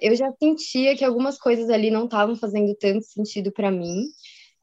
Eu 0.00 0.14
já 0.14 0.32
sentia 0.38 0.96
que 0.96 1.04
algumas 1.04 1.38
coisas 1.38 1.70
ali 1.70 1.90
não 1.90 2.04
estavam 2.04 2.36
fazendo 2.36 2.74
tanto 2.74 3.04
sentido 3.04 3.50
para 3.52 3.70
mim. 3.70 4.06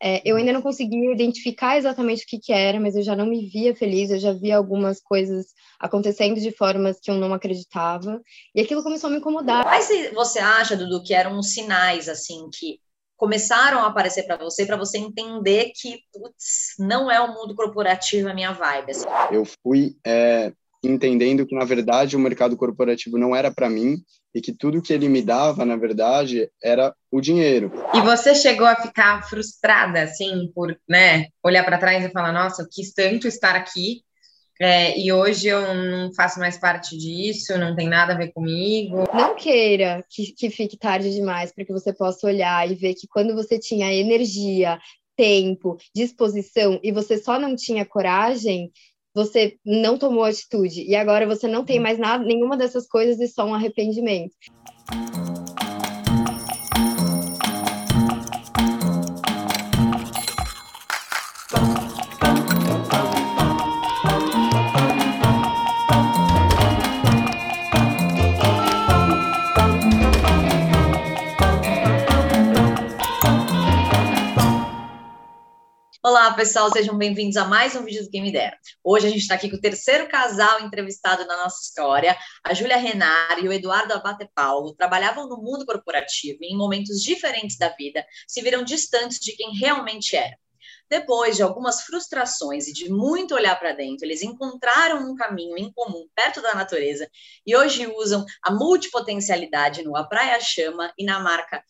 É, 0.01 0.21
eu 0.25 0.35
ainda 0.35 0.51
não 0.51 0.61
conseguia 0.61 1.13
identificar 1.13 1.77
exatamente 1.77 2.25
o 2.25 2.27
que, 2.27 2.37
que 2.37 2.51
era, 2.51 2.77
mas 2.79 2.95
eu 2.95 3.01
já 3.01 3.15
não 3.15 3.25
me 3.25 3.47
via 3.47 3.73
feliz, 3.73 4.09
eu 4.09 4.19
já 4.19 4.33
via 4.33 4.57
algumas 4.57 4.99
coisas 4.99 5.47
acontecendo 5.79 6.41
de 6.41 6.51
formas 6.51 6.99
que 7.01 7.09
eu 7.09 7.15
não 7.15 7.33
acreditava, 7.33 8.21
e 8.53 8.59
aquilo 8.59 8.83
começou 8.83 9.07
a 9.07 9.11
me 9.11 9.19
incomodar. 9.19 9.63
Mas 9.65 9.87
você 10.13 10.39
acha, 10.39 10.75
Dudu, 10.75 11.01
que 11.03 11.13
eram 11.13 11.41
sinais, 11.41 12.09
assim, 12.09 12.49
que 12.53 12.79
começaram 13.15 13.79
a 13.79 13.87
aparecer 13.87 14.23
para 14.23 14.35
você, 14.35 14.65
para 14.65 14.75
você 14.75 14.97
entender 14.97 15.71
que, 15.73 15.99
putz, 16.11 16.73
não 16.77 17.09
é 17.09 17.21
o 17.21 17.33
mundo 17.33 17.55
corporativo 17.55 18.27
a 18.27 18.33
minha 18.33 18.51
vibe? 18.51 18.91
Assim. 18.91 19.05
Eu 19.31 19.45
fui 19.45 19.95
é, 20.05 20.51
entendendo 20.83 21.45
que, 21.45 21.55
na 21.55 21.63
verdade, 21.63 22.17
o 22.17 22.19
mercado 22.19 22.57
corporativo 22.57 23.17
não 23.17 23.35
era 23.35 23.49
para 23.49 23.69
mim 23.69 23.97
e 24.35 24.41
que 24.41 24.51
tudo 24.51 24.81
que 24.81 24.91
ele 24.91 25.07
me 25.07 25.21
dava, 25.21 25.63
na 25.63 25.77
verdade, 25.77 26.49
era 26.61 26.93
o 27.11 27.21
dinheiro. 27.21 27.71
E 27.93 28.01
você 28.01 28.35
chegou 28.35 28.67
a 28.67 28.75
ficar 28.75 29.23
frustrada, 29.29 30.01
assim, 30.01 30.51
por 30.53 30.75
né, 30.87 31.27
olhar 31.43 31.63
para 31.63 31.77
trás 31.77 32.03
e 32.03 32.09
falar: 32.09 32.33
nossa, 32.33 32.63
eu 32.63 32.67
quis 32.69 32.93
tanto 32.93 33.27
estar 33.27 33.55
aqui. 33.55 34.01
É, 34.61 34.97
e 34.97 35.11
hoje 35.11 35.47
eu 35.47 35.73
não 35.73 36.13
faço 36.13 36.39
mais 36.39 36.57
parte 36.57 36.95
disso, 36.95 37.57
não 37.57 37.75
tem 37.75 37.89
nada 37.89 38.13
a 38.13 38.17
ver 38.17 38.31
comigo. 38.31 39.03
Não 39.13 39.35
queira 39.35 40.05
que, 40.09 40.31
que 40.31 40.49
fique 40.49 40.77
tarde 40.77 41.11
demais 41.11 41.51
para 41.51 41.65
que 41.65 41.73
você 41.73 41.91
possa 41.91 42.27
olhar 42.27 42.69
e 42.69 42.75
ver 42.75 42.93
que 42.93 43.07
quando 43.07 43.33
você 43.33 43.57
tinha 43.59 43.91
energia, 43.91 44.79
tempo, 45.15 45.77
disposição 45.93 46.79
e 46.83 46.91
você 46.91 47.17
só 47.17 47.39
não 47.39 47.55
tinha 47.55 47.85
coragem, 47.85 48.71
você 49.13 49.57
não 49.65 49.97
tomou 49.97 50.23
atitude 50.23 50.83
e 50.83 50.95
agora 50.95 51.27
você 51.27 51.47
não 51.47 51.63
tem 51.63 51.79
mais 51.79 51.97
nada, 51.97 52.23
nenhuma 52.23 52.57
dessas 52.57 52.87
coisas 52.87 53.19
e 53.19 53.27
só 53.27 53.45
um 53.45 53.53
arrependimento. 53.53 54.33
Olá, 76.23 76.35
pessoal, 76.35 76.71
sejam 76.71 76.97
bem-vindos 76.97 77.35
a 77.35 77.43
mais 77.43 77.75
um 77.75 77.83
vídeo 77.83 78.01
do 78.01 78.09
Game 78.09 78.31
Dera. 78.31 78.57
Hoje 78.81 79.07
a 79.07 79.09
gente 79.09 79.23
está 79.23 79.35
aqui 79.35 79.49
com 79.49 79.57
o 79.57 79.59
terceiro 79.59 80.07
casal 80.07 80.61
entrevistado 80.61 81.25
na 81.27 81.35
nossa 81.35 81.61
história. 81.61 82.17
A 82.41 82.53
Júlia 82.53 82.77
Renar 82.77 83.39
e 83.43 83.47
o 83.49 83.51
Eduardo 83.51 83.93
Abate 83.93 84.29
Paulo 84.33 84.73
trabalhavam 84.73 85.27
no 85.27 85.35
mundo 85.35 85.65
corporativo 85.65 86.37
e 86.41 86.53
em 86.53 86.57
momentos 86.57 87.01
diferentes 87.01 87.57
da 87.57 87.67
vida 87.67 88.05
se 88.25 88.41
viram 88.41 88.63
distantes 88.63 89.19
de 89.19 89.35
quem 89.35 89.53
realmente 89.53 90.15
eram. 90.15 90.37
Depois 90.89 91.35
de 91.35 91.43
algumas 91.43 91.81
frustrações 91.81 92.69
e 92.69 92.73
de 92.73 92.89
muito 92.89 93.35
olhar 93.35 93.59
para 93.59 93.73
dentro, 93.73 94.05
eles 94.05 94.23
encontraram 94.23 94.99
um 94.99 95.15
caminho 95.15 95.57
em 95.57 95.73
comum 95.73 96.07
perto 96.15 96.41
da 96.41 96.55
natureza 96.55 97.05
e 97.45 97.53
hoje 97.53 97.85
usam 97.97 98.25
a 98.41 98.49
multipotencialidade 98.49 99.83
no 99.83 99.93
A 99.97 100.05
Praia 100.05 100.39
Chama 100.39 100.93
e 100.97 101.03
na 101.03 101.19
marca 101.19 101.61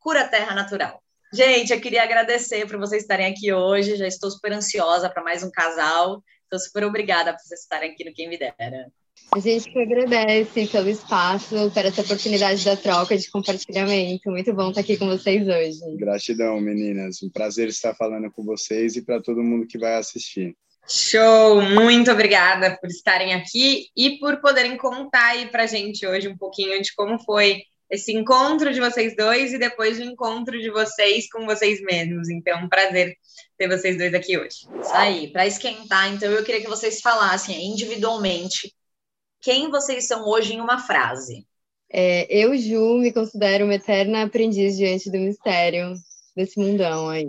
Cura 0.00 0.26
Terra 0.26 0.52
Natural. 0.52 1.00
Gente, 1.32 1.72
eu 1.72 1.80
queria 1.80 2.02
agradecer 2.02 2.66
por 2.66 2.76
vocês 2.76 3.02
estarem 3.02 3.26
aqui 3.26 3.52
hoje. 3.52 3.94
Já 3.94 4.06
estou 4.06 4.30
super 4.30 4.52
ansiosa 4.52 5.08
para 5.08 5.22
mais 5.22 5.44
um 5.44 5.50
casal. 5.50 6.24
Estou 6.42 6.58
super 6.58 6.84
obrigada 6.84 7.32
por 7.32 7.40
vocês 7.40 7.60
estarem 7.60 7.92
aqui 7.92 8.04
no 8.04 8.12
Quem 8.12 8.28
Me 8.28 8.36
Dera. 8.36 8.90
A 9.32 9.38
gente 9.38 9.70
que 9.70 9.78
agradece 9.78 10.66
pelo 10.66 10.88
espaço, 10.88 11.70
por 11.70 11.84
essa 11.84 12.00
oportunidade 12.00 12.64
da 12.64 12.74
troca, 12.74 13.16
de 13.16 13.30
compartilhamento. 13.30 14.28
Muito 14.28 14.52
bom 14.52 14.70
estar 14.70 14.80
aqui 14.80 14.96
com 14.96 15.06
vocês 15.06 15.46
hoje. 15.46 15.96
Gratidão, 15.96 16.60
meninas. 16.60 17.22
Um 17.22 17.30
prazer 17.30 17.68
estar 17.68 17.94
falando 17.94 18.28
com 18.32 18.42
vocês 18.44 18.96
e 18.96 19.02
para 19.02 19.22
todo 19.22 19.40
mundo 19.40 19.68
que 19.68 19.78
vai 19.78 19.94
assistir. 19.94 20.56
Show! 20.88 21.62
Muito 21.62 22.10
obrigada 22.10 22.76
por 22.80 22.88
estarem 22.88 23.34
aqui 23.34 23.86
e 23.96 24.18
por 24.18 24.40
poderem 24.40 24.76
contar 24.76 25.26
aí 25.26 25.46
para 25.46 25.66
gente 25.66 26.04
hoje 26.04 26.26
um 26.26 26.36
pouquinho 26.36 26.82
de 26.82 26.92
como 26.94 27.22
foi 27.22 27.62
esse 27.90 28.12
encontro 28.12 28.72
de 28.72 28.80
vocês 28.80 29.16
dois 29.16 29.52
e 29.52 29.58
depois 29.58 29.98
o 29.98 30.02
encontro 30.02 30.58
de 30.60 30.70
vocês 30.70 31.28
com 31.28 31.44
vocês 31.44 31.82
mesmos. 31.82 32.28
Então, 32.28 32.64
um 32.64 32.68
prazer 32.68 33.16
ter 33.58 33.68
vocês 33.68 33.98
dois 33.98 34.14
aqui 34.14 34.38
hoje. 34.38 34.58
Isso 34.80 34.92
aí, 34.92 35.28
para 35.32 35.46
esquentar, 35.46 36.12
então 36.12 36.30
eu 36.30 36.44
queria 36.44 36.60
que 36.60 36.68
vocês 36.68 37.00
falassem 37.00 37.66
individualmente 37.66 38.72
quem 39.40 39.70
vocês 39.70 40.06
são 40.06 40.26
hoje 40.28 40.54
em 40.54 40.60
uma 40.60 40.78
frase. 40.78 41.44
É, 41.92 42.26
eu, 42.30 42.56
Ju, 42.56 42.98
me 42.98 43.12
considero 43.12 43.64
uma 43.64 43.74
eterna 43.74 44.22
aprendiz 44.22 44.76
diante 44.76 45.10
do 45.10 45.18
mistério 45.18 45.94
desse 46.36 46.60
mundão 46.60 47.08
aí. 47.08 47.26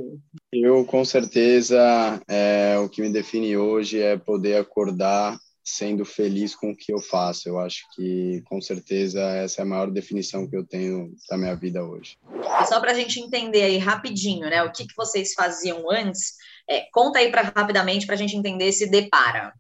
Eu, 0.54 0.86
com 0.86 1.04
certeza, 1.04 2.22
é, 2.28 2.78
o 2.78 2.88
que 2.88 3.02
me 3.02 3.12
define 3.12 3.58
hoje 3.58 4.00
é 4.00 4.16
poder 4.16 4.58
acordar 4.58 5.40
sendo 5.64 6.04
feliz 6.04 6.56
com 6.56 6.72
o 6.72 6.76
que 6.76 6.92
eu 6.92 7.00
faço. 7.00 7.48
Eu 7.48 7.60
acho 7.60 7.84
que, 7.96 8.42
com 8.46 8.62
certeza, 8.62 9.22
essa 9.22 9.62
é 9.62 9.64
a 9.64 9.66
maior 9.66 9.92
definição 9.92 10.48
que 10.48 10.56
eu 10.56 10.66
tenho 10.66 11.14
da 11.30 11.38
minha 11.38 11.56
vida 11.56 11.84
hoje. 11.84 12.18
E 12.62 12.66
só 12.66 12.80
para 12.80 12.92
a 12.92 12.96
gente 12.96 13.20
entender 13.20 13.64
aí 13.64 13.78
rapidinho, 13.78 14.50
né, 14.50 14.64
o 14.64 14.72
que, 14.72 14.88
que 14.88 14.96
vocês 14.96 15.34
faziam 15.34 15.90
antes, 15.90 16.34
é, 16.70 16.86
conta 16.92 17.20
aí 17.20 17.32
para 17.32 17.44
rapidamente 17.56 18.06
para 18.06 18.16
a 18.16 18.18
gente 18.18 18.36
entender 18.36 18.72
se 18.72 18.90
depara. 18.90 19.54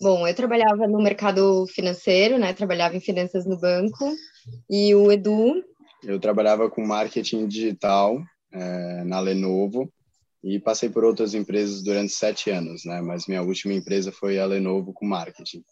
Bom, 0.00 0.28
eu 0.28 0.34
trabalhava 0.34 0.86
no 0.86 1.02
mercado 1.02 1.66
financeiro, 1.68 2.38
né? 2.38 2.52
Trabalhava 2.52 2.96
em 2.96 3.00
finanças 3.00 3.46
no 3.46 3.58
banco. 3.58 4.12
E 4.68 4.94
o 4.94 5.10
Edu? 5.10 5.64
Eu 6.04 6.20
trabalhava 6.20 6.68
com 6.68 6.84
marketing 6.84 7.48
digital 7.48 8.22
é, 8.52 9.04
na 9.04 9.18
Lenovo 9.20 9.90
e 10.46 10.60
passei 10.60 10.88
por 10.88 11.02
outras 11.02 11.34
empresas 11.34 11.82
durante 11.82 12.12
sete 12.12 12.50
anos, 12.50 12.84
né? 12.84 13.00
Mas 13.00 13.26
minha 13.26 13.42
última 13.42 13.74
empresa 13.74 14.12
foi 14.12 14.38
a 14.38 14.46
Lenovo 14.46 14.92
com 14.92 15.04
marketing. 15.04 15.64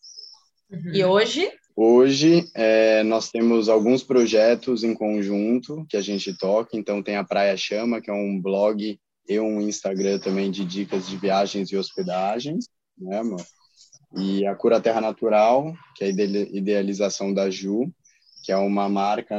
E 0.92 1.04
hoje? 1.04 1.48
Hoje 1.76 2.44
é, 2.56 3.04
nós 3.04 3.30
temos 3.30 3.68
alguns 3.68 4.02
projetos 4.02 4.82
em 4.82 4.92
conjunto 4.92 5.86
que 5.88 5.96
a 5.96 6.00
gente 6.00 6.36
toca. 6.36 6.76
Então 6.76 7.04
tem 7.04 7.14
a 7.14 7.22
Praia 7.22 7.56
Chama, 7.56 8.00
que 8.00 8.10
é 8.10 8.12
um 8.12 8.40
blog 8.42 8.98
e 9.28 9.38
um 9.38 9.60
Instagram 9.60 10.18
também 10.18 10.50
de 10.50 10.64
dicas 10.64 11.06
de 11.06 11.16
viagens 11.16 11.70
e 11.70 11.76
hospedagens, 11.76 12.66
né, 12.98 13.18
amor? 13.18 13.44
E 14.16 14.44
a 14.44 14.56
Cura 14.56 14.80
Terra 14.80 15.00
Natural, 15.00 15.72
que 15.94 16.04
é 16.04 16.08
a 16.08 16.10
idealização 16.10 17.32
da 17.32 17.48
Ju, 17.48 17.92
que 18.42 18.50
é 18.50 18.56
uma 18.56 18.88
marca 18.88 19.38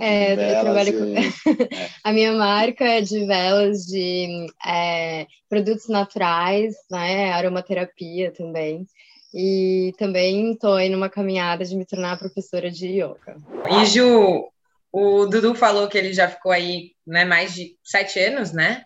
é, 0.00 0.56
eu 0.56 0.60
trabalho 0.60 0.92
com... 0.98 1.14
É. 1.74 1.88
a 2.02 2.12
minha 2.12 2.32
marca 2.32 2.84
é 2.84 3.00
de 3.00 3.24
velas 3.26 3.84
de 3.84 4.46
é, 4.66 5.26
produtos 5.48 5.88
naturais, 5.88 6.74
né? 6.90 7.32
Aromaterapia 7.32 8.32
também. 8.32 8.86
E 9.32 9.92
também 9.98 10.52
estou 10.52 10.74
aí 10.74 10.88
numa 10.88 11.10
caminhada 11.10 11.64
de 11.64 11.76
me 11.76 11.84
tornar 11.84 12.18
professora 12.18 12.70
de 12.70 12.86
yoga. 12.86 13.36
E 13.68 13.86
Ju, 13.86 14.48
o 14.92 15.26
Dudu 15.26 15.54
falou 15.54 15.88
que 15.88 15.98
ele 15.98 16.12
já 16.12 16.28
ficou 16.28 16.52
aí 16.52 16.92
né, 17.04 17.24
mais 17.24 17.52
de 17.52 17.76
sete 17.82 18.20
anos, 18.20 18.52
né? 18.52 18.84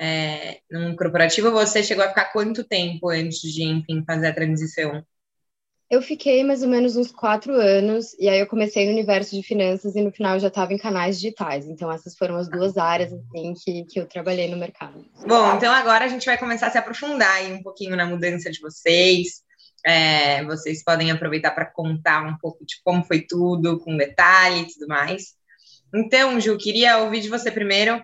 É, 0.00 0.60
num 0.70 0.96
corporativo, 0.96 1.50
você 1.50 1.82
chegou 1.82 2.02
a 2.02 2.08
ficar 2.08 2.32
quanto 2.32 2.64
tempo 2.64 3.10
antes 3.10 3.40
de, 3.40 3.64
enfim, 3.64 4.02
fazer 4.06 4.28
a 4.28 4.34
transição? 4.34 5.04
Eu 5.90 6.00
fiquei 6.00 6.44
mais 6.44 6.62
ou 6.62 6.68
menos 6.68 6.96
uns 6.96 7.10
quatro 7.10 7.52
anos, 7.52 8.14
e 8.16 8.28
aí 8.28 8.38
eu 8.38 8.46
comecei 8.46 8.86
no 8.86 8.92
universo 8.92 9.34
de 9.34 9.42
finanças 9.42 9.96
e 9.96 10.00
no 10.00 10.12
final 10.12 10.38
já 10.38 10.46
estava 10.46 10.72
em 10.72 10.78
canais 10.78 11.20
digitais. 11.20 11.66
Então, 11.66 11.90
essas 11.90 12.16
foram 12.16 12.36
as 12.36 12.48
duas 12.48 12.78
áreas 12.78 13.12
assim, 13.12 13.54
que, 13.54 13.84
que 13.86 13.98
eu 13.98 14.06
trabalhei 14.06 14.48
no 14.48 14.56
mercado. 14.56 15.04
Bom, 15.26 15.56
então 15.56 15.72
agora 15.72 16.04
a 16.04 16.08
gente 16.08 16.24
vai 16.24 16.38
começar 16.38 16.68
a 16.68 16.70
se 16.70 16.78
aprofundar 16.78 17.34
aí 17.34 17.52
um 17.52 17.60
pouquinho 17.60 17.96
na 17.96 18.06
mudança 18.06 18.52
de 18.52 18.60
vocês. 18.60 19.42
É, 19.84 20.44
vocês 20.44 20.84
podem 20.84 21.10
aproveitar 21.10 21.50
para 21.50 21.66
contar 21.66 22.22
um 22.24 22.36
pouco 22.38 22.64
de 22.64 22.76
como 22.84 23.02
foi 23.02 23.22
tudo, 23.22 23.80
com 23.80 23.96
detalhe 23.96 24.60
e 24.60 24.66
tudo 24.72 24.86
mais. 24.86 25.34
Então, 25.92 26.38
Ju, 26.38 26.56
queria 26.56 26.98
ouvir 26.98 27.20
de 27.20 27.28
você 27.28 27.50
primeiro 27.50 28.00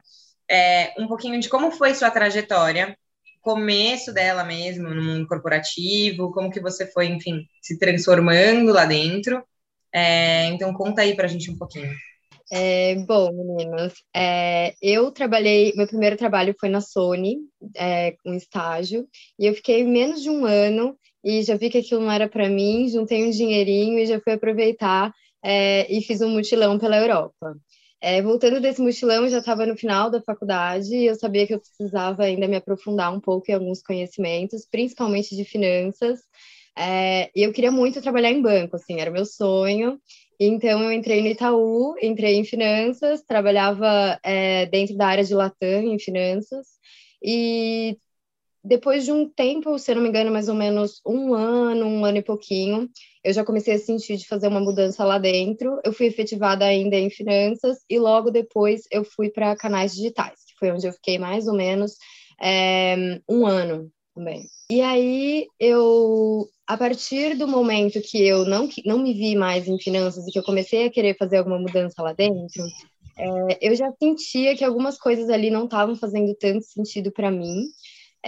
é, 0.50 0.92
um 0.98 1.06
pouquinho 1.06 1.38
de 1.38 1.48
como 1.48 1.70
foi 1.70 1.94
sua 1.94 2.10
trajetória 2.10 2.98
começo 3.46 4.12
dela 4.12 4.42
mesmo, 4.42 4.92
no 4.92 5.00
mundo 5.00 5.28
corporativo, 5.28 6.32
como 6.32 6.50
que 6.50 6.58
você 6.58 6.84
foi, 6.84 7.06
enfim, 7.06 7.46
se 7.62 7.78
transformando 7.78 8.72
lá 8.72 8.84
dentro. 8.84 9.40
É, 9.94 10.46
então, 10.46 10.74
conta 10.74 11.02
aí 11.02 11.14
para 11.14 11.26
a 11.26 11.28
gente 11.28 11.48
um 11.48 11.56
pouquinho. 11.56 11.94
É, 12.50 12.96
bom, 13.06 13.30
meninas, 13.32 13.92
é, 14.14 14.74
eu 14.82 15.12
trabalhei, 15.12 15.72
meu 15.76 15.86
primeiro 15.86 16.16
trabalho 16.16 16.56
foi 16.58 16.68
na 16.68 16.80
Sony, 16.80 17.36
é, 17.76 18.16
um 18.26 18.34
estágio, 18.34 19.06
e 19.38 19.46
eu 19.46 19.54
fiquei 19.54 19.84
menos 19.84 20.22
de 20.22 20.30
um 20.30 20.44
ano 20.44 20.96
e 21.24 21.42
já 21.44 21.56
vi 21.56 21.70
que 21.70 21.78
aquilo 21.78 22.00
não 22.00 22.10
era 22.10 22.28
para 22.28 22.48
mim, 22.48 22.88
juntei 22.88 23.24
um 23.24 23.30
dinheirinho 23.30 23.98
e 24.00 24.06
já 24.06 24.20
fui 24.20 24.32
aproveitar 24.32 25.12
é, 25.44 25.86
e 25.92 26.02
fiz 26.02 26.20
um 26.20 26.30
mutilão 26.30 26.78
pela 26.80 26.96
Europa. 26.96 27.56
É, 28.00 28.20
voltando 28.22 28.60
desse 28.60 28.80
mochilão, 28.80 29.24
eu 29.24 29.30
já 29.30 29.38
estava 29.38 29.64
no 29.66 29.76
final 29.76 30.10
da 30.10 30.20
faculdade 30.20 30.94
e 30.94 31.06
eu 31.06 31.14
sabia 31.14 31.46
que 31.46 31.54
eu 31.54 31.60
precisava 31.60 32.24
ainda 32.24 32.46
me 32.46 32.56
aprofundar 32.56 33.12
um 33.12 33.20
pouco 33.20 33.50
em 33.50 33.54
alguns 33.54 33.82
conhecimentos, 33.82 34.66
principalmente 34.70 35.34
de 35.34 35.44
finanças. 35.44 36.20
É, 36.76 37.30
e 37.34 37.42
eu 37.42 37.52
queria 37.52 37.70
muito 37.72 38.02
trabalhar 38.02 38.30
em 38.30 38.42
banco, 38.42 38.76
assim, 38.76 39.00
era 39.00 39.10
meu 39.10 39.24
sonho. 39.24 39.98
Então, 40.38 40.82
eu 40.82 40.92
entrei 40.92 41.22
no 41.22 41.28
Itaú, 41.28 41.94
entrei 42.02 42.34
em 42.36 42.44
finanças, 42.44 43.22
trabalhava 43.22 44.18
é, 44.22 44.66
dentro 44.66 44.94
da 44.96 45.06
área 45.06 45.24
de 45.24 45.34
Latam 45.34 45.82
em 45.94 45.98
finanças, 45.98 46.66
e 47.22 47.98
depois 48.66 49.04
de 49.04 49.12
um 49.12 49.28
tempo, 49.28 49.78
se 49.78 49.90
eu 49.90 49.96
não 49.96 50.02
me 50.02 50.08
engano, 50.08 50.32
mais 50.32 50.48
ou 50.48 50.54
menos 50.54 51.00
um 51.06 51.32
ano, 51.34 51.86
um 51.86 52.04
ano 52.04 52.18
e 52.18 52.22
pouquinho, 52.22 52.90
eu 53.22 53.32
já 53.32 53.44
comecei 53.44 53.74
a 53.74 53.78
sentir 53.78 54.16
de 54.16 54.26
fazer 54.26 54.48
uma 54.48 54.60
mudança 54.60 55.04
lá 55.04 55.18
dentro. 55.18 55.80
Eu 55.84 55.92
fui 55.92 56.06
efetivada 56.06 56.64
ainda 56.64 56.96
em 56.96 57.08
finanças 57.08 57.78
e 57.88 57.98
logo 57.98 58.30
depois 58.30 58.82
eu 58.90 59.04
fui 59.04 59.30
para 59.30 59.56
canais 59.56 59.94
digitais, 59.94 60.44
que 60.46 60.58
foi 60.58 60.72
onde 60.72 60.86
eu 60.86 60.92
fiquei 60.92 61.18
mais 61.18 61.46
ou 61.46 61.54
menos 61.54 61.96
é, 62.42 63.20
um 63.28 63.46
ano 63.46 63.90
também. 64.14 64.46
E 64.70 64.80
aí 64.80 65.46
eu, 65.60 66.48
a 66.66 66.76
partir 66.76 67.36
do 67.36 67.46
momento 67.46 68.00
que 68.00 68.26
eu 68.26 68.44
não, 68.44 68.68
não 68.84 68.98
me 68.98 69.14
vi 69.14 69.36
mais 69.36 69.68
em 69.68 69.78
finanças 69.78 70.26
e 70.26 70.32
que 70.32 70.38
eu 70.38 70.44
comecei 70.44 70.86
a 70.86 70.90
querer 70.90 71.16
fazer 71.16 71.36
alguma 71.36 71.58
mudança 71.58 72.02
lá 72.02 72.12
dentro, 72.12 72.64
é, 73.18 73.58
eu 73.60 73.74
já 73.74 73.90
sentia 73.92 74.56
que 74.56 74.64
algumas 74.64 74.98
coisas 74.98 75.30
ali 75.30 75.50
não 75.50 75.64
estavam 75.64 75.96
fazendo 75.96 76.34
tanto 76.34 76.64
sentido 76.64 77.10
para 77.12 77.30
mim. 77.30 77.64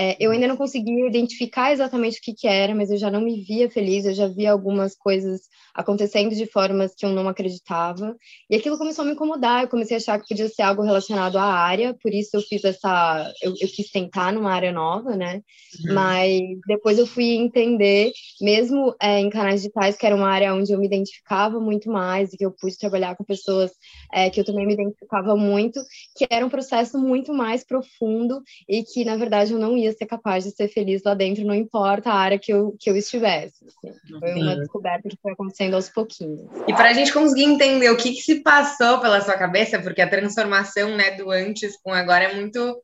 É, 0.00 0.16
eu 0.20 0.30
ainda 0.30 0.46
não 0.46 0.56
conseguia 0.56 1.08
identificar 1.08 1.72
exatamente 1.72 2.20
o 2.20 2.22
que, 2.22 2.32
que 2.32 2.46
era, 2.46 2.72
mas 2.72 2.88
eu 2.88 2.96
já 2.96 3.10
não 3.10 3.20
me 3.20 3.42
via 3.42 3.68
feliz, 3.68 4.04
eu 4.04 4.14
já 4.14 4.28
via 4.28 4.52
algumas 4.52 4.94
coisas 4.94 5.40
acontecendo 5.74 6.36
de 6.36 6.46
formas 6.46 6.94
que 6.96 7.04
eu 7.04 7.10
não 7.10 7.28
acreditava. 7.28 8.16
E 8.48 8.54
aquilo 8.54 8.78
começou 8.78 9.02
a 9.02 9.06
me 9.06 9.14
incomodar, 9.14 9.62
eu 9.62 9.68
comecei 9.68 9.96
a 9.96 9.98
achar 9.98 10.20
que 10.20 10.28
podia 10.28 10.48
ser 10.48 10.62
algo 10.62 10.82
relacionado 10.82 11.36
à 11.36 11.42
área, 11.42 11.96
por 12.00 12.14
isso 12.14 12.36
eu 12.36 12.40
fiz 12.40 12.62
essa. 12.62 13.32
Eu, 13.42 13.54
eu 13.60 13.68
quis 13.68 13.90
tentar 13.90 14.32
numa 14.32 14.52
área 14.52 14.70
nova, 14.70 15.16
né? 15.16 15.42
Uhum. 15.84 15.94
Mas 15.94 16.40
depois 16.68 16.96
eu 16.96 17.06
fui 17.06 17.30
entender, 17.30 18.12
mesmo 18.40 18.94
é, 19.02 19.18
em 19.18 19.28
canais 19.28 19.62
digitais, 19.62 19.96
que 19.96 20.06
era 20.06 20.14
uma 20.14 20.28
área 20.28 20.54
onde 20.54 20.72
eu 20.72 20.78
me 20.78 20.86
identificava 20.86 21.58
muito 21.58 21.90
mais 21.90 22.32
e 22.32 22.36
que 22.36 22.46
eu 22.46 22.52
pude 22.52 22.78
trabalhar 22.78 23.16
com 23.16 23.24
pessoas 23.24 23.72
é, 24.12 24.30
que 24.30 24.40
eu 24.40 24.44
também 24.44 24.64
me 24.64 24.74
identificava 24.74 25.36
muito, 25.36 25.80
que 26.16 26.24
era 26.30 26.46
um 26.46 26.50
processo 26.50 26.98
muito 26.98 27.34
mais 27.34 27.64
profundo 27.64 28.40
e 28.68 28.84
que, 28.84 29.04
na 29.04 29.16
verdade, 29.16 29.52
eu 29.52 29.58
não 29.58 29.76
ia 29.76 29.88
ser 29.93 30.06
capaz 30.06 30.44
de 30.44 30.50
ser 30.50 30.69
feliz 30.69 31.02
lá 31.05 31.14
dentro, 31.14 31.44
não 31.44 31.55
importa 31.55 32.11
a 32.11 32.14
área 32.14 32.38
que 32.38 32.52
eu, 32.52 32.76
que 32.79 32.90
eu 32.90 32.96
estivesse. 32.96 33.64
Assim. 33.67 34.19
Foi 34.19 34.35
uma 34.35 34.56
descoberta 34.56 35.08
que 35.08 35.19
foi 35.20 35.32
acontecendo 35.32 35.75
aos 35.75 35.88
pouquinhos. 35.88 36.49
E 36.67 36.75
para 36.75 36.90
a 36.90 36.93
gente 36.93 37.12
conseguir 37.12 37.44
entender 37.44 37.90
o 37.90 37.96
que, 37.96 38.12
que, 38.12 38.23
se 38.23 38.40
passou 38.43 39.00
pela 39.00 39.20
sua 39.20 39.37
cabeça, 39.37 39.81
porque 39.81 40.02
a 40.02 40.08
transformação 40.08 40.96
né, 40.96 41.12
do 41.12 41.31
antes 41.31 41.76
com 41.82 41.93
agora 41.93 42.25
é 42.25 42.35
muito 42.35 42.82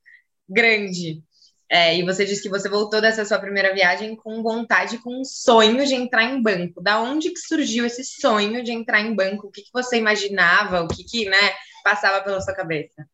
grande. 0.48 1.22
É, 1.70 1.96
e 1.96 2.04
você 2.04 2.24
disse 2.24 2.42
que 2.42 2.48
você 2.48 2.68
voltou 2.68 3.00
dessa 3.00 3.24
sua 3.24 3.38
primeira 3.38 3.74
viagem 3.74 4.14
com 4.14 4.42
vontade, 4.42 4.98
com 4.98 5.20
um 5.20 5.24
sonho 5.24 5.84
de 5.86 5.94
entrar 5.94 6.22
em 6.22 6.40
banco. 6.40 6.82
Da 6.82 7.00
onde 7.00 7.30
que 7.30 7.38
surgiu 7.38 7.86
esse 7.86 8.04
sonho 8.04 8.62
de 8.62 8.70
entrar 8.70 9.00
em 9.00 9.14
banco? 9.14 9.48
O 9.48 9.50
que, 9.50 9.62
que 9.62 9.72
você 9.72 9.96
imaginava? 9.96 10.82
O 10.82 10.88
que, 10.88 11.02
que 11.02 11.28
né, 11.28 11.52
passava 11.82 12.22
pela 12.22 12.40
sua 12.40 12.54
cabeça? 12.54 13.06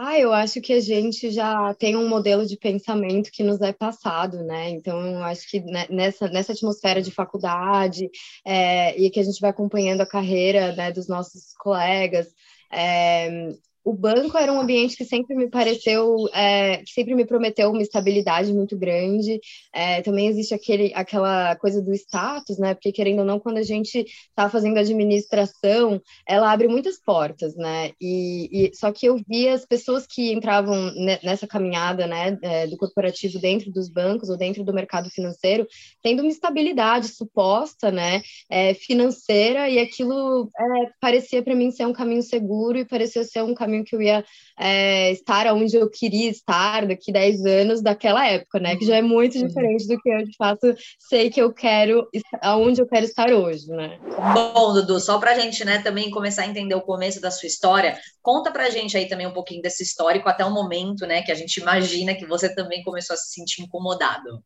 Ah, 0.00 0.16
eu 0.16 0.32
acho 0.32 0.60
que 0.60 0.72
a 0.72 0.80
gente 0.80 1.28
já 1.32 1.74
tem 1.74 1.96
um 1.96 2.08
modelo 2.08 2.46
de 2.46 2.56
pensamento 2.56 3.32
que 3.32 3.42
nos 3.42 3.60
é 3.60 3.72
passado, 3.72 4.44
né? 4.44 4.70
Então, 4.70 5.04
eu 5.04 5.24
acho 5.24 5.50
que 5.50 5.60
nessa, 5.90 6.28
nessa 6.28 6.52
atmosfera 6.52 7.02
de 7.02 7.10
faculdade 7.10 8.08
é, 8.46 8.96
e 8.96 9.10
que 9.10 9.18
a 9.18 9.24
gente 9.24 9.40
vai 9.40 9.50
acompanhando 9.50 10.00
a 10.00 10.06
carreira 10.06 10.72
né, 10.76 10.92
dos 10.92 11.08
nossos 11.08 11.52
colegas, 11.58 12.28
é, 12.70 13.48
o 13.84 13.92
banco 13.92 14.36
era 14.36 14.52
um 14.52 14.60
ambiente 14.60 14.96
que 14.96 15.04
sempre 15.04 15.34
me 15.34 15.48
pareceu, 15.48 16.28
é, 16.34 16.78
que 16.78 16.92
sempre 16.92 17.14
me 17.14 17.24
prometeu 17.24 17.70
uma 17.70 17.82
estabilidade 17.82 18.52
muito 18.52 18.76
grande. 18.76 19.40
É, 19.72 20.02
também 20.02 20.26
existe 20.26 20.52
aquele, 20.52 20.92
aquela 20.94 21.56
coisa 21.56 21.80
do 21.80 21.94
status, 21.94 22.58
né? 22.58 22.74
Porque 22.74 22.92
querendo 22.92 23.20
ou 23.20 23.24
não, 23.24 23.40
quando 23.40 23.58
a 23.58 23.62
gente 23.62 24.04
está 24.28 24.50
fazendo 24.50 24.78
administração, 24.78 26.00
ela 26.26 26.52
abre 26.52 26.68
muitas 26.68 27.00
portas, 27.00 27.56
né? 27.56 27.92
E, 28.00 28.66
e, 28.66 28.76
só 28.76 28.92
que 28.92 29.06
eu 29.06 29.16
via 29.26 29.54
as 29.54 29.64
pessoas 29.64 30.06
que 30.06 30.32
entravam 30.32 30.92
nessa 31.22 31.46
caminhada, 31.46 32.06
né, 32.06 32.38
é, 32.42 32.66
do 32.66 32.76
corporativo 32.76 33.38
dentro 33.38 33.70
dos 33.70 33.88
bancos 33.88 34.28
ou 34.28 34.36
dentro 34.36 34.64
do 34.64 34.74
mercado 34.74 35.10
financeiro, 35.10 35.66
tendo 36.02 36.20
uma 36.20 36.30
estabilidade 36.30 37.08
suposta, 37.08 37.90
né, 37.90 38.22
é, 38.50 38.74
financeira, 38.74 39.68
e 39.68 39.78
aquilo 39.78 40.50
é, 40.58 40.90
parecia 41.00 41.42
para 41.42 41.54
mim 41.54 41.70
ser 41.70 41.86
um 41.86 41.92
caminho 41.92 42.22
seguro 42.22 42.78
e 42.78 42.84
parecia 42.84 43.24
ser 43.24 43.42
um 43.42 43.54
caminho 43.54 43.67
que 43.84 43.94
eu 43.94 44.02
ia 44.02 44.24
é, 44.58 45.12
estar 45.12 45.46
onde 45.52 45.76
eu 45.76 45.88
queria 45.90 46.30
estar 46.30 46.86
daqui 46.86 47.12
10 47.12 47.44
anos 47.44 47.82
daquela 47.82 48.26
época, 48.26 48.58
né? 48.58 48.76
Que 48.76 48.84
já 48.84 48.96
é 48.96 49.02
muito 49.02 49.38
diferente 49.38 49.86
do 49.86 49.98
que 50.00 50.08
eu, 50.08 50.24
de 50.24 50.36
fato, 50.36 50.74
sei 50.98 51.30
que 51.30 51.40
eu 51.40 51.52
quero, 51.52 52.08
aonde 52.42 52.80
eu 52.80 52.86
quero 52.86 53.04
estar 53.04 53.30
hoje, 53.32 53.66
né? 53.68 53.98
Bom, 54.34 54.72
Dudu, 54.74 55.00
só 55.00 55.18
para 55.18 55.32
a 55.32 55.38
gente, 55.38 55.64
né, 55.64 55.80
também 55.82 56.10
começar 56.10 56.42
a 56.42 56.46
entender 56.46 56.74
o 56.74 56.80
começo 56.80 57.20
da 57.20 57.30
sua 57.30 57.46
história, 57.46 57.98
conta 58.22 58.50
para 58.50 58.64
a 58.64 58.70
gente 58.70 58.96
aí 58.96 59.06
também 59.06 59.26
um 59.26 59.32
pouquinho 59.32 59.62
desse 59.62 59.82
histórico 59.82 60.28
até 60.28 60.44
o 60.44 60.50
momento, 60.50 61.06
né, 61.06 61.22
que 61.22 61.32
a 61.32 61.34
gente 61.34 61.58
imagina 61.58 62.14
que 62.14 62.26
você 62.26 62.54
também 62.54 62.82
começou 62.82 63.14
a 63.14 63.16
se 63.16 63.32
sentir 63.32 63.62
incomodado. 63.62 64.42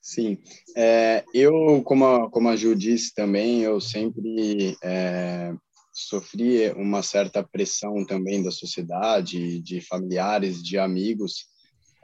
Sim, 0.00 0.38
é, 0.74 1.22
eu, 1.34 1.82
como 1.84 2.06
a, 2.06 2.30
como 2.30 2.48
a 2.48 2.56
Ju 2.56 2.74
disse 2.74 3.12
também, 3.14 3.60
eu 3.60 3.78
sempre 3.78 4.74
é, 4.82 5.52
sofri 5.98 6.70
uma 6.76 7.02
certa 7.02 7.42
pressão 7.42 8.04
também 8.04 8.42
da 8.42 8.50
sociedade, 8.50 9.60
de 9.60 9.80
familiares, 9.80 10.62
de 10.62 10.78
amigos, 10.78 11.46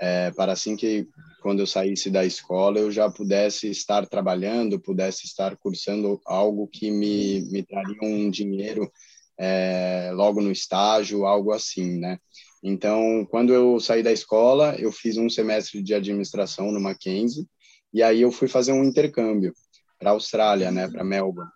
é, 0.01 0.33
para 0.33 0.53
assim 0.53 0.75
que 0.75 1.07
quando 1.41 1.61
eu 1.61 1.67
saísse 1.67 2.11
da 2.11 2.25
escola 2.25 2.81
eu 2.81 2.91
já 2.91 3.09
pudesse 3.09 3.71
estar 3.71 4.07
trabalhando, 4.07 4.81
pudesse 4.81 5.27
estar 5.27 5.57
cursando 5.57 6.21
algo 6.27 6.67
que 6.67 6.91
me, 6.91 7.43
me 7.51 7.63
traria 7.63 7.97
um 8.03 8.29
dinheiro 8.29 8.91
é, 9.39 10.11
logo 10.13 10.41
no 10.41 10.51
estágio, 10.51 11.25
algo 11.25 11.53
assim, 11.53 11.99
né? 11.99 12.19
Então, 12.63 13.27
quando 13.31 13.53
eu 13.53 13.79
saí 13.79 14.03
da 14.03 14.13
escola, 14.13 14.75
eu 14.77 14.91
fiz 14.91 15.17
um 15.17 15.29
semestre 15.29 15.83
de 15.83 15.95
administração 15.95 16.73
no 16.73 16.81
Mackenzie 16.81 17.47
e 17.93 18.03
aí 18.03 18.23
eu 18.23 18.33
fui 18.33 18.49
fazer 18.49 18.73
um 18.73 18.83
intercâmbio 18.83 19.53
para 19.99 20.11
a 20.11 20.15
Austrália, 20.15 20.73
né, 20.73 20.89
para 20.89 21.05
Melbourne. 21.05 21.51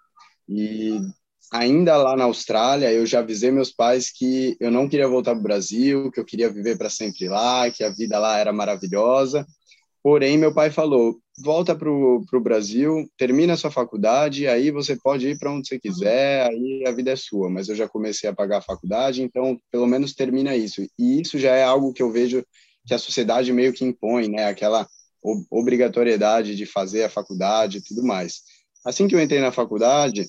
E 0.49 1.01
ainda 1.53 1.97
lá 1.97 2.17
na 2.17 2.25
Austrália, 2.25 2.93
eu 2.93 3.07
já 3.07 3.21
avisei 3.21 3.51
meus 3.51 3.71
pais 3.71 4.11
que 4.11 4.57
eu 4.61 4.71
não 4.71 4.89
queria 4.89 5.09
voltar 5.09 5.33
para 5.33 5.41
o 5.41 5.43
Brasil, 5.43 6.11
que 6.11 6.21
eu 6.21 6.25
queria 6.25 6.51
viver 6.51 6.77
para 6.77 6.91
sempre 6.91 7.29
lá, 7.29 7.71
que 7.71 7.83
a 7.83 7.91
vida 7.91 8.19
lá 8.19 8.39
era 8.39 8.53
maravilhosa. 8.53 9.47
Porém, 10.03 10.39
meu 10.39 10.55
pai 10.55 10.71
falou: 10.71 11.19
volta 11.43 11.75
para 11.75 11.91
o 11.91 12.41
Brasil, 12.41 13.09
termina 13.17 13.55
a 13.55 13.57
sua 13.57 13.71
faculdade, 13.71 14.47
aí 14.47 14.71
você 14.71 14.97
pode 14.97 15.29
ir 15.29 15.39
para 15.39 15.53
onde 15.53 15.69
você 15.69 15.79
quiser, 15.79 16.49
aí 16.49 16.85
a 16.87 16.93
vida 16.93 17.11
é 17.11 17.17
sua. 17.17 17.51
Mas 17.51 17.69
eu 17.69 17.75
já 17.75 17.89
comecei 17.89 18.29
a 18.29 18.35
pagar 18.35 18.59
a 18.59 18.63
faculdade, 18.63 19.23
então 19.23 19.59
pelo 19.71 19.87
menos 19.87 20.15
termina 20.15 20.57
isso. 20.57 20.83
E 20.99 21.21
isso 21.21 21.39
já 21.39 21.55
é 21.55 21.65
algo 21.65 21.93
que 21.93 22.03
eu 22.03 22.11
vejo 22.11 22.45
que 22.87 22.95
a 22.95 22.99
sociedade 22.99 23.53
meio 23.53 23.73
que 23.73 23.85
impõe, 23.85 24.29
né? 24.29 24.45
Aquela 24.47 24.87
obrigatoriedade 25.51 26.55
de 26.57 26.65
fazer 26.65 27.05
a 27.05 27.11
faculdade 27.11 27.79
e 27.79 27.83
tudo 27.83 28.03
mais. 28.03 28.43
Assim 28.85 29.09
que 29.09 29.15
eu 29.15 29.21
entrei 29.21 29.41
na 29.41 29.53
faculdade, 29.53 30.27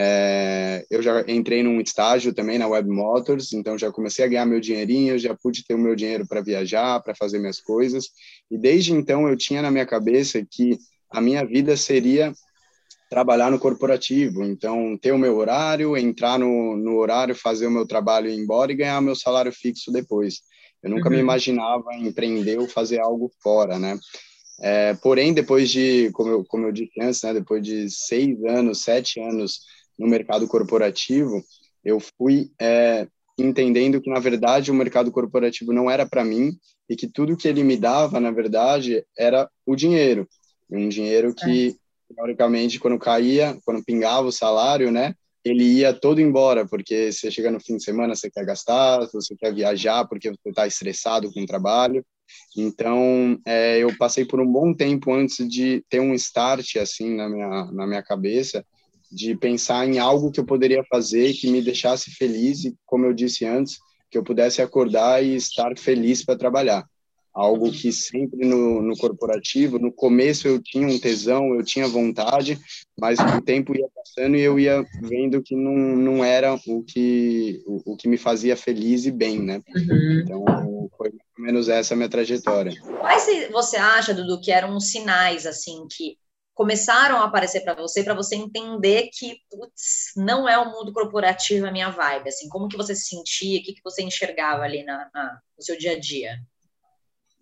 é, 0.00 0.86
eu 0.88 1.02
já 1.02 1.24
entrei 1.26 1.60
num 1.60 1.80
estágio 1.80 2.32
também 2.32 2.56
na 2.56 2.68
Web 2.68 2.88
Motors, 2.88 3.52
então 3.52 3.76
já 3.76 3.90
comecei 3.90 4.24
a 4.24 4.28
ganhar 4.28 4.46
meu 4.46 4.60
dinheirinho, 4.60 5.18
já 5.18 5.34
pude 5.34 5.64
ter 5.66 5.74
o 5.74 5.78
meu 5.78 5.96
dinheiro 5.96 6.24
para 6.24 6.40
viajar, 6.40 7.02
para 7.02 7.16
fazer 7.16 7.40
minhas 7.40 7.60
coisas. 7.60 8.10
E 8.48 8.56
desde 8.56 8.92
então 8.92 9.28
eu 9.28 9.36
tinha 9.36 9.60
na 9.60 9.72
minha 9.72 9.84
cabeça 9.84 10.40
que 10.48 10.78
a 11.10 11.20
minha 11.20 11.44
vida 11.44 11.76
seria 11.76 12.32
trabalhar 13.10 13.50
no 13.50 13.58
corporativo, 13.58 14.44
então 14.44 14.96
ter 14.96 15.10
o 15.10 15.18
meu 15.18 15.36
horário, 15.36 15.96
entrar 15.96 16.38
no, 16.38 16.76
no 16.76 16.96
horário, 16.98 17.34
fazer 17.34 17.66
o 17.66 17.70
meu 17.70 17.84
trabalho 17.84 18.28
e 18.28 18.34
ir 18.34 18.38
embora 18.38 18.70
e 18.70 18.76
ganhar 18.76 19.00
meu 19.00 19.16
salário 19.16 19.50
fixo 19.50 19.90
depois. 19.90 20.42
Eu 20.80 20.90
nunca 20.90 21.08
uhum. 21.08 21.16
me 21.16 21.20
imaginava 21.20 21.92
empreender 21.96 22.56
ou 22.56 22.68
fazer 22.68 23.00
algo 23.00 23.32
fora, 23.42 23.80
né? 23.80 23.98
É, 24.60 24.94
porém, 24.94 25.32
depois 25.32 25.70
de, 25.70 26.10
como 26.12 26.30
eu, 26.30 26.44
como 26.44 26.66
eu 26.66 26.72
disse 26.72 27.00
antes, 27.00 27.22
né, 27.22 27.32
depois 27.32 27.62
de 27.62 27.88
seis 27.90 28.44
anos, 28.44 28.82
sete 28.82 29.20
anos 29.20 29.60
no 29.98 30.06
mercado 30.06 30.46
corporativo, 30.46 31.42
eu 31.84 31.98
fui 32.00 32.50
é, 32.60 33.06
entendendo 33.38 34.00
que, 34.00 34.10
na 34.10 34.20
verdade, 34.20 34.70
o 34.70 34.74
mercado 34.74 35.10
corporativo 35.10 35.72
não 35.72 35.90
era 35.90 36.06
para 36.06 36.24
mim 36.24 36.52
e 36.88 36.96
que 36.96 37.06
tudo 37.06 37.36
que 37.36 37.48
ele 37.48 37.62
me 37.62 37.76
dava, 37.76 38.18
na 38.18 38.30
verdade, 38.30 39.04
era 39.16 39.48
o 39.66 39.76
dinheiro. 39.76 40.28
Um 40.70 40.88
dinheiro 40.88 41.34
que, 41.34 41.76
é. 42.10 42.14
teoricamente, 42.14 42.78
quando 42.78 42.98
caía, 42.98 43.56
quando 43.64 43.84
pingava 43.84 44.26
o 44.26 44.32
salário, 44.32 44.90
né, 44.90 45.14
ele 45.44 45.64
ia 45.64 45.92
todo 45.92 46.20
embora, 46.20 46.66
porque 46.66 47.12
você 47.12 47.30
chega 47.30 47.50
no 47.50 47.60
fim 47.60 47.76
de 47.76 47.84
semana, 47.84 48.14
você 48.14 48.30
quer 48.30 48.44
gastar, 48.44 49.06
você 49.12 49.34
quer 49.36 49.54
viajar 49.54 50.06
porque 50.06 50.30
você 50.30 50.48
está 50.48 50.66
estressado 50.66 51.32
com 51.32 51.42
o 51.42 51.46
trabalho. 51.46 52.04
Então, 52.56 53.38
é, 53.46 53.78
eu 53.78 53.96
passei 53.96 54.24
por 54.24 54.40
um 54.40 54.50
bom 54.50 54.74
tempo 54.74 55.12
antes 55.14 55.48
de 55.48 55.82
ter 55.88 56.00
um 56.00 56.12
start, 56.14 56.76
assim, 56.76 57.14
na 57.14 57.28
minha, 57.28 57.64
na 57.72 57.86
minha 57.86 58.02
cabeça, 58.02 58.64
de 59.10 59.34
pensar 59.36 59.86
em 59.86 59.98
algo 59.98 60.30
que 60.30 60.40
eu 60.40 60.44
poderia 60.44 60.84
fazer 60.84 61.32
que 61.32 61.50
me 61.50 61.62
deixasse 61.62 62.10
feliz 62.10 62.64
e, 62.64 62.74
como 62.84 63.06
eu 63.06 63.12
disse 63.12 63.44
antes, 63.44 63.78
que 64.10 64.16
eu 64.16 64.22
pudesse 64.22 64.62
acordar 64.62 65.22
e 65.24 65.34
estar 65.34 65.76
feliz 65.78 66.24
para 66.24 66.38
trabalhar. 66.38 66.84
algo 67.34 67.70
que 67.70 67.92
sempre 67.92 68.44
no, 68.44 68.82
no 68.82 68.96
corporativo, 68.96 69.78
no 69.78 69.92
começo 69.92 70.48
eu 70.48 70.60
tinha 70.60 70.88
um 70.88 70.98
tesão, 70.98 71.54
eu 71.54 71.62
tinha 71.62 71.86
vontade, 71.86 72.58
mas 72.98 73.18
o 73.20 73.40
tempo 73.40 73.76
ia 73.76 73.86
passando 73.94 74.36
e 74.36 74.40
eu 74.40 74.58
ia 74.58 74.84
vendo 75.02 75.40
que 75.40 75.54
não, 75.54 75.72
não 75.72 76.24
era 76.24 76.58
o 76.66 76.82
que, 76.82 77.62
o, 77.64 77.92
o 77.92 77.96
que 77.96 78.08
me 78.08 78.18
fazia 78.18 78.56
feliz 78.56 79.06
e 79.06 79.12
bem, 79.12 79.40
né? 79.40 79.62
Uhum. 79.74 80.20
Então, 80.24 80.44
foi 80.96 81.10
mais 81.10 81.22
ou 81.38 81.44
menos 81.44 81.68
essa 81.68 81.94
a 81.94 81.96
minha 81.96 82.08
trajetória. 82.08 82.72
Quais 82.98 83.24
você 83.52 83.76
acha, 83.76 84.12
Dudu, 84.12 84.40
que 84.40 84.50
eram 84.50 84.76
os 84.76 84.90
sinais, 84.90 85.46
assim, 85.46 85.86
que 85.88 86.16
começaram 86.58 87.18
a 87.18 87.26
aparecer 87.26 87.60
para 87.60 87.72
você, 87.72 88.02
para 88.02 88.14
você 88.14 88.34
entender 88.34 89.10
que, 89.12 89.42
putz, 89.48 90.10
não 90.16 90.48
é 90.48 90.58
o 90.58 90.72
mundo 90.72 90.92
corporativo 90.92 91.64
a 91.64 91.70
minha 91.70 91.88
vibe, 91.88 92.30
assim, 92.30 92.48
como 92.48 92.66
que 92.66 92.76
você 92.76 92.96
se 92.96 93.10
sentia, 93.10 93.60
o 93.60 93.62
que, 93.62 93.74
que 93.74 93.84
você 93.84 94.02
enxergava 94.02 94.64
ali 94.64 94.82
na, 94.82 95.08
na 95.14 95.40
no 95.56 95.62
seu 95.62 95.78
dia 95.78 95.92
a 95.92 96.00
dia? 96.00 96.36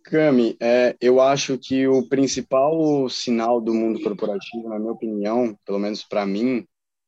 Cami, 0.04 0.54
é, 0.60 0.94
eu 1.00 1.18
acho 1.18 1.56
que 1.56 1.88
o 1.88 2.06
principal 2.06 3.08
sinal 3.08 3.58
do 3.58 3.72
mundo 3.72 4.02
corporativo, 4.02 4.68
na 4.68 4.78
minha 4.78 4.92
opinião, 4.92 5.58
pelo 5.64 5.78
menos 5.78 6.04
para 6.04 6.26
mim, 6.26 6.66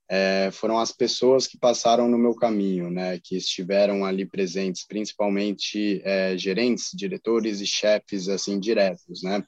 é, 0.09 0.49
foram 0.51 0.79
as 0.79 0.91
pessoas 0.91 1.47
que 1.47 1.59
passaram 1.59 2.09
no 2.09 2.17
meu 2.17 2.35
caminho, 2.35 2.91
né, 2.91 3.21
que 3.23 3.37
estiveram 3.37 4.07
ali 4.07 4.25
presentes, 4.25 4.87
principalmente 4.87 6.01
é, 6.03 6.39
gerentes, 6.39 6.89
diretores 6.95 7.61
e 7.61 7.67
chefes 7.67 8.31
assim 8.31 8.59
diretos, 8.59 9.23
né. 9.23 9.45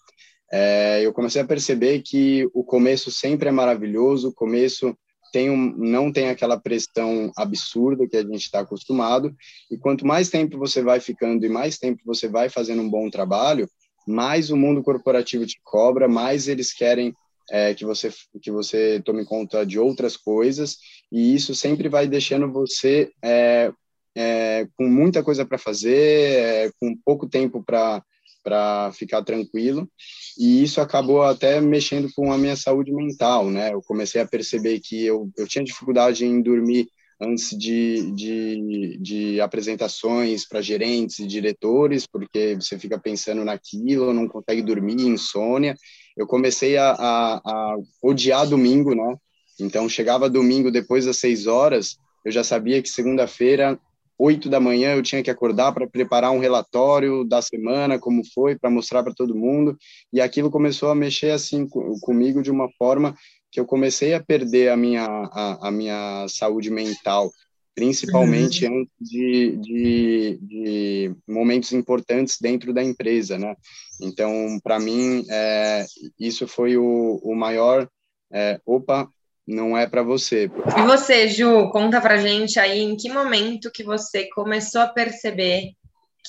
É, 0.52 1.00
eu 1.02 1.12
comecei 1.12 1.40
a 1.40 1.47
perceber 1.47 2.02
que 2.02 2.49
o 2.52 2.64
começo 2.64 3.11
sempre 3.11 3.49
é 3.49 3.52
maravilhoso, 3.52 4.28
o 4.28 4.35
começo 4.35 4.97
tem 5.33 5.49
um, 5.49 5.75
não 5.76 6.12
tem 6.12 6.28
aquela 6.28 6.59
pressão 6.59 7.30
absurda 7.37 8.07
que 8.09 8.16
a 8.16 8.23
gente 8.23 8.42
está 8.42 8.61
acostumado, 8.61 9.35
e 9.71 9.78
quanto 9.78 10.07
mais 10.07 10.28
tempo 10.28 10.59
você 10.59 10.83
vai 10.83 10.99
ficando 10.99 11.47
e 11.47 11.49
mais 11.49 11.78
tempo 11.78 12.02
você 12.04 12.28
vai 12.28 12.49
fazendo 12.49 12.83
um 12.83 12.90
bom 12.90 13.09
trabalho, 13.09 13.69
mais 14.07 14.50
o 14.50 14.57
mundo 14.57 14.83
corporativo 14.83 15.47
te 15.47 15.61
cobra, 15.62 16.09
mais 16.09 16.49
eles 16.49 16.73
querem 16.73 17.14
é, 17.49 17.75
que 17.75 17.85
você 17.85 18.12
que 18.42 18.50
você 18.50 19.00
tome 19.04 19.25
conta 19.25 19.64
de 19.64 19.78
outras 19.78 20.16
coisas, 20.16 20.78
e 21.12 21.35
isso 21.35 21.54
sempre 21.54 21.88
vai 21.88 22.09
deixando 22.09 22.50
você 22.50 23.11
é, 23.23 23.73
é, 24.16 24.66
com 24.76 24.88
muita 24.88 25.23
coisa 25.23 25.45
para 25.45 25.59
fazer, 25.59 26.33
é, 26.33 26.71
com 26.80 26.97
pouco 27.04 27.28
tempo 27.28 27.62
para 27.62 28.02
para 28.50 28.90
ficar 28.92 29.23
tranquilo. 29.23 29.88
E 30.37 30.62
isso 30.64 30.80
acabou 30.80 31.23
até 31.23 31.61
mexendo 31.61 32.09
com 32.14 32.33
a 32.33 32.38
minha 32.38 32.57
saúde 32.57 32.92
mental, 32.92 33.49
né? 33.49 33.73
Eu 33.73 33.80
comecei 33.80 34.21
a 34.21 34.26
perceber 34.26 34.80
que 34.80 35.04
eu, 35.04 35.30
eu 35.38 35.47
tinha 35.47 35.64
dificuldade 35.64 36.25
em 36.25 36.42
dormir 36.42 36.88
antes 37.21 37.57
de, 37.57 38.11
de, 38.12 38.99
de 38.99 39.40
apresentações 39.40 40.49
para 40.49 40.62
gerentes 40.62 41.19
e 41.21 41.26
diretores, 41.26 42.07
porque 42.07 42.57
você 42.57 42.78
fica 42.78 42.99
pensando 42.99 43.45
naquilo, 43.45 44.12
não 44.12 44.26
consegue 44.26 44.62
dormir, 44.62 44.95
insônia. 45.07 45.76
Eu 46.16 46.26
comecei 46.26 46.76
a, 46.76 46.90
a, 46.90 47.40
a 47.45 47.76
odiar 48.02 48.49
domingo, 48.49 48.95
né? 48.95 49.16
Então, 49.61 49.88
chegava 49.88 50.28
domingo 50.30 50.73
depois 50.73 51.04
das 51.04 51.19
seis 51.19 51.47
horas, 51.47 51.99
eu 52.25 52.33
já 52.33 52.42
sabia 52.42 52.83
que 52.83 52.88
segunda-feira 52.88 53.78
8 54.21 54.50
da 54.50 54.61
manhã 54.61 54.95
eu 54.95 55.03
tinha 55.03 55.23
que 55.23 55.31
acordar 55.31 55.73
para 55.73 55.87
preparar 55.87 56.31
um 56.31 56.39
relatório 56.39 57.25
da 57.25 57.41
semana, 57.41 57.99
como 57.99 58.23
foi, 58.35 58.59
para 58.59 58.69
mostrar 58.69 59.03
para 59.03 59.15
todo 59.15 59.35
mundo. 59.35 59.79
E 60.12 60.21
aquilo 60.21 60.50
começou 60.50 60.91
a 60.91 60.95
mexer 60.95 61.31
assim 61.31 61.67
comigo 62.03 62.43
de 62.43 62.50
uma 62.50 62.69
forma 62.77 63.17
que 63.50 63.59
eu 63.59 63.65
comecei 63.65 64.12
a 64.12 64.23
perder 64.23 64.69
a 64.69 64.77
minha, 64.77 65.07
a, 65.07 65.69
a 65.69 65.71
minha 65.71 66.27
saúde 66.29 66.71
mental, 66.71 67.31
principalmente 67.75 68.67
uhum. 68.67 68.81
antes 68.81 68.93
de, 69.00 69.57
de, 69.57 70.39
de, 70.43 71.17
momentos 71.27 71.73
importantes 71.73 72.37
dentro 72.39 72.75
da 72.75 72.85
empresa, 72.85 73.39
né? 73.39 73.57
Então, 74.03 74.59
para 74.62 74.79
mim, 74.79 75.25
é, 75.31 75.87
isso 76.19 76.47
foi 76.47 76.77
o, 76.77 77.19
o 77.23 77.35
maior. 77.35 77.89
É, 78.31 78.61
opa, 78.67 79.09
não 79.50 79.76
é 79.76 79.87
para 79.87 80.02
você. 80.02 80.50
E 80.78 80.83
você, 80.87 81.28
Ju, 81.28 81.71
conta 81.71 82.00
pra 82.00 82.19
gente 82.19 82.59
aí 82.59 82.80
em 82.80 82.97
que 82.97 83.11
momento 83.11 83.71
que 83.71 83.83
você 83.83 84.28
começou 84.30 84.80
a 84.80 84.88
perceber 84.88 85.73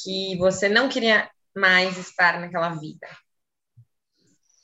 que 0.04 0.36
você 0.38 0.68
não 0.68 0.90
queria 0.90 1.30
mais 1.56 1.98
estar 1.98 2.40
naquela 2.40 2.70
vida. 2.70 3.08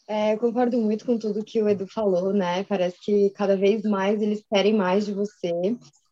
É, 0.08 0.34
eu 0.34 0.38
concordo 0.38 0.78
muito 0.78 1.06
com 1.06 1.18
tudo 1.18 1.44
que 1.44 1.62
o 1.62 1.68
Edu 1.68 1.86
falou, 1.86 2.34
né? 2.34 2.64
Parece 2.64 2.98
que 3.02 3.30
cada 3.32 3.58
vez 3.58 3.84
mais 3.84 4.22
eles 4.22 4.42
querem 4.50 4.74
mais 4.74 5.06
de 5.06 5.14
você. 5.14 5.52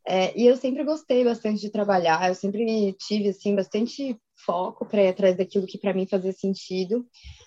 É, 0.05 0.37
e 0.37 0.45
eu 0.45 0.57
sempre 0.57 0.83
gostei 0.83 1.23
bastante 1.23 1.61
de 1.61 1.71
trabalhar, 1.71 2.27
eu 2.27 2.35
sempre 2.35 2.93
tive 2.99 3.29
assim 3.29 3.55
bastante 3.55 4.15
foco 4.35 4.85
para 4.85 5.03
ir 5.03 5.07
atrás 5.09 5.37
daquilo 5.37 5.67
que 5.67 5.77
para 5.77 5.93
mim 5.93 6.07
fazia 6.07 6.31
sentido. 6.31 7.05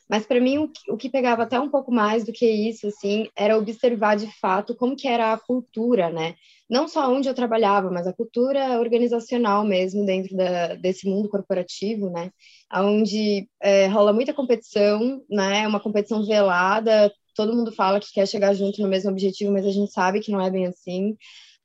Mas 0.08 0.26
para 0.26 0.40
mim 0.40 0.58
o, 0.58 0.72
o, 0.88 0.96
que 0.96 1.10
pegava 1.10 1.42
até 1.42 1.60
um 1.60 1.68
pouco 1.68 1.92
mais 1.92 2.24
do 2.24 2.32
que 2.32 2.46
isso, 2.46 2.86
assim, 2.86 3.28
era 3.36 3.58
observar 3.58 4.16
de 4.16 4.26
fato 4.40 4.74
como 4.74 4.96
que 4.96 5.06
era 5.06 5.32
a 5.32 5.38
cultura, 5.38 6.10
né? 6.10 6.34
Não 6.68 6.88
só 6.88 7.10
onde 7.10 7.28
eu 7.28 7.34
trabalhava, 7.34 7.90
mas 7.90 8.06
a 8.06 8.12
cultura 8.12 8.80
organizacional 8.80 9.64
mesmo 9.64 10.04
dentro 10.04 10.36
da, 10.36 10.74
desse 10.74 11.08
mundo 11.08 11.28
corporativo, 11.28 12.10
né? 12.10 12.30
Onde 12.72 13.48
é, 13.60 13.86
rola 13.86 14.12
muita 14.12 14.34
competição, 14.34 15.22
né? 15.30 15.66
Uma 15.66 15.80
competição 15.80 16.24
velada. 16.24 17.12
Todo 17.34 17.54
mundo 17.54 17.70
fala 17.72 18.00
que 18.00 18.12
quer 18.12 18.26
chegar 18.26 18.54
junto 18.54 18.82
no 18.82 18.88
mesmo 18.88 19.10
objetivo, 19.10 19.52
mas 19.52 19.66
a 19.66 19.70
gente 19.70 19.92
sabe 19.92 20.20
que 20.20 20.32
não 20.32 20.40
é 20.40 20.50
bem 20.50 20.66
assim. 20.66 21.16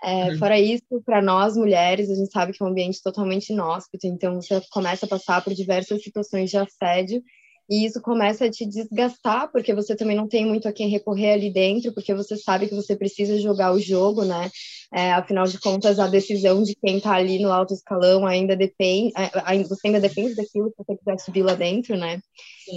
É, 0.03 0.31
uhum. 0.31 0.38
Fora 0.38 0.60
isso, 0.60 1.01
para 1.05 1.22
nós 1.22 1.55
mulheres, 1.55 2.10
a 2.10 2.15
gente 2.15 2.31
sabe 2.31 2.51
que 2.51 2.62
é 2.62 2.65
um 2.65 2.69
ambiente 2.69 3.01
totalmente 3.01 3.53
inóspito, 3.53 4.05
então 4.05 4.36
você 4.36 4.62
começa 4.69 5.05
a 5.05 5.10
passar 5.10 5.41
por 5.41 5.53
diversas 5.53 6.03
situações 6.03 6.50
de 6.50 6.57
assédio 6.57 7.24
e 7.69 7.86
isso 7.86 8.01
começa 8.01 8.45
a 8.45 8.51
te 8.51 8.65
desgastar, 8.65 9.50
porque 9.50 9.74
você 9.74 9.95
também 9.95 10.17
não 10.17 10.27
tem 10.27 10.45
muito 10.45 10.67
a 10.67 10.74
quem 10.74 10.89
recorrer 10.89 11.31
ali 11.31 11.50
dentro, 11.50 11.93
porque 11.93 12.13
você 12.13 12.36
sabe 12.36 12.67
que 12.67 12.75
você 12.75 12.95
precisa 12.95 13.39
jogar 13.39 13.72
o 13.72 13.79
jogo, 13.79 14.25
né? 14.25 14.51
É, 14.93 15.12
afinal 15.12 15.45
de 15.45 15.59
contas, 15.59 15.97
a 15.97 16.07
decisão 16.07 16.62
de 16.62 16.75
quem 16.75 16.97
está 16.97 17.15
ali 17.15 17.39
no 17.39 17.51
alto 17.51 17.73
escalão 17.73 18.27
ainda 18.27 18.55
depende, 18.55 19.12
você 19.67 19.88
ainda 19.88 20.00
depende 20.00 20.35
daquilo 20.35 20.69
que 20.69 20.77
você 20.77 20.95
quiser 20.95 21.19
subir 21.19 21.41
lá 21.41 21.55
dentro, 21.55 21.97
né? 21.97 22.21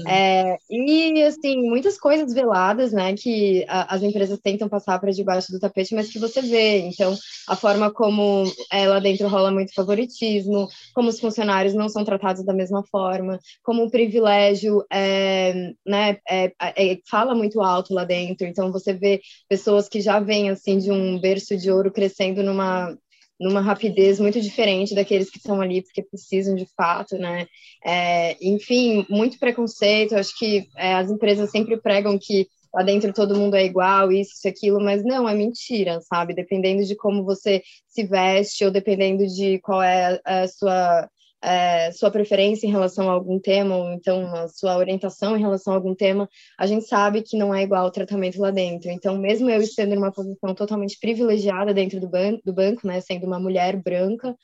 É, 0.08 0.56
e, 0.68 1.22
assim, 1.22 1.62
muitas 1.62 1.96
coisas 1.96 2.32
veladas, 2.32 2.92
né, 2.92 3.14
que 3.14 3.64
a, 3.68 3.94
as 3.94 4.02
empresas 4.02 4.38
tentam 4.42 4.68
passar 4.68 4.98
para 4.98 5.12
debaixo 5.12 5.52
do 5.52 5.60
tapete, 5.60 5.94
mas 5.94 6.10
que 6.10 6.18
você 6.18 6.42
vê. 6.42 6.78
Então, 6.78 7.14
a 7.48 7.54
forma 7.54 7.92
como 7.92 8.44
é, 8.72 8.88
lá 8.88 8.98
dentro 8.98 9.28
rola 9.28 9.52
muito 9.52 9.72
favoritismo, 9.74 10.68
como 10.92 11.08
os 11.08 11.20
funcionários 11.20 11.74
não 11.74 11.88
são 11.88 12.04
tratados 12.04 12.44
da 12.44 12.52
mesma 12.52 12.82
forma, 12.90 13.38
como 13.62 13.84
o 13.84 13.90
privilégio 13.90 14.84
é, 14.90 15.72
né, 15.86 16.18
é, 16.28 16.52
é, 16.60 16.98
fala 17.08 17.34
muito 17.34 17.60
alto 17.62 17.94
lá 17.94 18.04
dentro. 18.04 18.46
Então, 18.46 18.72
você 18.72 18.92
vê 18.92 19.20
pessoas 19.48 19.88
que 19.88 20.00
já 20.00 20.18
vêm, 20.18 20.50
assim, 20.50 20.78
de 20.78 20.90
um 20.90 21.20
berço 21.20 21.56
de 21.56 21.70
ouro 21.70 21.92
crescendo 21.92 22.05
numa 22.42 22.96
numa 23.38 23.60
rapidez 23.60 24.18
muito 24.18 24.40
diferente 24.40 24.94
daqueles 24.94 25.30
que 25.30 25.36
estão 25.36 25.60
ali 25.60 25.82
porque 25.82 26.02
precisam 26.02 26.54
de 26.54 26.66
fato, 26.74 27.18
né? 27.18 27.46
É, 27.84 28.36
enfim, 28.40 29.04
muito 29.10 29.38
preconceito. 29.38 30.14
Acho 30.14 30.36
que 30.38 30.66
é, 30.76 30.94
as 30.94 31.10
empresas 31.10 31.50
sempre 31.50 31.76
pregam 31.76 32.18
que 32.18 32.48
lá 32.74 32.82
dentro 32.82 33.12
todo 33.12 33.36
mundo 33.36 33.54
é 33.54 33.64
igual, 33.64 34.12
isso, 34.12 34.32
isso, 34.34 34.48
aquilo, 34.48 34.80
mas 34.80 35.04
não, 35.04 35.28
é 35.28 35.34
mentira, 35.34 36.00
sabe? 36.02 36.34
Dependendo 36.34 36.84
de 36.84 36.96
como 36.96 37.24
você 37.24 37.62
se 37.88 38.04
veste 38.04 38.64
ou 38.64 38.70
dependendo 38.70 39.26
de 39.26 39.58
qual 39.60 39.82
é 39.82 40.20
a 40.24 40.48
sua 40.48 41.08
é, 41.42 41.92
sua 41.92 42.10
preferência 42.10 42.66
em 42.66 42.70
relação 42.70 43.08
a 43.08 43.12
algum 43.12 43.38
tema, 43.38 43.76
ou 43.76 43.92
então 43.92 44.34
a 44.34 44.48
sua 44.48 44.76
orientação 44.76 45.36
em 45.36 45.40
relação 45.40 45.72
a 45.72 45.76
algum 45.76 45.94
tema, 45.94 46.28
a 46.58 46.66
gente 46.66 46.86
sabe 46.86 47.22
que 47.22 47.36
não 47.36 47.54
é 47.54 47.62
igual 47.62 47.86
o 47.86 47.90
tratamento 47.90 48.40
lá 48.40 48.50
dentro. 48.50 48.90
Então, 48.90 49.16
mesmo 49.18 49.48
eu 49.50 49.60
estando 49.60 49.94
numa 49.94 50.12
posição 50.12 50.54
totalmente 50.54 50.98
privilegiada 51.00 51.72
dentro 51.74 52.00
do, 52.00 52.08
ban 52.08 52.38
do 52.44 52.52
banco, 52.52 52.86
né, 52.86 53.00
sendo 53.00 53.26
uma 53.26 53.38
mulher 53.38 53.76
branca, 53.76 54.36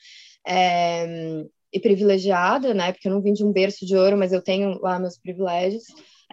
é, 0.47 1.43
e 1.71 1.79
privilegiada, 1.79 2.73
né, 2.73 2.91
porque 2.91 3.07
eu 3.07 3.13
não 3.13 3.21
vim 3.21 3.33
de 3.33 3.43
um 3.43 3.51
berço 3.51 3.85
de 3.85 3.95
ouro, 3.97 4.17
mas 4.17 4.31
eu 4.31 4.41
tenho 4.41 4.79
lá 4.79 4.99
meus 4.99 5.17
privilégios, 5.17 5.83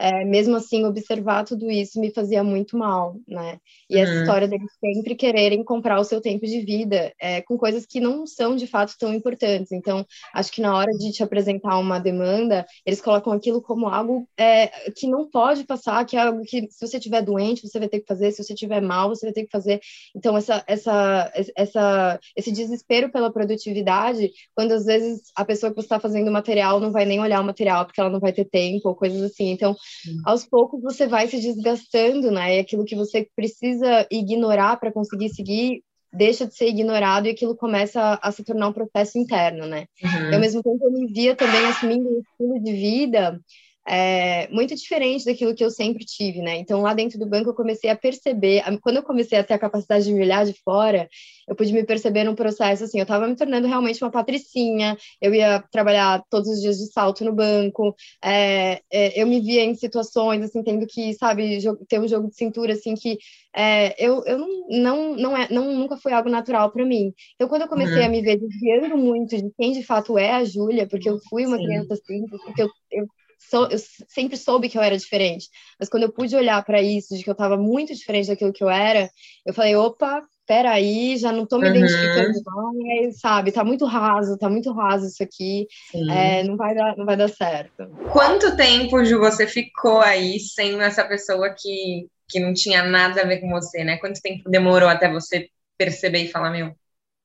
é, 0.01 0.25
mesmo 0.25 0.57
assim, 0.57 0.85
observar 0.87 1.45
tudo 1.45 1.71
isso 1.71 2.01
me 2.01 2.11
fazia 2.11 2.43
muito 2.43 2.77
mal, 2.77 3.17
né? 3.29 3.59
E 3.89 3.97
uhum. 3.97 4.03
essa 4.03 4.15
história 4.15 4.49
deles 4.49 4.71
sempre 4.83 5.15
quererem 5.15 5.63
comprar 5.63 6.01
o 6.01 6.05
seu 6.05 6.23
tempo 6.23 6.47
de 6.47 6.61
vida 6.63 7.13
é, 7.21 7.43
com 7.43 7.59
coisas 7.59 7.85
que 7.85 8.01
não 8.01 8.27
são 8.27 8.57
de 8.57 8.67
fato 8.67 8.97
tão 8.99 9.13
importantes. 9.13 9.71
Então, 9.73 10.07
acho 10.33 10.51
que 10.53 10.63
na 10.63 10.75
hora 10.75 10.91
de 10.93 11.13
te 11.13 11.23
apresentar 11.23 11.77
uma 11.79 11.99
demanda, 11.99 12.67
eles 12.87 13.01
colocam 13.01 13.31
aquilo 13.31 13.61
como 13.61 13.89
algo 13.89 14.27
é, 14.39 14.69
que 14.97 15.07
não 15.07 15.29
pode 15.29 15.65
passar, 15.65 16.05
que 16.07 16.17
é 16.17 16.21
algo 16.21 16.41
que, 16.45 16.67
se 16.71 16.87
você 16.87 16.97
estiver 16.97 17.21
doente, 17.21 17.69
você 17.69 17.79
vai 17.79 17.89
ter 17.89 18.01
que 18.01 18.07
fazer, 18.07 18.33
se 18.33 18.43
você 18.43 18.55
estiver 18.55 18.81
mal, 18.81 19.11
você 19.11 19.27
vai 19.27 19.35
ter 19.35 19.45
que 19.45 19.51
fazer. 19.51 19.81
Então, 20.17 20.35
essa, 20.35 20.65
essa, 20.67 21.31
essa, 21.55 22.21
esse 22.35 22.51
desespero 22.51 23.11
pela 23.11 23.31
produtividade, 23.31 24.33
quando 24.55 24.73
às 24.73 24.87
vezes 24.87 25.31
a 25.37 25.45
pessoa 25.45 25.71
que 25.71 25.77
você 25.77 25.85
está 25.87 26.01
fazendo 26.01 26.29
o 26.29 26.33
material 26.33 26.81
não 26.81 26.91
vai 26.91 27.05
nem 27.05 27.21
olhar 27.21 27.43
o 27.43 27.45
material 27.45 27.85
porque 27.85 28.01
ela 28.01 28.09
não 28.09 28.19
vai 28.19 28.33
ter 28.33 28.47
tempo, 28.47 28.89
ou 28.89 28.95
coisas 28.95 29.21
assim. 29.23 29.51
Então, 29.51 29.77
aos 30.25 30.47
poucos 30.47 30.83
você 30.83 31.07
vai 31.07 31.29
se 31.29 31.41
desgastando, 31.41 32.31
né? 32.31 32.57
E 32.57 32.61
aquilo 32.61 32.85
que 32.85 32.97
você 32.97 33.29
precisa 33.35 34.07
ignorar 34.11 34.77
para 34.79 34.93
conseguir 34.93 35.31
seguir 35.31 35.83
deixa 36.13 36.47
de 36.47 36.55
ser 36.55 36.69
ignorado 36.69 37.27
e 37.27 37.31
aquilo 37.31 37.57
começa 37.57 38.01
a, 38.01 38.29
a 38.29 38.33
se 38.33 38.43
tornar 38.43 38.69
um 38.69 38.73
processo 38.73 39.19
interno, 39.19 39.67
né? 39.67 39.87
Uhum. 40.03 40.31
E 40.31 40.35
ao 40.35 40.41
mesmo 40.41 40.63
tempo 40.63 40.85
eu 40.85 40.91
me 40.91 41.07
via 41.13 41.37
também 41.37 41.65
assumindo 41.67 42.09
um 42.09 42.21
estilo 42.21 42.65
de 42.65 42.73
vida 42.73 43.41
é, 43.87 44.49
muito 44.49 44.75
diferente 44.75 45.25
daquilo 45.25 45.55
que 45.55 45.65
eu 45.65 45.71
sempre 45.71 46.05
tive, 46.05 46.41
né? 46.41 46.57
Então, 46.57 46.83
lá 46.83 46.95
dentro 46.95 47.19
do 47.19 47.27
banco, 47.27 47.51
eu 47.51 47.55
comecei 47.55 47.91
a 47.91 47.97
perceber, 47.97 48.63
quando 48.83 48.97
eu 48.97 49.03
comecei 49.03 49.39
a 49.39 49.45
ter 49.45 49.55
a 49.55 49.59
capacidade 49.59 50.05
de 50.05 50.13
me 50.13 50.23
olhar 50.23 50.45
de 50.45 50.55
fora, 50.63 51.09
eu 51.49 51.57
pude 51.57 51.73
me 51.73 51.85
perceber 51.85 52.25
num 52.25 52.35
processo 52.35 52.85
assim, 52.85 52.99
eu 52.99 53.03
estava 53.03 53.27
me 53.27 53.35
tornando 53.35 53.67
realmente 53.67 54.03
uma 54.03 54.11
patricinha, 54.11 54.97
eu 55.21 55.35
ia 55.35 55.63
trabalhar 55.73 56.23
todos 56.31 56.49
os 56.49 56.61
dias 56.61 56.79
de 56.79 56.93
salto 56.93 57.25
no 57.25 57.33
banco, 57.33 57.95
é, 58.23 58.81
é, 58.93 59.21
eu 59.21 59.27
me 59.27 59.41
via 59.41 59.65
em 59.65 59.75
situações, 59.75 60.43
assim, 60.43 60.63
tendo 60.63 60.87
que, 60.87 61.15
sabe, 61.15 61.59
ter 61.89 62.01
um 62.01 62.09
jogo 62.09 62.29
de 62.29 62.37
cintura, 62.37 62.75
assim, 62.75 62.95
que 62.95 63.19
é, 63.57 63.95
eu, 63.99 64.23
eu 64.25 64.39
não, 64.39 64.69
não, 64.69 65.17
não, 65.17 65.37
é, 65.37 65.49
não, 65.51 65.73
nunca 65.77 65.97
foi 65.97 66.13
algo 66.13 66.29
natural 66.29 66.71
para 66.71 66.85
mim. 66.85 67.13
Então, 67.35 67.49
quando 67.49 67.63
eu 67.63 67.69
comecei 67.69 67.99
uhum. 67.99 68.07
a 68.07 68.09
me 68.09 68.23
ver 68.23 68.39
desviando 68.39 68.97
muito 68.97 69.37
de 69.37 69.51
quem 69.59 69.73
de 69.73 69.83
fato 69.83 70.17
é 70.17 70.33
a 70.33 70.45
Júlia, 70.45 70.87
porque 70.87 71.09
eu 71.09 71.19
fui 71.29 71.47
uma 71.47 71.57
Sim. 71.57 71.65
criança 71.65 71.97
simples, 71.97 72.41
porque 72.45 72.63
eu, 72.63 72.69
eu 72.93 73.07
sou, 73.41 73.69
eu 73.69 73.79
sempre 74.09 74.37
soube 74.37 74.69
que 74.69 74.77
eu 74.77 74.83
era 74.83 74.97
diferente, 74.97 75.49
mas 75.79 75.89
quando 75.89 76.03
eu 76.05 76.13
pude 76.13 76.37
olhar 76.37 76.63
para 76.65 76.83
isso, 76.83 77.17
de 77.17 77.25
que 77.25 77.31
eu 77.31 77.33
estava 77.33 77.57
muito 77.57 77.95
diferente 77.95 78.29
daquilo 78.29 78.53
que 78.53 78.63
eu 78.63 78.69
era, 78.69 79.11
eu 79.47 79.55
falei, 79.55 79.75
opa, 79.75 80.23
peraí, 80.47 81.17
já 81.17 81.33
não 81.33 81.45
estou 81.45 81.59
me 81.59 81.69
uhum. 81.69 81.77
identificando 81.77 82.43
mais, 82.77 83.19
sabe? 83.19 83.53
Tá 83.53 83.65
muito 83.65 83.87
raso, 83.87 84.37
tá 84.37 84.49
muito 84.51 84.73
raso 84.73 85.07
isso 85.07 85.23
aqui, 85.23 85.67
é, 86.11 86.43
não, 86.43 86.57
vai 86.57 86.75
dar, 86.75 86.97
não 86.97 87.07
vai 87.07 87.17
dar 87.17 87.29
certo. 87.29 87.87
Quanto 88.13 88.57
tempo, 88.57 89.05
Ju, 89.05 89.19
você 89.19 89.47
ficou 89.47 90.01
aí 90.01 90.39
sendo 90.39 90.83
essa 90.83 91.05
pessoa 91.05 91.55
que, 91.57 92.09
que 92.29 92.41
não 92.41 92.53
tinha 92.53 92.83
nada 92.83 93.23
a 93.23 93.27
ver 93.27 93.39
com 93.39 93.49
você, 93.49 93.85
né? 93.85 93.97
Quanto 93.97 94.21
tempo 94.21 94.51
demorou 94.51 94.89
até 94.89 95.11
você 95.11 95.49
perceber 95.79 96.25
e 96.25 96.29
falar, 96.29 96.51
meu, 96.51 96.75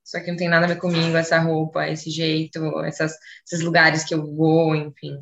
isso 0.05 0.15
aqui 0.15 0.29
não 0.29 0.37
tem 0.37 0.47
nada 0.47 0.65
a 0.65 0.69
ver 0.69 0.77
comigo, 0.77 1.17
essa 1.17 1.39
roupa, 1.39 1.89
esse 1.89 2.11
jeito, 2.11 2.79
essas, 2.81 3.17
esses 3.45 3.65
lugares 3.65 4.03
que 4.03 4.13
eu 4.13 4.23
vou, 4.35 4.75
enfim. 4.75 5.17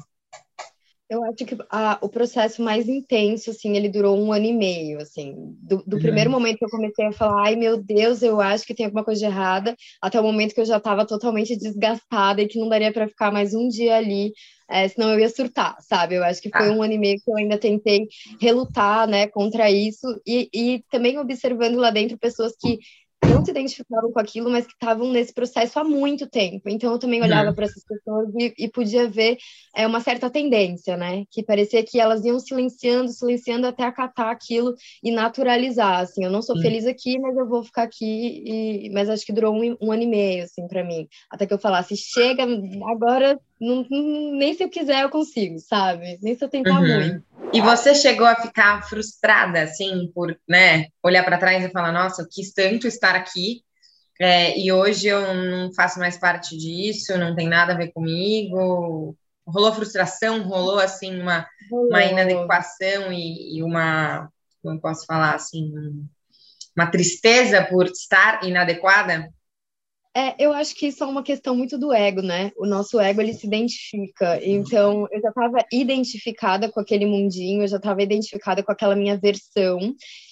Eu 1.10 1.24
acho 1.26 1.46
que 1.46 1.56
a, 1.70 2.00
o 2.02 2.10
processo 2.10 2.62
mais 2.62 2.88
intenso, 2.88 3.52
assim, 3.52 3.76
ele 3.76 3.90
durou 3.90 4.18
um 4.18 4.32
ano 4.32 4.46
e 4.46 4.54
meio, 4.54 5.00
assim. 5.00 5.36
Do, 5.62 5.84
do 5.86 5.98
uhum. 5.98 6.02
primeiro 6.02 6.30
momento 6.30 6.58
que 6.58 6.66
eu 6.66 6.70
comecei 6.70 7.06
a 7.06 7.12
falar, 7.12 7.48
ai, 7.48 7.56
meu 7.56 7.78
Deus, 7.78 8.24
eu 8.24 8.40
acho 8.40 8.66
que 8.66 8.74
tem 8.74 8.86
alguma 8.86 9.04
coisa 9.04 9.20
de 9.20 9.26
errada, 9.26 9.76
até 10.02 10.20
o 10.20 10.24
momento 10.24 10.56
que 10.56 10.62
eu 10.62 10.66
já 10.66 10.78
estava 10.78 11.06
totalmente 11.06 11.58
desgastada 11.58 12.42
e 12.42 12.48
que 12.48 12.58
não 12.58 12.70
daria 12.70 12.92
para 12.92 13.08
ficar 13.08 13.32
mais 13.32 13.54
um 13.54 13.68
dia 13.68 13.98
ali, 13.98 14.32
é, 14.70 14.88
senão 14.88 15.12
eu 15.12 15.20
ia 15.20 15.30
surtar, 15.30 15.76
sabe? 15.82 16.16
Eu 16.16 16.24
acho 16.24 16.42
que 16.42 16.50
foi 16.50 16.70
ah. 16.70 16.72
um 16.72 16.82
ano 16.82 16.94
e 16.94 16.98
meio 16.98 17.18
que 17.24 17.30
eu 17.30 17.38
ainda 17.38 17.58
tentei 17.58 18.08
relutar, 18.42 19.08
né, 19.08 19.28
contra 19.28 19.70
isso 19.70 20.08
e, 20.26 20.50
e 20.54 20.84
também 20.90 21.20
observando 21.20 21.76
lá 21.76 21.92
dentro 21.92 22.18
pessoas 22.18 22.54
que 22.60 22.80
não 23.34 23.46
se 23.46 23.52
identificavam 23.52 24.12
com 24.12 24.20
aquilo, 24.20 24.50
mas 24.50 24.66
que 24.66 24.74
estavam 24.74 25.12
nesse 25.12 25.34
processo 25.34 25.80
há 25.80 25.84
muito 25.84 26.28
tempo. 26.28 26.70
Então 26.70 26.92
eu 26.92 27.00
também 27.00 27.22
olhava 27.22 27.50
uhum. 27.50 27.56
para 27.56 27.66
essas 27.66 27.84
pessoas 27.84 28.30
e, 28.36 28.54
e, 28.58 28.70
podia 28.70 29.08
ver 29.08 29.38
é, 29.76 29.86
uma 29.88 30.00
certa 30.00 30.30
tendência, 30.30 30.96
né? 30.98 31.24
Que 31.32 31.44
parecia 31.44 31.84
que 31.84 32.00
elas 32.00 32.24
iam 32.24 32.40
silenciando, 32.40 33.12
silenciando 33.12 33.68
até 33.68 33.84
acatar 33.84 34.30
aquilo 34.30 34.74
e 35.04 35.12
naturalizar. 35.12 36.02
Assim, 36.02 36.24
eu 36.24 36.32
não 36.32 36.42
sou 36.42 36.60
feliz 36.62 36.86
aqui, 36.86 37.20
mas 37.20 37.36
eu 37.36 37.48
vou 37.48 37.64
ficar 37.64 37.84
aqui. 37.84 38.44
E... 38.46 38.90
Mas 38.92 39.10
acho 39.10 39.26
que 39.26 39.34
durou 39.34 39.54
um, 39.56 39.78
um 39.82 39.92
ano 39.92 40.04
e 40.04 40.08
meio, 40.08 40.44
assim, 40.44 40.68
para 40.68 40.84
mim, 40.84 41.08
até 41.30 41.46
que 41.46 41.54
eu 41.54 41.60
falasse 41.60 41.96
chega, 41.96 42.44
agora 42.88 43.40
não, 43.60 43.86
nem 43.90 44.54
se 44.54 44.64
eu 44.64 44.70
quiser 44.70 45.04
eu 45.04 45.10
consigo, 45.10 45.60
sabe? 45.60 46.18
Nem 46.22 46.36
se 46.36 46.44
eu 46.44 46.50
tentar 46.50 46.80
uhum. 46.80 47.00
muito. 47.00 47.26
E 47.54 47.62
você 47.62 47.94
chegou 47.94 48.26
a 48.26 48.36
ficar 48.36 48.82
frustrada, 48.88 49.62
assim, 49.62 50.12
por, 50.14 50.36
né, 50.48 50.88
olhar 51.04 51.24
para 51.24 51.38
trás 51.38 51.64
e 51.64 51.70
falar, 51.70 51.92
nossa, 51.92 52.24
eu 52.24 52.28
quis 52.30 52.52
tanto 52.52 52.88
estar 52.88 53.16
aqui, 53.16 53.62
é, 54.20 54.58
e 54.58 54.72
hoje 54.72 55.08
eu 55.08 55.34
não 55.34 55.74
faço 55.74 56.00
mais 56.00 56.18
parte 56.18 56.56
disso, 56.58 57.18
não 57.18 57.36
tem 57.36 57.48
nada 57.48 57.74
a 57.74 57.78
ver 57.78 57.92
comigo. 57.92 59.18
Rolou 59.46 59.74
frustração, 59.74 60.44
rolou, 60.44 60.80
assim, 60.80 61.20
uma, 61.20 61.46
rolou. 61.70 61.90
uma 61.90 62.04
inadequação 62.04 63.12
e, 63.12 63.58
e 63.58 63.64
uma, 63.64 64.30
como 64.62 64.80
posso 64.80 65.06
falar, 65.06 65.36
assim, 65.36 65.72
uma 66.76 66.88
tristeza 66.88 67.64
por 67.64 67.88
estar 67.88 68.44
inadequada? 68.46 69.30
É, 70.16 70.36
eu 70.38 70.54
acho 70.54 70.76
que 70.76 70.86
isso 70.88 71.04
é 71.04 71.08
uma 71.08 71.24
questão 71.24 71.56
muito 71.56 71.76
do 71.76 71.92
ego, 71.92 72.22
né? 72.22 72.52
O 72.56 72.68
nosso 72.68 73.00
ego, 73.00 73.20
ele 73.20 73.34
se 73.34 73.48
identifica. 73.48 74.40
Então, 74.46 75.08
eu 75.12 75.20
já 75.20 75.30
estava 75.30 75.58
identificada 75.72 76.72
com 76.72 76.80
aquele 76.80 77.08
mundinho, 77.08 77.64
eu 77.64 77.68
já 77.68 77.78
estava 77.78 78.04
identificada 78.04 78.62
com 78.62 78.72
aquela 78.72 78.96
minha 78.96 79.18
versão, 79.18 79.80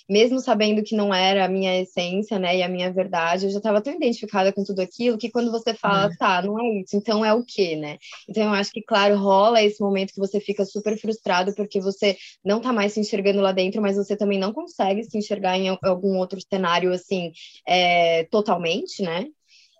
mesmo 0.07 0.39
sabendo 0.39 0.83
que 0.83 0.95
não 0.95 1.11
era 1.11 1.45
a 1.45 1.47
minha 1.47 1.81
essência, 1.81 2.37
né? 2.37 2.57
E 2.57 2.61
a 2.61 2.69
minha 2.69 2.93
verdade, 2.93 3.45
eu 3.45 3.49
já 3.49 3.57
estava 3.57 3.81
tão 3.81 3.91
identificada 3.91 4.53
com 4.53 4.63
tudo 4.63 4.81
aquilo 4.81 5.17
que 5.17 5.31
quando 5.31 5.49
você 5.51 5.73
fala, 5.73 6.09
uhum. 6.09 6.15
tá, 6.15 6.41
não 6.43 6.59
é 6.59 6.81
isso, 6.81 6.95
então 6.95 7.25
é 7.25 7.33
o 7.33 7.43
quê, 7.43 7.75
né? 7.75 7.97
Então, 8.29 8.43
eu 8.43 8.53
acho 8.53 8.71
que, 8.71 8.83
claro, 8.83 9.17
rola 9.17 9.63
esse 9.63 9.81
momento 9.81 10.13
que 10.13 10.19
você 10.19 10.39
fica 10.39 10.63
super 10.63 10.95
frustrado 10.95 11.55
porque 11.55 11.81
você 11.81 12.15
não 12.45 12.61
tá 12.61 12.71
mais 12.71 12.93
se 12.93 12.99
enxergando 12.99 13.41
lá 13.41 13.51
dentro, 13.51 13.81
mas 13.81 13.97
você 13.97 14.15
também 14.15 14.37
não 14.37 14.53
consegue 14.53 15.03
se 15.03 15.17
enxergar 15.17 15.57
em 15.57 15.75
algum 15.83 16.19
outro 16.19 16.39
cenário, 16.39 16.93
assim, 16.93 17.31
é, 17.67 18.25
totalmente, 18.25 19.01
né? 19.01 19.25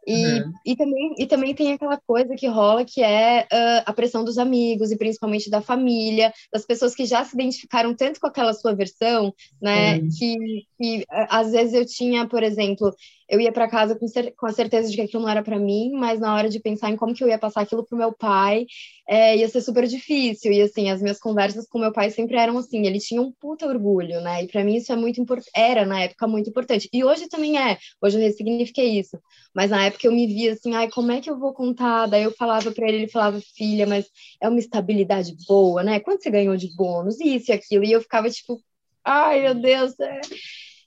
E, 0.08 0.26
uhum. 0.26 0.54
e, 0.66 0.76
também, 0.76 1.16
e 1.18 1.26
também 1.28 1.54
tem 1.54 1.74
aquela 1.74 1.98
coisa 1.98 2.36
que 2.36 2.48
rola 2.48 2.84
que 2.84 3.04
é 3.04 3.44
uh, 3.44 3.84
a 3.86 3.94
pressão 3.94 4.24
dos 4.24 4.38
amigos 4.38 4.92
e 4.92 4.98
principalmente 4.98 5.50
da 5.50 5.62
família, 5.62 6.34
das 6.52 6.66
pessoas 6.66 6.96
que 6.96 7.06
já 7.06 7.24
se 7.24 7.36
identificaram 7.36 7.94
tanto 7.96 8.20
com 8.20 8.28
aquela 8.28 8.54
sua 8.54 8.74
versão, 8.74 9.34
né? 9.62 9.98
Uhum. 9.98 10.10
Que, 10.18 10.38
que 10.78 11.06
às 11.10 11.52
vezes 11.52 11.74
eu 11.74 11.86
tinha, 11.86 12.28
por 12.28 12.42
exemplo, 12.42 12.94
eu 13.32 13.40
ia 13.40 13.52
para 13.52 13.70
casa 13.70 13.96
com, 13.96 14.06
com 14.36 14.46
a 14.46 14.52
certeza 14.52 14.90
de 14.90 14.96
que 14.98 15.02
aquilo 15.04 15.24
não 15.24 15.30
era 15.30 15.42
para 15.42 15.58
mim, 15.58 15.92
mas 15.94 16.20
na 16.20 16.36
hora 16.36 16.50
de 16.50 16.60
pensar 16.60 16.90
em 16.90 16.98
como 16.98 17.14
que 17.14 17.24
eu 17.24 17.30
ia 17.30 17.40
passar 17.40 17.62
aquilo 17.62 17.86
pro 17.86 17.98
meu 17.98 18.12
pai, 18.12 18.66
é, 19.08 19.38
ia 19.38 19.48
ser 19.48 19.62
super 19.62 19.88
difícil. 19.88 20.52
E 20.52 20.62
assim, 20.62 20.90
as 20.90 21.02
minhas 21.02 21.18
conversas 21.18 21.66
com 21.66 21.80
meu 21.80 21.94
pai 21.94 22.12
sempre 22.12 22.36
eram 22.36 22.58
assim, 22.58 22.86
ele 22.86 23.00
tinha 23.00 23.22
um 23.22 23.32
puta 23.32 23.66
orgulho, 23.66 24.20
né? 24.20 24.44
E 24.44 24.48
para 24.48 24.66
mim 24.66 24.76
isso 24.76 24.92
é 24.92 24.98
muito 24.98 25.24
era 25.56 25.86
na 25.86 26.02
época 26.02 26.28
muito 26.28 26.50
importante. 26.50 26.90
E 26.92 27.06
hoje 27.06 27.30
também 27.30 27.58
é, 27.58 27.78
hoje 28.02 28.18
eu 28.18 28.22
ressignifiquei 28.22 29.00
isso. 29.00 29.18
Mas 29.56 29.72
na 29.72 29.86
época 29.86 30.06
eu 30.06 30.12
me 30.12 30.28
via 30.28 30.52
assim, 30.52 30.76
ai, 30.76 30.90
como 30.90 31.14
é 31.14 31.22
que 31.22 31.30
eu 31.30 31.40
vou 31.40 31.54
contar? 31.54 32.08
Daí 32.08 32.24
eu 32.24 32.32
falava 32.34 32.70
para 32.72 32.86
ele, 32.86 32.98
ele 32.98 33.08
falava, 33.08 33.40
filha, 33.56 33.88
mas 33.88 34.08
é 34.42 34.50
uma 34.50 34.60
estabilidade 34.60 35.34
boa, 35.48 35.84
né? 35.84 36.02
Quanto 36.02 36.22
você 36.22 36.30
ganhou 36.30 36.58
de 36.58 36.76
bônus? 36.76 37.18
Isso 37.22 37.52
e 37.52 37.54
aquilo. 37.54 37.86
E 37.86 37.94
eu 37.94 38.02
ficava 38.02 38.30
tipo, 38.30 38.62
ai, 39.06 39.42
meu 39.44 39.56
Deus, 39.56 39.98
é 40.02 40.20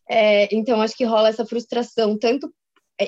é, 0.09 0.55
então, 0.55 0.81
acho 0.81 0.97
que 0.97 1.05
rola 1.05 1.29
essa 1.29 1.47
frustração, 1.47 2.19
tanto 2.19 2.53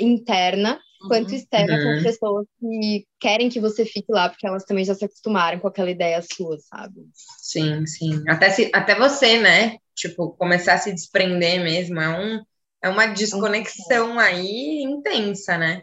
interna 0.00 0.80
quanto 1.08 1.30
uhum. 1.30 1.36
externa, 1.36 1.76
uhum. 1.76 1.96
com 1.98 2.02
pessoas 2.02 2.46
que 2.58 3.06
querem 3.20 3.48
que 3.48 3.60
você 3.60 3.84
fique 3.84 4.10
lá, 4.10 4.28
porque 4.28 4.46
elas 4.46 4.64
também 4.64 4.84
já 4.84 4.94
se 4.94 5.04
acostumaram 5.04 5.58
com 5.58 5.68
aquela 5.68 5.90
ideia 5.90 6.22
sua, 6.22 6.58
sabe? 6.58 7.06
Sim, 7.38 7.86
sim. 7.86 8.24
Até, 8.28 8.50
se, 8.50 8.70
até 8.74 8.94
você, 8.94 9.38
né? 9.38 9.76
Tipo, 9.94 10.30
começar 10.30 10.74
a 10.74 10.78
se 10.78 10.92
desprender 10.92 11.62
mesmo. 11.62 12.00
É, 12.00 12.08
um, 12.08 12.42
é 12.82 12.88
uma 12.88 13.06
desconexão 13.06 14.18
aí 14.18 14.82
intensa, 14.82 15.56
né? 15.58 15.82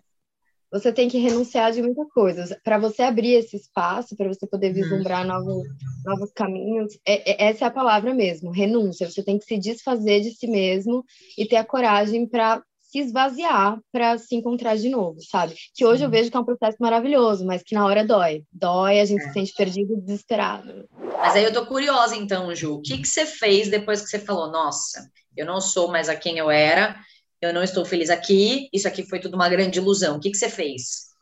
Você 0.74 0.92
tem 0.92 1.08
que 1.08 1.20
renunciar 1.20 1.72
de 1.72 1.84
muita 1.84 2.04
coisa. 2.08 2.60
Para 2.64 2.80
você 2.80 3.04
abrir 3.04 3.34
esse 3.34 3.56
espaço, 3.56 4.16
para 4.18 4.28
você 4.28 4.48
poder 4.48 4.70
uhum. 4.70 4.74
vislumbrar 4.74 5.26
novos, 5.26 5.68
novos 6.04 6.32
caminhos, 6.34 6.98
é, 7.06 7.32
é, 7.32 7.50
essa 7.50 7.66
é 7.66 7.68
a 7.68 7.72
palavra 7.72 8.12
mesmo, 8.12 8.50
renúncia. 8.50 9.10
Você 9.10 9.22
tem 9.22 9.38
que 9.38 9.46
se 9.46 9.60
desfazer 9.60 10.22
de 10.22 10.32
si 10.32 10.48
mesmo 10.48 11.06
e 11.38 11.46
ter 11.46 11.58
a 11.58 11.64
coragem 11.64 12.28
para 12.28 12.64
se 12.80 13.00
esvaziar 13.00 13.80
para 13.92 14.18
se 14.18 14.36
encontrar 14.36 14.76
de 14.76 14.90
novo, 14.90 15.20
sabe? 15.22 15.56
Que 15.76 15.86
hoje 15.86 16.04
eu 16.04 16.10
vejo 16.10 16.30
que 16.30 16.38
é 16.38 16.40
um 16.40 16.46
processo 16.46 16.78
maravilhoso, 16.80 17.46
mas 17.46 17.64
que 17.64 17.74
na 17.74 17.86
hora 17.86 18.06
dói. 18.06 18.44
Dói, 18.52 19.00
a 19.00 19.06
gente 19.06 19.24
é. 19.24 19.28
se 19.28 19.34
sente 19.34 19.54
perdido, 19.56 20.00
desesperado. 20.02 20.88
Mas 21.18 21.36
aí 21.36 21.44
eu 21.44 21.54
tô 21.54 21.66
curiosa 21.66 22.16
então, 22.16 22.54
Ju, 22.56 22.76
o 22.76 22.82
que 22.82 22.98
que 22.98 23.08
você 23.08 23.26
fez 23.26 23.68
depois 23.70 24.02
que 24.02 24.10
você 24.10 24.20
falou, 24.20 24.52
nossa, 24.52 25.10
eu 25.36 25.46
não 25.46 25.60
sou 25.60 25.88
mais 25.88 26.08
a 26.08 26.16
quem 26.16 26.38
eu 26.38 26.52
era, 26.52 26.96
eu 27.44 27.54
não 27.54 27.64
estou 27.64 27.86
feliz 27.86 28.10
aqui, 28.10 28.70
isso 28.74 28.88
aqui 28.88 29.04
foi 29.04 29.20
tudo 29.20 29.36
uma 29.36 29.50
grande 29.50 29.80
ilusão. 29.80 30.18
O 30.18 30.20
que, 30.20 30.32
que 30.32 30.38
você 30.38 30.50
fez? 30.50 31.14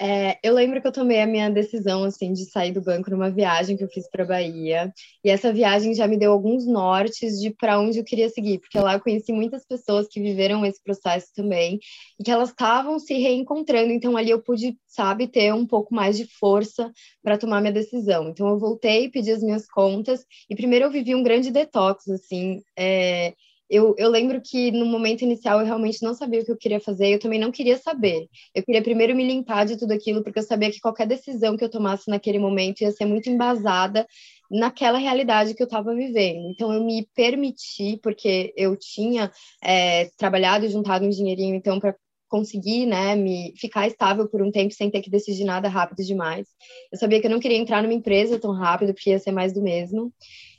É, 0.00 0.38
eu 0.44 0.54
lembro 0.54 0.80
que 0.80 0.86
eu 0.86 0.92
tomei 0.92 1.20
a 1.20 1.26
minha 1.26 1.50
decisão 1.50 2.04
assim 2.04 2.32
de 2.32 2.48
sair 2.48 2.70
do 2.70 2.80
banco 2.80 3.10
numa 3.10 3.30
viagem 3.30 3.76
que 3.76 3.82
eu 3.82 3.88
fiz 3.88 4.08
para 4.08 4.24
Bahia 4.24 4.92
e 5.24 5.28
essa 5.28 5.52
viagem 5.52 5.92
já 5.92 6.06
me 6.06 6.16
deu 6.16 6.30
alguns 6.30 6.64
nortes 6.64 7.40
de 7.40 7.50
para 7.50 7.80
onde 7.80 7.98
eu 7.98 8.04
queria 8.04 8.28
seguir 8.28 8.60
porque 8.60 8.78
lá 8.78 8.94
eu 8.94 9.00
conheci 9.00 9.32
muitas 9.32 9.66
pessoas 9.66 10.06
que 10.06 10.20
viveram 10.20 10.64
esse 10.64 10.80
processo 10.84 11.26
também 11.34 11.80
e 12.16 12.22
que 12.22 12.30
elas 12.30 12.50
estavam 12.50 12.96
se 13.00 13.14
reencontrando 13.14 13.90
então 13.90 14.16
ali 14.16 14.30
eu 14.30 14.40
pude 14.40 14.78
sabe 14.86 15.26
ter 15.26 15.52
um 15.52 15.66
pouco 15.66 15.92
mais 15.92 16.16
de 16.16 16.28
força 16.38 16.92
para 17.20 17.36
tomar 17.36 17.60
minha 17.60 17.72
decisão 17.72 18.28
então 18.28 18.48
eu 18.48 18.56
voltei 18.56 19.10
pedi 19.10 19.32
as 19.32 19.42
minhas 19.42 19.66
contas 19.66 20.24
e 20.48 20.54
primeiro 20.54 20.84
eu 20.84 20.92
vivi 20.92 21.12
um 21.12 21.24
grande 21.24 21.50
detox 21.50 22.08
assim 22.08 22.62
é, 22.78 23.34
eu, 23.68 23.94
eu 23.98 24.08
lembro 24.08 24.40
que 24.40 24.70
no 24.70 24.86
momento 24.86 25.22
inicial 25.22 25.60
eu 25.60 25.66
realmente 25.66 26.02
não 26.02 26.14
sabia 26.14 26.40
o 26.40 26.44
que 26.44 26.52
eu 26.52 26.56
queria 26.56 26.80
fazer, 26.80 27.08
eu 27.14 27.18
também 27.18 27.38
não 27.38 27.52
queria 27.52 27.76
saber. 27.76 28.28
Eu 28.54 28.62
queria 28.62 28.82
primeiro 28.82 29.14
me 29.14 29.26
limpar 29.26 29.66
de 29.66 29.76
tudo 29.76 29.92
aquilo, 29.92 30.22
porque 30.22 30.38
eu 30.38 30.42
sabia 30.42 30.70
que 30.70 30.80
qualquer 30.80 31.06
decisão 31.06 31.56
que 31.56 31.64
eu 31.64 31.70
tomasse 31.70 32.08
naquele 32.08 32.38
momento 32.38 32.80
ia 32.80 32.92
ser 32.92 33.04
muito 33.04 33.28
embasada 33.28 34.06
naquela 34.50 34.98
realidade 34.98 35.54
que 35.54 35.62
eu 35.62 35.66
estava 35.66 35.94
vivendo. 35.94 36.50
Então, 36.50 36.72
eu 36.72 36.82
me 36.82 37.06
permiti, 37.14 37.98
porque 38.02 38.52
eu 38.56 38.76
tinha 38.76 39.30
é, 39.62 40.06
trabalhado 40.16 40.64
e 40.64 40.70
juntado 40.70 41.04
um 41.04 41.10
dinheirinho, 41.10 41.54
então, 41.54 41.78
para 41.78 41.94
conseguir, 42.28 42.86
né, 42.86 43.16
me 43.16 43.54
ficar 43.56 43.86
estável 43.86 44.28
por 44.28 44.42
um 44.42 44.50
tempo 44.50 44.72
sem 44.74 44.90
ter 44.90 45.00
que 45.00 45.10
decidir 45.10 45.44
nada 45.44 45.68
rápido 45.68 46.04
demais. 46.04 46.46
Eu 46.92 46.98
sabia 46.98 47.20
que 47.20 47.26
eu 47.26 47.30
não 47.30 47.40
queria 47.40 47.56
entrar 47.56 47.82
numa 47.82 47.94
empresa 47.94 48.38
tão 48.38 48.52
rápido, 48.52 48.92
porque 48.92 49.10
ia 49.10 49.18
ser 49.18 49.32
mais 49.32 49.52
do 49.52 49.62
mesmo. 49.62 50.12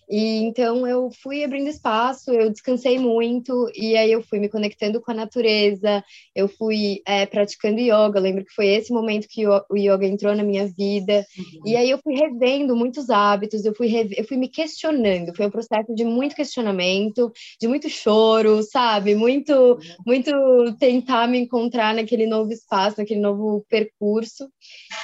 E 0.09 0.37
então 0.37 0.87
eu 0.87 1.09
fui 1.21 1.43
abrindo 1.43 1.69
espaço, 1.69 2.31
eu 2.31 2.49
descansei 2.49 2.97
muito, 2.97 3.69
e 3.75 3.95
aí 3.95 4.11
eu 4.11 4.23
fui 4.23 4.39
me 4.39 4.49
conectando 4.49 4.99
com 4.99 5.11
a 5.11 5.13
natureza, 5.13 6.03
eu 6.35 6.47
fui 6.47 7.01
é, 7.05 7.27
praticando 7.27 7.79
yoga. 7.79 8.19
lembro 8.19 8.43
que 8.43 8.53
foi 8.53 8.67
esse 8.67 8.91
momento 8.91 9.27
que 9.29 9.45
o 9.47 9.77
yoga 9.77 10.07
entrou 10.07 10.35
na 10.35 10.43
minha 10.43 10.67
vida. 10.67 11.25
Uhum. 11.37 11.61
E 11.67 11.75
aí 11.75 11.89
eu 11.91 11.99
fui 11.99 12.15
revendo 12.15 12.75
muitos 12.75 13.09
hábitos, 13.09 13.63
eu 13.65 13.75
fui, 13.75 14.09
eu 14.17 14.23
fui 14.23 14.37
me 14.37 14.47
questionando. 14.47 15.35
Foi 15.35 15.45
um 15.45 15.51
processo 15.51 15.93
de 15.93 16.03
muito 16.03 16.35
questionamento, 16.35 17.31
de 17.61 17.67
muito 17.67 17.87
choro, 17.87 18.63
sabe? 18.63 19.13
Muito, 19.13 19.53
uhum. 19.53 19.79
muito 20.07 20.31
tentar 20.79 21.27
me 21.27 21.37
encontrar 21.37 21.93
naquele 21.93 22.25
novo 22.25 22.51
espaço, 22.51 22.97
naquele 22.97 23.19
novo 23.19 23.63
percurso. 23.69 24.49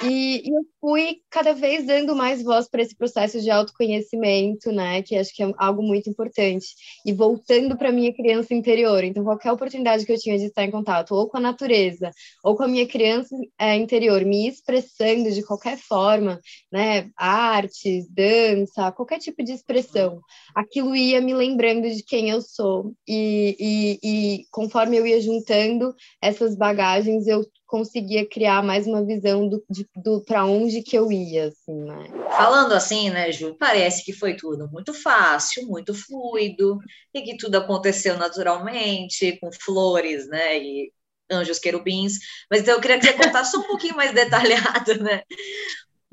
E, 0.02 0.42
e 0.44 0.48
eu 0.48 0.62
fui 0.80 1.18
cada 1.30 1.52
vez 1.52 1.86
dando 1.86 2.16
mais 2.16 2.42
voz 2.42 2.68
para 2.68 2.82
esse 2.82 2.96
processo 2.96 3.40
de 3.40 3.50
autoconhecimento, 3.50 4.72
né? 4.72 4.95
Né? 4.96 5.02
Que 5.02 5.16
acho 5.16 5.34
que 5.34 5.42
é 5.42 5.52
algo 5.58 5.82
muito 5.82 6.08
importante. 6.08 6.66
E 7.04 7.12
voltando 7.12 7.76
para 7.76 7.92
minha 7.92 8.12
criança 8.14 8.54
interior. 8.54 9.04
Então, 9.04 9.24
qualquer 9.24 9.52
oportunidade 9.52 10.04
que 10.04 10.12
eu 10.12 10.18
tinha 10.18 10.38
de 10.38 10.46
estar 10.46 10.64
em 10.64 10.70
contato, 10.70 11.14
ou 11.14 11.28
com 11.28 11.36
a 11.36 11.40
natureza, 11.40 12.10
ou 12.42 12.56
com 12.56 12.64
a 12.64 12.68
minha 12.68 12.86
criança 12.86 13.36
é, 13.58 13.76
interior, 13.76 14.24
me 14.24 14.48
expressando 14.48 15.30
de 15.30 15.42
qualquer 15.42 15.78
forma, 15.78 16.40
né? 16.72 17.10
Artes, 17.16 18.06
dança, 18.10 18.92
qualquer 18.92 19.18
tipo 19.18 19.42
de 19.42 19.52
expressão, 19.52 20.20
aquilo 20.54 20.94
ia 20.96 21.20
me 21.20 21.34
lembrando 21.34 21.88
de 21.88 22.02
quem 22.02 22.30
eu 22.30 22.40
sou. 22.40 22.92
E, 23.06 23.56
e, 23.58 23.98
e 24.02 24.46
conforme 24.50 24.96
eu 24.96 25.06
ia 25.06 25.20
juntando 25.20 25.94
essas 26.20 26.56
bagagens, 26.56 27.26
eu 27.26 27.44
conseguia 27.66 28.28
criar 28.28 28.62
mais 28.62 28.86
uma 28.86 29.04
visão 29.04 29.48
do, 29.48 29.62
do 29.96 30.22
para 30.22 30.44
onde 30.44 30.82
que 30.82 30.96
eu 30.96 31.10
ia, 31.10 31.48
assim, 31.48 31.84
né? 31.84 32.08
Falando 32.30 32.72
assim, 32.72 33.10
né, 33.10 33.32
Ju, 33.32 33.56
parece 33.58 34.04
que 34.04 34.12
foi 34.12 34.36
tudo 34.36 34.70
muito 34.70 34.94
fácil, 34.94 35.66
muito 35.66 35.92
fluido, 35.94 36.78
e 37.12 37.22
que 37.22 37.36
tudo 37.36 37.56
aconteceu 37.56 38.16
naturalmente, 38.16 39.38
com 39.40 39.50
flores, 39.52 40.28
né, 40.28 40.58
e 40.58 40.92
anjos 41.30 41.58
querubins, 41.58 42.18
mas 42.48 42.60
então 42.60 42.74
eu 42.74 42.80
queria 42.80 43.00
que 43.00 43.06
você 43.06 43.12
contasse 43.14 43.56
um 43.56 43.62
pouquinho 43.62 43.96
mais 43.96 44.14
detalhado, 44.14 45.02
né, 45.02 45.22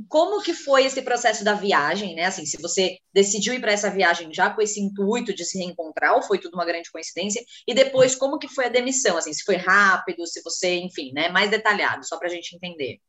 como 0.10 0.41
que 0.41 0.53
foi 0.53 0.86
esse 0.86 1.01
processo 1.01 1.43
da 1.43 1.53
viagem, 1.53 2.15
né? 2.15 2.25
Assim, 2.25 2.45
se 2.45 2.62
você 2.62 2.97
decidiu 3.13 3.53
ir 3.53 3.62
para 3.62 3.71
essa 3.71 3.91
viagem 3.91 4.34
já 4.34 4.49
com 4.49 4.62
esse 4.62 4.79
intuito 4.79 5.34
de 5.34 5.45
se 5.45 5.58
reencontrar, 5.58 6.15
ou 6.15 6.23
foi 6.23 6.39
tudo 6.39 6.56
uma 6.56 6.65
grande 6.65 6.91
coincidência? 6.91 7.43
E 7.67 7.73
depois, 7.73 8.15
como 8.15 8.39
que 8.39 8.47
foi 8.47 8.65
a 8.65 8.69
demissão? 8.69 9.17
Assim, 9.17 9.32
se 9.34 9.43
foi 9.43 9.56
rápido, 9.56 10.25
se 10.25 10.41
você, 10.41 10.77
enfim, 10.77 11.12
né? 11.13 11.29
Mais 11.29 11.51
detalhado, 11.51 12.06
só 12.06 12.17
para 12.17 12.27
a 12.27 12.32
gente 12.32 12.56
entender. 12.56 12.99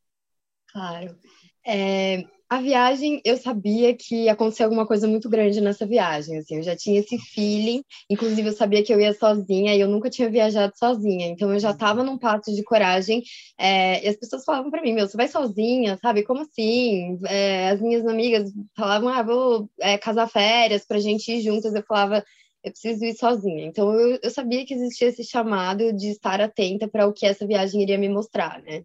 Claro. 0.68 1.18
É, 1.66 2.22
a 2.54 2.60
viagem, 2.60 3.20
eu 3.24 3.36
sabia 3.36 3.94
que 3.94 4.24
ia 4.24 4.32
acontecer 4.32 4.62
alguma 4.64 4.86
coisa 4.86 5.08
muito 5.08 5.28
grande 5.28 5.60
nessa 5.60 5.86
viagem, 5.86 6.38
assim, 6.38 6.56
eu 6.56 6.62
já 6.62 6.76
tinha 6.76 7.00
esse 7.00 7.18
feeling, 7.18 7.82
inclusive 8.08 8.48
eu 8.48 8.52
sabia 8.52 8.82
que 8.82 8.92
eu 8.92 9.00
ia 9.00 9.12
sozinha 9.12 9.74
e 9.74 9.80
eu 9.80 9.88
nunca 9.88 10.08
tinha 10.08 10.30
viajado 10.30 10.72
sozinha, 10.76 11.26
então 11.26 11.52
eu 11.52 11.58
já 11.58 11.70
estava 11.70 12.02
num 12.02 12.18
passo 12.18 12.54
de 12.54 12.62
coragem, 12.62 13.22
é, 13.58 14.04
e 14.04 14.08
as 14.08 14.16
pessoas 14.16 14.44
falavam 14.44 14.70
para 14.70 14.82
mim, 14.82 14.92
meu, 14.92 15.06
você 15.06 15.16
vai 15.16 15.28
sozinha, 15.28 15.98
sabe, 16.00 16.22
como 16.22 16.42
assim? 16.42 17.18
É, 17.26 17.70
as 17.70 17.80
minhas 17.80 18.06
amigas 18.06 18.50
falavam, 18.76 19.08
ah, 19.08 19.22
vou 19.22 19.68
é, 19.80 19.98
casar 19.98 20.28
férias 20.28 20.84
pra 20.86 20.98
gente 20.98 21.30
ir 21.32 21.42
juntas, 21.42 21.74
eu 21.74 21.82
falava, 21.82 22.24
eu 22.62 22.70
preciso 22.70 23.04
ir 23.04 23.14
sozinha, 23.14 23.66
então 23.66 23.92
eu, 23.92 24.18
eu 24.22 24.30
sabia 24.30 24.64
que 24.64 24.74
existia 24.74 25.08
esse 25.08 25.24
chamado 25.24 25.92
de 25.92 26.08
estar 26.08 26.40
atenta 26.40 26.88
para 26.88 27.06
o 27.06 27.12
que 27.12 27.26
essa 27.26 27.46
viagem 27.46 27.82
iria 27.82 27.98
me 27.98 28.08
mostrar, 28.08 28.62
né? 28.62 28.84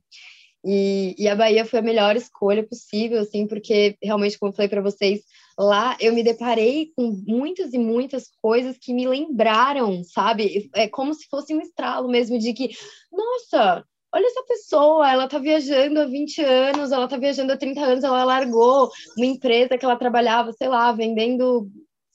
E, 0.63 1.15
e, 1.17 1.27
a 1.27 1.35
Bahia 1.35 1.65
foi 1.65 1.79
a 1.79 1.83
melhor 1.83 2.15
escolha 2.15 2.67
possível, 2.67 3.21
assim, 3.21 3.47
porque 3.47 3.97
realmente, 4.03 4.37
como 4.37 4.51
eu 4.51 4.55
falei 4.55 4.67
para 4.67 4.81
vocês, 4.81 5.21
lá 5.57 5.95
eu 6.01 6.13
me 6.13 6.21
deparei 6.21 6.91
com 6.95 7.11
muitas 7.25 7.73
e 7.73 7.77
muitas 7.77 8.29
coisas 8.41 8.77
que 8.77 8.93
me 8.93 9.07
lembraram, 9.07 10.03
sabe? 10.03 10.69
É 10.75 10.87
como 10.87 11.13
se 11.13 11.27
fosse 11.29 11.55
um 11.55 11.61
estralo 11.61 12.09
mesmo 12.09 12.37
de 12.37 12.53
que, 12.53 12.71
nossa, 13.11 13.85
olha 14.13 14.25
essa 14.25 14.43
pessoa, 14.43 15.09
ela 15.09 15.27
tá 15.27 15.39
viajando 15.39 16.01
há 16.01 16.05
20 16.05 16.41
anos, 16.41 16.91
ela 16.91 17.07
tá 17.07 17.17
viajando 17.17 17.53
há 17.53 17.57
30 17.57 17.81
anos, 17.81 18.03
ela 18.03 18.23
largou 18.23 18.89
uma 19.17 19.25
empresa 19.25 19.77
que 19.77 19.85
ela 19.85 19.95
trabalhava, 19.95 20.51
sei 20.53 20.67
lá, 20.67 20.91
vendendo 20.91 21.69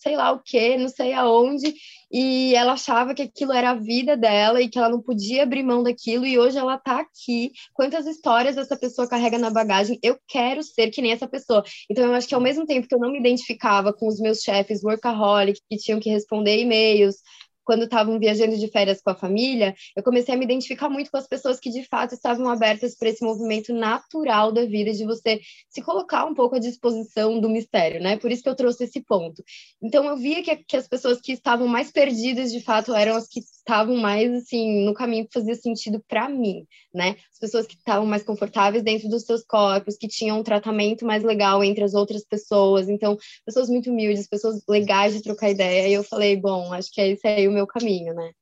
sei 0.05 0.17
lá 0.17 0.33
o 0.33 0.41
que, 0.41 0.77
não 0.77 0.89
sei 0.89 1.15
aonde, 1.15 1.75
e 2.13 2.55
ela 2.55 2.75
achava 2.75 3.15
que 3.15 3.23
aquilo 3.23 3.53
era 3.53 3.71
a 3.71 3.75
vida 3.75 4.17
dela 4.17 4.61
e 4.61 4.69
que 4.69 4.79
ela 4.79 4.91
não 4.91 5.01
podia 5.01 5.43
abrir 5.43 5.63
mão 5.63 5.83
daquilo, 5.83 6.27
e 6.27 6.39
hoje 6.39 6.59
ela 6.59 6.77
tá 6.79 7.01
aqui. 7.01 7.51
Quantas 7.73 8.07
histórias 8.07 8.59
essa 8.59 8.77
pessoa 8.77 9.09
carrega 9.09 9.39
na 9.39 9.49
bagagem? 9.49 9.99
Eu 10.03 10.19
quero 10.29 10.63
ser 10.63 10.91
que 10.91 11.01
nem 11.01 11.13
essa 11.13 11.27
pessoa. 11.27 11.65
Então, 11.91 12.05
eu 12.05 12.15
acho 12.15 12.29
que 12.29 12.35
ao 12.35 12.41
mesmo 12.41 12.67
tempo 12.67 12.87
que 12.87 12.95
eu 12.95 13.01
não 13.01 13.11
me 13.11 13.19
identificava 13.19 13.93
com 13.93 14.07
os 14.07 14.21
meus 14.21 14.41
chefes 14.41 14.85
workaholic, 14.85 15.59
que 15.69 15.79
tinham 15.79 15.99
que 15.99 16.11
responder 16.11 16.59
e-mails, 16.59 17.17
quando 17.65 17.85
estavam 17.85 18.19
viajando 18.19 18.57
de 18.57 18.69
férias 18.69 19.01
com 19.01 19.11
a 19.11 19.15
família, 19.15 19.75
eu 19.97 20.03
comecei 20.03 20.35
a 20.35 20.37
me 20.37 20.45
identificar 20.45 20.89
muito 20.89 21.11
com 21.11 21.17
as 21.17 21.27
pessoas 21.27 21.59
que 21.59 21.71
de 21.71 21.85
fato 21.85 22.15
estavam 22.15 22.49
abertas 22.49 22.97
para 22.97 23.09
esse 23.09 23.25
movimento 23.25 23.73
natural 23.73 24.53
da 24.53 24.65
vida, 24.65 24.93
de 24.93 25.05
você 25.05 25.41
se 25.69 25.83
colocar 25.83 26.25
um 26.25 26.35
pouco 26.35 26.57
à 26.57 26.59
disposição 26.59 27.41
do 27.41 27.49
mistério, 27.49 28.01
né? 28.01 28.17
Por 28.17 28.31
isso 28.31 28.43
que 28.43 28.49
eu 28.49 28.55
trouxe 28.55 28.85
esse 28.85 29.01
ponto. 29.03 29.43
Então 29.83 30.05
eu 30.05 30.17
via 30.17 30.43
que, 30.43 30.57
que 30.57 30.77
as 30.77 30.87
pessoas 30.87 31.21
que 31.21 31.33
estavam 31.33 31.67
mais 31.67 31.91
perdidas 31.91 32.53
de 32.53 32.61
fato 32.61 32.95
eram 32.95 33.17
as 33.17 33.27
que 33.27 33.41
estavam 33.41 33.97
mais 33.97 34.31
assim 34.33 34.85
no 34.85 34.93
caminho 34.93 35.27
que 35.27 35.33
fazia 35.33 35.55
sentido 35.55 36.03
para 36.07 36.29
mim, 36.29 36.67
né? 36.93 37.17
As 37.33 37.39
pessoas 37.39 37.67
que 37.67 37.75
estavam 37.75 38.07
mais 38.07 38.23
confortáveis 38.23 38.83
dentro 38.83 39.09
dos 39.09 39.23
seus 39.25 39.43
corpos, 39.43 39.97
que 39.97 40.07
tinham 40.07 40.39
um 40.39 40.43
tratamento 40.43 41.05
mais 41.05 41.23
legal 41.23 41.65
entre 41.65 41.83
as 41.83 41.95
outras 41.95 42.25
pessoas, 42.25 42.89
então 42.89 43.17
pessoas 43.45 43.69
muito 43.69 43.91
humildes, 43.91 44.29
pessoas 44.29 44.63
legais 44.69 45.15
de 45.15 45.23
trocar 45.23 45.51
ideia. 45.51 45.89
E 45.89 45.95
eu 45.95 46.05
falei, 46.05 46.37
bom, 46.37 46.73
acho 46.73 46.93
que 46.93 47.01
é 47.01 47.09
esse 47.09 47.27
aí 47.27 47.49
o 47.49 47.53
meu 47.55 47.67
caminho, 47.67 48.15
né? 48.15 48.33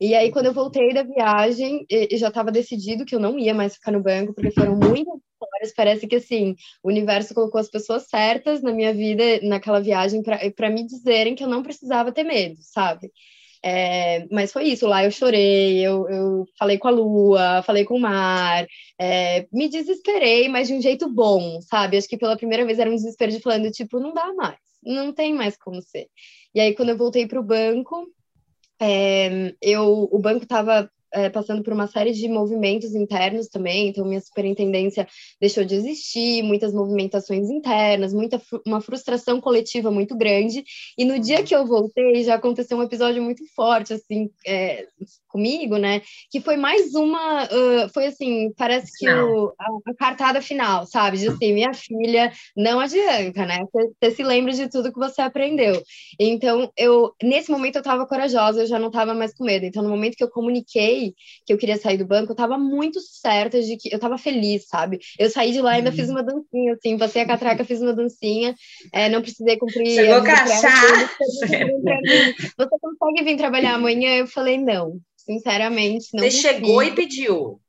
E 0.00 0.14
aí, 0.14 0.32
quando 0.32 0.46
eu 0.46 0.52
voltei 0.52 0.92
da 0.92 1.04
viagem, 1.04 1.86
eu 1.88 2.18
já 2.18 2.28
estava 2.28 2.50
decidido 2.50 3.04
que 3.04 3.14
eu 3.14 3.20
não 3.20 3.38
ia 3.38 3.54
mais 3.54 3.74
ficar 3.74 3.92
no 3.92 4.02
banco, 4.02 4.34
porque 4.34 4.50
foram 4.50 4.74
muitas 4.74 5.14
histórias. 5.14 5.74
Parece 5.76 6.06
que, 6.08 6.16
assim, 6.16 6.56
o 6.82 6.88
universo 6.88 7.34
colocou 7.34 7.60
as 7.60 7.70
pessoas 7.70 8.08
certas 8.08 8.62
na 8.62 8.72
minha 8.72 8.92
vida, 8.92 9.22
naquela 9.42 9.80
viagem, 9.80 10.22
para 10.22 10.70
me 10.70 10.84
dizerem 10.84 11.34
que 11.36 11.44
eu 11.44 11.48
não 11.48 11.62
precisava 11.62 12.10
ter 12.10 12.24
medo, 12.24 12.56
sabe? 12.60 13.12
É, 13.64 14.26
mas 14.28 14.52
foi 14.52 14.64
isso, 14.64 14.88
lá 14.88 15.04
eu 15.04 15.10
chorei, 15.12 15.78
eu, 15.86 16.08
eu 16.08 16.44
falei 16.58 16.78
com 16.78 16.88
a 16.88 16.90
lua, 16.90 17.62
falei 17.62 17.84
com 17.84 17.94
o 17.94 18.00
mar, 18.00 18.66
é, 18.98 19.46
me 19.52 19.68
desesperei, 19.68 20.48
mas 20.48 20.66
de 20.66 20.74
um 20.74 20.82
jeito 20.82 21.08
bom, 21.08 21.60
sabe? 21.60 21.96
Acho 21.96 22.08
que 22.08 22.18
pela 22.18 22.36
primeira 22.36 22.66
vez 22.66 22.80
era 22.80 22.90
um 22.90 22.94
desespero 22.94 23.30
de 23.30 23.38
falando, 23.38 23.70
tipo, 23.70 24.00
não 24.00 24.12
dá 24.12 24.32
mais, 24.34 24.58
não 24.82 25.12
tem 25.12 25.32
mais 25.32 25.56
como 25.56 25.80
ser. 25.80 26.08
E 26.52 26.60
aí, 26.60 26.74
quando 26.74 26.88
eu 26.88 26.96
voltei 26.96 27.26
para 27.26 27.38
o 27.38 27.44
banco, 27.44 28.04
é, 28.82 29.54
eu, 29.62 30.08
o 30.10 30.18
banco 30.18 30.44
estava 30.44 30.90
é, 31.12 31.28
passando 31.28 31.62
por 31.62 31.72
uma 31.72 31.86
série 31.86 32.12
de 32.12 32.28
movimentos 32.28 32.94
internos 32.94 33.48
também, 33.48 33.88
então 33.88 34.04
minha 34.04 34.20
superintendência 34.20 35.06
deixou 35.40 35.64
de 35.64 35.74
existir, 35.74 36.42
muitas 36.42 36.72
movimentações 36.72 37.50
internas, 37.50 38.12
muita 38.14 38.40
uma 38.66 38.80
frustração 38.80 39.40
coletiva 39.40 39.90
muito 39.90 40.16
grande. 40.16 40.64
E 40.96 41.04
no 41.04 41.18
dia 41.18 41.42
que 41.42 41.54
eu 41.54 41.66
voltei, 41.66 42.24
já 42.24 42.34
aconteceu 42.34 42.78
um 42.78 42.82
episódio 42.82 43.22
muito 43.22 43.44
forte, 43.54 43.92
assim, 43.92 44.30
é, 44.46 44.86
comigo, 45.28 45.78
né? 45.78 46.02
Que 46.30 46.40
foi 46.40 46.56
mais 46.56 46.94
uma, 46.94 47.44
uh, 47.44 47.88
foi 47.92 48.06
assim, 48.06 48.52
parece 48.56 48.92
que 48.98 49.08
o, 49.08 49.52
a, 49.58 49.90
a, 49.90 49.94
cartada 49.94 50.42
final, 50.42 50.86
sabe? 50.86 51.18
De 51.18 51.28
assim, 51.28 51.52
minha 51.52 51.72
filha, 51.72 52.30
não 52.56 52.78
adianta, 52.78 53.46
né? 53.46 53.64
Você 53.72 54.10
se 54.10 54.22
lembra 54.22 54.52
de 54.52 54.68
tudo 54.68 54.92
que 54.92 54.98
você 54.98 55.22
aprendeu. 55.22 55.82
Então, 56.20 56.70
eu, 56.76 57.12
nesse 57.22 57.50
momento 57.50 57.76
eu 57.76 57.80
estava 57.80 58.06
corajosa, 58.06 58.62
eu 58.62 58.66
já 58.66 58.78
não 58.78 58.88
estava 58.88 59.14
mais 59.14 59.34
com 59.34 59.44
medo. 59.44 59.64
Então, 59.64 59.82
no 59.82 59.88
momento 59.88 60.16
que 60.16 60.24
eu 60.24 60.30
comuniquei 60.30 61.01
que 61.46 61.52
eu 61.52 61.58
queria 61.58 61.76
sair 61.76 61.96
do 61.96 62.06
banco, 62.06 62.32
eu 62.32 62.36
tava 62.36 62.58
muito 62.58 63.00
certa 63.00 63.60
de 63.62 63.76
que 63.76 63.94
eu 63.94 63.98
tava 63.98 64.18
feliz, 64.18 64.66
sabe? 64.68 64.98
Eu 65.18 65.30
saí 65.30 65.52
de 65.52 65.60
lá 65.60 65.74
e 65.74 65.76
ainda 65.78 65.92
fiz 65.92 66.08
uhum. 66.08 66.14
uma 66.14 66.22
dancinha, 66.22 66.74
assim, 66.74 66.98
passei 66.98 67.22
a 67.22 67.26
catraca, 67.26 67.64
fiz 67.64 67.80
uma 67.80 67.94
dancinha, 67.94 68.54
é, 68.92 69.08
não 69.08 69.22
precisei 69.22 69.56
cumprir. 69.56 69.94
Chegou 69.94 70.22
cachaça! 70.22 71.10
Você 72.58 72.76
consegue 72.80 73.24
vir 73.24 73.36
trabalhar 73.36 73.74
amanhã? 73.74 74.16
Eu 74.16 74.26
falei, 74.26 74.58
não, 74.58 75.00
sinceramente, 75.16 76.08
não. 76.12 76.22
Você 76.22 76.30
chegou 76.30 76.82
e 76.82 76.94
pediu. 76.94 77.61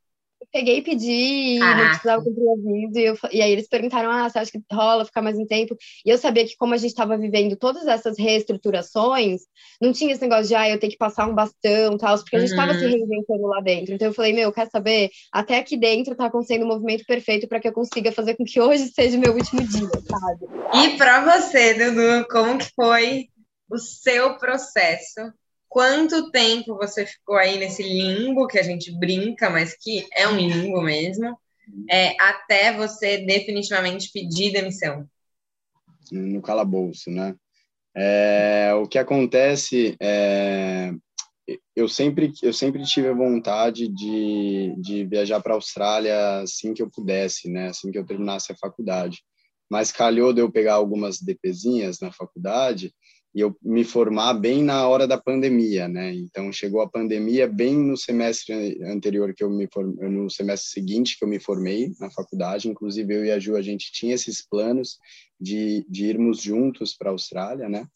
Peguei 0.54 0.78
e 0.78 0.82
pedi, 0.84 1.58
Caraca. 1.60 1.82
não 1.82 1.90
precisava 1.90 2.24
cumprir 2.24 2.50
aviso, 2.52 3.00
e, 3.00 3.06
eu, 3.06 3.18
e 3.32 3.42
aí 3.42 3.52
eles 3.52 3.68
perguntaram, 3.68 4.12
ah, 4.12 4.30
você 4.30 4.38
acha 4.38 4.52
que 4.52 4.62
rola 4.72 5.04
ficar 5.04 5.24
mais 5.24 5.38
um 5.38 5.48
tempo? 5.48 5.76
E 6.06 6.10
eu 6.12 6.18
sabia 6.18 6.46
que 6.46 6.56
como 6.56 6.76
a 6.76 6.78
gente 6.78 6.92
estava 6.92 7.18
vivendo 7.18 7.56
todas 7.56 7.88
essas 7.88 8.20
reestruturações, 8.20 9.42
não 9.82 9.92
tinha 9.92 10.14
esse 10.14 10.22
negócio 10.22 10.48
de, 10.48 10.56
ah, 10.56 10.70
eu 10.70 10.80
tenho 10.80 10.92
que 10.92 10.98
passar 10.98 11.28
um 11.28 11.34
bastão, 11.34 11.98
tal, 11.98 12.16
porque 12.20 12.36
a 12.36 12.40
gente 12.40 12.52
estava 12.52 12.72
uhum. 12.72 12.80
se 12.80 12.86
reinventando 12.86 13.48
lá 13.48 13.62
dentro. 13.62 13.96
Então 13.96 14.08
eu 14.08 14.14
falei, 14.14 14.32
meu, 14.32 14.54
quer 14.54 14.70
saber? 14.70 15.10
Até 15.32 15.58
aqui 15.58 15.76
dentro 15.76 16.14
está 16.14 16.28
acontecendo 16.28 16.66
um 16.66 16.68
movimento 16.68 17.04
perfeito 17.06 17.48
para 17.48 17.60
que 17.60 17.68
eu 17.68 17.74
consiga 17.74 18.12
fazer 18.12 18.36
com 18.36 18.46
que 18.46 18.62
hoje 18.62 18.92
seja 18.94 19.18
meu 19.18 19.34
último 19.34 19.62
dia, 19.64 19.90
sabe? 19.90 20.46
E 20.76 20.98
para 20.98 21.40
você, 21.40 21.74
Dudu, 21.74 22.28
como 22.30 22.60
que 22.60 22.70
foi 22.76 23.28
o 23.72 23.80
seu 23.80 24.38
processo 24.38 25.34
quanto 25.74 26.30
tempo 26.30 26.78
você 26.78 27.04
ficou 27.04 27.36
aí 27.36 27.58
nesse 27.58 27.82
limbo 27.82 28.46
que 28.46 28.60
a 28.60 28.62
gente 28.62 28.92
brinca, 28.92 29.50
mas 29.50 29.76
que 29.76 30.06
é 30.16 30.28
um 30.28 30.38
limbo 30.38 30.80
mesmo, 30.84 31.36
é, 31.90 32.16
até 32.22 32.72
você 32.78 33.26
definitivamente 33.26 34.12
pedir 34.14 34.54
demissão? 34.54 35.10
No 36.12 36.44
calabouço, 36.44 37.10
né? 37.10 37.36
É, 37.96 38.72
o 38.76 38.88
que 38.88 39.00
acontece 39.00 39.98
é, 40.00 40.94
eu 41.76 41.90
sempre 41.90 42.32
eu 42.44 42.54
sempre 42.54 42.84
tive 42.84 43.08
a 43.08 43.14
vontade 43.16 43.88
de, 43.88 44.76
de 44.78 45.06
viajar 45.06 45.42
para 45.42 45.54
a 45.54 45.56
Austrália 45.56 46.42
assim 46.42 46.76
que 46.76 46.84
eu 46.84 46.90
pudesse, 46.90 47.50
né? 47.50 47.70
Assim 47.70 47.92
que 47.92 47.98
eu 47.98 48.06
terminasse 48.06 48.52
a 48.52 48.58
faculdade. 48.58 49.24
Mas 49.68 49.92
calhou 49.92 50.32
de 50.34 50.40
eu 50.40 50.52
pegar 50.52 50.76
algumas 50.76 51.20
DPzinhas 51.20 52.00
na 52.00 52.12
faculdade 52.12 52.94
e 53.34 53.40
eu 53.40 53.56
me 53.62 53.84
formar 53.84 54.34
bem 54.36 54.64
na 54.64 54.88
hora 54.88 55.08
da 55.08 55.18
pandemia, 55.18 55.88
né? 55.88 56.14
Então 56.14 56.52
chegou 56.52 56.82
a 56.82 56.90
pandemia 56.90 57.48
bem 57.48 57.76
no 57.76 57.98
semestre 57.98 58.80
anterior 58.84 59.34
que 59.34 59.44
eu 59.44 59.50
me 59.50 59.68
formei, 59.68 60.08
no 60.08 60.30
semestre 60.30 60.70
seguinte 60.70 61.18
que 61.18 61.24
eu 61.24 61.28
me 61.28 61.40
formei 61.40 61.92
na 62.00 62.12
faculdade, 62.12 62.70
inclusive 62.70 63.14
eu 63.14 63.26
e 63.26 63.32
a 63.32 63.40
Ju 63.40 63.56
a 63.56 63.62
gente 63.62 63.92
tinha 63.92 64.14
esses 64.14 64.46
planos 64.48 64.98
de, 65.40 65.86
de 65.90 66.06
irmos 66.06 66.42
juntos 66.42 66.96
para 66.96 67.10
a 67.10 67.14
Austrália, 67.14 67.68
né? 67.68 67.88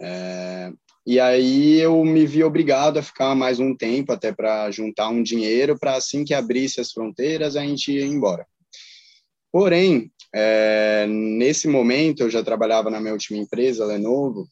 É, 0.00 0.72
e 1.06 1.18
aí 1.20 1.80
eu 1.80 2.04
me 2.04 2.26
vi 2.26 2.42
obrigado 2.42 2.98
a 2.98 3.02
ficar 3.02 3.34
mais 3.34 3.60
um 3.60 3.74
tempo 3.74 4.12
até 4.12 4.32
para 4.32 4.70
juntar 4.70 5.08
um 5.08 5.22
dinheiro 5.22 5.78
para 5.78 5.96
assim 5.96 6.24
que 6.24 6.34
abrisse 6.34 6.80
as 6.80 6.92
fronteiras 6.92 7.56
a 7.56 7.62
gente 7.62 7.92
ir 7.92 8.04
embora. 8.04 8.46
Porém, 9.50 10.10
é, 10.34 11.06
nesse 11.08 11.68
momento 11.68 12.22
eu 12.22 12.30
já 12.30 12.42
trabalhava 12.42 12.90
na 12.90 13.00
minha 13.00 13.12
última 13.12 13.38
empresa, 13.38 13.84
Lenovo, 13.84 14.46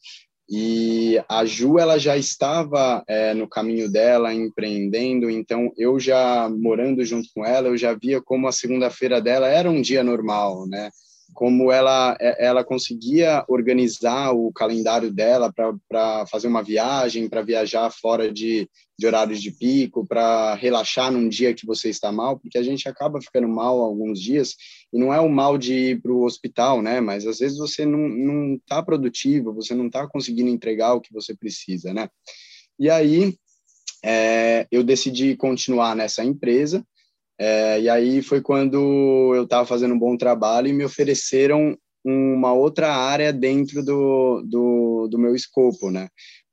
e 0.49 1.21
a 1.27 1.43
Ju, 1.43 1.77
ela 1.77 1.97
já 1.97 2.15
estava 2.15 3.03
é, 3.05 3.33
no 3.33 3.49
caminho 3.49 3.91
dela, 3.91 4.33
empreendendo, 4.33 5.29
então 5.29 5.71
eu 5.77 5.99
já 5.99 6.49
morando 6.49 7.03
junto 7.03 7.27
com 7.35 7.45
ela, 7.45 7.67
eu 7.67 7.77
já 7.77 7.93
via 7.93 8.21
como 8.21 8.47
a 8.47 8.51
segunda-feira 8.53 9.21
dela 9.21 9.47
era 9.47 9.69
um 9.69 9.81
dia 9.81 10.03
normal, 10.03 10.65
né? 10.65 10.89
Como 11.37 11.71
ela, 11.71 12.17
é, 12.19 12.47
ela 12.47 12.63
conseguia 12.63 13.45
organizar 13.47 14.31
o 14.31 14.51
calendário 14.51 15.11
dela 15.11 15.53
para 15.53 16.25
fazer 16.25 16.47
uma 16.47 16.63
viagem, 16.63 17.29
para 17.29 17.43
viajar 17.43 17.91
fora 17.91 18.31
de, 18.33 18.67
de 18.97 19.05
horários 19.05 19.39
de 19.39 19.51
pico, 19.51 20.03
para 20.03 20.55
relaxar 20.55 21.11
num 21.11 21.29
dia 21.29 21.53
que 21.53 21.63
você 21.63 21.89
está 21.89 22.11
mal, 22.11 22.39
porque 22.39 22.57
a 22.57 22.63
gente 22.63 22.89
acaba 22.89 23.21
ficando 23.21 23.47
mal 23.47 23.79
alguns 23.79 24.19
dias, 24.19 24.55
e 24.91 24.97
não 24.97 25.13
é 25.13 25.19
o 25.19 25.29
mal 25.29 25.59
de 25.59 25.75
ir 25.91 26.01
para 26.01 26.11
o 26.11 26.23
hospital, 26.23 26.81
né? 26.81 26.99
Mas 26.99 27.27
às 27.27 27.37
vezes 27.37 27.59
você 27.59 27.85
não 27.85 28.55
está 28.55 28.81
produtivo, 28.81 29.53
você 29.53 29.75
não 29.75 29.85
está 29.85 30.07
conseguindo 30.07 30.49
entregar 30.49 30.95
o 30.95 31.01
que 31.01 31.13
você 31.13 31.35
precisa, 31.35 31.93
né? 31.93 32.09
E 32.79 32.89
aí 32.89 33.35
é, 34.03 34.65
eu 34.71 34.83
decidi 34.83 35.35
continuar 35.35 35.95
nessa 35.95 36.25
empresa, 36.25 36.83
é, 37.39 37.81
e 37.81 37.89
aí 37.89 38.21
foi 38.21 38.41
quando 38.41 39.33
eu 39.35 39.43
estava 39.43 39.65
fazendo 39.65 39.93
um 39.93 39.99
bom 39.99 40.17
trabalho 40.17 40.67
e 40.67 40.73
me 40.73 40.83
ofereceram 40.83 41.77
uma 42.03 42.53
outra 42.53 42.93
área 42.93 43.33
dentro 43.33 43.83
do, 43.83 44.41
do, 44.47 45.07
do 45.09 45.19
meu 45.19 45.35
escopo, 45.35 45.91
né? 45.91 46.07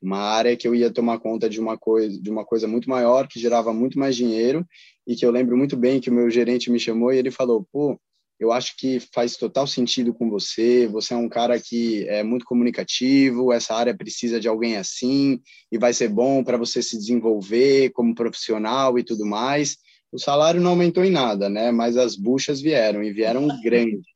uma 0.04 0.18
área 0.18 0.56
que 0.56 0.68
eu 0.68 0.74
ia 0.74 0.92
tomar 0.92 1.18
conta 1.18 1.48
de 1.48 1.58
uma 1.58 1.78
coisa 1.78 2.20
de 2.20 2.30
uma 2.30 2.44
coisa 2.44 2.68
muito 2.68 2.88
maior 2.88 3.26
que 3.26 3.40
gerava 3.40 3.72
muito 3.72 3.98
mais 3.98 4.14
dinheiro 4.14 4.64
e 5.06 5.16
que 5.16 5.24
eu 5.24 5.30
lembro 5.30 5.56
muito 5.56 5.76
bem 5.76 6.00
que 6.00 6.10
o 6.10 6.12
meu 6.12 6.30
gerente 6.30 6.70
me 6.70 6.78
chamou 6.78 7.12
e 7.12 7.16
ele 7.16 7.30
falou 7.30 7.66
pô 7.72 7.98
eu 8.38 8.52
acho 8.52 8.76
que 8.76 9.00
faz 9.14 9.36
total 9.36 9.66
sentido 9.66 10.12
com 10.12 10.28
você 10.28 10.86
você 10.86 11.14
é 11.14 11.16
um 11.16 11.28
cara 11.28 11.58
que 11.58 12.06
é 12.08 12.22
muito 12.22 12.44
comunicativo 12.44 13.52
essa 13.52 13.74
área 13.74 13.96
precisa 13.96 14.38
de 14.38 14.46
alguém 14.46 14.76
assim 14.76 15.40
e 15.72 15.78
vai 15.78 15.94
ser 15.94 16.08
bom 16.08 16.44
para 16.44 16.58
você 16.58 16.82
se 16.82 16.98
desenvolver 16.98 17.90
como 17.90 18.14
profissional 18.14 18.98
e 18.98 19.02
tudo 19.02 19.24
mais 19.24 19.78
o 20.14 20.18
salário 20.18 20.60
não 20.60 20.70
aumentou 20.70 21.04
em 21.04 21.10
nada 21.10 21.48
né 21.48 21.70
mas 21.70 21.96
as 21.96 22.16
buchas 22.16 22.60
vieram 22.60 23.02
e 23.02 23.12
vieram 23.12 23.48
grandes 23.62 24.14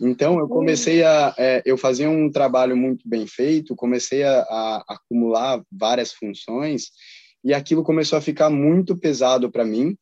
então, 0.00 0.38
eu 0.38 0.48
comecei 0.48 1.02
a. 1.02 1.34
É, 1.38 1.62
eu 1.64 1.76
fazia 1.76 2.08
um 2.08 2.30
trabalho 2.30 2.76
muito 2.76 3.08
bem 3.08 3.26
feito, 3.26 3.74
comecei 3.74 4.22
a, 4.22 4.40
a, 4.40 4.84
acumular 4.88 5.62
várias 5.70 6.12
funções, 6.12 6.90
e 7.42 7.52
aquilo 7.52 7.82
começou 7.82 8.18
a 8.18 8.22
ficar 8.22 8.50
muito 8.50 8.96
pesado 8.96 9.50
para 9.50 9.64
mim. 9.64 9.96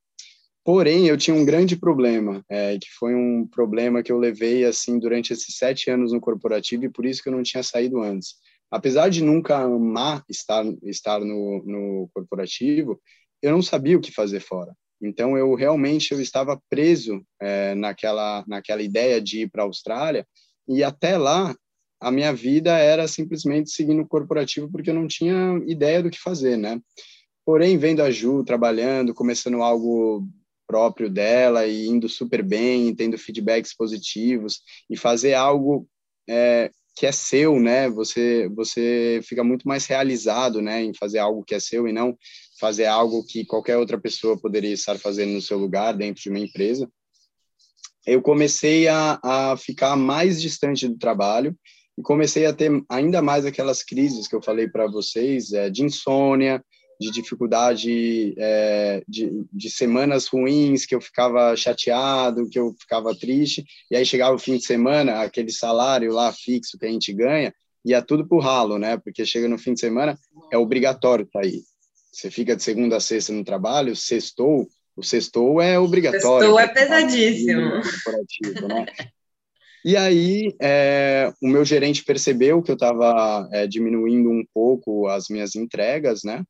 Porém, 0.64 1.08
eu 1.08 1.16
tinha 1.16 1.34
um 1.34 1.44
grande 1.44 1.76
problema, 1.76 2.44
é, 2.48 2.78
que 2.78 2.88
foi 2.96 3.14
um 3.14 3.46
problema 3.48 4.02
que 4.02 4.12
eu 4.12 4.18
levei 4.18 4.64
assim 4.64 4.96
durante 4.98 5.32
esses 5.32 5.56
sete 5.56 5.90
anos 5.90 6.12
no 6.12 6.20
corporativo, 6.20 6.84
e 6.84 6.90
por 6.90 7.04
isso 7.04 7.20
que 7.22 7.28
eu 7.28 7.32
não 7.32 7.42
tinha 7.42 7.62
saído 7.64 8.00
antes. 8.00 8.36
Apesar 8.70 9.08
de 9.08 9.22
nunca 9.24 9.58
amar 9.58 10.24
estar, 10.28 10.64
estar 10.84 11.20
no, 11.20 11.62
no 11.66 12.08
corporativo, 12.14 13.00
eu 13.42 13.50
não 13.50 13.60
sabia 13.60 13.96
o 13.98 14.00
que 14.00 14.12
fazer 14.12 14.38
fora. 14.38 14.72
Então 15.02 15.36
eu 15.36 15.54
realmente 15.54 16.12
eu 16.12 16.20
estava 16.20 16.60
preso 16.70 17.24
é, 17.40 17.74
naquela 17.74 18.44
naquela 18.46 18.82
ideia 18.82 19.20
de 19.20 19.42
ir 19.42 19.50
para 19.50 19.62
a 19.62 19.66
Austrália 19.66 20.26
e 20.68 20.84
até 20.84 21.18
lá 21.18 21.54
a 22.00 22.10
minha 22.10 22.32
vida 22.32 22.76
era 22.78 23.06
simplesmente 23.06 23.70
seguindo 23.70 24.02
o 24.02 24.08
corporativo 24.08 24.70
porque 24.70 24.90
eu 24.90 24.94
não 24.94 25.06
tinha 25.06 25.60
ideia 25.66 26.02
do 26.02 26.10
que 26.10 26.18
fazer, 26.18 26.56
né? 26.56 26.80
Porém 27.44 27.78
vendo 27.78 28.02
a 28.02 28.10
Ju 28.10 28.44
trabalhando, 28.44 29.14
começando 29.14 29.62
algo 29.62 30.26
próprio 30.66 31.10
dela 31.10 31.66
e 31.66 31.86
indo 31.86 32.08
super 32.08 32.42
bem, 32.42 32.94
tendo 32.94 33.18
feedbacks 33.18 33.74
positivos 33.74 34.60
e 34.88 34.96
fazer 34.96 35.34
algo 35.34 35.86
é, 36.28 36.70
que 36.94 37.06
é 37.06 37.12
seu, 37.12 37.58
né? 37.58 37.88
Você 37.90 38.48
você 38.54 39.20
fica 39.24 39.42
muito 39.42 39.66
mais 39.66 39.86
realizado, 39.86 40.60
né, 40.60 40.82
em 40.82 40.94
fazer 40.94 41.18
algo 41.18 41.44
que 41.44 41.54
é 41.54 41.60
seu 41.60 41.88
e 41.88 41.92
não 41.92 42.16
fazer 42.58 42.86
algo 42.86 43.24
que 43.24 43.44
qualquer 43.44 43.76
outra 43.76 43.98
pessoa 43.98 44.38
poderia 44.38 44.72
estar 44.72 44.98
fazendo 44.98 45.32
no 45.32 45.42
seu 45.42 45.58
lugar 45.58 45.92
dentro 45.92 46.22
de 46.22 46.28
uma 46.28 46.38
empresa. 46.38 46.88
Eu 48.06 48.20
comecei 48.20 48.88
a, 48.88 49.18
a 49.22 49.56
ficar 49.56 49.96
mais 49.96 50.40
distante 50.40 50.88
do 50.88 50.98
trabalho 50.98 51.56
e 51.96 52.02
comecei 52.02 52.46
a 52.46 52.52
ter 52.52 52.70
ainda 52.88 53.22
mais 53.22 53.44
aquelas 53.44 53.82
crises 53.82 54.26
que 54.26 54.34
eu 54.34 54.42
falei 54.42 54.68
para 54.68 54.86
vocês, 54.86 55.52
é, 55.52 55.70
de 55.70 55.84
insônia, 55.84 56.62
de 56.98 57.10
dificuldade, 57.10 58.34
é, 58.38 59.02
de, 59.08 59.30
de 59.52 59.70
semanas 59.70 60.26
ruins, 60.26 60.86
que 60.86 60.94
eu 60.94 61.00
ficava 61.00 61.54
chateado, 61.56 62.48
que 62.48 62.58
eu 62.58 62.74
ficava 62.78 63.14
triste, 63.14 63.64
e 63.90 63.96
aí 63.96 64.06
chegava 64.06 64.34
o 64.34 64.38
fim 64.38 64.56
de 64.56 64.64
semana, 64.64 65.22
aquele 65.22 65.50
salário 65.50 66.12
lá 66.12 66.32
fixo 66.32 66.78
que 66.78 66.86
a 66.86 66.90
gente 66.90 67.12
ganha, 67.12 67.52
ia 67.84 68.00
tudo 68.00 68.26
pro 68.26 68.38
ralo, 68.38 68.78
né? 68.78 68.96
Porque 68.96 69.26
chega 69.26 69.48
no 69.48 69.58
fim 69.58 69.74
de 69.74 69.80
semana, 69.80 70.16
é 70.52 70.56
obrigatório 70.56 71.28
sair. 71.32 71.62
Você 72.12 72.30
fica 72.30 72.54
de 72.54 72.62
segunda 72.62 72.96
a 72.96 73.00
sexta 73.00 73.32
no 73.32 73.42
trabalho, 73.42 73.96
sextou, 73.96 74.68
o 74.94 75.02
sextou 75.02 75.60
é 75.60 75.78
obrigatório. 75.78 76.46
Sextou 76.46 76.60
é 76.60 76.68
pesadíssimo. 76.68 77.60
Né? 78.68 78.86
E 79.84 79.96
aí, 79.96 80.54
é, 80.62 81.32
o 81.42 81.48
meu 81.48 81.64
gerente 81.64 82.04
percebeu 82.04 82.62
que 82.62 82.70
eu 82.70 82.74
estava 82.74 83.48
é, 83.50 83.66
diminuindo 83.66 84.30
um 84.30 84.44
pouco 84.54 85.08
as 85.08 85.28
minhas 85.28 85.56
entregas, 85.56 86.22
né? 86.22 86.44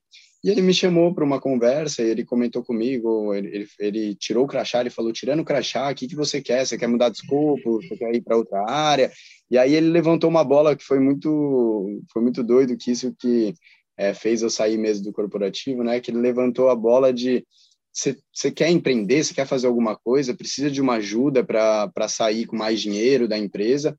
E 0.44 0.51
ele 0.51 0.61
me 0.61 0.75
chamou 0.75 1.14
para 1.14 1.25
uma 1.25 1.40
conversa 1.40 2.03
e 2.03 2.11
ele 2.11 2.27
comentou 2.27 2.62
comigo, 2.62 3.33
ele, 3.33 3.48
ele, 3.48 3.68
ele, 3.79 4.14
tirou 4.16 4.44
o 4.44 4.46
crachá, 4.46 4.81
ele 4.81 4.90
falou, 4.90 5.12
tirando 5.12 5.40
o 5.40 5.44
crachá, 5.44 5.90
o 5.90 5.94
que, 5.94 6.09
que 6.09 6.16
você 6.16 6.42
quer? 6.42 6.66
Você 6.66 6.77
quer 6.77 6.88
mudar 6.88 7.09
de 7.09 7.18
escopo? 7.18 7.81
Você 7.81 7.96
quer 7.96 8.14
ir 8.14 8.20
para 8.20 8.37
outra 8.37 8.68
área? 8.68 9.11
E 9.51 9.57
aí 9.57 9.72
ele 9.75 9.88
levantou 9.88 10.29
uma 10.29 10.44
bola 10.44 10.77
que 10.77 10.85
foi 10.85 10.98
muito, 10.98 12.03
foi 12.12 12.20
muito 12.20 12.42
doido, 12.42 12.77
que 12.77 12.90
isso 12.90 13.14
que 13.18 13.55
é, 13.97 14.15
fez 14.15 14.43
eu 14.43 14.51
sair 14.51 14.79
mesmo 14.79 15.05
do 15.05 15.13
corporativo, 15.13 15.83
né? 15.83 16.01
Que 16.01 16.11
ele 16.11 16.19
levantou 16.19 16.69
a 16.69 16.75
bola 16.75 17.13
de 17.13 17.47
você 17.93 18.51
quer 18.51 18.71
empreender, 18.71 19.23
você 19.23 19.35
quer 19.35 19.47
fazer 19.47 19.67
alguma 19.67 19.95
coisa, 19.95 20.35
precisa 20.35 20.71
de 20.71 20.81
uma 20.81 20.95
ajuda 20.95 21.45
para 21.45 22.09
sair 22.09 22.47
com 22.47 22.57
mais 22.57 22.81
dinheiro 22.81 23.29
da 23.29 23.37
empresa. 23.37 23.99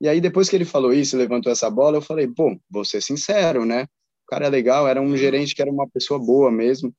E 0.00 0.08
aí, 0.08 0.20
depois 0.20 0.48
que 0.48 0.56
ele 0.56 0.64
falou 0.64 0.92
isso, 0.92 1.16
levantou 1.16 1.50
essa 1.50 1.70
bola, 1.70 1.96
eu 1.96 2.02
falei, 2.02 2.26
pô, 2.26 2.58
vou 2.68 2.84
ser 2.84 3.00
sincero, 3.00 3.64
né? 3.64 3.84
O 4.24 4.30
cara 4.30 4.46
é 4.46 4.50
legal, 4.50 4.88
era 4.88 5.00
um 5.00 5.16
gerente 5.16 5.54
que 5.54 5.62
era 5.62 5.70
uma 5.70 5.88
pessoa 5.88 6.18
boa 6.18 6.50
mesmo. 6.50 6.92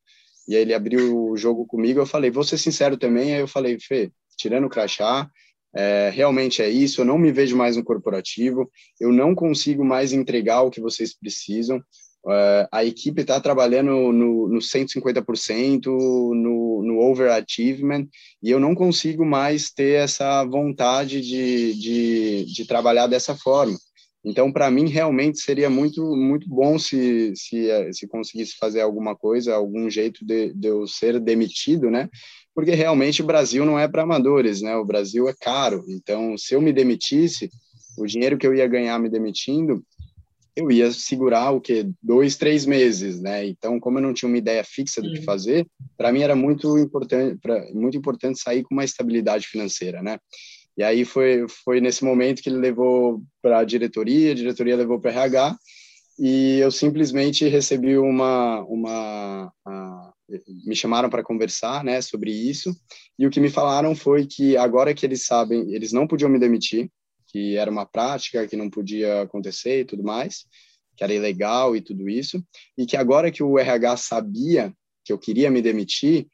E 0.48 0.56
aí 0.56 0.62
ele 0.62 0.74
abriu 0.74 1.30
o 1.30 1.36
jogo 1.36 1.66
comigo, 1.66 2.00
eu 2.00 2.06
falei, 2.06 2.30
vou 2.30 2.42
ser 2.42 2.58
sincero 2.58 2.96
também. 2.96 3.34
Aí 3.34 3.40
eu 3.40 3.48
falei, 3.48 3.78
Fê, 3.78 4.10
tirando 4.36 4.64
o 4.64 4.70
crachá, 4.70 5.30
é, 5.74 6.10
realmente 6.12 6.62
é 6.62 6.68
isso, 6.68 7.00
eu 7.00 7.04
não 7.04 7.18
me 7.18 7.30
vejo 7.30 7.56
mais 7.56 7.76
no 7.76 7.84
corporativo, 7.84 8.70
eu 8.98 9.12
não 9.12 9.34
consigo 9.34 9.84
mais 9.84 10.12
entregar 10.12 10.62
o 10.62 10.70
que 10.70 10.80
vocês 10.80 11.14
precisam, 11.16 11.80
uh, 12.24 12.68
a 12.70 12.84
equipe 12.84 13.22
está 13.22 13.40
trabalhando 13.40 14.12
no, 14.12 14.48
no 14.48 14.58
150%, 14.58 15.86
no, 15.86 16.82
no 16.82 16.98
overachievement, 17.00 18.06
e 18.42 18.50
eu 18.50 18.60
não 18.60 18.74
consigo 18.74 19.24
mais 19.24 19.70
ter 19.70 20.02
essa 20.02 20.44
vontade 20.44 21.20
de, 21.20 21.74
de, 21.74 22.44
de 22.46 22.64
trabalhar 22.66 23.06
dessa 23.06 23.36
forma. 23.36 23.78
Então, 24.22 24.52
para 24.52 24.70
mim, 24.70 24.86
realmente 24.86 25.40
seria 25.40 25.70
muito, 25.70 26.14
muito 26.14 26.46
bom 26.46 26.78
se, 26.78 27.32
se, 27.34 27.68
se 27.92 28.06
conseguisse 28.06 28.54
fazer 28.58 28.82
alguma 28.82 29.16
coisa, 29.16 29.54
algum 29.54 29.88
jeito 29.88 30.24
de, 30.26 30.52
de 30.52 30.68
eu 30.68 30.86
ser 30.86 31.18
demitido, 31.18 31.90
né? 31.90 32.08
Porque 32.54 32.72
realmente 32.72 33.22
o 33.22 33.26
Brasil 33.26 33.64
não 33.64 33.78
é 33.78 33.88
para 33.88 34.02
amadores, 34.02 34.60
né? 34.60 34.76
O 34.76 34.84
Brasil 34.84 35.26
é 35.26 35.34
caro. 35.40 35.84
Então, 35.88 36.36
se 36.36 36.54
eu 36.54 36.60
me 36.60 36.70
demitisse, 36.70 37.48
o 37.96 38.06
dinheiro 38.06 38.36
que 38.36 38.46
eu 38.46 38.54
ia 38.54 38.66
ganhar 38.66 38.98
me 38.98 39.08
demitindo, 39.08 39.82
eu 40.56 40.70
ia 40.70 40.90
segurar 40.90 41.50
o 41.50 41.60
que 41.60 41.88
dois, 42.02 42.36
três 42.36 42.66
meses, 42.66 43.20
né? 43.20 43.46
Então, 43.46 43.78
como 43.78 43.98
eu 43.98 44.02
não 44.02 44.12
tinha 44.12 44.28
uma 44.28 44.38
ideia 44.38 44.64
fixa 44.64 45.00
do 45.00 45.12
que 45.12 45.22
fazer, 45.22 45.66
para 45.96 46.12
mim 46.12 46.22
era 46.22 46.34
muito 46.34 46.78
importante, 46.78 47.38
pra, 47.40 47.64
muito 47.72 47.96
importante 47.96 48.40
sair 48.40 48.62
com 48.62 48.74
uma 48.74 48.84
estabilidade 48.84 49.46
financeira, 49.46 50.02
né? 50.02 50.18
E 50.76 50.82
aí 50.82 51.04
foi, 51.04 51.46
foi 51.64 51.80
nesse 51.80 52.04
momento 52.04 52.42
que 52.42 52.48
ele 52.48 52.58
levou 52.58 53.22
para 53.42 53.58
a 53.58 53.64
diretoria, 53.64 54.32
a 54.32 54.34
diretoria 54.34 54.76
levou 54.76 55.00
para 55.00 55.10
RH, 55.10 55.56
e 56.18 56.58
eu 56.58 56.70
simplesmente 56.70 57.48
recebi 57.48 57.96
uma, 57.96 58.60
uma 58.64 59.52
me 60.64 60.76
chamaram 60.76 61.10
para 61.10 61.22
conversar, 61.22 61.82
né, 61.82 62.00
sobre 62.00 62.30
isso, 62.30 62.74
e 63.18 63.26
o 63.26 63.30
que 63.30 63.40
me 63.40 63.50
falaram 63.50 63.94
foi 63.94 64.26
que 64.26 64.56
agora 64.56 64.94
que 64.94 65.04
eles 65.04 65.24
sabem, 65.24 65.74
eles 65.74 65.92
não 65.92 66.06
podiam 66.06 66.30
me 66.30 66.38
demitir, 66.38 66.90
que 67.30 67.56
era 67.56 67.70
uma 67.70 67.86
prática 67.86 68.46
que 68.46 68.56
não 68.56 68.68
podia 68.68 69.22
acontecer 69.22 69.80
e 69.80 69.84
tudo 69.84 70.02
mais, 70.02 70.46
que 70.96 71.04
era 71.04 71.14
ilegal 71.14 71.76
e 71.76 71.80
tudo 71.80 72.08
isso, 72.08 72.44
e 72.76 72.84
que 72.84 72.96
agora 72.96 73.30
que 73.30 73.42
o 73.42 73.58
RH 73.58 73.96
sabia 73.98 74.74
que 75.04 75.12
eu 75.12 75.18
queria 75.18 75.50
me 75.50 75.62
demitir, 75.62 76.26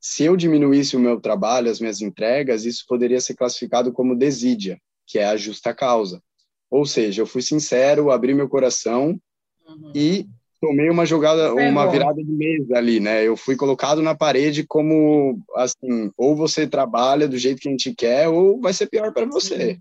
se 0.00 0.24
eu 0.24 0.36
diminuísse 0.36 0.96
o 0.96 1.00
meu 1.00 1.20
trabalho, 1.20 1.70
as 1.70 1.80
minhas 1.80 2.00
entregas, 2.00 2.64
isso 2.64 2.84
poderia 2.88 3.20
ser 3.20 3.34
classificado 3.34 3.92
como 3.92 4.16
desídia, 4.16 4.80
que 5.06 5.18
é 5.18 5.24
a 5.24 5.36
justa 5.36 5.74
causa. 5.74 6.22
Ou 6.70 6.86
seja, 6.86 7.22
eu 7.22 7.26
fui 7.26 7.42
sincero, 7.42 8.10
abri 8.10 8.34
meu 8.34 8.48
coração 8.48 9.18
uhum. 9.66 9.92
e 9.94 10.26
tomei 10.60 10.90
uma 10.90 11.06
jogada, 11.06 11.54
uma 11.54 11.86
virada 11.90 12.22
de 12.22 12.30
mesa 12.30 12.76
ali, 12.76 13.00
né? 13.00 13.26
Eu 13.26 13.36
fui 13.36 13.56
colocado 13.56 14.02
na 14.02 14.14
parede 14.14 14.64
como 14.66 15.40
assim, 15.56 16.10
ou 16.16 16.36
você 16.36 16.66
trabalha 16.66 17.28
do 17.28 17.38
jeito 17.38 17.60
que 17.60 17.68
a 17.68 17.70
gente 17.70 17.94
quer, 17.94 18.28
ou 18.28 18.60
vai 18.60 18.72
ser 18.72 18.86
pior 18.86 19.12
para 19.12 19.26
você. 19.26 19.80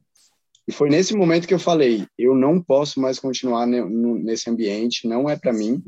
E 0.67 0.71
foi 0.71 0.89
nesse 0.89 1.15
momento 1.15 1.47
que 1.47 1.53
eu 1.53 1.59
falei, 1.59 2.05
eu 2.17 2.35
não 2.35 2.61
posso 2.61 2.99
mais 2.99 3.19
continuar 3.19 3.65
nesse 3.65 4.49
ambiente, 4.49 5.07
não 5.07 5.29
é 5.29 5.37
para 5.37 5.53
mim. 5.53 5.81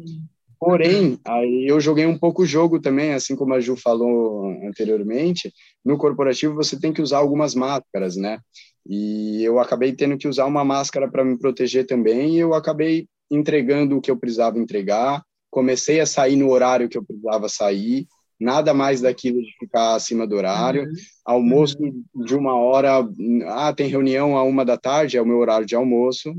Porém, 0.58 1.20
aí 1.26 1.66
eu 1.68 1.80
joguei 1.80 2.06
um 2.06 2.18
pouco 2.18 2.44
o 2.44 2.46
jogo 2.46 2.80
também, 2.80 3.14
assim 3.14 3.36
como 3.36 3.54
a 3.54 3.60
Ju 3.60 3.76
falou 3.76 4.48
anteriormente, 4.68 5.54
no 5.84 5.98
corporativo 5.98 6.54
você 6.54 6.80
tem 6.80 6.92
que 6.92 7.02
usar 7.02 7.20
algumas 7.20 7.56
máscaras, 7.56 8.16
né? 8.16 8.40
E 8.86 9.44
eu 9.44 9.60
acabei 9.60 9.94
tendo 9.94 10.18
que 10.18 10.28
usar 10.28 10.46
uma 10.46 10.66
máscara 10.66 11.10
para 11.10 11.24
me 11.24 11.38
proteger 11.38 11.86
também, 11.86 12.36
e 12.36 12.40
eu 12.40 12.54
acabei 12.54 13.08
entregando 13.32 13.98
o 13.98 14.02
que 14.02 14.12
eu 14.12 14.18
precisava 14.18 14.60
entregar, 14.60 15.22
comecei 15.50 16.00
a 16.00 16.06
sair 16.06 16.36
no 16.36 16.50
horário 16.50 16.90
que 16.90 16.98
eu 16.98 17.06
precisava 17.06 17.48
sair, 17.48 18.08
nada 18.40 18.74
mais 18.74 19.02
daquilo 19.02 19.42
de 19.42 19.52
ficar 19.60 19.96
acima 19.96 20.26
do 20.26 20.36
horário. 20.36 20.84
Uhum. 20.84 20.94
Almoço 21.26 21.78
de 22.16 22.36
uma 22.36 22.56
hora, 22.56 23.06
ah, 23.48 23.74
tem 23.74 23.88
reunião 23.88 24.38
a 24.38 24.44
uma 24.44 24.64
da 24.64 24.78
tarde, 24.78 25.18
é 25.18 25.22
o 25.22 25.26
meu 25.26 25.38
horário 25.38 25.66
de 25.66 25.76
almoço, 25.76 26.34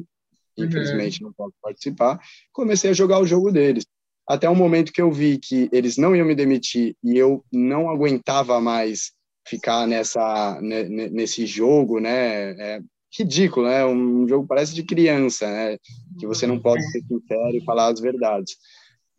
infelizmente 0.57 1.23
uhum. 1.23 1.29
não 1.29 1.35
posso 1.35 1.55
participar. 1.63 2.19
Comecei 2.53 2.91
a 2.91 2.95
jogar 2.95 3.21
o 3.21 3.27
jogo 3.27 3.53
deles 3.53 3.85
até 4.31 4.49
o 4.49 4.55
momento 4.55 4.93
que 4.93 5.03
eu 5.03 5.11
vi 5.11 5.39
que 5.39 5.69
eles 5.73 5.97
não 5.97 6.15
iam 6.15 6.25
me 6.25 6.37
demitir 6.37 6.95
e 7.03 7.19
eu 7.19 7.45
não 7.53 7.91
aguentava 7.91 8.61
mais 8.61 9.11
ficar 9.45 9.89
nessa 9.89 10.61
nesse 10.61 11.45
jogo, 11.47 11.99
né? 11.99 12.53
É 12.53 12.81
ridículo, 13.19 13.67
né? 13.67 13.85
Um 13.85 14.29
jogo 14.29 14.47
parece 14.47 14.73
de 14.73 14.85
criança, 14.85 15.51
né? 15.51 15.77
Que 16.21 16.29
você 16.29 16.47
não 16.47 16.61
pode 16.61 16.81
ser 16.93 17.03
sincero 17.03 17.57
e 17.57 17.65
falar 17.65 17.89
as 17.89 17.99
verdades. 17.99 18.55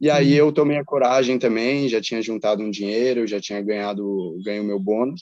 E 0.01 0.09
aí 0.09 0.33
eu 0.33 0.51
tomei 0.51 0.77
a 0.77 0.83
coragem 0.83 1.37
também, 1.37 1.87
já 1.87 2.01
tinha 2.01 2.21
juntado 2.21 2.63
um 2.63 2.71
dinheiro, 2.71 3.27
já 3.27 3.39
tinha 3.39 3.61
ganhado 3.61 4.35
ganho 4.43 4.63
meu 4.63 4.79
bônus. 4.79 5.21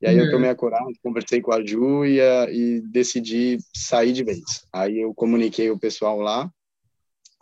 E 0.00 0.06
aí 0.06 0.16
eu 0.16 0.30
tomei 0.30 0.50
a 0.50 0.54
coragem, 0.54 0.94
conversei 1.02 1.40
com 1.40 1.52
a 1.52 1.64
Ju 1.64 2.04
e, 2.04 2.18
e 2.50 2.80
decidi 2.80 3.58
sair 3.76 4.12
de 4.12 4.24
vez. 4.24 4.40
Aí 4.72 5.00
eu 5.00 5.14
comuniquei 5.14 5.70
o 5.70 5.78
pessoal 5.78 6.18
lá 6.20 6.50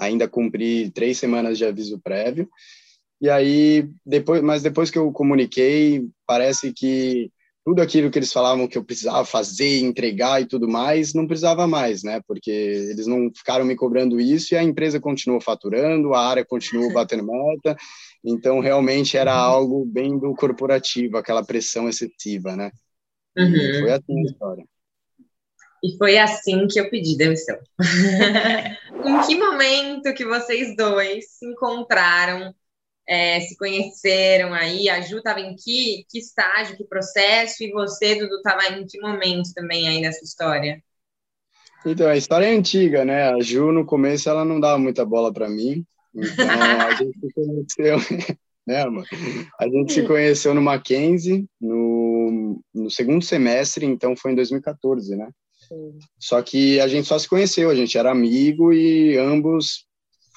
ainda 0.02 0.28
cumpri 0.28 0.90
três 0.90 1.18
semanas 1.18 1.56
de 1.56 1.64
aviso 1.64 2.00
prévio. 2.00 2.48
E 3.20 3.30
aí, 3.30 3.88
depois, 4.04 4.42
mas 4.42 4.62
depois 4.62 4.90
que 4.90 4.98
eu 4.98 5.12
comuniquei, 5.12 6.04
parece 6.26 6.72
que 6.72 7.30
tudo 7.64 7.80
aquilo 7.80 8.10
que 8.10 8.18
eles 8.18 8.32
falavam 8.32 8.66
que 8.66 8.76
eu 8.76 8.84
precisava 8.84 9.24
fazer, 9.24 9.80
entregar 9.80 10.42
e 10.42 10.46
tudo 10.46 10.68
mais, 10.68 11.14
não 11.14 11.26
precisava 11.26 11.66
mais, 11.66 12.02
né? 12.02 12.20
Porque 12.26 12.50
eles 12.50 13.06
não 13.06 13.30
ficaram 13.34 13.64
me 13.64 13.76
cobrando 13.76 14.20
isso 14.20 14.54
e 14.54 14.56
a 14.56 14.62
empresa 14.62 15.00
continuou 15.00 15.40
faturando, 15.40 16.12
a 16.12 16.26
área 16.26 16.44
continuou 16.44 16.92
batendo 16.94 17.24
meta. 17.24 17.76
Então, 18.24 18.60
realmente 18.60 19.16
era 19.16 19.32
algo 19.32 19.84
bem 19.84 20.18
do 20.18 20.34
corporativo, 20.34 21.16
aquela 21.16 21.44
pressão 21.44 21.88
excessiva, 21.88 22.56
né? 22.56 22.70
Uhum. 23.36 23.80
Foi 23.80 23.92
assim 23.92 24.18
a 24.18 24.22
história. 24.22 24.64
E 25.84 25.96
foi 25.96 26.18
assim 26.18 26.66
que 26.68 26.78
eu 26.78 26.88
pedi 26.88 27.16
demissão. 27.16 27.58
em 29.04 29.26
que 29.26 29.34
momento 29.36 30.14
que 30.14 30.24
vocês 30.24 30.76
dois 30.76 31.32
se 31.32 31.46
encontraram, 31.46 32.54
é, 33.08 33.40
se 33.40 33.56
conheceram 33.56 34.52
aí? 34.54 34.88
A 34.88 35.00
Ju 35.00 35.18
estava 35.18 35.40
em 35.40 35.54
que, 35.56 36.04
que 36.08 36.18
estágio, 36.18 36.76
que 36.76 36.84
processo? 36.84 37.62
E 37.62 37.70
você, 37.72 38.14
Dudu, 38.14 38.36
estava 38.36 38.66
em 38.78 38.86
que 38.86 39.00
momento 39.00 39.52
também 39.54 39.88
aí 39.88 40.00
nessa 40.00 40.24
história? 40.24 40.82
Então, 41.84 42.08
a 42.08 42.16
história 42.16 42.46
é 42.46 42.54
antiga, 42.54 43.04
né? 43.04 43.30
A 43.30 43.40
Ju, 43.40 43.72
no 43.72 43.84
começo, 43.84 44.28
ela 44.28 44.44
não 44.44 44.60
dava 44.60 44.78
muita 44.78 45.04
bola 45.04 45.32
para 45.32 45.48
mim. 45.48 45.84
Então, 46.14 46.46
a 46.48 46.94
gente 46.94 47.18
se 47.18 47.32
conheceu... 47.32 47.96
né, 48.66 48.84
mano? 48.84 49.04
A 49.58 49.64
gente 49.68 49.92
se 49.92 50.06
conheceu 50.06 50.54
no 50.54 50.62
Mackenzie, 50.62 51.46
no, 51.60 52.62
no 52.72 52.90
segundo 52.90 53.24
semestre, 53.24 53.84
então 53.84 54.16
foi 54.16 54.32
em 54.32 54.36
2014, 54.36 55.16
né? 55.16 55.28
Só 56.18 56.42
que 56.42 56.78
a 56.80 56.86
gente 56.86 57.08
só 57.08 57.18
se 57.18 57.28
conheceu, 57.28 57.70
a 57.70 57.74
gente 57.74 57.96
era 57.96 58.10
amigo 58.10 58.72
e 58.72 59.16
ambos 59.16 59.86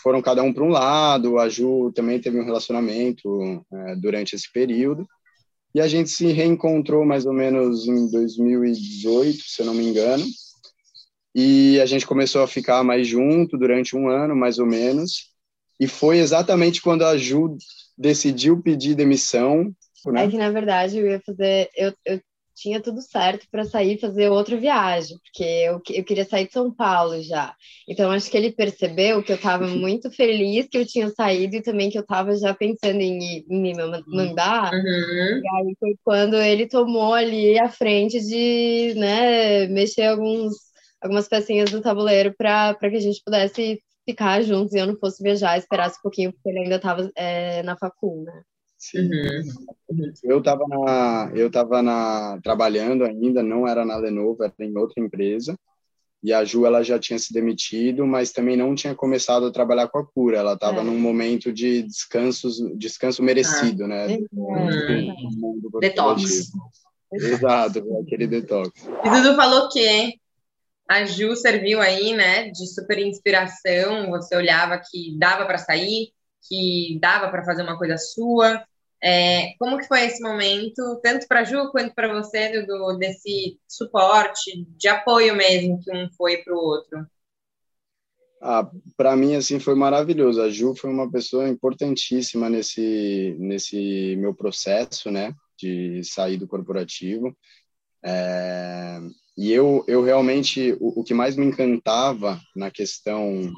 foram 0.06 0.22
cada 0.22 0.44
um 0.44 0.54
para 0.54 0.64
um 0.64 0.70
lado. 0.70 1.40
A 1.40 1.50
Ju 1.50 1.92
também 1.92 2.20
teve 2.20 2.40
um 2.40 2.46
relacionamento 2.46 3.66
é, 3.74 3.96
durante 3.96 4.36
esse 4.36 4.52
período. 4.54 5.08
E 5.74 5.82
a 5.82 5.88
gente 5.88 6.12
se 6.12 6.28
reencontrou 6.28 7.04
mais 7.04 7.26
ou 7.26 7.34
menos 7.34 7.88
em 7.88 8.12
2018, 8.12 9.40
se 9.44 9.64
eu 9.64 9.66
não 9.66 9.74
me 9.74 9.84
engano. 9.84 10.24
E 11.34 11.82
a 11.82 11.88
gente 11.88 12.06
começou 12.06 12.44
a 12.44 12.48
ficar 12.48 12.84
mais 12.84 13.08
junto 13.08 13.58
durante 13.58 13.98
um 13.98 14.08
ano, 14.08 14.36
mais 14.36 14.60
ou 14.60 14.68
menos. 14.68 15.32
E 15.80 15.88
foi 15.88 16.20
exatamente 16.20 16.84
quando 16.84 17.04
a 17.04 17.18
Ju 17.18 17.58
decidiu 17.98 18.62
pedir 18.62 18.94
demissão. 18.94 19.74
Né? 20.06 20.26
É 20.26 20.30
que, 20.30 20.38
na 20.38 20.52
verdade, 20.52 21.00
eu 21.00 21.08
ia 21.08 21.22
fazer. 21.26 21.68
Eu, 21.76 21.92
eu 22.06 22.22
tinha 22.56 22.82
tudo 22.82 23.02
certo 23.02 23.46
para 23.52 23.66
sair 23.66 24.00
fazer 24.00 24.30
outra 24.30 24.56
viagem, 24.56 25.18
porque 25.18 25.44
eu, 25.44 25.82
eu 25.90 26.04
queria 26.04 26.24
sair 26.24 26.48
de 26.48 26.54
São 26.54 26.72
Paulo 26.72 27.22
já. 27.22 27.54
Então, 27.88 28.12
acho 28.12 28.32
que 28.32 28.38
ele 28.38 28.52
percebeu 28.52 29.22
que 29.22 29.32
eu 29.32 29.36
estava 29.36 29.68
muito 29.68 30.10
feliz 30.10 30.68
que 30.68 30.78
eu 30.78 30.86
tinha 30.86 31.10
saído 31.10 31.58
e 31.58 31.62
também 31.62 31.90
que 31.90 31.98
eu 31.98 32.02
estava 32.02 32.36
já 32.38 32.54
pensando 32.54 33.02
em, 33.02 33.46
em 33.48 33.62
me 33.62 33.74
mandar. 34.08 34.74
Uhum. 34.74 35.42
E 35.44 35.50
aí 35.58 35.76
foi 35.80 35.96
quando 36.04 36.38
ele 36.38 36.68
tomou 36.68 37.14
ali 37.14 37.60
a 37.60 37.70
frente 37.70 38.20
de 38.22 38.94
né, 38.96 39.68
mexer 39.68 40.06
alguns, 40.06 40.54
algumas 41.02 41.28
pecinhas 41.28 41.70
do 41.70 41.82
tabuleiro 41.82 42.34
para 42.38 42.76
que 42.80 42.96
a 42.96 43.02
gente 43.02 43.22
pudesse 43.24 43.82
ficar 44.06 44.42
juntos 44.42 44.74
e 44.74 44.78
eu 44.78 44.86
não 44.86 44.96
fosse 44.98 45.22
viajar, 45.22 45.58
esperasse 45.58 45.98
um 46.00 46.04
pouquinho, 46.04 46.32
porque 46.32 46.50
ele 46.50 46.60
ainda 46.60 46.76
estava 46.76 47.12
é, 47.16 47.64
na 47.64 47.76
facul, 47.76 48.24
né? 48.24 48.44
Sim. 48.78 49.10
Uhum. 49.10 50.14
Eu 50.24 50.40
estava 50.40 50.64
na, 50.68 51.32
eu 51.34 51.50
tava 51.50 51.82
na 51.82 52.40
trabalhando 52.44 53.04
ainda, 53.04 53.42
não 53.42 53.68
era 53.68 53.86
na 53.86 53.98
Lenovo, 53.98 54.44
era 54.44 54.54
em 54.60 54.78
outra 54.78 55.04
empresa. 55.04 55.58
E 56.24 56.34
a 56.34 56.44
Ju 56.44 56.66
ela 56.66 56.82
já 56.82 56.98
tinha 56.98 57.20
se 57.20 57.32
demitido, 57.32 58.06
mas 58.08 58.32
também 58.32 58.58
não 58.58 58.74
tinha 58.74 58.96
começado 58.96 59.46
a 59.46 59.52
trabalhar 59.52 59.88
com 59.90 60.00
a 60.00 60.06
cura. 60.06 60.40
Ela 60.40 60.54
estava 60.54 60.82
é. 60.82 60.84
num 60.84 61.00
momento 61.00 61.54
de 61.54 61.84
descansos, 61.84 62.58
descanso 62.76 63.22
merecido, 63.22 63.84
ah. 63.84 63.88
né? 63.88 64.18
Uhum. 64.34 65.62
Detox. 65.80 66.52
Exato, 67.14 67.84
aquele 68.02 68.28
detox. 68.28 68.72
E 69.04 69.10
Dudu 69.10 69.36
falou 69.36 69.70
que 69.70 70.16
a 70.90 71.06
Ju 71.06 71.36
serviu 71.36 71.80
aí, 71.80 72.14
né, 72.14 72.50
de 72.50 72.68
super 72.74 72.98
inspiração. 72.98 74.10
Você 74.10 74.36
olhava 74.36 74.80
que 74.80 75.16
dava 75.18 75.46
para 75.46 75.60
sair, 75.60 76.10
que 76.48 76.98
dava 77.02 77.30
para 77.30 77.44
fazer 77.44 77.64
uma 77.64 77.78
coisa 77.78 77.98
sua. 77.98 78.64
É, 79.04 79.54
como 79.60 79.78
que 79.78 79.88
foi 79.88 80.06
esse 80.06 80.22
momento, 80.22 81.00
tanto 81.04 81.28
para 81.28 81.42
a 81.42 81.44
Ju 81.44 81.70
quanto 81.72 81.94
para 81.94 82.12
você, 82.12 82.66
do, 82.66 82.98
desse 82.98 83.60
suporte, 83.68 84.66
de 84.78 84.88
apoio 84.88 85.36
mesmo 85.36 85.80
que 85.84 85.92
um 85.96 86.10
foi 86.18 86.38
para 86.38 86.56
o 86.56 86.58
outro? 86.58 87.06
Ah, 88.42 88.70
para 88.96 89.16
mim 89.16 89.36
assim 89.36 89.60
foi 89.60 89.76
maravilhoso. 89.76 90.42
A 90.42 90.50
Ju 90.50 90.76
foi 90.76 90.90
uma 90.90 91.10
pessoa 91.12 91.48
importantíssima 91.48 92.50
nesse 92.50 93.36
nesse 93.40 94.16
meu 94.18 94.34
processo, 94.34 95.12
né, 95.12 95.34
de 95.58 96.04
sair 96.04 96.38
do 96.38 96.48
corporativo. 96.48 97.36
É, 98.04 99.00
e 99.38 99.52
eu 99.52 99.84
eu 99.88 100.04
realmente 100.04 100.74
o, 100.80 101.00
o, 101.02 101.04
que 101.04 101.14
mais 101.14 101.36
me 101.36 101.46
encantava 101.46 102.40
na 102.56 102.70
questão 102.70 103.52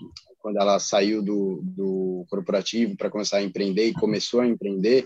quando 0.48 0.62
ela 0.62 0.80
saiu 0.80 1.22
do, 1.22 1.62
do 1.62 2.26
corporativo 2.30 2.96
para 2.96 3.10
começar 3.10 3.40
a 3.40 3.44
empreender 3.44 3.88
e 3.88 3.94
começou 3.94 4.40
a 4.40 4.48
empreender 4.48 5.06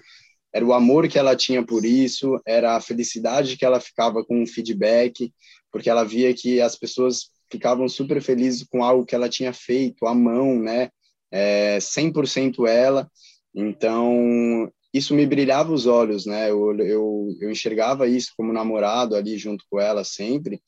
era 0.53 0.63
o 0.63 0.71
amor 0.71 1.07
que 1.07 1.17
ela 1.17 1.35
tinha 1.35 1.65
por 1.65 1.83
isso, 1.83 2.39
era 2.45 2.75
a 2.75 2.81
felicidade 2.81 3.57
que 3.57 3.65
ela 3.65 3.79
ficava 3.79 4.23
com 4.23 4.43
o 4.43 4.47
feedback, 4.47 5.33
porque 5.71 5.89
ela 5.89 6.03
via 6.03 6.31
que 6.31 6.61
as 6.61 6.75
pessoas 6.75 7.31
ficavam 7.49 7.87
super 7.87 8.21
felizes 8.21 8.63
com 8.63 8.83
algo 8.83 9.05
que 9.05 9.15
ela 9.15 9.29
tinha 9.29 9.51
feito 9.51 10.05
à 10.05 10.13
mão, 10.13 10.59
né? 10.59 10.89
É, 11.31 11.79
100% 11.79 12.67
ela. 12.67 13.09
Então, 13.55 14.69
isso 14.93 15.15
me 15.15 15.25
brilhava 15.25 15.73
os 15.73 15.87
olhos, 15.87 16.25
né? 16.25 16.51
Eu, 16.51 16.77
eu, 16.79 17.27
eu 17.39 17.49
enxergava 17.49 18.07
isso 18.07 18.31
como 18.37 18.53
namorado 18.53 19.15
ali 19.15 19.37
junto 19.37 19.63
com 19.69 19.79
ela 19.79 20.03
sempre. 20.03 20.61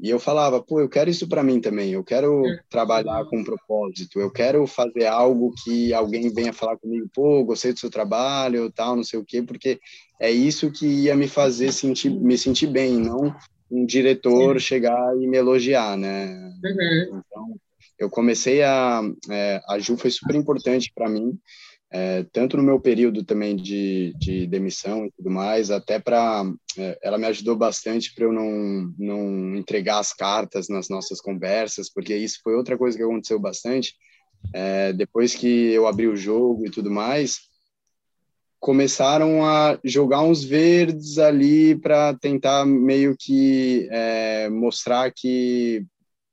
E 0.00 0.08
eu 0.08 0.18
falava, 0.20 0.62
pô, 0.62 0.80
eu 0.80 0.88
quero 0.88 1.10
isso 1.10 1.28
para 1.28 1.42
mim 1.42 1.60
também. 1.60 1.92
Eu 1.92 2.04
quero 2.04 2.42
trabalhar 2.70 3.24
com 3.24 3.38
um 3.38 3.44
propósito. 3.44 4.20
Eu 4.20 4.30
quero 4.30 4.64
fazer 4.66 5.06
algo 5.06 5.52
que 5.64 5.92
alguém 5.92 6.32
venha 6.32 6.52
falar 6.52 6.76
comigo, 6.76 7.08
pô, 7.12 7.42
gostei 7.44 7.72
do 7.72 7.80
seu 7.80 7.90
trabalho, 7.90 8.70
tal, 8.70 8.94
não 8.94 9.02
sei 9.02 9.18
o 9.18 9.24
quê, 9.24 9.42
porque 9.42 9.80
é 10.20 10.30
isso 10.30 10.70
que 10.70 10.86
ia 10.86 11.16
me 11.16 11.26
fazer 11.26 11.72
sentir, 11.72 12.10
me 12.10 12.38
sentir 12.38 12.68
bem, 12.68 12.96
não 12.96 13.34
um 13.70 13.84
diretor 13.84 14.58
Sim. 14.60 14.66
chegar 14.66 15.16
e 15.20 15.26
me 15.26 15.36
elogiar, 15.36 15.96
né? 15.96 16.26
Uhum. 16.64 17.20
Então, 17.20 17.60
eu 17.98 18.08
comecei 18.08 18.62
a 18.62 19.02
é, 19.30 19.60
a 19.68 19.78
Ju 19.78 19.96
foi 19.96 20.10
super 20.10 20.34
importante 20.34 20.90
para 20.94 21.08
mim 21.08 21.38
é, 21.90 22.22
tanto 22.32 22.56
no 22.56 22.62
meu 22.62 22.78
período 22.78 23.24
também 23.24 23.56
de, 23.56 24.14
de 24.18 24.46
demissão 24.46 25.06
e 25.06 25.10
tudo 25.12 25.30
mais, 25.30 25.70
até 25.70 25.98
para 25.98 26.44
é, 26.76 26.98
ela 27.02 27.16
me 27.16 27.26
ajudou 27.26 27.56
bastante 27.56 28.14
para 28.14 28.24
eu 28.24 28.32
não 28.32 28.92
não 28.98 29.56
entregar 29.56 29.98
as 29.98 30.12
cartas 30.12 30.68
nas 30.68 30.88
nossas 30.88 31.20
conversas, 31.20 31.90
porque 31.90 32.14
isso 32.14 32.40
foi 32.42 32.54
outra 32.54 32.76
coisa 32.76 32.96
que 32.96 33.02
aconteceu 33.02 33.38
bastante. 33.38 33.94
É, 34.54 34.92
depois 34.92 35.34
que 35.34 35.72
eu 35.72 35.86
abri 35.86 36.06
o 36.06 36.16
jogo 36.16 36.66
e 36.66 36.70
tudo 36.70 36.90
mais, 36.90 37.48
começaram 38.60 39.44
a 39.44 39.78
jogar 39.84 40.22
uns 40.22 40.44
verdes 40.44 41.18
ali 41.18 41.74
para 41.74 42.14
tentar 42.14 42.66
meio 42.66 43.16
que 43.18 43.88
é, 43.90 44.48
mostrar 44.50 45.10
que 45.10 45.86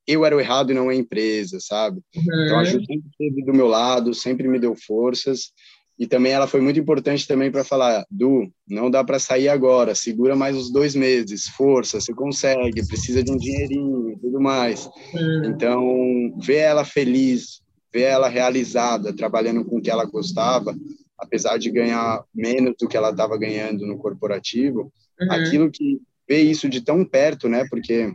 eu 0.07 0.25
era 0.25 0.35
o 0.35 0.39
errado 0.39 0.71
e 0.71 0.75
não 0.75 0.89
a 0.89 0.95
empresa, 0.95 1.59
sabe? 1.59 2.01
Uhum. 2.15 2.45
Então 2.45 2.59
a 2.59 2.63
Ju 2.63 2.79
sempre 2.79 3.03
esteve 3.09 3.43
do 3.43 3.53
meu 3.53 3.67
lado, 3.67 4.13
sempre 4.13 4.47
me 4.47 4.59
deu 4.59 4.75
forças. 4.75 5.51
E 5.97 6.05
também 6.05 6.33
ela 6.33 6.45
foi 6.45 6.59
muito 6.59 6.77
importante 6.77 7.25
também 7.25 7.49
para 7.49 7.63
falar, 7.63 8.05
Du, 8.11 8.51
não 8.67 8.91
dá 8.91 9.01
para 9.01 9.17
sair 9.17 9.47
agora, 9.47 9.95
segura 9.95 10.35
mais 10.35 10.55
uns 10.55 10.69
dois 10.69 10.93
meses, 10.93 11.47
força, 11.47 12.01
você 12.01 12.13
consegue, 12.13 12.85
precisa 12.85 13.23
de 13.23 13.31
um 13.31 13.37
dinheirinho 13.37 14.11
e 14.11 14.17
tudo 14.17 14.41
mais. 14.41 14.89
Uhum. 15.13 15.45
Então, 15.45 16.37
ver 16.37 16.57
ela 16.57 16.83
feliz, 16.83 17.61
ver 17.93 18.01
ela 18.01 18.27
realizada, 18.27 19.15
trabalhando 19.15 19.63
com 19.63 19.77
o 19.77 19.81
que 19.81 19.89
ela 19.89 20.03
gostava, 20.03 20.75
apesar 21.17 21.57
de 21.57 21.71
ganhar 21.71 22.25
menos 22.33 22.75
do 22.77 22.89
que 22.89 22.97
ela 22.97 23.11
estava 23.11 23.37
ganhando 23.37 23.87
no 23.87 23.97
corporativo, 23.97 24.91
uhum. 25.21 25.31
aquilo 25.31 25.71
que 25.71 26.01
ver 26.27 26.41
isso 26.41 26.67
de 26.67 26.81
tão 26.81 27.05
perto, 27.05 27.47
né? 27.47 27.65
Porque 27.69 28.13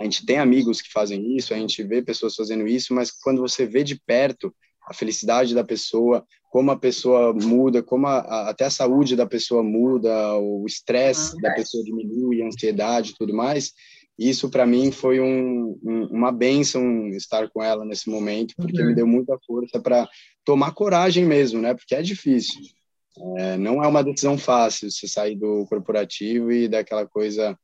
a 0.00 0.04
gente 0.04 0.24
tem 0.24 0.38
amigos 0.38 0.80
que 0.80 0.92
fazem 0.92 1.36
isso, 1.36 1.52
a 1.52 1.56
gente 1.56 1.82
vê 1.82 2.02
pessoas 2.02 2.34
fazendo 2.34 2.66
isso, 2.66 2.94
mas 2.94 3.10
quando 3.10 3.40
você 3.40 3.66
vê 3.66 3.82
de 3.82 4.00
perto 4.00 4.54
a 4.88 4.94
felicidade 4.94 5.54
da 5.54 5.62
pessoa, 5.62 6.24
como 6.50 6.70
a 6.70 6.78
pessoa 6.78 7.34
muda, 7.34 7.82
como 7.82 8.06
a, 8.06 8.20
a, 8.20 8.50
até 8.50 8.64
a 8.64 8.70
saúde 8.70 9.14
da 9.14 9.26
pessoa 9.26 9.62
muda, 9.62 10.34
o 10.38 10.64
estresse 10.66 11.34
uhum. 11.34 11.42
da 11.42 11.52
pessoa 11.52 11.84
diminui, 11.84 12.42
a 12.42 12.46
ansiedade 12.46 13.10
e 13.10 13.14
tudo 13.14 13.34
mais, 13.34 13.72
isso 14.18 14.48
para 14.48 14.66
mim 14.66 14.90
foi 14.90 15.20
um, 15.20 15.78
um, 15.84 16.06
uma 16.06 16.32
benção 16.32 17.08
estar 17.08 17.48
com 17.50 17.62
ela 17.62 17.84
nesse 17.84 18.08
momento, 18.08 18.54
porque 18.56 18.80
uhum. 18.80 18.88
me 18.88 18.94
deu 18.94 19.06
muita 19.06 19.38
força 19.46 19.78
para 19.80 20.08
tomar 20.44 20.72
coragem 20.72 21.24
mesmo, 21.24 21.60
né? 21.60 21.74
Porque 21.74 21.94
é 21.94 22.02
difícil. 22.02 22.60
É, 23.36 23.56
não 23.56 23.82
é 23.82 23.86
uma 23.86 24.02
decisão 24.02 24.38
fácil 24.38 24.90
você 24.90 25.06
sair 25.06 25.36
do 25.36 25.66
corporativo 25.66 26.50
e 26.50 26.68
daquela 26.68 27.06
coisa 27.06 27.56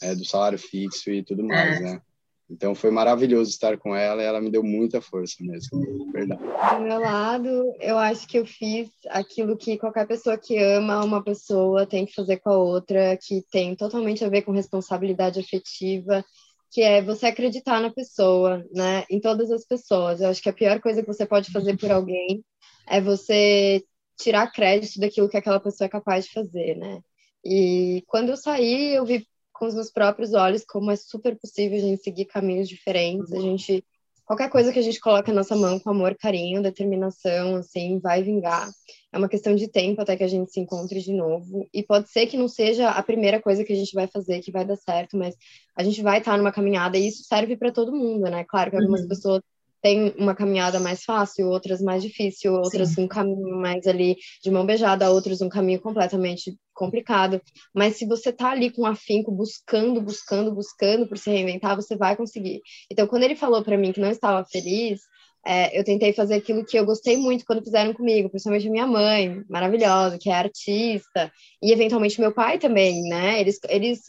é, 0.00 0.14
do 0.14 0.24
salário 0.24 0.58
fixo 0.58 1.10
e 1.10 1.22
tudo 1.22 1.44
mais, 1.44 1.76
é. 1.78 1.80
né? 1.80 2.02
Então 2.50 2.74
foi 2.74 2.90
maravilhoso 2.90 3.48
estar 3.48 3.78
com 3.78 3.94
ela 3.94 4.20
e 4.20 4.26
ela 4.26 4.40
me 4.40 4.50
deu 4.50 4.62
muita 4.62 5.00
força 5.00 5.36
mesmo, 5.40 6.10
verdade. 6.12 6.42
Do 6.42 6.80
meu 6.80 6.98
lado, 6.98 7.72
eu 7.78 7.96
acho 7.96 8.26
que 8.26 8.38
eu 8.38 8.44
fiz 8.44 8.88
aquilo 9.08 9.56
que 9.56 9.78
qualquer 9.78 10.04
pessoa 10.06 10.36
que 10.36 10.58
ama 10.58 11.04
uma 11.04 11.22
pessoa 11.22 11.86
tem 11.86 12.04
que 12.04 12.14
fazer 12.14 12.38
com 12.38 12.50
a 12.50 12.58
outra, 12.58 13.16
que 13.16 13.44
tem 13.52 13.76
totalmente 13.76 14.24
a 14.24 14.28
ver 14.28 14.42
com 14.42 14.50
responsabilidade 14.50 15.38
afetiva, 15.38 16.24
que 16.72 16.82
é 16.82 17.00
você 17.00 17.26
acreditar 17.26 17.80
na 17.80 17.90
pessoa, 17.90 18.64
né? 18.72 19.04
Em 19.08 19.20
todas 19.20 19.48
as 19.52 19.64
pessoas. 19.64 20.20
Eu 20.20 20.28
acho 20.28 20.42
que 20.42 20.48
a 20.48 20.52
pior 20.52 20.80
coisa 20.80 21.02
que 21.02 21.08
você 21.08 21.24
pode 21.24 21.52
fazer 21.52 21.76
por 21.78 21.92
alguém 21.92 22.44
é 22.88 23.00
você 23.00 23.84
tirar 24.18 24.50
crédito 24.50 24.98
daquilo 24.98 25.28
que 25.28 25.36
aquela 25.36 25.60
pessoa 25.60 25.86
é 25.86 25.88
capaz 25.88 26.24
de 26.24 26.32
fazer, 26.32 26.76
né? 26.76 27.00
E 27.44 28.02
quando 28.06 28.30
eu 28.30 28.36
saí, 28.36 28.94
eu 28.94 29.04
vi 29.06 29.26
com 29.60 29.66
os 29.66 29.74
meus 29.74 29.90
próprios 29.90 30.32
olhos 30.32 30.64
como 30.64 30.90
é 30.90 30.96
super 30.96 31.38
possível 31.38 31.76
a 31.76 31.82
gente 31.82 32.02
seguir 32.02 32.24
caminhos 32.24 32.66
diferentes, 32.66 33.30
a 33.30 33.38
gente 33.38 33.84
qualquer 34.24 34.48
coisa 34.48 34.72
que 34.72 34.78
a 34.78 34.82
gente 34.82 34.98
coloca 35.00 35.30
na 35.30 35.40
nossa 35.40 35.54
mão 35.54 35.78
com 35.78 35.90
amor, 35.90 36.16
carinho, 36.16 36.62
determinação, 36.62 37.56
assim, 37.56 37.98
vai 37.98 38.22
vingar. 38.22 38.70
É 39.12 39.18
uma 39.18 39.28
questão 39.28 39.54
de 39.56 39.68
tempo 39.68 40.00
até 40.00 40.16
que 40.16 40.22
a 40.22 40.28
gente 40.28 40.52
se 40.52 40.60
encontre 40.60 41.00
de 41.00 41.12
novo. 41.12 41.68
E 41.74 41.82
pode 41.82 42.08
ser 42.08 42.26
que 42.26 42.36
não 42.36 42.46
seja 42.46 42.90
a 42.90 43.02
primeira 43.02 43.42
coisa 43.42 43.64
que 43.64 43.72
a 43.72 43.76
gente 43.76 43.92
vai 43.92 44.06
fazer 44.06 44.40
que 44.40 44.52
vai 44.52 44.64
dar 44.64 44.76
certo, 44.76 45.16
mas 45.16 45.34
a 45.76 45.82
gente 45.82 46.00
vai 46.00 46.20
estar 46.20 46.38
numa 46.38 46.52
caminhada 46.52 46.96
e 46.96 47.08
isso 47.08 47.24
serve 47.24 47.56
para 47.56 47.72
todo 47.72 47.92
mundo, 47.92 48.30
né? 48.30 48.44
Claro 48.44 48.70
que 48.70 48.76
algumas 48.76 49.02
uhum. 49.02 49.08
pessoas 49.08 49.42
tem 49.82 50.14
uma 50.16 50.34
caminhada 50.34 50.78
mais 50.78 51.02
fácil, 51.02 51.48
outras 51.48 51.80
mais 51.80 52.02
difícil, 52.02 52.54
outras 52.54 52.90
Sim. 52.90 53.04
um 53.04 53.08
caminho 53.08 53.56
mais 53.56 53.86
ali 53.86 54.16
de 54.42 54.50
mão 54.50 54.64
beijada, 54.64 55.10
outros 55.10 55.40
um 55.40 55.48
caminho 55.48 55.80
completamente 55.80 56.56
complicado. 56.80 57.40
Mas 57.74 57.96
se 57.96 58.06
você 58.06 58.32
tá 58.32 58.50
ali 58.50 58.70
com 58.70 58.86
afinco, 58.86 59.30
buscando, 59.30 60.00
buscando, 60.00 60.50
buscando 60.52 61.06
por 61.06 61.18
se 61.18 61.30
reinventar, 61.30 61.76
você 61.76 61.94
vai 61.94 62.16
conseguir. 62.16 62.62
Então, 62.90 63.06
quando 63.06 63.24
ele 63.24 63.36
falou 63.36 63.62
para 63.62 63.76
mim 63.76 63.92
que 63.92 64.00
não 64.00 64.10
estava 64.10 64.44
feliz, 64.50 65.02
é, 65.46 65.78
eu 65.78 65.84
tentei 65.84 66.12
fazer 66.12 66.34
aquilo 66.34 66.64
que 66.64 66.78
eu 66.78 66.84
gostei 66.84 67.16
muito 67.16 67.44
quando 67.46 67.64
fizeram 67.64 67.94
comigo, 67.94 68.28
principalmente 68.28 68.68
minha 68.68 68.86
mãe, 68.86 69.42
maravilhosa, 69.48 70.18
que 70.18 70.28
é 70.28 70.34
artista, 70.34 71.32
e 71.62 71.72
eventualmente 71.72 72.20
meu 72.20 72.32
pai 72.32 72.58
também, 72.58 73.02
né? 73.08 73.40
Eles, 73.40 73.58
eles 73.68 74.00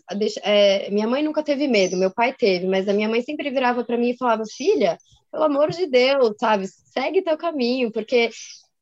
é, 0.43 0.89
minha 0.89 1.07
mãe 1.07 1.23
nunca 1.23 1.43
teve 1.43 1.67
medo, 1.67 1.97
meu 1.97 2.11
pai 2.11 2.33
teve, 2.33 2.67
mas 2.67 2.87
a 2.87 2.93
minha 2.93 3.07
mãe 3.07 3.21
sempre 3.21 3.49
virava 3.49 3.83
para 3.83 3.97
mim 3.97 4.09
e 4.09 4.17
falava: 4.17 4.43
Filha, 4.57 4.97
pelo 5.31 5.45
amor 5.45 5.71
de 5.71 5.87
Deus, 5.87 6.35
sabe? 6.37 6.67
Segue 6.67 7.21
teu 7.21 7.37
caminho, 7.37 7.91
porque 7.91 8.29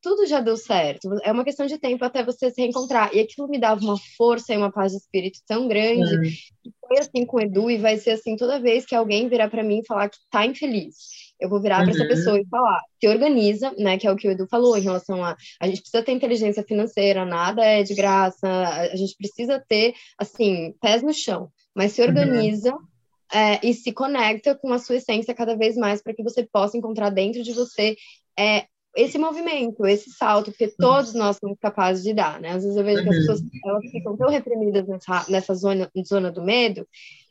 tudo 0.01 0.25
já 0.25 0.39
deu 0.39 0.55
certo. 0.57 1.09
É 1.23 1.31
uma 1.31 1.43
questão 1.43 1.65
de 1.65 1.77
tempo 1.77 2.03
até 2.03 2.23
você 2.23 2.49
se 2.49 2.61
reencontrar. 2.61 3.13
E 3.13 3.19
aquilo 3.19 3.47
me 3.47 3.59
dava 3.59 3.81
uma 3.81 3.97
força 4.17 4.53
e 4.53 4.57
uma 4.57 4.71
paz 4.71 4.91
de 4.91 4.97
espírito 4.97 5.39
tão 5.47 5.67
grande. 5.67 6.15
Uhum. 6.15 6.71
foi 6.87 6.99
assim 6.99 7.25
com 7.25 7.37
o 7.37 7.41
Edu 7.41 7.69
e 7.69 7.77
vai 7.77 7.97
ser 7.97 8.11
assim 8.11 8.35
toda 8.35 8.59
vez 8.59 8.85
que 8.85 8.95
alguém 8.95 9.27
virar 9.27 9.49
para 9.49 9.63
mim 9.63 9.79
e 9.79 9.85
falar 9.85 10.09
que 10.09 10.17
tá 10.29 10.45
infeliz. 10.45 10.95
Eu 11.39 11.49
vou 11.49 11.61
virar 11.61 11.79
uhum. 11.79 11.85
para 11.85 11.93
essa 11.93 12.07
pessoa 12.07 12.39
e 12.39 12.45
falar, 12.47 12.81
se 12.99 13.07
organiza, 13.07 13.73
né? 13.77 13.97
Que 13.97 14.07
é 14.07 14.11
o 14.11 14.15
que 14.15 14.27
o 14.27 14.31
Edu 14.31 14.47
falou 14.49 14.77
em 14.77 14.81
relação 14.81 15.23
a 15.23 15.35
a 15.59 15.67
gente 15.67 15.81
precisa 15.81 16.03
ter 16.03 16.11
inteligência 16.11 16.63
financeira, 16.63 17.25
nada 17.25 17.63
é 17.63 17.83
de 17.83 17.93
graça, 17.93 18.47
a 18.47 18.95
gente 18.95 19.15
precisa 19.17 19.63
ter 19.67 19.93
assim, 20.17 20.73
pés 20.81 21.01
no 21.01 21.13
chão, 21.13 21.49
mas 21.75 21.93
se 21.93 22.01
uhum. 22.01 22.07
organiza. 22.07 22.73
Uhum 22.73 22.89
é, 23.31 23.59
e 23.65 23.73
se 23.73 23.91
conecta 23.91 24.55
com 24.55 24.73
a 24.73 24.79
sua 24.79 24.95
essência 24.95 25.33
cada 25.33 25.55
vez 25.55 25.77
mais 25.77 26.01
para 26.01 26.13
que 26.13 26.23
você 26.23 26.43
possa 26.43 26.77
encontrar 26.77 27.09
dentro 27.09 27.43
de 27.43 27.53
você 27.53 27.95
é, 28.37 28.65
esse 28.95 29.17
movimento, 29.17 29.85
esse 29.85 30.09
salto, 30.11 30.51
porque 30.51 30.67
todos 30.67 31.13
nós 31.13 31.37
somos 31.37 31.57
capazes 31.59 32.03
de 32.03 32.13
dar, 32.13 32.39
né? 32.39 32.49
Às 32.49 32.63
vezes 32.63 32.77
eu 32.77 32.83
vejo 32.83 33.03
que 33.03 33.09
as 33.09 33.15
pessoas 33.15 33.41
elas 33.65 33.91
ficam 33.91 34.17
tão 34.17 34.29
reprimidas 34.29 34.87
nessa, 34.87 35.25
nessa 35.29 35.53
zona, 35.53 35.89
zona 36.05 36.31
do 36.31 36.43
medo 36.43 36.87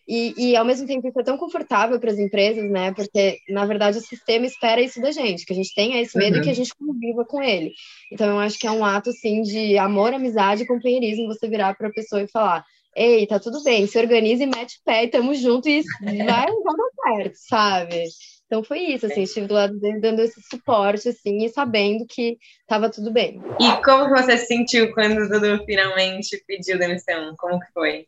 e, 0.08 0.32
e, 0.38 0.56
ao 0.56 0.64
mesmo 0.64 0.86
tempo 0.86 1.06
isso 1.06 1.20
é 1.20 1.22
tão 1.22 1.36
confortável 1.36 2.00
para 2.00 2.10
as 2.10 2.18
empresas, 2.18 2.70
né? 2.70 2.94
Porque, 2.94 3.36
na 3.50 3.66
verdade, 3.66 3.98
o 3.98 4.00
sistema 4.00 4.46
espera 4.46 4.80
isso 4.80 5.02
da 5.02 5.10
gente, 5.10 5.44
que 5.44 5.52
a 5.52 5.56
gente 5.56 5.74
tenha 5.74 6.00
esse 6.00 6.16
medo 6.16 6.36
uhum. 6.36 6.40
e 6.40 6.44
que 6.44 6.50
a 6.50 6.54
gente 6.54 6.74
conviva 6.74 7.26
com 7.26 7.42
ele. 7.42 7.74
Então, 8.10 8.26
eu 8.26 8.38
acho 8.38 8.58
que 8.58 8.66
é 8.66 8.70
um 8.70 8.82
ato, 8.82 9.10
assim, 9.10 9.42
de 9.42 9.76
amor, 9.76 10.14
amizade 10.14 10.62
e 10.62 10.66
companheirismo 10.66 11.26
você 11.26 11.46
virar 11.46 11.76
para 11.76 11.88
a 11.88 11.92
pessoa 11.92 12.22
e 12.22 12.28
falar 12.28 12.64
ei, 12.96 13.26
tá 13.28 13.38
tudo 13.38 13.62
bem, 13.62 13.86
se 13.86 13.96
organiza 13.96 14.42
e 14.42 14.46
mete 14.46 14.78
o 14.78 14.84
pé 14.84 15.04
e 15.04 15.08
tamo 15.08 15.32
junto 15.32 15.68
e 15.68 15.82
vai, 16.02 16.46
vai 16.46 16.46
dar 16.46 17.16
certo, 17.16 17.34
sabe? 17.36 18.04
Então 18.48 18.64
foi 18.64 18.78
isso, 18.78 19.04
assim, 19.04 19.24
estive 19.24 19.46
do 19.46 19.52
lado 19.52 19.78
dele 19.78 20.00
dando 20.00 20.22
esse 20.22 20.40
suporte, 20.40 21.10
assim, 21.10 21.44
e 21.44 21.50
sabendo 21.50 22.06
que 22.08 22.38
tava 22.66 22.88
tudo 22.88 23.12
bem. 23.12 23.42
E 23.60 23.84
como 23.84 24.08
você 24.08 24.38
se 24.38 24.46
sentiu 24.46 24.90
quando 24.94 25.18
o 25.18 25.28
Dudu 25.28 25.62
finalmente 25.66 26.42
pediu 26.46 26.78
demissão? 26.78 27.34
Como 27.36 27.60
que 27.60 27.70
foi? 27.74 28.06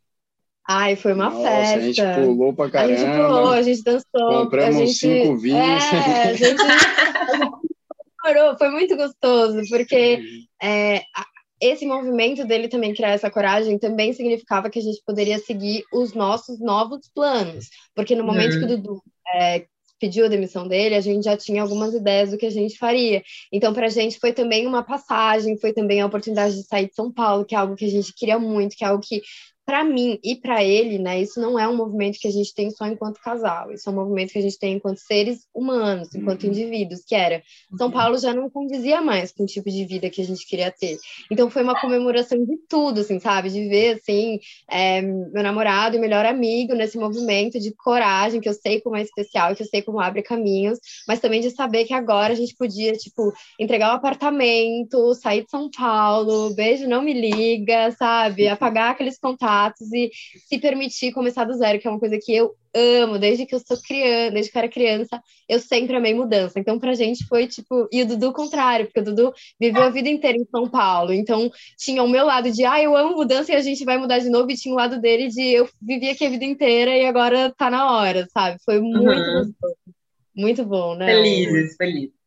Ai, 0.66 0.97
foi 0.97 1.12
uma 1.12 1.28
Nossa, 1.28 1.43
festa. 1.43 1.76
a 1.76 1.80
gente 1.80 2.03
pulou 2.14 2.55
pra 2.55 2.70
caramba. 2.70 2.95
A 2.95 2.97
gente 2.97 3.11
pulou, 3.11 3.51
a 3.51 3.62
gente 3.62 3.82
dançou. 3.82 4.45
Compramos 4.45 4.76
a 4.76 4.86
gente, 4.86 4.95
cinco 4.95 5.36
vinhos. 5.36 5.59
É, 5.61 6.22
a 6.22 6.32
gente, 6.32 6.62
foi 8.59 8.70
muito 8.70 8.97
gostoso, 8.97 9.61
porque 9.68 10.22
é, 10.62 11.03
esse 11.61 11.84
movimento 11.84 12.47
dele 12.47 12.68
também 12.68 12.95
criar 12.95 13.11
essa 13.11 13.30
coragem 13.30 13.78
também 13.78 14.14
significava 14.14 14.70
que 14.70 14.78
a 14.78 14.82
gente 14.82 15.03
poderia 15.05 15.38
seguir 15.38 15.84
os 15.93 16.14
nossos 16.14 16.59
novos 16.59 17.11
planos. 17.14 17.68
Porque 17.95 18.14
no 18.14 18.24
momento 18.24 18.55
uhum. 18.55 18.59
que 18.61 18.64
o 18.64 18.68
Dudu 18.76 19.03
é, 19.34 19.66
pediu 20.01 20.24
a 20.24 20.28
demissão 20.28 20.66
dele, 20.66 20.94
a 20.94 21.01
gente 21.01 21.24
já 21.24 21.36
tinha 21.36 21.62
algumas 21.62 21.94
ideias 21.94 22.30
do 22.30 22.38
que 22.38 22.46
a 22.46 22.51
gente 22.51 22.78
faria. 22.78 23.22
Então, 23.53 23.72
para 23.74 23.86
a 23.86 23.90
gente 23.90 24.18
foi 24.18 24.32
também 24.32 24.66
uma 24.66 24.82
passagem, 24.82 25.59
foi 25.59 25.72
também 25.72 26.01
a 26.01 26.07
oportunidade 26.07 26.57
de 26.57 26.64
sair 26.64 26.88
de 26.88 26.94
São 26.94 27.12
Paulo, 27.12 27.44
que 27.44 27.55
é 27.55 27.59
algo 27.59 27.76
que 27.76 27.84
a 27.84 27.90
gente 27.90 28.12
queria 28.14 28.38
muito, 28.38 28.74
que 28.74 28.84
é 28.84 28.88
algo 28.88 29.03
que 29.07 29.20
para 29.70 29.84
mim 29.84 30.18
e 30.24 30.34
para 30.34 30.64
ele, 30.64 30.98
né, 30.98 31.22
isso 31.22 31.40
não 31.40 31.56
é 31.56 31.68
um 31.68 31.76
movimento 31.76 32.18
que 32.18 32.26
a 32.26 32.32
gente 32.32 32.52
tem 32.52 32.72
só 32.72 32.88
enquanto 32.88 33.20
casal, 33.20 33.70
isso 33.70 33.88
é 33.88 33.92
um 33.92 33.94
movimento 33.94 34.32
que 34.32 34.38
a 34.40 34.42
gente 34.42 34.58
tem 34.58 34.74
enquanto 34.74 34.98
seres 34.98 35.46
humanos, 35.54 36.12
enquanto 36.12 36.42
uhum. 36.42 36.50
indivíduos, 36.50 37.04
que 37.06 37.14
era 37.14 37.40
São 37.78 37.86
uhum. 37.86 37.92
Paulo 37.92 38.18
já 38.18 38.34
não 38.34 38.50
condizia 38.50 39.00
mais 39.00 39.30
com 39.30 39.44
o 39.44 39.46
tipo 39.46 39.70
de 39.70 39.84
vida 39.84 40.10
que 40.10 40.20
a 40.20 40.24
gente 40.24 40.44
queria 40.44 40.72
ter. 40.72 40.98
Então 41.30 41.48
foi 41.48 41.62
uma 41.62 41.80
comemoração 41.80 42.44
de 42.44 42.56
tudo, 42.68 43.02
assim, 43.02 43.20
sabe, 43.20 43.48
de 43.48 43.68
ver 43.68 43.98
assim 43.98 44.40
é, 44.68 45.02
meu 45.02 45.40
namorado 45.40 45.94
e 45.94 46.00
melhor 46.00 46.26
amigo 46.26 46.74
nesse 46.74 46.98
movimento 46.98 47.60
de 47.60 47.72
coragem 47.72 48.40
que 48.40 48.48
eu 48.48 48.54
sei 48.54 48.80
como 48.80 48.96
é 48.96 49.02
especial, 49.02 49.54
que 49.54 49.62
eu 49.62 49.68
sei 49.68 49.82
como 49.82 50.00
abre 50.00 50.20
caminhos, 50.20 50.80
mas 51.06 51.20
também 51.20 51.40
de 51.40 51.50
saber 51.52 51.84
que 51.84 51.94
agora 51.94 52.32
a 52.32 52.36
gente 52.36 52.56
podia 52.56 52.94
tipo 52.94 53.32
entregar 53.56 53.90
o 53.90 53.92
um 53.92 53.96
apartamento, 53.96 55.14
sair 55.14 55.44
de 55.44 55.50
São 55.50 55.70
Paulo, 55.70 56.52
beijo, 56.56 56.88
não 56.88 57.02
me 57.02 57.12
liga, 57.12 57.92
sabe, 57.92 58.48
apagar 58.48 58.90
aqueles 58.90 59.16
contatos 59.16 59.59
contatos 59.61 59.92
e 59.92 60.11
se 60.48 60.58
permitir 60.58 61.12
começar 61.12 61.44
do 61.44 61.54
zero, 61.54 61.78
que 61.78 61.86
é 61.86 61.90
uma 61.90 62.00
coisa 62.00 62.18
que 62.18 62.34
eu 62.34 62.54
amo, 62.74 63.18
desde 63.18 63.44
que 63.44 63.54
eu 63.54 63.58
sou 63.58 63.76
criança, 63.82 64.32
desde 64.32 64.50
que 64.50 64.56
eu 64.56 64.61
era 64.61 64.70
criança, 64.70 65.22
eu 65.48 65.58
sempre 65.58 65.96
amei 65.96 66.14
mudança. 66.14 66.58
Então, 66.58 66.78
pra 66.78 66.94
gente 66.94 67.26
foi 67.26 67.46
tipo, 67.46 67.88
e 67.92 68.02
o 68.02 68.06
Dudu 68.06 68.28
o 68.28 68.32
contrário, 68.32 68.86
porque 68.86 69.00
o 69.00 69.04
Dudu 69.04 69.32
viveu 69.61 69.82
a 69.82 69.90
vida 69.90 70.08
inteira 70.08 70.38
em 70.38 70.44
São 70.44 70.68
Paulo. 70.68 71.12
Então, 71.12 71.50
tinha 71.76 72.02
o 72.02 72.08
meu 72.08 72.24
lado 72.24 72.50
de, 72.50 72.64
ah, 72.64 72.80
eu 72.80 72.96
amo 72.96 73.16
mudança 73.16 73.52
e 73.52 73.56
a 73.56 73.61
gente 73.61 73.84
vai 73.84 73.98
mudar 73.98 74.18
de 74.20 74.30
novo, 74.30 74.50
e 74.50 74.56
tinha 74.56 74.72
o 74.72 74.78
lado 74.78 75.00
dele 75.00 75.28
de 75.28 75.42
eu 75.42 75.68
vivi 75.82 76.08
aqui 76.11 76.24
a 76.24 76.30
vida 76.30 76.44
inteira 76.44 76.96
e 76.96 77.04
agora 77.04 77.52
tá 77.56 77.70
na 77.70 77.92
hora, 77.92 78.26
sabe? 78.32 78.58
Foi 78.64 78.80
muito 78.80 78.98
uhum. 78.98 79.44
gostoso. 79.44 79.76
Muito 80.34 80.64
bom, 80.64 80.94
né? 80.94 81.06
Felizes, 81.06 81.76
felizes. 81.76 82.19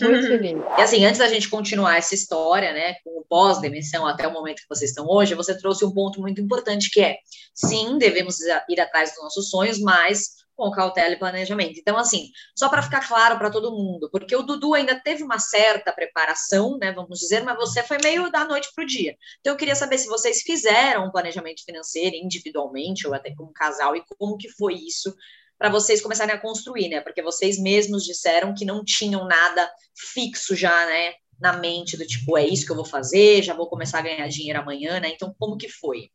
Muito 0.00 0.26
feliz. 0.26 0.58
E 0.78 0.80
assim, 0.80 1.04
antes 1.04 1.18
da 1.18 1.28
gente 1.28 1.48
continuar 1.48 1.96
essa 1.96 2.14
história, 2.14 2.72
né, 2.72 2.94
com 3.04 3.20
o 3.20 3.24
pós-demissão 3.24 4.06
até 4.06 4.26
o 4.26 4.32
momento 4.32 4.62
que 4.62 4.68
vocês 4.68 4.90
estão 4.90 5.06
hoje, 5.08 5.34
você 5.34 5.56
trouxe 5.56 5.84
um 5.84 5.92
ponto 5.92 6.20
muito 6.20 6.40
importante 6.40 6.90
que 6.90 7.00
é, 7.00 7.18
sim, 7.54 7.98
devemos 7.98 8.38
ir 8.68 8.80
atrás 8.80 9.10
dos 9.10 9.22
nossos 9.22 9.48
sonhos, 9.48 9.78
mas 9.78 10.36
com 10.56 10.70
cautela 10.70 11.12
e 11.12 11.18
planejamento. 11.18 11.78
Então, 11.78 11.98
assim, 11.98 12.30
só 12.56 12.68
para 12.68 12.82
ficar 12.82 13.06
claro 13.06 13.36
para 13.36 13.50
todo 13.50 13.72
mundo, 13.72 14.08
porque 14.10 14.34
o 14.34 14.42
Dudu 14.42 14.74
ainda 14.74 14.98
teve 14.98 15.22
uma 15.22 15.38
certa 15.38 15.92
preparação, 15.92 16.78
né, 16.78 16.92
vamos 16.92 17.18
dizer, 17.18 17.44
mas 17.44 17.56
você 17.56 17.82
foi 17.82 17.98
meio 18.02 18.30
da 18.32 18.44
noite 18.44 18.70
para 18.74 18.82
o 18.82 18.86
dia. 18.86 19.14
Então, 19.40 19.52
eu 19.52 19.56
queria 19.58 19.74
saber 19.74 19.98
se 19.98 20.08
vocês 20.08 20.40
fizeram 20.40 21.06
um 21.06 21.10
planejamento 21.10 21.62
financeiro 21.64 22.16
individualmente 22.16 23.06
ou 23.06 23.14
até 23.14 23.34
como 23.34 23.52
casal 23.52 23.94
e 23.94 24.02
como 24.18 24.38
que 24.38 24.48
foi 24.48 24.74
isso 24.74 25.14
para 25.58 25.70
vocês 25.70 26.00
começarem 26.00 26.34
a 26.34 26.40
construir, 26.40 26.88
né? 26.88 27.00
Porque 27.00 27.22
vocês 27.22 27.58
mesmos 27.58 28.04
disseram 28.04 28.54
que 28.54 28.64
não 28.64 28.84
tinham 28.84 29.26
nada 29.26 29.70
fixo 30.12 30.54
já, 30.54 30.86
né? 30.86 31.14
Na 31.40 31.52
mente 31.54 31.96
do 31.96 32.06
tipo, 32.06 32.36
é 32.36 32.46
isso 32.46 32.64
que 32.64 32.72
eu 32.72 32.76
vou 32.76 32.84
fazer, 32.84 33.42
já 33.42 33.54
vou 33.54 33.68
começar 33.68 33.98
a 33.98 34.02
ganhar 34.02 34.28
dinheiro 34.28 34.60
amanhã, 34.60 35.00
né? 35.00 35.10
Então, 35.14 35.34
como 35.38 35.56
que 35.56 35.68
foi? 35.68 36.10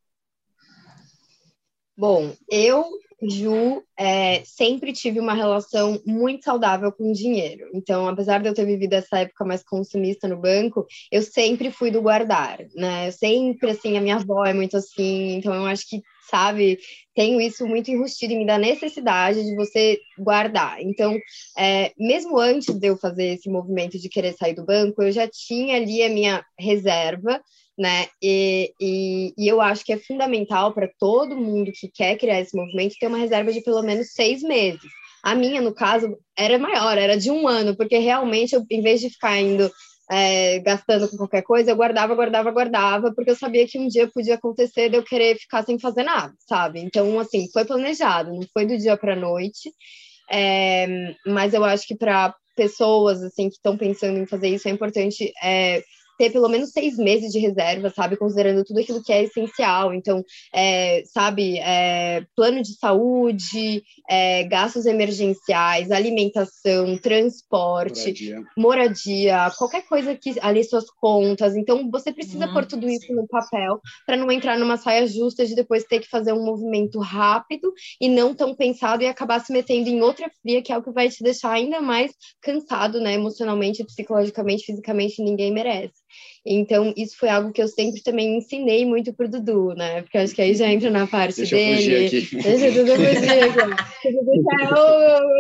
Bom, 1.96 2.34
eu, 2.50 2.90
Ju, 3.22 3.84
é, 3.96 4.44
sempre 4.44 4.92
tive 4.92 5.20
uma 5.20 5.36
relação 5.36 6.02
muito 6.06 6.44
saudável 6.44 6.92
com 6.92 7.12
o 7.12 7.14
dinheiro. 7.14 7.70
Então, 7.76 8.08
apesar 8.08 8.42
de 8.42 8.50
eu 8.50 8.54
ter 8.56 8.66
vivido 8.66 8.94
essa 8.94 9.20
época 9.20 9.46
mais 9.46 9.64
consumista 9.64 10.28
no 10.28 10.38
banco, 10.38 10.88
eu 11.12 11.22
sempre 11.22 11.70
fui 11.70 11.92
do 11.92 12.02
guardar, 12.02 12.66
né? 12.74 13.08
Eu 13.08 13.12
sempre, 13.12 13.70
assim, 13.70 13.98
a 13.98 14.02
minha 14.02 14.16
avó 14.16 14.44
é 14.44 14.54
muito 14.54 14.76
assim, 14.76 15.36
então 15.36 15.54
eu 15.54 15.66
acho 15.68 15.88
que 15.88 16.02
sabe? 16.32 16.80
Tenho 17.14 17.42
isso 17.42 17.68
muito 17.68 17.92
enrustido 17.92 18.34
em 18.34 18.40
mim 18.40 18.46
da 18.46 18.58
necessidade 18.58 19.44
de 19.44 19.54
você 19.56 20.00
guardar. 20.18 20.82
Então, 20.82 21.20
é, 21.58 21.92
mesmo 22.00 22.40
antes 22.40 22.74
de 22.74 22.88
eu 22.88 22.98
fazer 22.98 23.36
esse 23.36 23.50
movimento 23.50 24.00
de 24.00 24.10
querer 24.10 24.34
sair 24.34 24.56
do 24.56 24.66
banco, 24.66 25.04
eu 25.04 25.12
já 25.12 25.28
tinha 25.28 25.76
ali 25.76 26.02
a 26.02 26.10
minha 26.10 26.44
reserva, 26.58 27.42
né? 27.78 28.08
E, 28.24 28.74
e, 28.80 29.34
e 29.38 29.48
eu 29.48 29.60
acho 29.60 29.84
que 29.84 29.94
é 29.94 29.98
fundamental 29.98 30.74
para 30.74 30.90
todo 30.98 31.36
mundo 31.36 31.72
que 31.74 31.90
quer 31.90 32.18
criar 32.18 32.40
esse 32.40 32.56
movimento 32.56 32.96
ter 32.98 33.08
uma 33.08 33.18
reserva 33.18 33.52
de 33.52 33.62
pelo 33.62 33.82
menos 33.84 34.14
seis 34.14 34.42
meses. 34.42 34.90
A 35.24 35.36
minha, 35.36 35.62
no 35.62 35.74
caso, 35.74 36.18
era 36.36 36.58
maior, 36.58 36.98
era 36.98 37.16
de 37.16 37.30
um 37.30 37.48
ano, 37.48 37.76
porque 37.76 37.98
realmente, 38.00 38.56
eu, 38.56 38.66
em 38.72 38.82
vez 38.82 39.02
de 39.02 39.10
ficar 39.10 39.40
indo 39.40 39.72
é, 40.12 40.60
gastando 40.60 41.08
com 41.08 41.16
qualquer 41.16 41.42
coisa, 41.42 41.72
eu 41.72 41.76
guardava, 41.76 42.14
guardava, 42.14 42.52
guardava, 42.52 43.14
porque 43.16 43.32
eu 43.32 43.36
sabia 43.36 43.66
que 43.66 43.80
um 43.80 43.88
dia 43.88 44.10
podia 44.14 44.36
acontecer 44.36 44.90
de 44.90 44.98
eu 44.98 45.04
querer 45.04 45.38
ficar 45.38 45.64
sem 45.64 45.80
fazer 45.80 46.04
nada, 46.04 46.34
sabe? 46.40 46.82
Então, 46.82 47.18
assim, 47.18 47.50
foi 47.54 47.64
planejado, 47.64 48.34
não 48.34 48.46
foi 48.54 48.66
do 48.66 48.78
dia 48.78 48.98
para 48.98 49.16
noite, 49.16 49.72
é, 50.30 51.16
mas 51.26 51.54
eu 51.54 51.64
acho 51.64 51.88
que 51.88 51.96
para 51.96 52.36
pessoas 52.58 53.24
assim 53.24 53.48
que 53.48 53.56
estão 53.56 53.78
pensando 53.78 54.20
em 54.20 54.26
fazer 54.26 54.50
isso 54.50 54.68
é 54.68 54.72
importante 54.72 55.32
é, 55.42 55.82
ter 56.22 56.32
pelo 56.32 56.48
menos 56.48 56.70
seis 56.70 56.98
meses 56.98 57.32
de 57.32 57.40
reserva, 57.40 57.90
sabe? 57.90 58.16
Considerando 58.16 58.64
tudo 58.64 58.80
aquilo 58.80 59.02
que 59.02 59.12
é 59.12 59.24
essencial. 59.24 59.92
Então, 59.92 60.24
é, 60.54 61.02
sabe, 61.12 61.58
é, 61.58 62.24
plano 62.36 62.62
de 62.62 62.78
saúde, 62.78 63.82
é, 64.08 64.44
gastos 64.44 64.86
emergenciais, 64.86 65.90
alimentação, 65.90 66.96
transporte, 66.98 68.06
moradia. 68.06 68.44
moradia. 68.56 69.52
qualquer 69.58 69.82
coisa 69.88 70.16
que 70.16 70.36
ali 70.42 70.64
suas 70.64 70.86
contas. 70.92 71.56
Então, 71.56 71.90
você 71.90 72.14
precisa 72.14 72.46
Nossa. 72.46 72.54
pôr 72.54 72.66
tudo 72.68 72.88
isso 72.88 73.12
no 73.16 73.28
papel 73.28 73.82
para 74.06 74.16
não 74.16 74.32
entrar 74.32 74.60
numa 74.60 74.78
saia 74.78 75.08
justa 75.08 75.44
de 75.44 75.56
depois 75.56 75.86
ter 75.86 76.02
que 76.02 76.08
fazer 76.08 76.34
um 76.34 76.46
movimento 76.46 77.00
rápido 77.00 77.74
e 78.00 78.08
não 78.08 78.36
tão 78.36 78.54
pensado 78.54 79.02
e 79.02 79.08
acabar 79.08 79.40
se 79.40 79.52
metendo 79.52 79.90
em 79.90 80.02
outra 80.02 80.30
fria, 80.42 80.62
que 80.62 80.72
é 80.72 80.78
o 80.78 80.84
que 80.84 80.92
vai 80.92 81.10
te 81.10 81.24
deixar 81.24 81.52
ainda 81.52 81.82
mais 81.82 82.12
cansado, 82.42 83.02
né? 83.02 83.14
Emocionalmente, 83.14 83.84
psicologicamente, 83.84 84.66
fisicamente, 84.66 85.24
ninguém 85.24 85.52
merece. 85.52 85.96
Então, 86.46 86.94
isso 86.98 87.18
foi 87.18 87.30
algo 87.30 87.52
que 87.52 87.62
eu 87.62 87.68
sempre 87.68 88.02
também 88.02 88.38
ensinei 88.38 88.86
muito 88.86 89.14
pro 89.14 89.30
Dudu, 89.30 89.76
né? 89.76 90.02
Porque 90.02 90.18
acho 90.18 90.34
que 90.34 90.42
aí 90.42 90.56
já 90.56 90.68
entra 90.68 90.90
na 90.90 91.06
parte 91.06 91.38
Deixa 91.38 91.56
dele. 91.56 91.72
Eu 91.72 92.10
fugir 92.10 92.24
aqui. 92.24 92.44
Deixa 92.44 92.70
o 92.70 92.74
Dudu 92.74 92.96
fugir 92.96 93.44
aqui. 93.44 93.60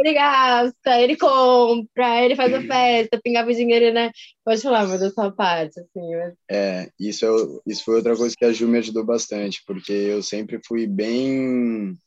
ele 0.06 0.14
gasta, 0.14 1.02
ele 1.02 1.18
compra, 1.18 2.24
ele 2.24 2.36
faz 2.36 2.54
a 2.54 2.62
festa, 2.62 3.20
pingava 3.24 3.50
o 3.50 3.56
dinheiro, 3.56 3.92
né? 3.94 4.12
Pode 4.46 4.62
falar, 4.62 4.88
mas 4.88 5.00
da 5.00 5.10
sua 5.10 5.32
parte, 5.32 5.80
assim. 5.80 6.16
Mas... 6.16 6.34
É, 6.50 6.90
isso, 7.00 7.26
é, 7.26 7.72
isso 7.72 7.84
foi 7.84 7.96
outra 7.96 8.16
coisa 8.16 8.36
que 8.38 8.46
a 8.46 8.54
Ju 8.54 8.68
me 8.68 8.78
ajudou 8.78 9.04
bastante, 9.04 9.64
porque 9.66 9.92
eu 9.92 10.22
sempre 10.22 10.60
fui 10.64 10.86
bem 10.86 11.98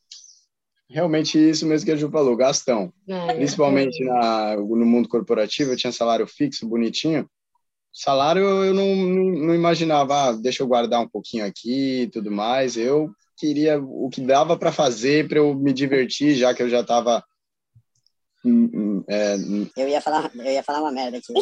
realmente 0.88 1.38
isso 1.38 1.66
mesmo 1.66 1.86
que 1.86 1.92
a 1.92 1.96
Ju 1.96 2.10
falou, 2.10 2.36
gastão. 2.36 2.92
É, 3.08 3.34
Principalmente 3.34 4.02
é. 4.02 4.06
Na, 4.06 4.56
no 4.56 4.86
mundo 4.86 5.08
corporativo, 5.08 5.72
eu 5.72 5.76
tinha 5.76 5.92
salário 5.92 6.26
fixo, 6.26 6.68
bonitinho, 6.68 7.28
salário 7.94 8.42
eu 8.42 8.74
não, 8.74 8.96
não, 8.96 9.54
imaginava, 9.54 10.30
ah, 10.30 10.32
deixa 10.32 10.64
eu 10.64 10.66
guardar 10.66 11.00
um 11.00 11.08
pouquinho 11.08 11.46
aqui 11.46 12.02
e 12.02 12.06
tudo 12.08 12.30
mais. 12.30 12.76
Eu 12.76 13.10
queria 13.36 13.80
o 13.80 14.10
que 14.10 14.20
dava 14.20 14.56
para 14.56 14.72
fazer 14.72 15.28
para 15.28 15.38
eu 15.38 15.54
me 15.54 15.72
divertir, 15.72 16.34
já 16.34 16.52
que 16.52 16.62
eu 16.62 16.68
já 16.68 16.80
estava 16.80 17.22
hum, 18.44 18.68
hum, 18.74 19.04
é, 19.08 19.36
hum. 19.36 19.68
eu 19.76 19.88
ia 19.88 20.00
falar, 20.00 20.28
eu 20.34 20.44
ia 20.44 20.62
falar 20.62 20.80
uma 20.80 20.90
merda 20.90 21.18
aqui. 21.18 21.32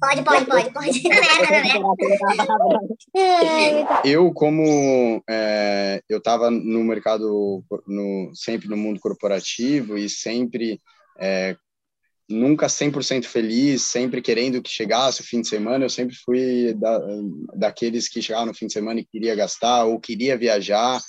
Pode, 0.00 0.22
pode, 0.24 0.46
pode, 0.46 0.72
pode. 0.72 1.02
eu 4.04 4.32
como 4.32 5.22
é, 5.28 6.00
eu 6.08 6.16
estava 6.18 6.50
no 6.50 6.82
mercado, 6.84 7.62
no, 7.86 8.30
sempre 8.34 8.66
no 8.66 8.78
mundo 8.78 8.98
corporativo 8.98 9.98
e 9.98 10.08
sempre 10.08 10.80
é, 11.18 11.54
nunca 12.28 12.66
100% 12.66 13.24
feliz, 13.24 13.82
sempre 13.82 14.20
querendo 14.20 14.60
que 14.60 14.70
chegasse 14.70 15.20
o 15.20 15.24
fim 15.24 15.40
de 15.40 15.48
semana. 15.48 15.84
Eu 15.84 15.90
sempre 15.90 16.14
fui 16.14 16.74
da, 16.74 17.00
daqueles 17.56 18.08
que 18.08 18.20
chegavam 18.20 18.46
no 18.46 18.54
fim 18.54 18.66
de 18.66 18.72
semana 18.72 19.00
e 19.00 19.06
queria 19.06 19.34
gastar 19.34 19.84
ou 19.84 19.98
queria 19.98 20.36
viajar 20.36 21.00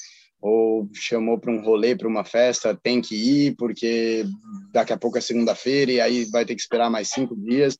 ou 0.42 0.90
chamou 0.94 1.38
para 1.38 1.52
um 1.52 1.62
rolê, 1.62 1.96
para 1.96 2.08
uma 2.08 2.24
festa, 2.24 2.78
tem 2.82 3.02
que 3.02 3.16
ir 3.16 3.56
porque 3.58 4.26
daqui 4.72 4.94
a 4.94 4.98
pouco 4.98 5.18
é 5.18 5.22
segunda-feira 5.22 5.92
e 5.92 6.00
aí 6.00 6.26
vai 6.26 6.46
ter 6.46 6.56
que 6.56 6.62
esperar 6.62 6.90
mais 6.90 7.10
cinco 7.10 7.36
dias. 7.36 7.78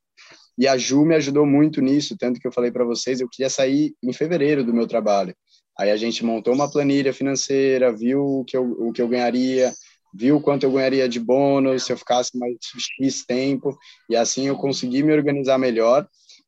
E 0.58 0.68
a 0.68 0.78
Ju 0.78 1.06
me 1.06 1.16
ajudou 1.16 1.46
muito 1.46 1.82
nisso, 1.82 2.18
tanto 2.20 2.38
que 2.38 2.46
eu 2.46 2.52
falei 2.52 2.70
para 2.70 2.84
vocês, 2.84 3.22
eu 3.22 3.30
queria 3.30 3.50
sair 3.50 3.94
em 4.04 4.12
fevereiro 4.12 4.62
do 4.62 4.74
meu 4.74 4.86
trabalho. 4.86 5.34
Aí 5.80 5.90
a 5.90 5.96
gente 5.96 6.26
montou 6.26 6.54
uma 6.54 6.70
planilha 6.70 7.14
financeira, 7.14 7.96
viu 7.96 8.22
o 8.22 8.44
que 8.44 8.58
eu, 8.58 8.70
o 8.70 8.92
que 8.92 9.02
eu 9.02 9.08
ganharia, 9.08 9.74
viu 10.14 10.42
quanto 10.42 10.64
eu 10.64 10.72
ganharia 10.72 11.08
de 11.08 11.20
bônus 11.20 11.84
se 11.84 11.92
eu 11.92 11.98
ficasse 11.98 12.38
mais 12.38 12.56
X 12.98 13.26
tempo, 13.26 13.78
e 14.10 14.16
assim 14.16 14.48
eu 14.48 14.56
consegui 14.56 15.04
me 15.04 15.14
organizar 15.14 15.58
melhor. 15.58 16.08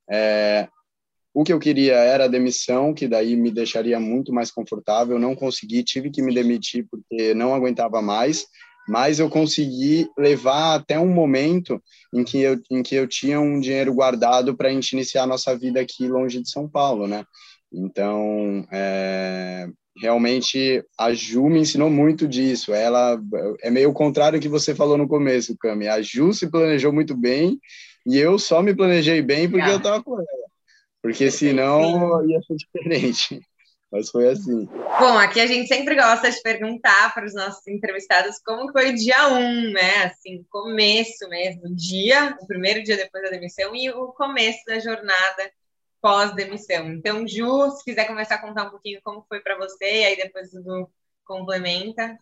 É, 0.09 0.67
o 1.33 1.43
que 1.43 1.53
eu 1.53 1.59
queria 1.59 1.95
era 1.95 2.25
a 2.25 2.27
demissão, 2.27 2.93
que 2.93 3.07
daí 3.07 3.35
me 3.35 3.51
deixaria 3.51 3.99
muito 3.99 4.33
mais 4.33 4.51
confortável. 4.51 5.17
Não 5.17 5.35
consegui, 5.35 5.83
tive 5.83 6.09
que 6.09 6.21
me 6.21 6.33
demitir 6.33 6.85
porque 6.89 7.33
não 7.33 7.55
aguentava 7.55 8.01
mais, 8.01 8.45
mas 8.87 9.19
eu 9.19 9.29
consegui 9.29 10.09
levar 10.17 10.75
até 10.75 10.99
um 10.99 11.07
momento 11.07 11.81
em 12.13 12.23
que 12.23 12.41
eu, 12.41 12.59
em 12.69 12.83
que 12.83 12.95
eu 12.95 13.07
tinha 13.07 13.39
um 13.39 13.59
dinheiro 13.59 13.93
guardado 13.93 14.55
para 14.55 14.67
a 14.67 14.71
gente 14.71 14.91
iniciar 14.91 15.23
a 15.23 15.27
nossa 15.27 15.55
vida 15.57 15.79
aqui 15.79 16.07
longe 16.07 16.41
de 16.41 16.49
São 16.49 16.67
Paulo, 16.67 17.07
né? 17.07 17.23
Então, 17.71 18.67
é, 18.69 19.69
realmente 20.01 20.83
a 20.97 21.13
Ju 21.13 21.47
me 21.47 21.59
ensinou 21.59 21.89
muito 21.89 22.27
disso. 22.27 22.73
Ela 22.73 23.21
é 23.61 23.69
meio 23.69 23.91
o 23.91 23.93
contrário 23.93 24.39
do 24.39 24.41
que 24.41 24.49
você 24.49 24.73
falou 24.73 24.97
no 24.97 25.07
começo, 25.07 25.55
Cami. 25.57 25.87
A 25.87 26.01
Ju 26.01 26.33
se 26.33 26.49
planejou 26.49 26.91
muito 26.91 27.15
bem 27.15 27.59
e 28.05 28.17
eu 28.17 28.39
só 28.39 28.63
me 28.63 28.75
planejei 28.75 29.21
bem 29.21 29.49
porque 29.49 29.67
ah. 29.67 29.71
eu 29.71 29.77
estava 29.77 30.03
com 30.03 30.15
ela. 30.15 30.25
Porque 31.01 31.29
senão 31.29 32.25
ia 32.27 32.41
ser 32.41 32.55
diferente. 32.55 33.41
Mas 33.91 34.09
foi 34.09 34.29
assim. 34.29 34.65
Bom, 34.65 35.17
aqui 35.17 35.39
a 35.41 35.45
gente 35.45 35.67
sempre 35.67 35.95
gosta 35.95 36.31
de 36.31 36.41
perguntar 36.41 37.13
para 37.13 37.25
os 37.25 37.33
nossos 37.33 37.67
entrevistados 37.67 38.39
como 38.43 38.71
foi 38.71 38.91
o 38.91 38.95
dia 38.95 39.27
1, 39.27 39.37
um, 39.37 39.71
né? 39.71 40.05
Assim, 40.05 40.45
começo 40.49 41.27
mesmo, 41.29 41.75
dia, 41.75 42.37
o 42.41 42.47
primeiro 42.47 42.81
dia 42.83 42.95
depois 42.95 43.23
da 43.23 43.29
demissão 43.29 43.75
e 43.75 43.89
o 43.89 44.07
começo 44.13 44.59
da 44.65 44.79
jornada 44.79 45.51
pós-demissão. 46.01 46.91
Então, 46.91 47.27
Ju, 47.27 47.71
se 47.71 47.83
quiser 47.83 48.05
começar 48.07 48.35
a 48.35 48.41
contar 48.41 48.67
um 48.67 48.71
pouquinho 48.71 48.99
como 49.03 49.25
foi 49.27 49.39
para 49.39 49.57
você, 49.57 50.01
e 50.01 50.05
aí 50.05 50.15
depois 50.17 50.51
do 50.51 50.89
complementa. 51.23 52.17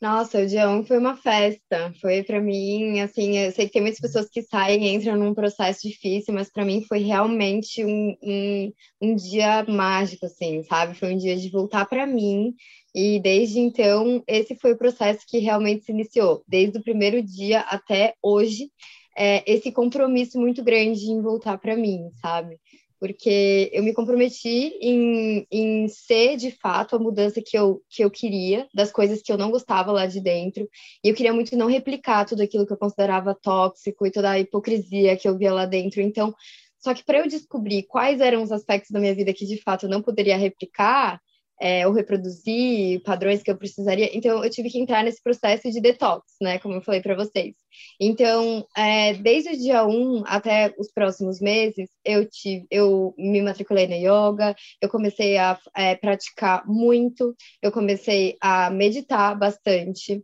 Nossa, 0.00 0.42
o 0.42 0.46
dia 0.46 0.68
1 0.68 0.84
foi 0.84 0.98
uma 0.98 1.16
festa. 1.16 1.94
Foi 1.98 2.22
para 2.22 2.38
mim, 2.38 3.00
assim, 3.00 3.38
eu 3.38 3.52
sei 3.52 3.66
que 3.66 3.72
tem 3.72 3.80
muitas 3.80 4.00
pessoas 4.00 4.28
que 4.28 4.42
saem 4.42 4.84
e 4.84 4.94
entram 4.94 5.16
num 5.16 5.32
processo 5.32 5.88
difícil, 5.88 6.34
mas 6.34 6.50
para 6.50 6.62
mim 6.64 6.84
foi 6.86 6.98
realmente 6.98 7.82
um, 7.82 8.14
um, 8.22 8.72
um 9.00 9.16
dia 9.16 9.64
mágico, 9.66 10.26
assim, 10.26 10.62
sabe? 10.64 10.94
Foi 10.94 11.14
um 11.14 11.16
dia 11.16 11.36
de 11.36 11.48
voltar 11.48 11.86
para 11.86 12.06
mim. 12.06 12.54
E 12.94 13.18
desde 13.18 13.58
então, 13.58 14.22
esse 14.28 14.54
foi 14.56 14.72
o 14.72 14.78
processo 14.78 15.24
que 15.26 15.38
realmente 15.38 15.84
se 15.86 15.92
iniciou. 15.92 16.44
Desde 16.46 16.78
o 16.78 16.82
primeiro 16.82 17.22
dia 17.22 17.60
até 17.60 18.14
hoje, 18.22 18.70
é, 19.16 19.42
esse 19.50 19.70
compromisso 19.72 20.38
muito 20.38 20.62
grande 20.62 21.10
em 21.10 21.20
voltar 21.20 21.58
para 21.58 21.76
mim, 21.76 22.10
sabe? 22.20 22.58
porque 23.04 23.70
eu 23.74 23.82
me 23.82 23.92
comprometi 23.92 24.78
em, 24.80 25.46
em 25.50 25.88
ser 25.88 26.38
de 26.38 26.50
fato 26.50 26.96
a 26.96 26.98
mudança 26.98 27.42
que 27.44 27.54
eu, 27.54 27.82
que 27.90 28.02
eu 28.02 28.10
queria, 28.10 28.66
das 28.72 28.90
coisas 28.90 29.20
que 29.20 29.30
eu 29.30 29.36
não 29.36 29.50
gostava 29.50 29.92
lá 29.92 30.06
de 30.06 30.22
dentro, 30.22 30.66
e 31.04 31.08
eu 31.10 31.14
queria 31.14 31.34
muito 31.34 31.54
não 31.54 31.66
replicar 31.66 32.24
tudo 32.24 32.42
aquilo 32.42 32.66
que 32.66 32.72
eu 32.72 32.78
considerava 32.78 33.34
tóxico 33.34 34.06
e 34.06 34.10
toda 34.10 34.30
a 34.30 34.40
hipocrisia 34.40 35.18
que 35.18 35.28
eu 35.28 35.36
via 35.36 35.52
lá 35.52 35.66
dentro. 35.66 36.00
Então, 36.00 36.34
só 36.78 36.94
que 36.94 37.04
para 37.04 37.18
eu 37.18 37.28
descobrir 37.28 37.82
quais 37.82 38.22
eram 38.22 38.42
os 38.42 38.50
aspectos 38.50 38.90
da 38.90 38.98
minha 38.98 39.14
vida 39.14 39.34
que 39.34 39.44
de 39.44 39.60
fato 39.60 39.84
eu 39.84 39.90
não 39.90 40.00
poderia 40.00 40.38
replicar, 40.38 41.20
é, 41.60 41.86
ou 41.86 41.92
reproduzir 41.92 43.02
padrões 43.02 43.42
que 43.42 43.50
eu 43.50 43.56
precisaria. 43.56 44.10
Então, 44.16 44.42
eu 44.44 44.50
tive 44.50 44.70
que 44.70 44.78
entrar 44.78 45.04
nesse 45.04 45.22
processo 45.22 45.70
de 45.70 45.80
detox, 45.80 46.24
né? 46.40 46.58
Como 46.58 46.74
eu 46.74 46.82
falei 46.82 47.00
para 47.00 47.14
vocês. 47.14 47.54
Então, 48.00 48.66
é, 48.76 49.14
desde 49.14 49.50
o 49.50 49.58
dia 49.58 49.86
1 49.86 50.24
até 50.26 50.74
os 50.78 50.90
próximos 50.92 51.40
meses, 51.40 51.88
eu, 52.04 52.28
tive, 52.28 52.66
eu 52.70 53.14
me 53.16 53.40
matriculei 53.42 53.86
na 53.86 53.96
yoga, 53.96 54.54
eu 54.80 54.88
comecei 54.88 55.36
a 55.38 55.58
é, 55.76 55.94
praticar 55.94 56.66
muito, 56.66 57.34
eu 57.62 57.72
comecei 57.72 58.36
a 58.40 58.70
meditar 58.70 59.38
bastante. 59.38 60.22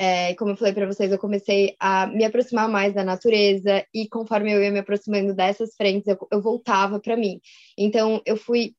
É, 0.00 0.32
como 0.34 0.52
eu 0.52 0.56
falei 0.56 0.72
para 0.72 0.86
vocês, 0.86 1.10
eu 1.10 1.18
comecei 1.18 1.74
a 1.80 2.06
me 2.06 2.24
aproximar 2.24 2.68
mais 2.68 2.94
da 2.94 3.02
natureza 3.02 3.84
e 3.92 4.08
conforme 4.08 4.52
eu 4.52 4.62
ia 4.62 4.70
me 4.70 4.78
aproximando 4.78 5.34
dessas 5.34 5.74
frentes, 5.74 6.06
eu, 6.06 6.16
eu 6.30 6.40
voltava 6.40 7.00
para 7.00 7.16
mim. 7.16 7.40
Então, 7.76 8.22
eu 8.24 8.36
fui 8.36 8.74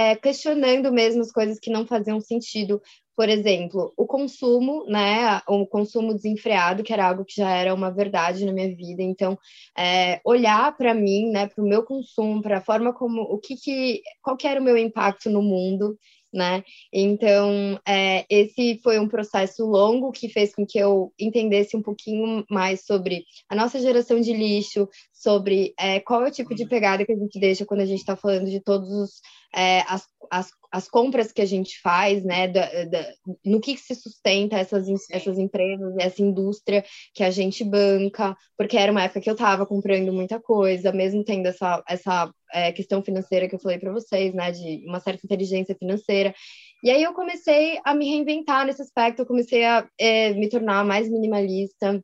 é, 0.00 0.16
questionando 0.16 0.90
mesmo 0.90 1.20
as 1.20 1.30
coisas 1.30 1.58
que 1.60 1.70
não 1.70 1.86
faziam 1.86 2.18
sentido. 2.20 2.80
Por 3.14 3.28
exemplo, 3.28 3.92
o 3.98 4.06
consumo, 4.06 4.86
né? 4.86 5.42
O 5.46 5.66
consumo 5.66 6.14
desenfreado, 6.14 6.82
que 6.82 6.90
era 6.90 7.06
algo 7.06 7.22
que 7.22 7.34
já 7.36 7.50
era 7.50 7.74
uma 7.74 7.90
verdade 7.90 8.46
na 8.46 8.52
minha 8.52 8.74
vida. 8.74 9.02
Então, 9.02 9.38
é, 9.76 10.18
olhar 10.24 10.74
para 10.74 10.94
mim, 10.94 11.30
né? 11.30 11.46
Para 11.48 11.62
o 11.62 11.68
meu 11.68 11.82
consumo, 11.82 12.40
para 12.40 12.58
a 12.58 12.62
forma 12.62 12.94
como, 12.94 13.20
o 13.20 13.38
que, 13.38 13.56
que, 13.56 14.00
qual 14.22 14.38
que 14.38 14.46
era 14.46 14.58
o 14.58 14.64
meu 14.64 14.78
impacto 14.78 15.28
no 15.28 15.42
mundo 15.42 15.98
né? 16.32 16.62
Então, 16.92 17.78
é, 17.86 18.24
esse 18.30 18.78
foi 18.82 18.98
um 18.98 19.08
processo 19.08 19.66
longo 19.66 20.12
que 20.12 20.28
fez 20.28 20.54
com 20.54 20.64
que 20.64 20.78
eu 20.78 21.12
entendesse 21.18 21.76
um 21.76 21.82
pouquinho 21.82 22.44
mais 22.48 22.84
sobre 22.84 23.24
a 23.48 23.56
nossa 23.56 23.80
geração 23.80 24.20
de 24.20 24.32
lixo, 24.32 24.88
sobre 25.12 25.74
é, 25.78 26.00
qual 26.00 26.24
é 26.24 26.28
o 26.28 26.32
tipo 26.32 26.54
de 26.54 26.66
pegada 26.66 27.04
que 27.04 27.12
a 27.12 27.16
gente 27.16 27.38
deixa 27.38 27.66
quando 27.66 27.80
a 27.80 27.86
gente 27.86 27.98
está 27.98 28.16
falando 28.16 28.48
de 28.48 28.60
todos 28.60 28.88
os 28.90 29.20
é, 29.54 29.80
as, 29.88 30.06
as, 30.30 30.50
as 30.70 30.88
compras 30.88 31.32
que 31.32 31.42
a 31.42 31.46
gente 31.46 31.80
faz, 31.80 32.24
né, 32.24 32.46
da, 32.48 32.84
da, 32.84 33.12
no 33.44 33.60
que, 33.60 33.76
se 33.76 33.94
sustenta 33.94 34.56
essas, 34.56 34.86
essas 35.10 35.38
empresas, 35.38 35.94
essa 35.98 36.22
indústria 36.22 36.84
que 37.14 37.24
a 37.24 37.30
gente 37.30 37.64
banca, 37.64 38.36
porque 38.56 38.76
era 38.76 38.92
uma 38.92 39.02
época 39.02 39.20
que 39.20 39.28
eu 39.30 39.34
estava 39.34 39.66
comprando 39.66 40.12
muita 40.12 40.40
coisa, 40.40 40.92
mesmo 40.92 41.24
tendo 41.24 41.46
essa, 41.46 41.82
essa 41.88 42.32
é, 42.52 42.72
questão 42.72 43.02
financeira 43.02 43.48
que 43.48 43.54
eu 43.54 43.60
falei 43.60 43.78
para 43.78 43.92
vocês, 43.92 44.32
né, 44.32 44.52
de 44.52 44.84
uma 44.86 45.00
certa 45.00 45.24
inteligência 45.24 45.74
financeira. 45.74 46.34
E 46.82 46.90
aí 46.90 47.02
eu 47.02 47.12
comecei 47.12 47.78
a 47.84 47.94
me 47.94 48.08
reinventar 48.08 48.64
nesse 48.64 48.80
aspecto, 48.80 49.20
eu 49.20 49.26
comecei 49.26 49.64
a 49.64 49.86
é, 49.98 50.32
me 50.32 50.48
tornar 50.48 50.84
mais 50.84 51.10
minimalista, 51.10 52.02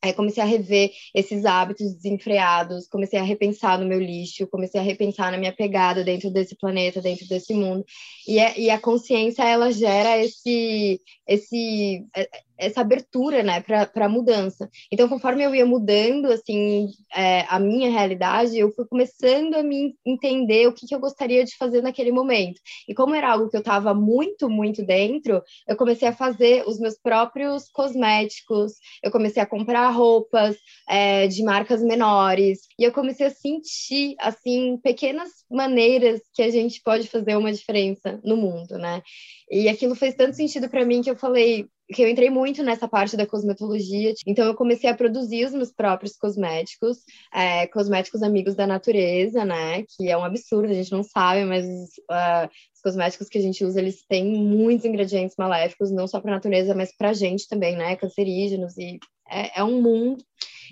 Aí 0.00 0.12
comecei 0.12 0.40
a 0.42 0.46
rever 0.46 0.92
esses 1.12 1.44
hábitos 1.44 1.92
desenfreados, 1.94 2.86
comecei 2.86 3.18
a 3.18 3.22
repensar 3.22 3.80
no 3.80 3.86
meu 3.86 3.98
lixo, 3.98 4.46
comecei 4.46 4.80
a 4.80 4.84
repensar 4.84 5.32
na 5.32 5.38
minha 5.38 5.52
pegada 5.52 6.04
dentro 6.04 6.30
desse 6.30 6.56
planeta, 6.56 7.02
dentro 7.02 7.26
desse 7.26 7.52
mundo. 7.52 7.84
E, 8.26 8.38
é, 8.38 8.58
e 8.58 8.70
a 8.70 8.80
consciência, 8.80 9.42
ela 9.42 9.72
gera 9.72 10.16
esse, 10.18 11.00
esse, 11.28 12.06
é, 12.16 12.28
essa 12.56 12.80
abertura, 12.80 13.42
né, 13.42 13.60
para 13.60 14.08
mudança. 14.08 14.68
Então, 14.90 15.08
conforme 15.08 15.44
eu 15.44 15.54
ia 15.54 15.66
mudando, 15.66 16.26
assim, 16.26 16.88
é, 17.14 17.42
a 17.48 17.60
minha 17.60 17.90
realidade, 17.90 18.58
eu 18.58 18.72
fui 18.72 18.86
começando 18.86 19.54
a 19.54 19.62
me 19.62 19.94
entender 20.04 20.66
o 20.66 20.72
que, 20.72 20.86
que 20.86 20.94
eu 20.94 20.98
gostaria 20.98 21.44
de 21.44 21.56
fazer 21.56 21.82
naquele 21.82 22.10
momento. 22.10 22.60
E 22.88 22.94
como 22.94 23.14
era 23.14 23.32
algo 23.32 23.50
que 23.50 23.56
eu 23.56 23.60
estava 23.60 23.92
muito, 23.92 24.48
muito 24.48 24.82
dentro, 24.84 25.42
eu 25.68 25.76
comecei 25.76 26.08
a 26.08 26.14
fazer 26.14 26.66
os 26.66 26.80
meus 26.80 26.98
próprios 26.98 27.68
cosméticos, 27.70 28.72
eu 29.02 29.10
comecei 29.10 29.42
a 29.42 29.46
comprar 29.46 29.90
roupas 29.90 30.56
é, 30.88 31.28
de 31.28 31.42
marcas 31.42 31.82
menores, 31.82 32.60
e 32.78 32.84
eu 32.84 32.92
comecei 32.92 33.26
a 33.26 33.30
sentir, 33.30 34.16
assim, 34.18 34.78
pequenas 34.82 35.28
maneiras 35.50 36.22
que 36.34 36.42
a 36.42 36.50
gente 36.50 36.80
pode 36.82 37.06
fazer 37.08 37.36
uma 37.36 37.52
diferença 37.52 38.18
no 38.24 38.36
mundo, 38.36 38.78
né? 38.78 39.02
E 39.50 39.68
aquilo 39.68 39.94
fez 39.94 40.14
tanto 40.14 40.36
sentido 40.36 40.68
para 40.68 40.84
mim 40.84 41.00
que 41.00 41.10
eu 41.10 41.16
falei, 41.16 41.66
que 41.88 42.02
eu 42.02 42.08
entrei 42.08 42.28
muito 42.28 42.62
nessa 42.62 42.86
parte 42.86 43.16
da 43.16 43.26
cosmetologia, 43.26 44.12
então 44.26 44.46
eu 44.46 44.54
comecei 44.54 44.90
a 44.90 44.94
produzir 44.94 45.46
os 45.46 45.52
meus 45.52 45.72
próprios 45.72 46.16
cosméticos, 46.16 46.98
é, 47.32 47.66
cosméticos 47.68 48.22
amigos 48.22 48.54
da 48.54 48.66
natureza, 48.66 49.44
né? 49.44 49.84
Que 49.84 50.08
é 50.10 50.16
um 50.16 50.24
absurdo, 50.24 50.70
a 50.70 50.74
gente 50.74 50.92
não 50.92 51.02
sabe, 51.02 51.44
mas 51.44 51.64
uh, 51.66 52.48
os 52.74 52.82
cosméticos 52.82 53.28
que 53.28 53.38
a 53.38 53.42
gente 53.42 53.64
usa, 53.64 53.80
eles 53.80 54.04
têm 54.06 54.24
muitos 54.24 54.84
ingredientes 54.84 55.36
maléficos, 55.38 55.90
não 55.90 56.06
só 56.06 56.20
para 56.20 56.32
a 56.32 56.34
natureza, 56.34 56.74
mas 56.74 56.94
para 56.94 57.10
a 57.10 57.14
gente 57.14 57.48
também, 57.48 57.74
né? 57.76 57.96
Cancerígenos 57.96 58.76
e 58.76 58.98
é, 59.28 59.60
é 59.60 59.64
um 59.64 59.80
mundo. 59.80 60.24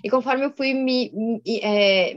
E 0.03 0.09
conforme 0.09 0.45
eu 0.45 0.51
fui 0.55 0.73
me, 0.73 1.11
me, 1.11 1.59
é, 1.61 2.15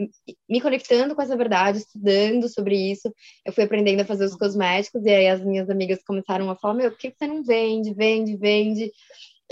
me 0.48 0.60
conectando 0.60 1.14
com 1.14 1.22
essa 1.22 1.36
verdade, 1.36 1.78
estudando 1.78 2.48
sobre 2.48 2.76
isso, 2.76 3.12
eu 3.44 3.52
fui 3.52 3.64
aprendendo 3.64 4.00
a 4.00 4.04
fazer 4.04 4.24
os 4.26 4.36
cosméticos, 4.36 5.04
e 5.04 5.10
aí 5.10 5.28
as 5.28 5.42
minhas 5.42 5.70
amigas 5.70 6.02
começaram 6.04 6.50
a 6.50 6.56
falar: 6.56 6.74
Meu, 6.74 6.90
por 6.90 6.98
que 6.98 7.10
você 7.10 7.26
não 7.26 7.42
vende? 7.42 7.94
Vende, 7.94 8.36
vende. 8.36 8.92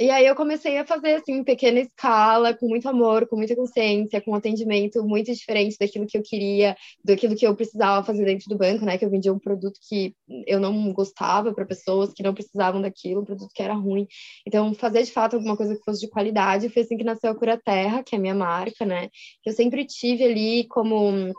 E 0.01 0.11
aí 0.11 0.27
eu 0.27 0.37
comecei 0.37 0.79
a 0.79 0.87
fazer 0.87 1.15
assim 1.17 1.33
em 1.33 1.45
pequena 1.45 1.81
escala, 1.81 2.55
com 2.55 2.69
muito 2.69 2.89
amor, 2.89 3.27
com 3.27 3.37
muita 3.37 3.57
consciência, 3.57 4.21
com 4.21 4.31
um 4.31 4.35
atendimento 4.37 5.03
muito 5.05 5.33
diferente 5.33 5.77
daquilo 5.79 6.07
que 6.07 6.17
eu 6.17 6.23
queria, 6.23 6.77
daquilo 7.05 7.35
que 7.35 7.45
eu 7.45 7.57
precisava 7.57 8.07
fazer 8.07 8.25
dentro 8.25 8.49
do 8.49 8.57
banco, 8.57 8.85
né? 8.85 8.97
Que 8.97 9.05
eu 9.05 9.11
vendia 9.11 9.33
um 9.33 9.41
produto 9.41 9.77
que 9.89 10.15
eu 10.47 10.61
não 10.61 10.93
gostava 10.93 11.53
para 11.53 11.67
pessoas 11.67 12.13
que 12.13 12.23
não 12.23 12.33
precisavam 12.33 12.81
daquilo, 12.81 13.23
um 13.23 13.25
produto 13.25 13.51
que 13.53 13.63
era 13.63 13.75
ruim. 13.75 14.07
Então, 14.47 14.73
fazer 14.73 15.03
de 15.03 15.11
fato 15.11 15.35
alguma 15.35 15.57
coisa 15.57 15.75
que 15.75 15.83
fosse 15.83 16.01
de 16.01 16.09
qualidade, 16.09 16.69
foi 16.69 16.83
assim 16.83 16.97
que 16.97 17.03
nasceu 17.03 17.31
a 17.33 17.35
Cura 17.35 17.61
Terra, 17.61 18.05
que 18.05 18.15
é 18.15 18.19
a 18.19 18.21
minha 18.21 18.35
marca, 18.35 18.87
né? 18.87 19.09
Que 19.43 19.51
eu 19.51 19.53
sempre 19.53 19.85
tive 19.85 20.23
ali 20.23 20.65
como 20.69 21.33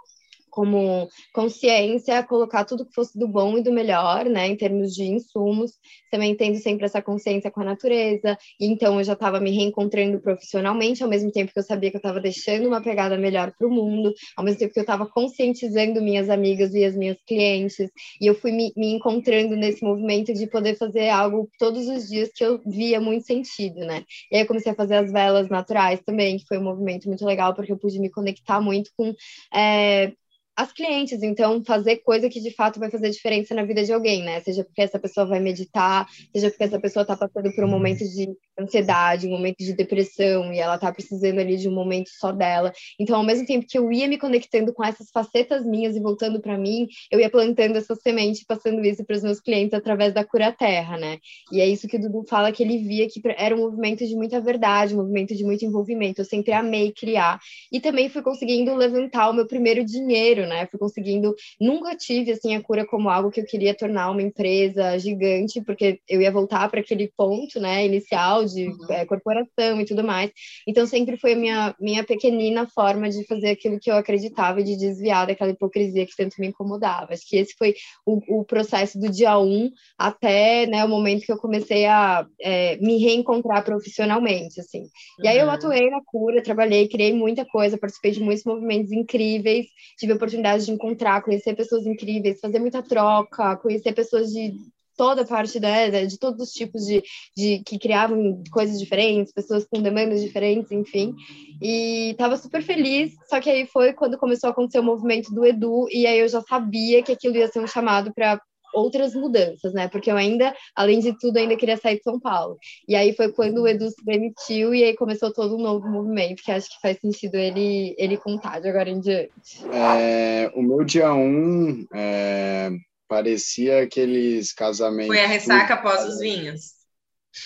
como 0.50 1.08
consciência, 1.34 2.24
colocar 2.24 2.66
tudo 2.66 2.86
que 2.86 2.94
fosse 2.94 3.18
do 3.18 3.28
bom 3.28 3.58
e 3.58 3.64
do 3.64 3.72
melhor, 3.72 4.26
né, 4.26 4.48
em 4.48 4.56
termos 4.56 4.94
de 4.94 5.04
insumos, 5.04 5.72
também 6.12 6.36
tendo 6.36 6.58
sempre 6.58 6.86
essa 6.86 7.02
consciência 7.02 7.52
com 7.52 7.62
a 7.62 7.66
natureza, 7.66 8.38
e 8.60 8.66
então 8.66 8.98
eu 8.98 9.04
já 9.04 9.14
estava 9.14 9.40
me 9.40 9.52
reencontrando 9.52 10.20
profissionalmente, 10.20 11.04
ao 11.04 11.10
mesmo 11.10 11.32
tempo 11.32 11.54
que 11.54 11.60
eu 11.60 11.64
sabia 11.64 11.90
que 11.90 11.98
eu 11.98 12.00
estava 12.00 12.20
deixando 12.20 12.68
uma 12.68 12.82
pegada 12.82 13.18
melhor 13.18 13.54
para 13.58 13.68
o 13.68 13.72
mundo, 13.72 14.14
ao 14.36 14.44
mesmo 14.44 14.60
tempo 14.60 14.74
que 14.74 14.80
eu 14.80 14.84
estava 14.84 15.06
conscientizando 15.06 16.02
minhas 16.02 16.30
amigas 16.30 16.74
e 16.74 16.84
as 16.84 16.96
minhas 16.96 17.18
clientes, 17.28 17.78
e 18.20 18.26
eu 18.28 18.36
fui 18.36 18.52
me, 18.52 18.72
me 18.76 18.94
encontrando 18.94 19.56
nesse 19.56 19.84
movimento 19.84 20.34
de 20.34 20.48
poder 20.48 20.76
fazer 20.76 21.10
algo 21.10 21.50
todos 21.58 21.88
os 21.88 22.08
dias 22.08 22.30
que 22.34 22.44
eu 22.44 22.60
via 22.66 23.00
muito 23.00 23.26
sentido, 23.26 23.80
né, 23.80 24.04
e 24.32 24.36
aí 24.36 24.42
eu 24.44 24.48
comecei 24.48 24.72
a 24.72 24.76
fazer 24.76 24.96
as 24.96 25.12
velas 25.12 25.50
naturais 25.50 26.02
também, 26.06 26.38
que 26.38 26.46
foi 26.48 26.58
um 26.58 26.64
movimento 26.64 27.08
muito 27.08 27.26
legal, 27.26 27.54
porque 27.54 27.72
eu 27.72 27.78
pude 27.78 28.00
me 28.00 28.10
conectar 28.10 28.60
muito 28.62 28.92
com 28.96 29.14
é, 29.54 30.14
as 30.60 30.74
clientes. 30.74 31.24
Então, 31.24 31.64
fazer 31.64 31.98
coisa 31.98 32.30
que 32.30 32.42
de 32.42 32.52
fato 32.52 32.82
vai 32.82 32.92
fazer 32.92 33.10
diferença 33.12 33.56
na 33.56 33.64
vida 33.64 33.82
de 33.82 33.94
alguém, 33.94 34.22
né? 34.24 34.42
Seja 34.42 34.66
porque 34.66 34.82
essa 34.82 35.00
pessoa 35.00 35.26
vai 35.26 35.40
meditar, 35.40 36.06
seja 36.34 36.50
porque 36.50 36.66
essa 36.66 36.80
pessoa 36.80 37.04
está 37.04 37.16
passando 37.16 37.56
por 37.56 37.64
um 37.64 37.70
momento 37.70 38.00
de 38.00 38.28
ansiedade, 38.60 39.28
um 39.28 39.32
momento 39.32 39.58
de 39.60 39.74
depressão, 39.74 40.54
e 40.54 40.60
ela 40.60 40.76
está 40.76 40.92
precisando 40.92 41.40
ali 41.40 41.58
de 41.58 41.68
um 41.68 41.74
momento 41.74 42.10
só 42.10 42.32
dela. 42.32 42.72
Então, 43.00 43.16
ao 43.16 43.24
mesmo 43.24 43.46
tempo 43.46 43.66
que 43.68 43.78
eu 43.78 43.92
ia 43.92 44.08
me 44.08 44.18
conectando 44.18 44.74
com 44.74 44.84
essas 44.84 45.10
facetas 45.12 45.66
minhas 45.66 45.96
e 45.96 46.00
voltando 46.00 46.40
para 46.40 46.58
mim, 46.58 46.88
eu 47.12 47.20
ia 47.20 47.30
plantando 47.30 47.78
essa 47.78 47.96
semente, 47.96 48.46
passando 48.46 48.84
isso 48.84 49.04
para 49.06 49.16
os 49.16 49.24
meus 49.24 49.40
clientes 49.40 49.74
através 49.74 50.14
da 50.14 50.24
cura 50.24 50.52
terra, 50.52 50.98
né? 50.98 51.18
E 51.52 51.62
é 51.62 51.68
isso 51.68 51.88
que 51.88 51.98
o 51.98 52.02
Dudu 52.02 52.26
fala 52.28 52.52
que 52.52 52.64
ele 52.64 52.78
via 52.78 53.08
que 53.08 53.22
era 53.38 53.56
um 53.56 53.60
movimento 53.60 54.06
de 54.06 54.16
muita 54.16 54.40
verdade, 54.40 54.94
um 54.94 54.98
movimento 54.98 55.36
de 55.36 55.44
muito 55.44 55.64
envolvimento. 55.66 56.22
Eu 56.22 56.26
sempre 56.26 56.54
amei 56.54 56.92
criar 56.92 57.40
e 57.72 57.80
também 57.80 58.10
fui 58.10 58.22
conseguindo 58.22 58.76
levantar 58.76 59.30
o 59.30 59.34
meu 59.34 59.48
primeiro 59.48 59.84
dinheiro, 59.84 60.46
né? 60.48 60.68
Fui 60.68 60.80
conseguindo, 60.80 61.36
nunca 61.60 61.96
tive 61.96 62.32
assim 62.32 62.56
a 62.56 62.62
cura 62.62 62.86
como 62.86 63.10
algo 63.10 63.32
que 63.32 63.42
eu 63.42 63.46
queria 63.46 63.74
tornar 63.74 64.12
uma 64.12 64.22
empresa 64.22 64.98
gigante, 64.98 65.62
porque 65.62 66.00
eu 66.08 66.22
ia 66.22 66.32
voltar 66.32 66.70
para 66.70 66.80
aquele 66.80 67.12
ponto, 67.16 67.60
né, 67.60 67.86
inicial 67.86 68.48
de 68.54 68.68
uhum. 68.68 68.78
é, 68.90 69.06
corporação 69.06 69.80
e 69.80 69.86
tudo 69.86 70.04
mais. 70.04 70.32
Então 70.68 70.86
sempre 70.86 71.18
foi 71.18 71.34
a 71.34 71.36
minha 71.36 71.76
minha 71.80 72.04
pequenina 72.04 72.68
forma 72.68 73.10
de 73.10 73.26
fazer 73.26 73.50
aquilo 73.50 73.80
que 73.80 73.90
eu 73.90 73.96
acreditava 73.96 74.62
e 74.62 74.64
de 74.64 74.78
desviar 74.78 75.28
daquela 75.28 75.52
hipocrisia 75.52 76.06
que 76.06 76.16
tanto 76.16 76.36
me 76.40 76.48
incomodava. 76.48 77.14
Acho 77.14 77.28
que 77.28 77.38
esse 77.38 77.54
foi 77.58 77.74
o, 78.06 78.40
o 78.40 78.46
processo 78.46 79.00
do 79.00 79.10
dia 79.10 79.38
um 79.40 79.70
até 79.98 80.66
né, 80.66 80.84
o 80.84 80.90
momento 80.90 81.26
que 81.26 81.32
eu 81.32 81.38
comecei 81.38 81.86
a 81.86 82.26
é, 82.42 82.78
me 82.78 82.98
reencontrar 82.98 83.64
profissionalmente, 83.64 84.60
assim. 84.60 84.84
E 85.24 85.28
aí 85.28 85.38
eu 85.38 85.46
uhum. 85.46 85.52
atuei 85.52 85.90
na 85.90 86.02
cura, 86.06 86.44
trabalhei, 86.44 86.88
criei 86.88 87.14
muita 87.14 87.46
coisa, 87.46 87.78
participei 87.78 88.12
de 88.12 88.22
muitos 88.22 88.44
movimentos 88.44 88.92
incríveis, 88.92 89.68
tive 89.98 90.14
a 90.14 90.16
oportunidade 90.16 90.66
de 90.66 90.72
encontrar, 90.72 91.22
conhecer 91.22 91.56
pessoas 91.56 91.86
incríveis, 91.86 92.40
fazer 92.40 92.60
muita 92.60 92.82
troca, 92.82 93.58
conhecer 93.58 93.94
pessoas 93.94 94.32
de 94.32 94.54
toda 95.00 95.24
parte 95.24 95.62
da, 95.62 95.88
de 95.88 96.20
todos 96.20 96.50
os 96.50 96.52
tipos 96.52 96.86
de, 96.86 97.02
de 97.34 97.64
que 97.66 97.80
criavam 97.80 98.44
coisas 98.52 98.78
diferentes, 98.78 99.32
pessoas 99.32 99.66
com 99.66 99.82
demandas 99.82 100.22
diferentes, 100.22 100.70
enfim. 100.74 101.16
E 101.62 102.10
estava 102.12 102.36
super 102.36 102.62
feliz, 102.62 103.14
só 103.30 103.40
que 103.40 103.50
aí 103.50 103.66
foi 103.66 103.94
quando 103.94 104.18
começou 104.18 104.50
a 104.50 104.52
acontecer 104.52 104.80
o 104.80 104.84
movimento 104.84 105.34
do 105.34 105.46
Edu, 105.46 105.88
e 105.90 106.06
aí 106.06 106.20
eu 106.20 106.28
já 106.28 106.42
sabia 106.42 107.02
que 107.02 107.14
aquilo 107.14 107.38
ia 107.38 107.48
ser 107.48 107.62
um 107.62 107.68
chamado 107.68 108.14
para 108.14 108.42
outras 108.74 109.16
mudanças, 109.16 109.74
né? 109.74 109.88
Porque 109.88 110.12
eu 110.12 110.18
ainda, 110.18 110.54
além 110.76 111.00
de 111.00 111.18
tudo, 111.18 111.38
ainda 111.38 111.56
queria 111.56 111.78
sair 111.78 111.96
de 111.96 112.04
São 112.04 112.20
Paulo. 112.20 112.58
E 112.86 112.94
aí 112.94 113.14
foi 113.14 113.32
quando 113.32 113.62
o 113.62 113.68
Edu 113.70 113.90
se 113.90 114.04
demitiu 114.04 114.76
e 114.76 114.84
aí 114.84 114.98
começou 114.98 115.32
todo 115.32 115.56
um 115.56 115.62
novo 115.62 115.88
movimento, 115.88 116.44
que 116.44 116.52
acho 116.52 116.70
que 116.70 116.82
faz 116.82 117.00
sentido 117.00 117.36
ele, 117.36 117.96
ele 117.98 118.18
contar 118.18 118.60
de 118.60 118.68
agora 118.68 118.90
em 118.90 119.00
diante. 119.00 119.32
É, 119.72 120.52
o 120.54 120.62
meu 120.62 120.84
dia 120.84 121.14
um 121.14 121.86
é, 121.94 122.70
parecia 123.10 123.82
aqueles 123.82 124.54
casamentos. 124.54 125.08
Foi 125.08 125.20
a 125.20 125.28
ressaca 125.28 125.74
após 125.74 126.06
os 126.06 126.20
vinhos. 126.20 126.80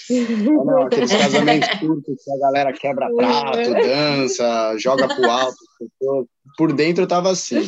Não, 0.09 0.83
aqueles 0.83 1.11
casamentos 1.15 1.69
curtos 1.79 2.23
que 2.23 2.31
a 2.31 2.37
galera 2.39 2.73
quebra 2.73 3.09
prato, 3.15 3.73
dança, 3.73 4.77
joga 4.77 5.07
pro 5.07 5.31
alto. 5.31 5.57
Por 6.57 6.73
dentro 6.73 7.03
eu 7.03 7.07
tava 7.07 7.31
assim. 7.31 7.67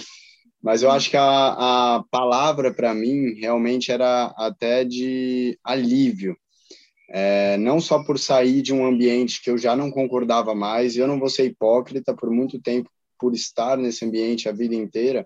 Mas 0.61 0.83
eu 0.83 0.91
acho 0.91 1.09
que 1.09 1.17
a, 1.17 1.23
a 1.25 2.03
palavra 2.11 2.73
para 2.73 2.93
mim 2.93 3.33
realmente 3.39 3.91
era 3.91 4.33
até 4.37 4.83
de 4.83 5.57
alívio. 5.63 6.35
É, 7.07 7.55
não 7.57 7.79
só 7.79 8.03
por 8.03 8.17
sair 8.17 8.63
de 8.63 8.73
um 8.73 8.85
ambiente 8.85 9.41
que 9.41 9.49
eu 9.49 9.57
já 9.57 9.75
não 9.75 9.91
concordava 9.91 10.55
mais, 10.55 10.95
e 10.95 10.99
eu 10.99 11.07
não 11.07 11.19
vou 11.19 11.29
ser 11.29 11.45
hipócrita 11.45 12.15
por 12.15 12.31
muito 12.31 12.59
tempo, 12.59 12.89
por 13.19 13.33
estar 13.33 13.77
nesse 13.77 14.03
ambiente 14.03 14.49
a 14.49 14.51
vida 14.51 14.73
inteira, 14.73 15.25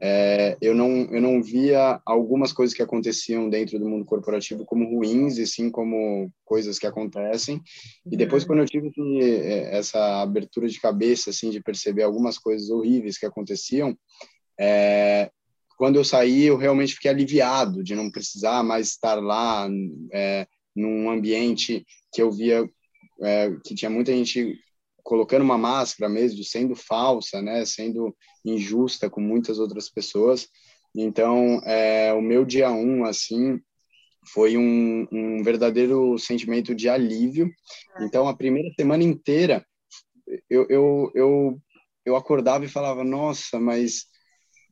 é, 0.00 0.56
eu, 0.60 0.74
não, 0.74 0.88
eu 1.10 1.20
não 1.20 1.42
via 1.42 2.00
algumas 2.06 2.52
coisas 2.52 2.74
que 2.74 2.82
aconteciam 2.82 3.48
dentro 3.50 3.78
do 3.78 3.88
mundo 3.88 4.04
corporativo 4.04 4.64
como 4.64 4.88
ruins, 4.88 5.38
e 5.38 5.46
sim 5.46 5.70
como 5.70 6.30
coisas 6.44 6.78
que 6.78 6.86
acontecem. 6.86 7.60
E 8.10 8.16
depois, 8.16 8.44
quando 8.44 8.60
eu 8.60 8.66
tive 8.66 8.92
é, 9.20 9.76
essa 9.76 10.22
abertura 10.22 10.68
de 10.68 10.80
cabeça, 10.80 11.30
assim, 11.30 11.50
de 11.50 11.60
perceber 11.60 12.04
algumas 12.04 12.38
coisas 12.38 12.70
horríveis 12.70 13.18
que 13.18 13.26
aconteciam, 13.26 13.96
é, 14.58 15.30
quando 15.76 15.96
eu 15.96 16.04
saí, 16.04 16.44
eu 16.44 16.56
realmente 16.56 16.94
fiquei 16.94 17.10
aliviado 17.10 17.82
de 17.82 17.94
não 17.94 18.10
precisar 18.10 18.62
mais 18.62 18.88
estar 18.88 19.16
lá 19.16 19.68
é, 20.12 20.46
num 20.74 21.10
ambiente 21.10 21.84
que 22.12 22.22
eu 22.22 22.30
via 22.30 22.68
é, 23.20 23.50
que 23.64 23.74
tinha 23.74 23.90
muita 23.90 24.12
gente 24.12 24.56
colocando 25.08 25.40
uma 25.40 25.56
máscara 25.56 26.06
mesmo, 26.06 26.44
sendo 26.44 26.76
falsa, 26.76 27.40
né, 27.40 27.64
sendo 27.64 28.14
injusta 28.44 29.08
com 29.08 29.22
muitas 29.22 29.58
outras 29.58 29.88
pessoas. 29.88 30.46
Então, 30.94 31.62
é, 31.64 32.12
o 32.12 32.20
meu 32.20 32.44
dia 32.44 32.70
um, 32.70 33.06
assim, 33.06 33.58
foi 34.30 34.58
um, 34.58 35.08
um 35.10 35.42
verdadeiro 35.42 36.18
sentimento 36.18 36.74
de 36.74 36.90
alívio. 36.90 37.50
Então, 38.02 38.28
a 38.28 38.36
primeira 38.36 38.68
semana 38.78 39.02
inteira, 39.02 39.64
eu, 40.50 40.66
eu, 40.68 41.10
eu, 41.14 41.58
eu 42.04 42.14
acordava 42.14 42.66
e 42.66 42.68
falava, 42.68 43.02
nossa, 43.02 43.58
mas 43.58 44.04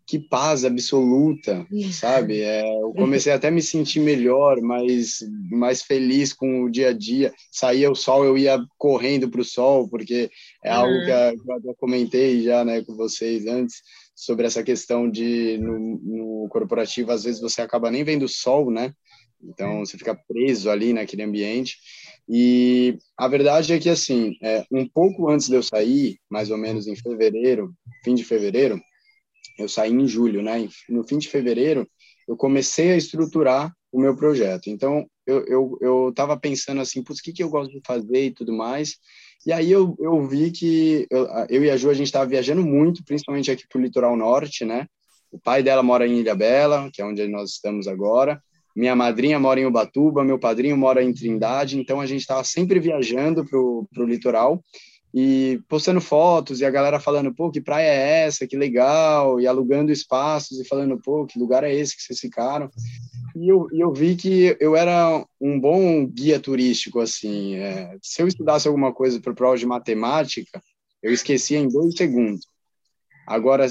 que 0.07 0.21
paz 0.21 0.65
absoluta, 0.65 1.67
sabe? 1.93 2.41
É, 2.41 2.63
eu 2.81 2.93
comecei 2.95 3.33
até 3.33 3.49
a 3.49 3.51
me 3.51 3.61
sentir 3.61 3.99
melhor, 3.99 4.61
mais, 4.61 5.19
mais 5.51 5.83
feliz 5.83 6.33
com 6.33 6.63
o 6.63 6.71
dia 6.71 6.91
a 6.91 6.93
dia. 6.93 7.35
Saía 7.51 7.91
o 7.91 7.95
sol, 7.95 8.25
eu 8.25 8.39
ia 8.39 8.57
correndo 8.79 9.29
para 9.29 9.41
o 9.41 9.45
sol, 9.45 9.89
porque 9.89 10.31
é 10.63 10.73
uhum. 10.73 10.79
algo 10.79 11.05
que, 11.05 11.11
eu 11.11 11.63
já 11.65 11.75
comentei 11.79 12.43
já 12.43 12.65
né, 12.65 12.83
com 12.83 12.95
vocês 12.95 13.47
antes, 13.47 13.83
sobre 14.15 14.47
essa 14.47 14.63
questão 14.63 15.11
de, 15.11 15.59
no, 15.59 15.79
no 15.79 16.49
corporativo, 16.49 17.11
às 17.11 17.25
vezes 17.25 17.41
você 17.41 17.61
acaba 17.61 17.91
nem 17.91 18.05
vendo 18.05 18.25
o 18.25 18.29
sol, 18.29 18.71
né? 18.71 18.95
Então, 19.43 19.85
você 19.85 19.99
fica 19.99 20.15
preso 20.15 20.71
ali 20.71 20.93
naquele 20.93 21.23
ambiente. 21.23 21.77
E 22.29 22.97
a 23.17 23.29
verdade 23.29 23.73
é 23.73 23.79
que, 23.79 23.89
assim, 23.89 24.37
é, 24.43 24.65
um 24.71 24.87
pouco 24.87 25.29
antes 25.29 25.49
de 25.49 25.57
eu 25.57 25.63
sair, 25.63 26.19
mais 26.31 26.51
ou 26.51 26.57
menos 26.57 26.87
em 26.87 26.97
fevereiro, 26.97 27.75
fim 28.05 28.15
de 28.15 28.25
fevereiro, 28.25 28.81
eu 29.59 29.69
saí 29.69 29.93
em 29.93 30.07
julho, 30.07 30.43
né? 30.43 30.69
No 30.89 31.07
fim 31.07 31.19
de 31.19 31.29
fevereiro, 31.29 31.89
eu 32.29 32.37
comecei 32.37 32.93
a 32.93 32.97
estruturar 32.97 33.73
o 33.93 34.01
meu 34.01 34.17
projeto. 34.17 34.69
Então, 34.69 35.07
eu 35.27 35.45
eu 35.47 35.79
eu 35.81 36.39
pensando 36.41 36.81
assim, 36.81 37.03
putz, 37.03 37.21
o 37.21 37.23
que 37.23 37.33
que 37.33 37.43
eu 37.43 37.49
gosto 37.49 37.73
de 37.73 37.81
fazer 37.87 38.27
e 38.27 38.35
tudo 38.35 38.53
mais. 38.53 38.97
E 39.47 39.53
aí 39.53 39.71
eu, 39.71 39.97
eu 40.01 40.27
vi 40.27 40.51
que 40.51 41.07
eu, 41.11 41.27
eu 41.49 41.65
e 41.65 41.71
a 41.71 41.77
Ju 41.77 41.89
a 41.89 41.95
gente 41.95 42.07
estava 42.07 42.27
viajando 42.27 42.63
muito, 42.63 43.05
principalmente 43.05 43.51
aqui 43.51 43.65
para 43.69 43.79
o 43.79 43.83
litoral 43.83 44.17
norte, 44.17 44.65
né? 44.65 44.87
O 45.31 45.39
pai 45.39 45.63
dela 45.63 45.83
mora 45.83 46.07
em 46.07 46.19
Ilha 46.19 46.35
Bela, 46.35 46.91
que 46.93 47.01
é 47.01 47.05
onde 47.05 47.27
nós 47.29 47.53
estamos 47.53 47.87
agora. 47.87 48.43
Minha 48.75 48.95
madrinha 48.95 49.39
mora 49.39 49.61
em 49.61 49.65
Ubatuba, 49.65 50.25
meu 50.25 50.39
padrinho 50.39 50.77
mora 50.77 51.03
em 51.03 51.13
Trindade, 51.13 51.79
então 51.79 52.01
a 52.01 52.07
gente 52.07 52.21
estava 52.21 52.45
sempre 52.45 52.79
viajando 52.79 53.45
para 53.47 53.59
o 53.59 54.07
litoral 54.07 54.63
e 55.19 55.63
postando 55.67 55.99
fotos 55.99 56.61
e 56.61 56.65
a 56.67 56.71
galera 56.71 57.01
falando, 57.01 57.35
pô, 57.35 57.51
que 57.51 57.59
praia 57.59 57.87
é 57.87 58.27
essa, 58.27 58.47
que 58.47 58.55
legal, 58.55 59.41
e 59.41 59.47
alugando 59.47 59.91
espaços 59.91 60.61
e 60.61 60.65
falando, 60.69 61.01
pô, 61.01 61.25
que 61.25 61.39
lugar 61.39 61.65
é 61.65 61.75
esse 61.75 61.97
que 61.97 62.03
vocês 62.03 62.21
ficaram. 62.21 62.71
E 63.35 63.51
eu, 63.51 63.67
e 63.73 63.81
eu 63.81 63.95
vi 63.95 64.15
que 64.15 64.55
eu 64.61 64.77
era 64.77 65.25
um 65.41 65.59
bom 65.59 66.05
guia 66.07 66.39
turístico, 66.39 67.01
assim. 67.01 67.55
É, 67.55 67.97
se 68.03 68.21
eu 68.21 68.29
estudasse 68.29 68.69
alguma 68.69 68.93
coisa 68.93 69.19
para 69.19 69.33
prova 69.33 69.57
de 69.57 69.65
matemática, 69.65 70.63
eu 71.03 71.11
esquecia 71.11 71.59
em 71.59 71.67
dois 71.67 71.95
segundos. 71.97 72.47
Agora, 73.27 73.65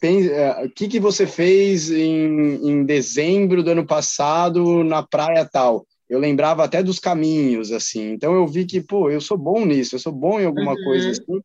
é, 0.00 0.64
o 0.64 0.70
que, 0.70 0.86
que 0.86 1.00
você 1.00 1.26
fez 1.26 1.90
em, 1.90 2.70
em 2.70 2.84
dezembro 2.84 3.64
do 3.64 3.72
ano 3.72 3.84
passado 3.84 4.84
na 4.84 5.02
praia 5.02 5.44
tal? 5.44 5.84
Eu 6.10 6.18
lembrava 6.18 6.64
até 6.64 6.82
dos 6.82 6.98
caminhos, 6.98 7.70
assim. 7.70 8.10
Então 8.10 8.34
eu 8.34 8.44
vi 8.44 8.66
que, 8.66 8.80
pô, 8.80 9.08
eu 9.08 9.20
sou 9.20 9.38
bom 9.38 9.64
nisso, 9.64 9.94
eu 9.94 10.00
sou 10.00 10.12
bom 10.12 10.40
em 10.40 10.44
alguma 10.44 10.72
uhum. 10.72 10.84
coisa 10.84 11.10
assim. 11.10 11.40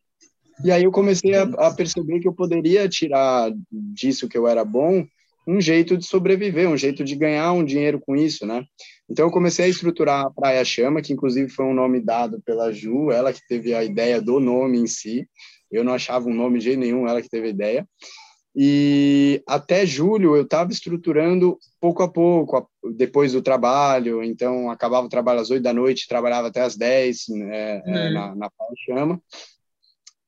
E 0.64 0.72
aí 0.72 0.84
eu 0.84 0.92
comecei 0.92 1.36
a, 1.36 1.44
a, 1.44 1.72
perceber 1.72 2.20
que 2.20 2.28
eu 2.28 2.34
poderia 2.34 2.90
tirar 2.90 3.52
disso 3.72 4.28
que 4.28 4.38
eu 4.38 4.48
era 4.48 4.66
bom 4.66 5.06
um 5.48 5.62
jeito 5.62 5.96
de 5.96 6.06
sobreviver, 6.06 6.68
um 6.68 6.78
jeito 6.78 7.04
de 7.04 7.16
ganhar 7.16 7.52
um 7.52 7.64
dinheiro 7.64 8.02
com 8.04 8.16
isso, 8.16 8.48
né? 8.48 8.66
Então 9.08 9.28
eu 9.28 9.32
comecei 9.32 9.66
a 9.66 9.68
estruturar 9.68 10.26
a 10.26 10.32
Praia 10.32 10.66
Chama, 10.66 11.02
que 11.02 11.14
inclusive 11.14 11.48
foi 11.50 11.66
um 11.66 11.74
nome 11.74 12.00
dado 12.00 12.42
pela 12.44 12.72
Ju, 12.72 13.12
ela 13.12 13.32
que 13.32 13.46
teve 13.48 13.76
a 13.76 13.84
ideia 13.84 14.20
do 14.20 14.40
nome 14.40 14.80
em 14.80 14.88
si. 14.88 15.28
Eu 15.72 15.84
não 15.84 15.94
achava 15.94 16.28
um 16.28 16.34
nome 16.34 16.58
de 16.58 16.66
jeito 16.66 16.80
nenhum, 16.80 17.08
ela 17.08 17.22
que 17.22 17.30
teve 17.30 17.48
a 17.48 17.52
ideia. 17.52 17.88
E 18.56 19.44
até 19.46 19.86
julho 19.86 20.36
eu 20.36 20.44
estava 20.44 20.72
estruturando 20.72 21.60
pouco 21.80 22.02
a 22.02 22.08
pouco, 22.08 22.70
depois 22.96 23.34
do 23.34 23.42
trabalho. 23.42 24.24
Então, 24.24 24.70
acabava 24.70 25.06
o 25.06 25.10
trabalho 25.10 25.42
às 25.42 25.50
oito 25.50 25.64
da 25.64 25.74
noite, 25.74 26.08
trabalhava 26.08 26.48
até 26.48 26.62
às 26.62 26.78
dez 26.78 27.26
né, 27.28 27.82
é, 27.86 28.08
uhum. 28.08 28.14
na, 28.14 28.36
na 28.36 28.50
Chama. 28.86 29.22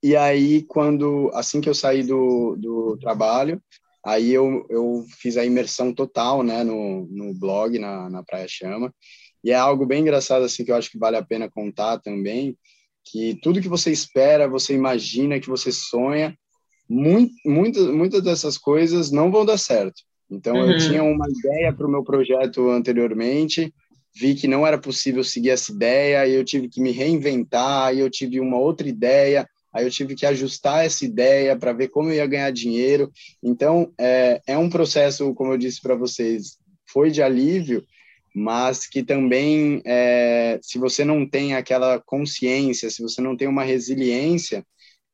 E 0.03 0.15
aí, 0.15 0.63
quando 0.63 1.31
assim 1.33 1.61
que 1.61 1.69
eu 1.69 1.73
saí 1.73 2.03
do, 2.03 2.55
do 2.57 2.97
trabalho, 2.97 3.61
aí 4.05 4.31
eu, 4.31 4.65
eu 4.69 5.05
fiz 5.19 5.37
a 5.37 5.45
imersão 5.45 5.93
total 5.93 6.43
né, 6.43 6.63
no, 6.63 7.07
no 7.07 7.33
blog, 7.33 7.79
na, 7.79 8.09
na 8.09 8.23
Praia 8.23 8.47
Chama. 8.47 8.93
E 9.43 9.51
é 9.51 9.55
algo 9.55 9.85
bem 9.85 10.01
engraçado, 10.01 10.43
assim, 10.43 10.65
que 10.65 10.71
eu 10.71 10.75
acho 10.75 10.91
que 10.91 10.99
vale 10.99 11.15
a 11.15 11.23
pena 11.23 11.49
contar 11.49 11.99
também, 11.99 12.57
que 13.05 13.39
tudo 13.41 13.61
que 13.61 13.69
você 13.69 13.89
espera, 13.89 14.49
você 14.49 14.73
imagina, 14.73 15.39
que 15.39 15.47
você 15.47 15.71
sonha, 15.71 16.37
muito, 16.89 17.33
muito, 17.45 17.93
muitas 17.93 18.23
dessas 18.23 18.57
coisas 18.57 19.11
não 19.11 19.31
vão 19.31 19.45
dar 19.45 19.57
certo. 19.57 20.01
Então, 20.29 20.55
uhum. 20.55 20.71
eu 20.71 20.77
tinha 20.77 21.03
uma 21.03 21.25
ideia 21.29 21.73
para 21.73 21.87
o 21.87 21.89
meu 21.89 22.03
projeto 22.03 22.69
anteriormente, 22.69 23.73
vi 24.15 24.35
que 24.35 24.47
não 24.47 24.65
era 24.65 24.77
possível 24.77 25.23
seguir 25.23 25.51
essa 25.51 25.71
ideia, 25.71 26.27
e 26.27 26.33
eu 26.33 26.43
tive 26.43 26.67
que 26.67 26.81
me 26.81 26.91
reinventar, 26.91 27.93
e 27.93 27.99
eu 27.99 28.09
tive 28.09 28.39
uma 28.39 28.57
outra 28.57 28.87
ideia, 28.87 29.47
aí 29.73 29.85
eu 29.85 29.91
tive 29.91 30.15
que 30.15 30.25
ajustar 30.25 30.85
essa 30.85 31.05
ideia 31.05 31.55
para 31.55 31.73
ver 31.73 31.89
como 31.89 32.09
eu 32.09 32.15
ia 32.15 32.25
ganhar 32.25 32.51
dinheiro. 32.51 33.11
Então, 33.41 33.91
é, 33.97 34.41
é 34.47 34.57
um 34.57 34.69
processo, 34.69 35.33
como 35.33 35.53
eu 35.53 35.57
disse 35.57 35.81
para 35.81 35.95
vocês, 35.95 36.57
foi 36.85 37.11
de 37.11 37.21
alívio, 37.21 37.83
mas 38.33 38.87
que 38.87 39.03
também, 39.03 39.81
é, 39.85 40.59
se 40.61 40.77
você 40.77 41.03
não 41.03 41.27
tem 41.27 41.55
aquela 41.55 41.99
consciência, 41.99 42.89
se 42.89 43.01
você 43.01 43.21
não 43.21 43.35
tem 43.35 43.47
uma 43.47 43.63
resiliência, 43.63 44.65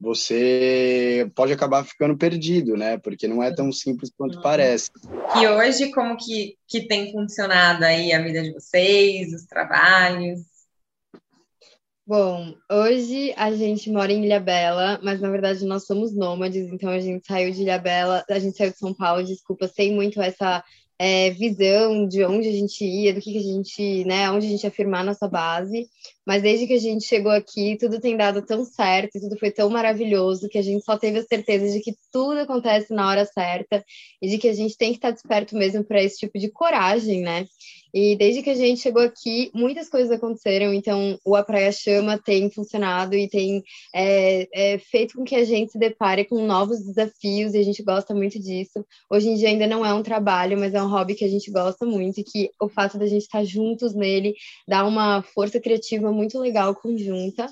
você 0.04 1.32
pode 1.34 1.54
acabar 1.54 1.86
ficando 1.86 2.18
perdido, 2.18 2.76
né? 2.76 2.98
Porque 2.98 3.26
não 3.26 3.42
é 3.42 3.56
tão 3.56 3.72
simples 3.72 4.12
quanto 4.16 4.36
uhum. 4.36 4.42
parece. 4.42 4.92
E 5.40 5.48
hoje, 5.48 5.92
como 5.92 6.18
que, 6.18 6.58
que 6.68 6.86
tem 6.86 7.10
funcionado 7.14 7.86
aí 7.86 8.12
a 8.12 8.22
vida 8.22 8.44
de 8.44 8.52
vocês, 8.52 9.34
os 9.34 9.46
trabalhos? 9.46 10.42
Bom, 12.06 12.54
hoje 12.70 13.34
a 13.38 13.54
gente 13.54 13.90
mora 13.90 14.12
em 14.12 14.26
Ilhabela, 14.26 15.00
mas 15.02 15.22
na 15.22 15.30
verdade 15.30 15.66
nós 15.66 15.86
somos 15.86 16.14
nômades, 16.14 16.68
então 16.70 16.90
a 16.90 17.00
gente 17.00 17.26
saiu 17.26 17.50
de 17.54 17.62
Ilhabela, 17.62 18.26
a 18.30 18.40
gente 18.40 18.58
saiu 18.58 18.72
de 18.72 18.78
São 18.78 18.94
Paulo, 18.94 19.24
desculpa, 19.24 19.70
sem 19.70 19.94
muito 19.96 20.22
essa 20.22 20.62
é, 21.00 21.30
visão 21.32 22.06
de 22.06 22.26
onde 22.26 22.50
a 22.50 22.52
gente 22.52 22.84
ia, 22.84 23.14
do 23.14 23.22
que, 23.22 23.32
que 23.32 23.38
a 23.38 23.42
gente, 23.42 24.04
né, 24.04 24.30
onde 24.30 24.48
a 24.48 24.50
gente 24.50 24.64
ia 24.64 24.72
firmar 24.72 25.06
nossa 25.06 25.30
base. 25.30 25.88
Mas 26.26 26.42
desde 26.42 26.68
que 26.68 26.74
a 26.74 26.80
gente 26.80 27.06
chegou 27.06 27.32
aqui, 27.32 27.78
tudo 27.78 28.00
tem 28.00 28.16
dado 28.16 28.42
tão 28.42 28.64
certo, 28.64 29.20
tudo 29.20 29.38
foi 29.38 29.52
tão 29.52 29.70
maravilhoso 29.70 30.48
que 30.48 30.58
a 30.58 30.62
gente 30.62 30.84
só 30.84 30.98
teve 30.98 31.20
a 31.20 31.24
certeza 31.24 31.72
de 31.72 31.82
que 31.82 31.96
tudo 32.12 32.40
acontece 32.40 32.94
na 32.94 33.10
hora 33.10 33.26
certa 33.26 33.84
e 34.22 34.30
de 34.30 34.38
que 34.38 34.48
a 34.48 34.54
gente 34.54 34.78
tem 34.78 34.92
que 34.92 34.98
estar 34.98 35.12
desperto 35.12 35.56
mesmo 35.56 35.84
para 35.84 36.02
esse 36.02 36.18
tipo 36.20 36.40
de 36.40 36.50
coragem, 36.50 37.22
né? 37.22 37.46
E 37.94 38.16
desde 38.16 38.42
que 38.42 38.50
a 38.50 38.56
gente 38.56 38.82
chegou 38.82 39.04
aqui, 39.04 39.52
muitas 39.54 39.88
coisas 39.88 40.10
aconteceram. 40.10 40.74
Então, 40.74 41.20
o 41.24 41.36
A 41.36 41.44
Praia 41.44 41.72
Chama 41.72 42.18
tem 42.18 42.50
funcionado 42.50 43.16
e 43.16 43.30
tem 43.30 43.64
é, 43.94 44.48
é, 44.52 44.78
feito 44.80 45.16
com 45.16 45.24
que 45.24 45.36
a 45.36 45.46
gente 45.46 45.74
se 45.74 45.78
depare 45.78 46.26
com 46.26 46.44
novos 46.44 46.84
desafios 46.84 47.54
e 47.54 47.60
a 47.60 47.64
gente 47.64 47.84
gosta 47.84 48.16
muito 48.16 48.40
disso. 48.40 48.84
Hoje 49.12 49.30
em 49.30 49.36
dia 49.36 49.50
ainda 49.50 49.68
não 49.68 49.86
é 49.86 49.94
um 49.94 50.02
trabalho, 50.02 50.58
mas 50.58 50.74
é 50.74 50.82
um 50.82 50.90
hobby 50.90 51.14
que 51.14 51.24
a 51.24 51.30
gente 51.30 51.52
gosta 51.52 51.86
muito 51.86 52.20
e 52.20 52.24
que 52.24 52.50
o 52.60 52.68
fato 52.68 52.98
da 52.98 53.06
gente 53.06 53.24
estar 53.24 53.44
juntos 53.44 53.94
nele 53.94 54.34
dá 54.68 54.84
uma 54.88 55.22
força 55.22 55.60
criativa 55.60 56.12
muito 56.14 56.40
legal 56.40 56.76
conjunta. 56.76 57.50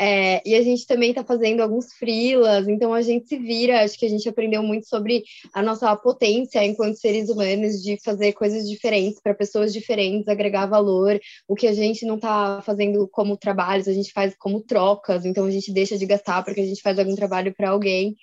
É, 0.00 0.40
e 0.48 0.54
a 0.54 0.62
gente 0.62 0.86
também 0.86 1.10
está 1.10 1.24
fazendo 1.24 1.60
alguns 1.60 1.92
freelas, 1.94 2.68
então 2.68 2.94
a 2.94 3.02
gente 3.02 3.26
se 3.26 3.36
vira. 3.36 3.82
Acho 3.82 3.98
que 3.98 4.06
a 4.06 4.08
gente 4.08 4.28
aprendeu 4.28 4.62
muito 4.62 4.86
sobre 4.86 5.24
a 5.52 5.60
nossa 5.60 5.94
potência 5.96 6.64
enquanto 6.64 7.00
seres 7.00 7.28
humanos 7.28 7.82
de 7.82 7.98
fazer 8.04 8.32
coisas 8.32 8.68
diferentes 8.68 9.20
para 9.20 9.34
pessoas 9.34 9.72
diferentes, 9.72 10.28
agregar 10.28 10.66
valor. 10.66 11.18
O 11.48 11.56
que 11.56 11.66
a 11.66 11.74
gente 11.74 12.06
não 12.06 12.14
está 12.14 12.62
fazendo 12.62 13.08
como 13.08 13.36
trabalhos, 13.36 13.88
a 13.88 13.92
gente 13.92 14.12
faz 14.12 14.36
como 14.38 14.60
trocas. 14.60 15.24
Então 15.26 15.44
a 15.46 15.50
gente 15.50 15.72
deixa 15.72 15.98
de 15.98 16.06
gastar 16.06 16.44
porque 16.44 16.60
a 16.60 16.66
gente 16.66 16.80
faz 16.80 16.96
algum 16.96 17.16
trabalho 17.16 17.52
para 17.52 17.70
alguém. 17.70 18.14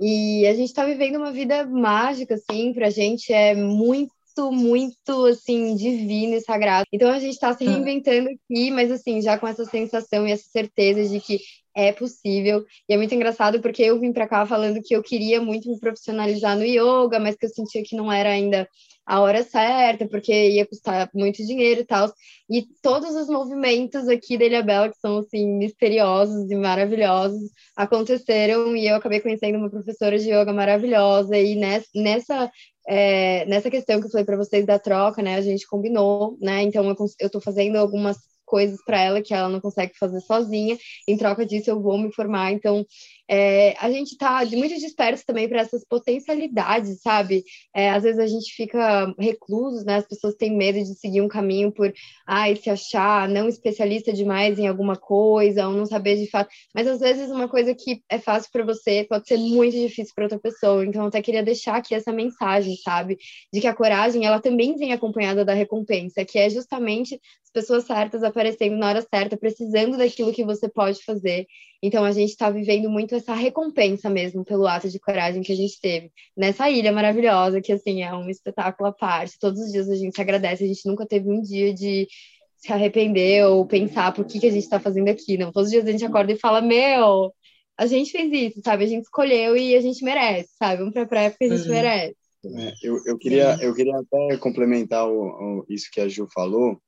E 0.00 0.46
a 0.46 0.54
gente 0.54 0.68
está 0.68 0.86
vivendo 0.86 1.16
uma 1.16 1.32
vida 1.32 1.66
mágica, 1.66 2.34
assim, 2.34 2.72
para 2.72 2.86
a 2.86 2.90
gente 2.90 3.32
é 3.32 3.54
muito 3.54 4.12
muito, 4.46 4.98
muito, 5.08 5.26
assim, 5.26 5.74
divino 5.74 6.34
e 6.34 6.40
sagrado. 6.40 6.86
Então 6.92 7.10
a 7.10 7.18
gente 7.18 7.34
está 7.34 7.54
se 7.54 7.64
reinventando 7.64 8.28
aqui, 8.30 8.70
mas 8.70 8.90
assim, 8.90 9.20
já 9.20 9.38
com 9.38 9.46
essa 9.46 9.64
sensação 9.64 10.26
e 10.26 10.32
essa 10.32 10.48
certeza 10.50 11.08
de 11.08 11.20
que 11.20 11.40
é 11.78 11.92
possível. 11.92 12.64
E 12.88 12.92
é 12.92 12.96
muito 12.96 13.14
engraçado 13.14 13.60
porque 13.60 13.82
eu 13.84 14.00
vim 14.00 14.12
para 14.12 14.26
cá 14.26 14.44
falando 14.44 14.82
que 14.82 14.96
eu 14.96 15.02
queria 15.02 15.40
muito 15.40 15.70
me 15.70 15.78
profissionalizar 15.78 16.56
no 16.56 16.64
yoga, 16.64 17.20
mas 17.20 17.36
que 17.36 17.46
eu 17.46 17.50
sentia 17.50 17.84
que 17.84 17.94
não 17.94 18.10
era 18.10 18.30
ainda 18.30 18.68
a 19.06 19.20
hora 19.20 19.44
certa, 19.44 20.06
porque 20.06 20.32
ia 20.50 20.66
custar 20.66 21.08
muito 21.14 21.46
dinheiro 21.46 21.80
e 21.80 21.84
tal. 21.84 22.12
E 22.50 22.66
todos 22.82 23.14
os 23.14 23.28
movimentos 23.28 24.08
aqui 24.08 24.36
da 24.36 24.44
Ilha 24.44 24.62
Bela, 24.62 24.88
que 24.88 24.98
são, 24.98 25.18
assim, 25.18 25.46
misteriosos 25.56 26.50
e 26.50 26.56
maravilhosos, 26.56 27.50
aconteceram 27.76 28.76
e 28.76 28.88
eu 28.88 28.96
acabei 28.96 29.20
conhecendo 29.20 29.56
uma 29.56 29.70
professora 29.70 30.18
de 30.18 30.28
yoga 30.30 30.52
maravilhosa. 30.52 31.38
E 31.38 31.54
nessa, 31.94 32.50
é, 32.88 33.46
nessa 33.46 33.70
questão 33.70 34.00
que 34.00 34.06
eu 34.06 34.10
falei 34.10 34.26
para 34.26 34.36
vocês 34.36 34.66
da 34.66 34.78
troca, 34.80 35.22
né, 35.22 35.36
a 35.36 35.42
gente 35.42 35.66
combinou, 35.66 36.36
né, 36.40 36.62
então 36.62 36.84
eu, 37.20 37.30
tô 37.30 37.40
fazendo 37.40 37.76
algumas 37.76 38.18
coisas 38.48 38.82
para 38.84 39.00
ela 39.00 39.22
que 39.22 39.34
ela 39.34 39.48
não 39.48 39.60
consegue 39.60 39.92
fazer 39.98 40.20
sozinha. 40.22 40.76
Em 41.06 41.16
troca 41.16 41.46
disso, 41.46 41.70
eu 41.70 41.80
vou 41.82 41.98
me 41.98 42.12
formar. 42.12 42.52
Então, 42.52 42.84
é, 43.30 43.76
a 43.78 43.90
gente 43.90 44.12
está 44.12 44.44
muito 44.46 44.74
disperso 44.78 45.24
também 45.26 45.48
para 45.48 45.60
essas 45.60 45.84
potencialidades, 45.84 47.00
sabe? 47.02 47.44
É, 47.74 47.90
às 47.90 48.02
vezes 48.02 48.18
a 48.18 48.26
gente 48.26 48.54
fica 48.54 49.14
recluso, 49.18 49.84
né? 49.84 49.96
As 49.96 50.06
pessoas 50.06 50.34
têm 50.34 50.56
medo 50.56 50.78
de 50.78 50.94
seguir 50.98 51.20
um 51.20 51.28
caminho 51.28 51.70
por, 51.70 51.92
ai, 52.26 52.56
se 52.56 52.70
achar 52.70 53.28
não 53.28 53.48
especialista 53.48 54.12
demais 54.12 54.58
em 54.58 54.66
alguma 54.66 54.96
coisa, 54.96 55.68
ou 55.68 55.74
não 55.74 55.84
saber 55.84 56.16
de 56.16 56.30
fato. 56.30 56.48
Mas 56.74 56.86
às 56.86 57.00
vezes 57.00 57.30
uma 57.30 57.48
coisa 57.48 57.74
que 57.74 58.02
é 58.08 58.18
fácil 58.18 58.50
para 58.50 58.64
você 58.64 59.04
pode 59.08 59.28
ser 59.28 59.36
muito 59.36 59.76
difícil 59.76 60.14
para 60.14 60.24
outra 60.24 60.38
pessoa. 60.38 60.84
Então, 60.84 61.02
eu 61.02 61.08
até 61.08 61.20
queria 61.20 61.42
deixar 61.42 61.76
aqui 61.76 61.94
essa 61.94 62.12
mensagem, 62.12 62.76
sabe? 62.76 63.18
De 63.52 63.60
que 63.60 63.66
a 63.66 63.74
coragem, 63.74 64.24
ela 64.24 64.40
também 64.40 64.76
vem 64.76 64.92
acompanhada 64.92 65.44
da 65.44 65.52
recompensa, 65.52 66.24
que 66.24 66.38
é 66.38 66.48
justamente 66.48 67.20
as 67.44 67.50
pessoas 67.52 67.84
certas 67.84 68.22
aparecendo 68.22 68.76
na 68.76 68.88
hora 68.88 69.02
certa, 69.02 69.36
precisando 69.36 69.96
daquilo 69.96 70.32
que 70.32 70.44
você 70.44 70.68
pode 70.68 71.02
fazer. 71.04 71.46
Então, 71.82 72.04
a 72.04 72.12
gente 72.12 72.30
está 72.30 72.50
vivendo 72.50 72.90
muito 72.90 73.14
essa 73.18 73.34
recompensa 73.34 74.08
mesmo 74.08 74.44
pelo 74.44 74.66
ato 74.66 74.88
de 74.88 74.98
coragem 74.98 75.42
que 75.42 75.52
a 75.52 75.56
gente 75.56 75.80
teve 75.80 76.10
nessa 76.36 76.70
ilha 76.70 76.92
maravilhosa, 76.92 77.60
que 77.60 77.72
assim 77.72 78.02
é 78.02 78.14
um 78.14 78.28
espetáculo 78.28 78.88
à 78.88 78.92
parte. 78.92 79.38
Todos 79.38 79.60
os 79.60 79.72
dias 79.72 79.88
a 79.88 79.94
gente 79.94 80.20
agradece, 80.20 80.64
a 80.64 80.66
gente 80.66 80.86
nunca 80.86 81.06
teve 81.06 81.30
um 81.30 81.42
dia 81.42 81.72
de 81.74 82.08
se 82.56 82.72
arrepender 82.72 83.46
ou 83.46 83.66
pensar 83.66 84.12
por 84.12 84.24
que, 84.24 84.40
que 84.40 84.46
a 84.46 84.50
gente 84.50 84.64
está 84.64 84.80
fazendo 84.80 85.08
aqui. 85.08 85.38
Não, 85.38 85.52
todos 85.52 85.68
os 85.68 85.72
dias 85.72 85.86
a 85.86 85.90
gente 85.90 86.04
acorda 86.04 86.32
e 86.32 86.38
fala: 86.38 86.60
Meu, 86.60 87.32
a 87.78 87.86
gente 87.86 88.10
fez 88.10 88.32
isso, 88.32 88.60
sabe? 88.64 88.84
A 88.84 88.88
gente 88.88 89.04
escolheu 89.04 89.56
e 89.56 89.76
a 89.76 89.80
gente 89.80 90.04
merece, 90.04 90.50
sabe? 90.58 90.78
Vamos 90.78 90.92
para 90.92 91.02
a 91.02 91.06
praia 91.06 91.30
porque 91.30 91.44
a 91.44 91.56
gente 91.56 91.68
uhum. 91.68 91.74
merece. 91.74 92.16
É, 92.44 92.72
eu, 92.82 93.00
eu, 93.04 93.18
queria, 93.18 93.56
eu 93.60 93.74
queria 93.74 93.96
até 93.96 94.36
complementar 94.36 95.08
o, 95.08 95.22
o, 95.22 95.66
isso 95.68 95.88
que 95.92 96.00
a 96.00 96.08
Ju 96.08 96.26
falou, 96.32 96.80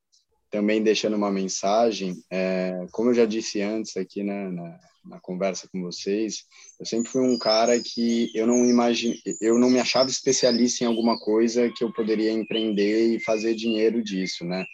também 0.50 0.82
deixando 0.82 1.16
uma 1.16 1.30
mensagem. 1.30 2.16
É, 2.30 2.86
como 2.90 3.10
eu 3.10 3.14
já 3.14 3.24
disse 3.24 3.62
antes 3.62 3.96
aqui 3.96 4.22
né, 4.22 4.48
na, 4.50 4.80
na, 5.04 5.20
conversa 5.20 5.68
com 5.72 5.80
vocês, 5.80 6.44
eu 6.78 6.84
sempre 6.84 7.10
fui 7.10 7.22
um 7.22 7.38
cara 7.38 7.78
que 7.80 8.30
eu 8.34 8.46
não 8.46 8.66
imagine, 8.66 9.16
eu 9.40 9.58
não 9.58 9.70
me 9.70 9.78
achava 9.78 10.10
especialista 10.10 10.84
em 10.84 10.86
alguma 10.86 11.18
coisa 11.18 11.70
que 11.74 11.84
eu 11.84 11.92
poderia 11.92 12.32
empreender 12.32 13.14
e 13.14 13.20
fazer 13.20 13.54
dinheiro 13.54 14.02
disso, 14.02 14.44
né? 14.44 14.64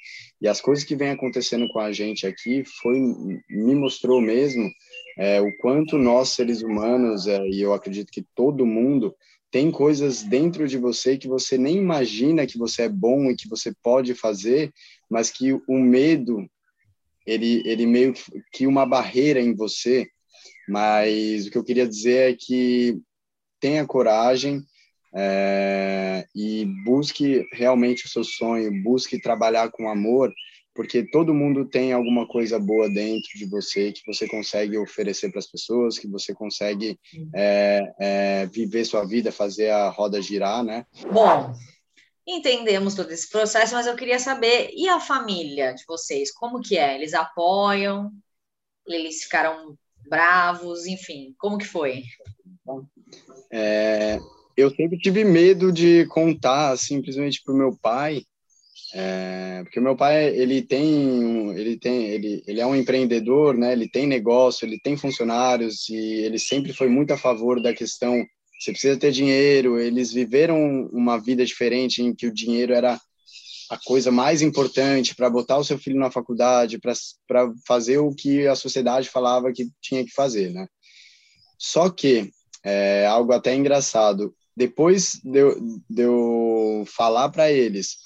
E 0.41 0.49
as 0.49 0.61
coisas 0.61 0.85
que 0.85 0.97
vem 0.97 1.11
acontecendo 1.11 1.69
com 1.69 1.79
a 1.79 1.93
gente 1.93 2.27
aqui 2.27 2.63
foi 2.83 2.99
me 3.49 3.75
mostrou 3.75 4.21
mesmo 4.21 4.71
é, 5.19 5.41
o 5.41 5.57
quanto 5.59 5.97
nós 5.97 6.31
seres 6.31 6.63
humanos 6.63 7.27
é, 7.27 7.47
e 7.49 7.61
eu 7.61 7.73
acredito 7.73 8.11
que 8.13 8.25
todo 8.35 8.67
mundo 8.67 9.15
tem 9.57 9.71
coisas 9.71 10.23
dentro 10.23 10.69
de 10.69 10.77
você 10.77 11.17
que 11.17 11.27
você 11.27 11.57
nem 11.57 11.79
imagina 11.79 12.47
que 12.47 12.59
você 12.59 12.83
é 12.83 12.89
bom 12.91 13.31
e 13.31 13.35
que 13.35 13.49
você 13.49 13.73
pode 13.83 14.15
fazer, 14.15 14.71
mas 15.09 15.31
que 15.31 15.55
o 15.67 15.79
medo 15.79 16.47
ele 17.27 17.63
ele 17.65 17.87
meio 17.87 18.13
que 18.53 18.67
uma 18.67 18.85
barreira 18.85 19.41
em 19.41 19.55
você. 19.55 20.07
Mas 20.69 21.47
o 21.47 21.51
que 21.51 21.57
eu 21.57 21.65
queria 21.65 21.89
dizer 21.89 22.33
é 22.33 22.37
que 22.39 22.99
tenha 23.59 23.87
coragem 23.87 24.63
é, 25.15 26.27
e 26.35 26.67
busque 26.85 27.43
realmente 27.51 28.05
o 28.05 28.11
seu 28.11 28.25
sonho, 28.25 28.83
busque 28.83 29.19
trabalhar 29.19 29.71
com 29.71 29.89
amor 29.89 30.35
porque 30.77 31.03
todo 31.03 31.35
mundo 31.35 31.65
tem 31.65 31.93
alguma 31.93 32.29
coisa 32.29 32.59
boa 32.59 32.89
dentro 32.89 33.31
de 33.35 33.47
você 33.47 33.91
que 33.91 34.03
você 34.07 34.29
consegue 34.29 34.77
oferecer 34.77 35.31
para 35.31 35.39
as 35.39 35.47
pessoas, 35.47 35.99
que 35.99 36.07
você 36.07 36.35
consegue 36.35 37.01
é, 37.35 37.95
é, 37.99 38.47
viver 38.47 38.85
sua 38.85 39.05
vida, 39.05 39.33
fazer 39.33 39.71
a 39.71 39.89
roda 39.89 40.21
girar, 40.21 40.63
né? 40.63 40.87
Bom, 41.11 41.55
entendemos 42.27 42.95
todo 42.95 43.11
esse 43.11 43.29
processo, 43.31 43.75
mas 43.75 43.87
eu 43.87 43.97
queria 43.97 44.19
saber, 44.19 44.71
e 44.77 44.87
a 44.87 45.01
família 45.01 45.73
de 45.73 45.85
vocês, 45.89 46.31
como 46.31 46.61
que 46.61 46.77
é? 46.77 46.95
Eles 46.95 47.15
apoiam? 47.15 48.13
Eles 48.87 49.23
ficaram 49.23 49.77
bravos? 50.09 50.87
Enfim, 50.87 51.35
como 51.39 51.57
que 51.57 51.67
foi? 51.67 52.05
É, 53.51 54.19
eu 54.57 54.71
sempre 54.75 54.99
tive 54.99 55.25
medo 55.25 55.73
de 55.73 56.05
contar 56.07 56.77
simplesmente 56.77 57.43
para 57.43 57.55
o 57.55 57.57
meu 57.57 57.77
pai, 57.77 58.23
é, 58.99 59.63
porque 59.65 59.79
meu 59.79 59.95
pai 59.95 60.29
ele 60.29 60.63
tem 60.63 61.51
ele 61.51 61.79
tem 61.79 62.07
ele, 62.07 62.43
ele 62.47 62.61
é 62.61 62.67
um 62.67 62.75
empreendedor 62.75 63.55
né? 63.55 63.73
Ele 63.73 63.89
tem 63.89 64.07
negócio 64.07 64.65
ele 64.67 64.81
tem 64.83 64.97
funcionários 64.97 65.89
e 65.91 65.97
ele 65.97 66.39
sempre 66.39 66.73
foi 66.73 66.89
muito 66.89 67.13
a 67.13 67.19
favor 67.19 67.61
da 67.61 67.75
questão 67.75 68.25
você 68.59 68.73
precisa 68.73 68.99
ter 68.99 69.13
dinheiro. 69.13 69.79
Eles 69.79 70.13
viveram 70.13 70.89
uma 70.93 71.19
vida 71.19 71.45
diferente 71.45 72.03
em 72.03 72.15
que 72.15 72.27
o 72.27 72.33
dinheiro 72.33 72.73
era 72.73 72.99
a 73.69 73.79
coisa 73.85 74.11
mais 74.11 74.43
importante 74.43 75.15
para 75.15 75.29
botar 75.29 75.59
o 75.59 75.65
seu 75.65 75.77
filho 75.77 75.99
na 75.99 76.11
faculdade 76.11 76.79
para 76.79 77.53
fazer 77.67 77.99
o 77.99 78.15
que 78.15 78.47
a 78.47 78.55
sociedade 78.55 79.09
falava 79.09 79.53
que 79.53 79.69
tinha 79.81 80.05
que 80.05 80.13
fazer 80.13 80.53
né? 80.53 80.67
Só 81.59 81.91
que 81.91 82.31
é 82.65 83.07
algo 83.07 83.33
até 83.33 83.55
engraçado. 83.55 84.35
Depois 84.57 85.21
de 85.23 85.55
de 85.91 86.03
eu 86.03 86.85
falar 86.87 87.29
para 87.29 87.51
eles 87.51 87.97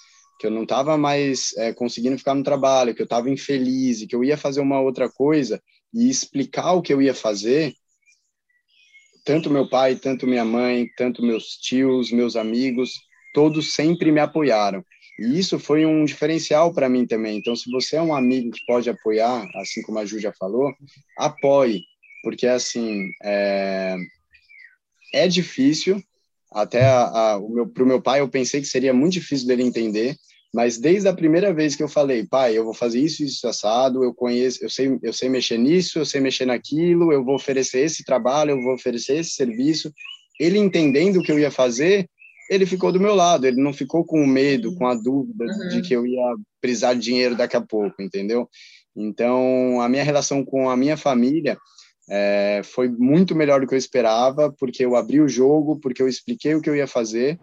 que 0.41 0.47
eu 0.47 0.51
não 0.51 0.63
estava 0.63 0.97
mais 0.97 1.55
é, 1.59 1.71
conseguindo 1.71 2.17
ficar 2.17 2.35
no 2.35 2.43
trabalho, 2.43 2.95
que 2.95 3.03
eu 3.03 3.05
estava 3.05 3.29
infeliz 3.29 4.01
e 4.01 4.07
que 4.07 4.17
eu 4.17 4.25
ia 4.25 4.39
fazer 4.39 4.61
uma 4.61 4.81
outra 4.81 5.07
coisa 5.07 5.63
e 5.93 6.09
explicar 6.09 6.73
o 6.73 6.81
que 6.81 6.95
eu 6.95 7.03
ia 7.03 7.13
fazer, 7.13 7.75
tanto 9.23 9.51
meu 9.51 9.69
pai, 9.69 9.97
tanto 9.97 10.27
minha 10.27 10.45
mãe, 10.45 10.89
tanto 10.97 11.23
meus 11.23 11.59
tios, 11.59 12.11
meus 12.11 12.37
amigos, 12.37 12.95
todos 13.35 13.75
sempre 13.75 14.11
me 14.11 14.19
apoiaram. 14.19 14.83
E 15.19 15.39
isso 15.39 15.59
foi 15.59 15.85
um 15.85 16.07
diferencial 16.07 16.73
para 16.73 16.89
mim 16.89 17.07
também. 17.07 17.37
Então, 17.37 17.55
se 17.55 17.71
você 17.71 17.97
é 17.97 18.03
um 18.03 18.15
amigo 18.15 18.51
que 18.51 18.65
pode 18.65 18.89
apoiar, 18.89 19.47
assim 19.57 19.83
como 19.83 19.99
a 19.99 20.07
Ju 20.07 20.19
já 20.19 20.33
falou, 20.33 20.73
apoie, 21.19 21.83
porque 22.23 22.47
assim 22.47 23.11
é, 23.23 23.95
é 25.13 25.29
difícil. 25.29 26.03
Até 26.51 26.85
a, 26.87 27.03
a, 27.03 27.37
o 27.37 27.51
meu 27.51 27.69
para 27.69 27.85
meu 27.85 28.01
pai 28.01 28.21
eu 28.21 28.29
pensei 28.29 28.61
que 28.63 28.67
seria 28.67 28.95
muito 28.95 29.13
difícil 29.13 29.47
dele 29.47 29.63
entender, 29.63 30.17
mas 30.53 30.79
desde 30.79 31.09
a 31.09 31.13
primeira 31.13 31.53
vez 31.55 31.77
que 31.77 31.83
eu 31.83 31.89
falei, 31.89 32.27
pai, 32.27 32.59
eu 32.59 32.65
vou 32.65 32.75
fazer 32.75 33.01
isso, 33.01 33.23
isso 33.23 33.47
assado, 33.47 34.03
eu 34.03 34.13
conheço, 34.13 34.63
eu 34.65 34.69
sei, 34.69 34.99
eu 35.03 35.13
sei 35.13 35.29
mexer 35.29 35.59
nisso, 35.59 35.99
eu 35.99 36.05
sei 36.05 36.21
mexer 36.21 36.45
naquilo, 36.45 37.13
eu 37.13 37.25
vou 37.25 37.37
oferecer 37.37 37.85
esse 37.85 38.05
trabalho, 38.05 38.51
eu 38.51 38.63
vou 38.63 38.75
oferecer 38.75 39.17
esse 39.17 39.31
serviço. 39.31 39.93
Ele 40.41 40.59
entendendo 40.59 41.19
o 41.19 41.23
que 41.23 41.31
eu 41.31 41.39
ia 41.39 41.51
fazer, 41.51 42.09
ele 42.51 42.67
ficou 42.67 42.91
do 42.91 42.99
meu 42.99 43.15
lado, 43.15 43.47
ele 43.47 43.63
não 43.63 43.73
ficou 43.73 44.05
com 44.05 44.27
medo, 44.27 44.75
com 44.75 44.89
a 44.89 44.95
dúvida 44.95 45.45
uhum. 45.45 45.69
de 45.69 45.83
que 45.83 45.95
eu 45.95 46.05
ia 46.05 46.35
precisar 46.61 46.95
de 46.95 47.01
dinheiro 47.01 47.37
daqui 47.37 47.57
a 47.57 47.61
pouco, 47.61 48.03
entendeu? 48.03 48.49
Então, 48.97 49.81
a 49.81 49.89
minha 49.89 50.03
relação 50.03 50.45
com 50.45 50.69
a 50.69 50.77
minha 50.77 50.97
família 50.97 51.57
é, 52.13 52.61
foi 52.65 52.89
muito 52.89 53.37
melhor 53.37 53.61
do 53.61 53.69
que 53.69 53.75
eu 53.75 53.79
esperava, 53.79 54.53
porque 54.59 54.85
eu 54.85 54.97
abri 54.97 55.21
o 55.21 55.29
jogo, 55.29 55.77
porque 55.77 56.03
eu 56.03 56.09
expliquei 56.09 56.57
o 56.57 56.61
que 56.61 56.69
eu 56.69 56.75
ia 56.75 56.89
fazer. 56.89 57.39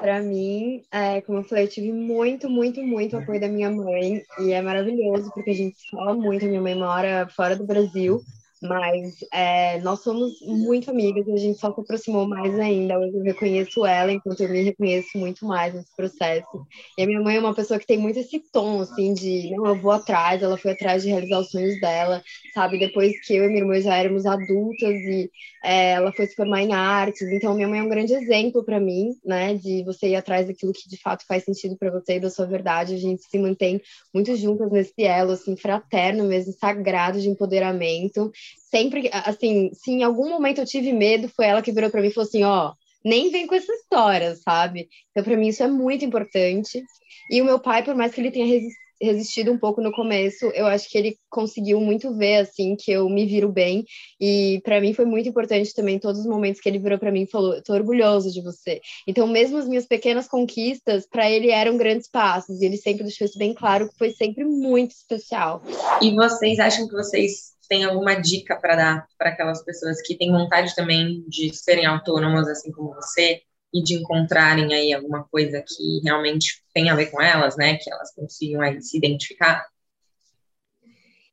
Para 0.00 0.22
mim, 0.22 0.80
é, 0.92 1.20
como 1.22 1.38
eu 1.38 1.44
falei, 1.44 1.64
eu 1.64 1.68
tive 1.68 1.92
muito, 1.92 2.48
muito, 2.48 2.80
muito 2.80 3.16
apoio 3.16 3.40
da 3.40 3.48
minha 3.48 3.68
mãe, 3.68 4.22
e 4.38 4.52
é 4.52 4.62
maravilhoso, 4.62 5.32
porque 5.34 5.50
a 5.50 5.54
gente 5.54 5.76
fala 5.90 6.14
muito, 6.14 6.46
minha 6.46 6.60
mãe 6.60 6.76
mora 6.76 7.28
fora 7.34 7.56
do 7.56 7.66
Brasil, 7.66 8.22
mas 8.62 9.16
é, 9.32 9.80
nós 9.80 10.00
somos 10.00 10.40
muito 10.42 10.90
amigas 10.90 11.26
e 11.26 11.32
a 11.32 11.36
gente 11.36 11.58
só 11.58 11.72
se 11.74 11.80
aproximou 11.80 12.28
mais 12.28 12.58
ainda. 12.58 12.98
Hoje 12.98 13.16
eu 13.16 13.22
reconheço 13.22 13.84
ela, 13.84 14.12
enquanto 14.12 14.40
eu 14.40 14.48
me 14.48 14.62
reconheço 14.62 15.18
muito 15.18 15.44
mais 15.44 15.74
nesse 15.74 15.94
processo. 15.96 16.64
E 16.96 17.02
a 17.02 17.06
minha 17.06 17.20
mãe 17.20 17.36
é 17.36 17.40
uma 17.40 17.54
pessoa 17.54 17.78
que 17.78 17.86
tem 17.86 17.98
muito 17.98 18.18
esse 18.20 18.38
tom, 18.52 18.80
assim, 18.80 19.12
de 19.14 19.50
não, 19.50 19.66
eu 19.66 19.80
vou 19.80 19.90
atrás, 19.90 20.42
ela 20.42 20.56
foi 20.56 20.72
atrás 20.72 21.02
de 21.02 21.08
realizar 21.08 21.40
os 21.40 21.50
sonhos 21.50 21.80
dela, 21.80 22.22
sabe? 22.54 22.78
Depois 22.78 23.12
que 23.26 23.34
eu 23.34 23.44
e 23.44 23.48
minha 23.48 23.60
irmã 23.60 23.80
já 23.80 23.96
éramos 23.96 24.26
adultas 24.26 24.94
e 24.94 25.30
é, 25.64 25.92
ela 25.92 26.12
foi 26.12 26.26
se 26.26 26.36
formar 26.36 26.62
em 26.62 26.72
artes. 26.72 27.22
Então, 27.32 27.54
minha 27.54 27.68
mãe 27.68 27.80
é 27.80 27.82
um 27.82 27.88
grande 27.88 28.14
exemplo 28.14 28.64
para 28.64 28.78
mim, 28.78 29.10
né, 29.24 29.54
de 29.54 29.82
você 29.84 30.08
ir 30.08 30.16
atrás 30.16 30.46
daquilo 30.46 30.72
que 30.72 30.88
de 30.88 30.96
fato 31.00 31.24
faz 31.26 31.44
sentido 31.44 31.76
para 31.76 31.90
você 31.90 32.16
e 32.16 32.20
da 32.20 32.30
sua 32.30 32.46
verdade. 32.46 32.94
A 32.94 32.98
gente 32.98 33.22
se 33.24 33.38
mantém 33.38 33.80
muito 34.14 34.34
juntas 34.36 34.70
nesse 34.70 35.02
elo, 35.02 35.32
assim, 35.32 35.56
fraterno 35.56 36.24
mesmo, 36.24 36.52
sagrado 36.52 37.20
de 37.20 37.28
empoderamento 37.28 38.30
sempre, 38.70 39.10
assim, 39.12 39.70
se 39.74 39.90
em 39.90 40.02
algum 40.02 40.28
momento 40.28 40.60
eu 40.60 40.66
tive 40.66 40.92
medo, 40.92 41.28
foi 41.28 41.46
ela 41.46 41.62
que 41.62 41.72
virou 41.72 41.90
para 41.90 42.00
mim 42.00 42.08
e 42.08 42.12
falou 42.12 42.28
assim: 42.28 42.42
ó, 42.42 42.72
nem 43.04 43.30
vem 43.30 43.46
com 43.46 43.54
essa 43.54 43.72
história, 43.72 44.34
sabe? 44.36 44.88
Então, 45.10 45.24
para 45.24 45.36
mim, 45.36 45.48
isso 45.48 45.62
é 45.62 45.68
muito 45.68 46.04
importante. 46.04 46.82
E 47.30 47.42
o 47.42 47.44
meu 47.44 47.58
pai, 47.58 47.84
por 47.84 47.94
mais 47.94 48.14
que 48.14 48.20
ele 48.20 48.30
tenha 48.30 48.60
resistido 49.00 49.50
um 49.50 49.58
pouco 49.58 49.80
no 49.80 49.90
começo, 49.90 50.46
eu 50.54 50.66
acho 50.66 50.88
que 50.88 50.96
ele 50.96 51.16
conseguiu 51.28 51.80
muito 51.80 52.16
ver, 52.16 52.36
assim, 52.36 52.76
que 52.76 52.92
eu 52.92 53.08
me 53.08 53.26
viro 53.26 53.50
bem. 53.50 53.84
E 54.20 54.60
para 54.64 54.80
mim 54.80 54.94
foi 54.94 55.04
muito 55.04 55.28
importante 55.28 55.74
também 55.74 55.98
todos 55.98 56.20
os 56.20 56.26
momentos 56.26 56.60
que 56.60 56.68
ele 56.68 56.78
virou 56.78 56.98
para 56.98 57.10
mim 57.10 57.22
e 57.22 57.30
falou: 57.30 57.60
tô 57.62 57.74
orgulhoso 57.74 58.30
de 58.30 58.40
você. 58.40 58.80
Então, 59.06 59.26
mesmo 59.26 59.58
as 59.58 59.68
minhas 59.68 59.86
pequenas 59.86 60.28
conquistas, 60.28 61.06
para 61.06 61.28
ele 61.30 61.50
eram 61.50 61.76
grandes 61.76 62.08
passos. 62.08 62.60
E 62.60 62.64
ele 62.64 62.76
sempre 62.76 63.02
deixou 63.02 63.26
isso 63.26 63.38
bem 63.38 63.52
claro 63.52 63.88
que 63.88 63.98
foi 63.98 64.10
sempre 64.10 64.44
muito 64.44 64.92
especial. 64.92 65.62
E 66.00 66.14
vocês 66.14 66.58
acham 66.60 66.86
que 66.86 66.94
vocês 66.94 67.51
tem 67.68 67.84
alguma 67.84 68.14
dica 68.14 68.56
para 68.56 68.76
dar 68.76 69.06
para 69.18 69.30
aquelas 69.30 69.64
pessoas 69.64 70.00
que 70.02 70.16
têm 70.16 70.30
vontade 70.30 70.74
também 70.74 71.24
de 71.28 71.54
serem 71.54 71.86
autônomas, 71.86 72.48
assim 72.48 72.70
como 72.72 72.94
você, 72.94 73.42
e 73.72 73.82
de 73.82 73.94
encontrarem 73.94 74.74
aí 74.74 74.92
alguma 74.92 75.24
coisa 75.24 75.64
que 75.66 76.00
realmente 76.04 76.62
tem 76.74 76.90
a 76.90 76.94
ver 76.94 77.06
com 77.06 77.20
elas, 77.20 77.56
né? 77.56 77.76
Que 77.76 77.90
elas 77.90 78.14
consigam 78.14 78.60
aí 78.60 78.80
se 78.82 78.98
identificar? 78.98 79.66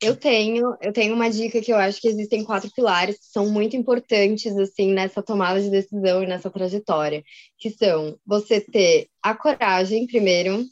Eu 0.02 0.16
tenho, 0.16 0.78
eu 0.82 0.94
tenho 0.94 1.14
uma 1.14 1.30
dica 1.30 1.60
que 1.60 1.74
eu 1.74 1.76
acho 1.76 2.00
que 2.00 2.08
existem 2.08 2.46
quatro 2.46 2.72
pilares 2.72 3.18
que 3.18 3.26
são 3.26 3.50
muito 3.50 3.76
importantes 3.76 4.56
assim 4.58 4.94
nessa 4.94 5.22
tomada 5.22 5.62
de 5.62 5.70
decisão 5.70 6.24
e 6.24 6.28
nessa 6.28 6.50
trajetória, 6.50 7.22
que 7.58 7.70
são 7.70 8.18
você 8.26 8.62
ter 8.62 9.10
a 9.22 9.36
coragem 9.36 10.08
primeiro, 10.08 10.64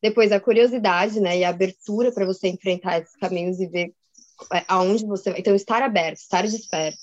depois 0.00 0.30
a 0.30 0.38
curiosidade, 0.38 1.18
né, 1.18 1.38
e 1.38 1.44
a 1.44 1.48
abertura 1.48 2.12
para 2.12 2.24
você 2.24 2.46
enfrentar 2.46 3.00
esses 3.00 3.16
caminhos 3.16 3.58
e 3.58 3.66
ver 3.66 3.92
aonde 4.66 5.06
você 5.06 5.30
vai. 5.30 5.40
Então, 5.40 5.54
estar 5.54 5.82
aberto, 5.82 6.18
estar 6.18 6.42
desperto. 6.42 6.98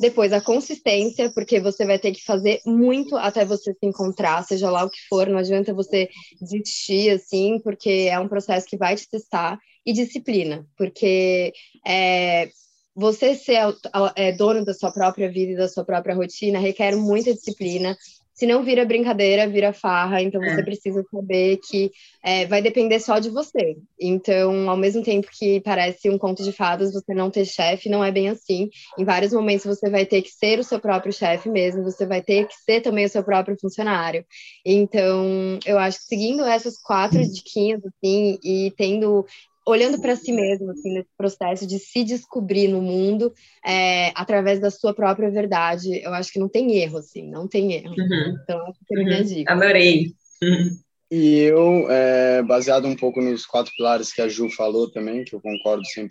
Depois, 0.00 0.32
a 0.32 0.40
consistência, 0.40 1.30
porque 1.30 1.58
você 1.58 1.84
vai 1.84 1.98
ter 1.98 2.12
que 2.12 2.22
fazer 2.22 2.60
muito 2.64 3.16
até 3.16 3.44
você 3.44 3.72
se 3.72 3.84
encontrar, 3.86 4.44
seja 4.44 4.70
lá 4.70 4.84
o 4.84 4.90
que 4.90 5.00
for, 5.08 5.28
não 5.28 5.38
adianta 5.38 5.74
você 5.74 6.08
desistir, 6.40 7.10
assim, 7.10 7.58
porque 7.60 8.08
é 8.08 8.18
um 8.18 8.28
processo 8.28 8.66
que 8.66 8.76
vai 8.76 8.94
te 8.94 9.08
testar. 9.08 9.58
E 9.86 9.92
disciplina, 9.94 10.66
porque 10.76 11.50
é, 11.86 12.50
você 12.94 13.34
ser 13.34 13.58
é, 14.16 14.32
dono 14.32 14.64
da 14.64 14.74
sua 14.74 14.92
própria 14.92 15.30
vida 15.30 15.52
e 15.52 15.56
da 15.56 15.68
sua 15.68 15.84
própria 15.84 16.14
rotina 16.14 16.58
requer 16.58 16.94
muita 16.94 17.32
disciplina, 17.32 17.96
se 18.38 18.46
não 18.46 18.62
vira 18.62 18.84
brincadeira, 18.84 19.48
vira 19.48 19.72
farra, 19.72 20.22
então 20.22 20.40
você 20.40 20.60
é. 20.60 20.62
precisa 20.62 21.04
saber 21.10 21.58
que 21.68 21.90
é, 22.22 22.46
vai 22.46 22.62
depender 22.62 23.00
só 23.00 23.18
de 23.18 23.30
você. 23.30 23.76
Então, 24.00 24.70
ao 24.70 24.76
mesmo 24.76 25.02
tempo 25.02 25.26
que 25.32 25.60
parece 25.60 26.08
um 26.08 26.16
conto 26.16 26.44
de 26.44 26.52
fadas, 26.52 26.92
você 26.92 27.12
não 27.12 27.32
ter 27.32 27.44
chefe, 27.44 27.88
não 27.88 28.04
é 28.04 28.12
bem 28.12 28.28
assim. 28.28 28.70
Em 28.96 29.04
vários 29.04 29.32
momentos 29.32 29.66
você 29.66 29.90
vai 29.90 30.06
ter 30.06 30.22
que 30.22 30.30
ser 30.30 30.60
o 30.60 30.62
seu 30.62 30.78
próprio 30.78 31.12
chefe 31.12 31.50
mesmo, 31.50 31.82
você 31.82 32.06
vai 32.06 32.22
ter 32.22 32.46
que 32.46 32.54
ser 32.54 32.80
também 32.80 33.06
o 33.06 33.08
seu 33.08 33.24
próprio 33.24 33.56
funcionário. 33.60 34.24
Então, 34.64 35.58
eu 35.66 35.76
acho 35.76 35.98
que 35.98 36.04
seguindo 36.04 36.44
essas 36.44 36.80
quatro 36.80 37.20
diquinhas, 37.20 37.80
assim, 37.84 38.38
e 38.44 38.72
tendo 38.76 39.26
olhando 39.68 40.00
para 40.00 40.16
si 40.16 40.32
mesmo, 40.32 40.70
assim, 40.70 40.94
nesse 40.94 41.10
processo 41.16 41.66
de 41.66 41.78
se 41.78 42.02
descobrir 42.02 42.68
no 42.68 42.80
mundo 42.80 43.32
é, 43.64 44.10
através 44.14 44.58
da 44.60 44.70
sua 44.70 44.94
própria 44.94 45.30
verdade. 45.30 46.02
Eu 46.02 46.14
acho 46.14 46.32
que 46.32 46.38
não 46.38 46.48
tem 46.48 46.76
erro, 46.76 46.98
assim, 46.98 47.28
não 47.30 47.46
tem 47.46 47.74
erro. 47.74 47.90
Uhum. 47.90 48.38
Então, 48.42 48.60
essa 48.66 48.78
é 48.90 49.00
a 49.00 49.04
minha 49.04 49.18
uhum. 49.18 49.24
dica. 49.24 49.52
Adorei. 49.52 50.12
E 51.10 51.38
eu, 51.40 51.90
é, 51.90 52.42
baseado 52.42 52.86
um 52.86 52.96
pouco 52.96 53.20
nos 53.20 53.46
quatro 53.46 53.72
pilares 53.76 54.12
que 54.12 54.22
a 54.22 54.28
Ju 54.28 54.50
falou 54.50 54.90
também, 54.90 55.24
que 55.24 55.34
eu 55.34 55.40
concordo 55.40 55.82
100%, 55.82 56.08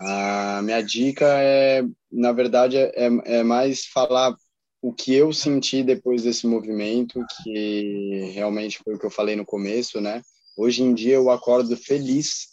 a 0.00 0.60
minha 0.62 0.82
dica 0.82 1.26
é, 1.40 1.82
na 2.10 2.32
verdade, 2.32 2.76
é, 2.76 2.92
é 3.24 3.42
mais 3.42 3.86
falar 3.86 4.34
o 4.82 4.92
que 4.92 5.14
eu 5.14 5.32
senti 5.32 5.82
depois 5.82 6.24
desse 6.24 6.46
movimento, 6.46 7.24
que 7.42 8.32
realmente 8.34 8.80
foi 8.84 8.94
o 8.94 8.98
que 8.98 9.06
eu 9.06 9.10
falei 9.10 9.34
no 9.34 9.44
começo, 9.44 9.98
né? 10.00 10.20
Hoje 10.56 10.82
em 10.82 10.94
dia 10.94 11.14
eu 11.14 11.30
acordo 11.30 11.76
feliz 11.76 12.48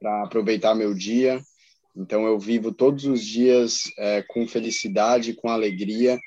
para 0.00 0.24
aproveitar 0.24 0.74
meu 0.74 0.94
dia. 0.94 1.42
Então 1.94 2.26
eu 2.26 2.38
vivo 2.38 2.72
todos 2.72 3.04
os 3.04 3.24
dias 3.24 3.82
é, 3.98 4.22
com 4.22 4.46
felicidade, 4.46 5.34
com 5.34 5.48
alegria. 5.48 6.18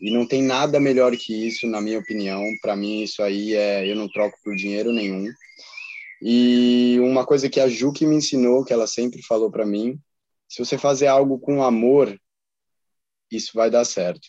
E 0.00 0.12
não 0.12 0.26
tem 0.26 0.42
nada 0.42 0.78
melhor 0.78 1.16
que 1.16 1.46
isso, 1.46 1.66
na 1.66 1.80
minha 1.80 1.98
opinião. 1.98 2.42
Para 2.60 2.76
mim, 2.76 3.02
isso 3.02 3.22
aí 3.22 3.54
é. 3.54 3.90
Eu 3.90 3.96
não 3.96 4.08
troco 4.08 4.36
por 4.44 4.54
dinheiro 4.54 4.92
nenhum. 4.92 5.26
E 6.20 6.98
uma 7.00 7.24
coisa 7.24 7.48
que 7.48 7.60
a 7.60 7.68
Ju 7.68 7.92
que 7.92 8.06
me 8.06 8.16
ensinou, 8.16 8.64
que 8.64 8.72
ela 8.72 8.86
sempre 8.86 9.22
falou 9.22 9.50
para 9.50 9.64
mim: 9.64 9.98
se 10.48 10.58
você 10.58 10.76
fazer 10.76 11.06
algo 11.06 11.38
com 11.38 11.62
amor, 11.62 12.18
isso 13.30 13.52
vai 13.54 13.70
dar 13.70 13.84
certo. 13.84 14.28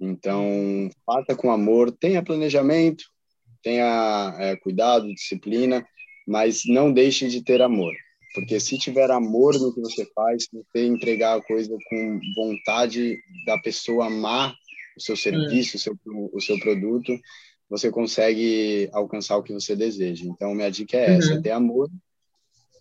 Então, 0.00 0.90
faça 1.04 1.34
com 1.34 1.50
amor, 1.50 1.90
tenha 1.90 2.22
planejamento, 2.22 3.04
tenha 3.62 4.36
é, 4.38 4.56
cuidado, 4.56 5.12
disciplina, 5.14 5.86
mas 6.26 6.62
não 6.66 6.92
deixe 6.92 7.28
de 7.28 7.42
ter 7.42 7.62
amor. 7.62 7.94
Porque 8.34 8.60
se 8.60 8.78
tiver 8.78 9.10
amor 9.10 9.58
no 9.58 9.72
que 9.72 9.80
você 9.80 10.06
faz, 10.14 10.44
se 10.44 10.50
você 10.52 10.86
entregar 10.86 11.38
a 11.38 11.42
coisa 11.42 11.74
com 11.88 12.20
vontade 12.36 13.18
da 13.46 13.58
pessoa 13.58 14.06
amar 14.06 14.54
o 14.96 15.00
seu 15.00 15.16
serviço, 15.16 15.76
o, 15.76 15.80
seu, 15.80 15.98
o 16.32 16.40
seu 16.40 16.58
produto, 16.58 17.18
você 17.68 17.90
consegue 17.90 18.88
alcançar 18.92 19.36
o 19.36 19.42
que 19.42 19.52
você 19.52 19.74
deseja. 19.74 20.24
Então, 20.26 20.54
minha 20.54 20.70
dica 20.70 20.96
é 20.96 21.16
essa: 21.16 21.34
uhum. 21.34 21.42
ter 21.42 21.50
amor 21.50 21.90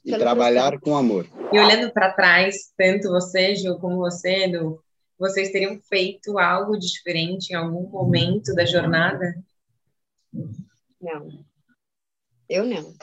e 0.04 0.12
Pelo 0.12 0.22
trabalhar 0.22 0.72
processo. 0.72 0.84
com 0.84 0.98
amor. 0.98 1.28
E 1.52 1.60
olhando 1.60 1.92
para 1.92 2.12
trás, 2.12 2.72
tanto 2.78 3.10
você, 3.10 3.56
Ju, 3.56 3.78
como 3.80 3.98
você, 3.98 4.46
Edu, 4.46 4.80
vocês 5.18 5.52
teriam 5.52 5.80
feito 5.90 6.38
algo 6.38 6.78
diferente 6.78 7.52
em 7.52 7.56
algum 7.56 7.90
momento 7.90 8.54
da 8.54 8.66
jornada? 8.66 9.36
Não. 11.06 11.46
Eu 12.50 12.66
não. 12.66 12.94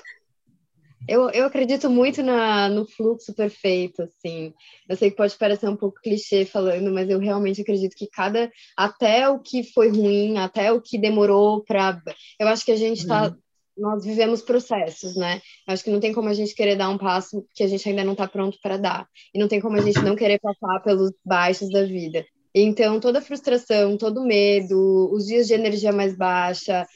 Eu, 1.08 1.30
eu 1.30 1.46
acredito 1.46 1.90
muito 1.90 2.22
na, 2.22 2.68
no 2.68 2.86
fluxo 2.86 3.34
perfeito, 3.34 4.02
assim. 4.02 4.52
Eu 4.88 4.96
sei 4.96 5.10
que 5.10 5.16
pode 5.16 5.36
parecer 5.36 5.68
um 5.68 5.76
pouco 5.76 6.00
clichê 6.00 6.44
falando, 6.44 6.92
mas 6.92 7.08
eu 7.08 7.18
realmente 7.18 7.60
acredito 7.60 7.96
que 7.96 8.08
cada. 8.08 8.50
Até 8.76 9.28
o 9.28 9.40
que 9.40 9.64
foi 9.64 9.88
ruim, 9.88 10.38
até 10.38 10.72
o 10.72 10.80
que 10.80 10.98
demorou 10.98 11.62
para. 11.64 12.00
Eu 12.38 12.48
acho 12.48 12.64
que 12.64 12.72
a 12.72 12.76
gente 12.76 12.98
está. 12.98 13.28
Uhum. 13.28 13.36
Nós 13.76 14.04
vivemos 14.04 14.42
processos, 14.42 15.16
né? 15.16 15.40
Eu 15.66 15.72
acho 15.74 15.82
que 15.82 15.90
não 15.90 15.98
tem 15.98 16.12
como 16.12 16.28
a 16.28 16.34
gente 16.34 16.54
querer 16.54 16.76
dar 16.76 16.90
um 16.90 16.98
passo 16.98 17.44
que 17.54 17.64
a 17.64 17.66
gente 17.66 17.88
ainda 17.88 18.04
não 18.04 18.12
está 18.12 18.28
pronto 18.28 18.58
para 18.62 18.76
dar. 18.76 19.08
E 19.34 19.38
não 19.38 19.48
tem 19.48 19.60
como 19.60 19.76
a 19.76 19.80
gente 19.80 20.00
não 20.02 20.14
querer 20.14 20.38
passar 20.40 20.80
pelos 20.80 21.10
baixos 21.24 21.70
da 21.70 21.82
vida. 21.84 22.24
Então, 22.54 23.00
toda 23.00 23.22
frustração, 23.22 23.96
todo 23.96 24.26
medo, 24.26 25.10
os 25.10 25.26
dias 25.26 25.46
de 25.46 25.54
energia 25.54 25.90
mais 25.90 26.14
baixa, 26.14 26.86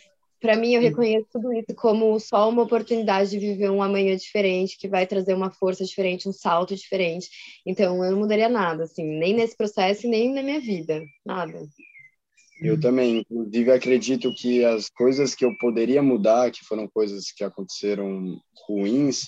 para 0.40 0.56
mim, 0.56 0.74
eu 0.74 0.80
reconheço 0.80 1.26
tudo 1.32 1.52
isso 1.52 1.74
como 1.74 2.18
só 2.20 2.48
uma 2.48 2.62
oportunidade 2.62 3.30
de 3.30 3.38
viver 3.38 3.70
um 3.70 3.82
amanhã 3.82 4.16
diferente, 4.16 4.78
que 4.78 4.88
vai 4.88 5.06
trazer 5.06 5.34
uma 5.34 5.50
força 5.50 5.84
diferente, 5.84 6.28
um 6.28 6.32
salto 6.32 6.74
diferente. 6.74 7.28
Então, 7.64 8.04
eu 8.04 8.12
não 8.12 8.18
mudaria 8.18 8.48
nada, 8.48 8.84
assim, 8.84 9.04
nem 9.04 9.34
nesse 9.34 9.56
processo, 9.56 10.08
nem 10.08 10.32
na 10.32 10.42
minha 10.42 10.60
vida, 10.60 11.02
nada. 11.24 11.66
Eu 12.60 12.80
também, 12.80 13.18
inclusive, 13.18 13.70
acredito 13.70 14.32
que 14.34 14.64
as 14.64 14.88
coisas 14.88 15.34
que 15.34 15.44
eu 15.44 15.54
poderia 15.58 16.02
mudar, 16.02 16.50
que 16.50 16.64
foram 16.64 16.88
coisas 16.88 17.30
que 17.30 17.44
aconteceram 17.44 18.40
ruins, 18.66 19.26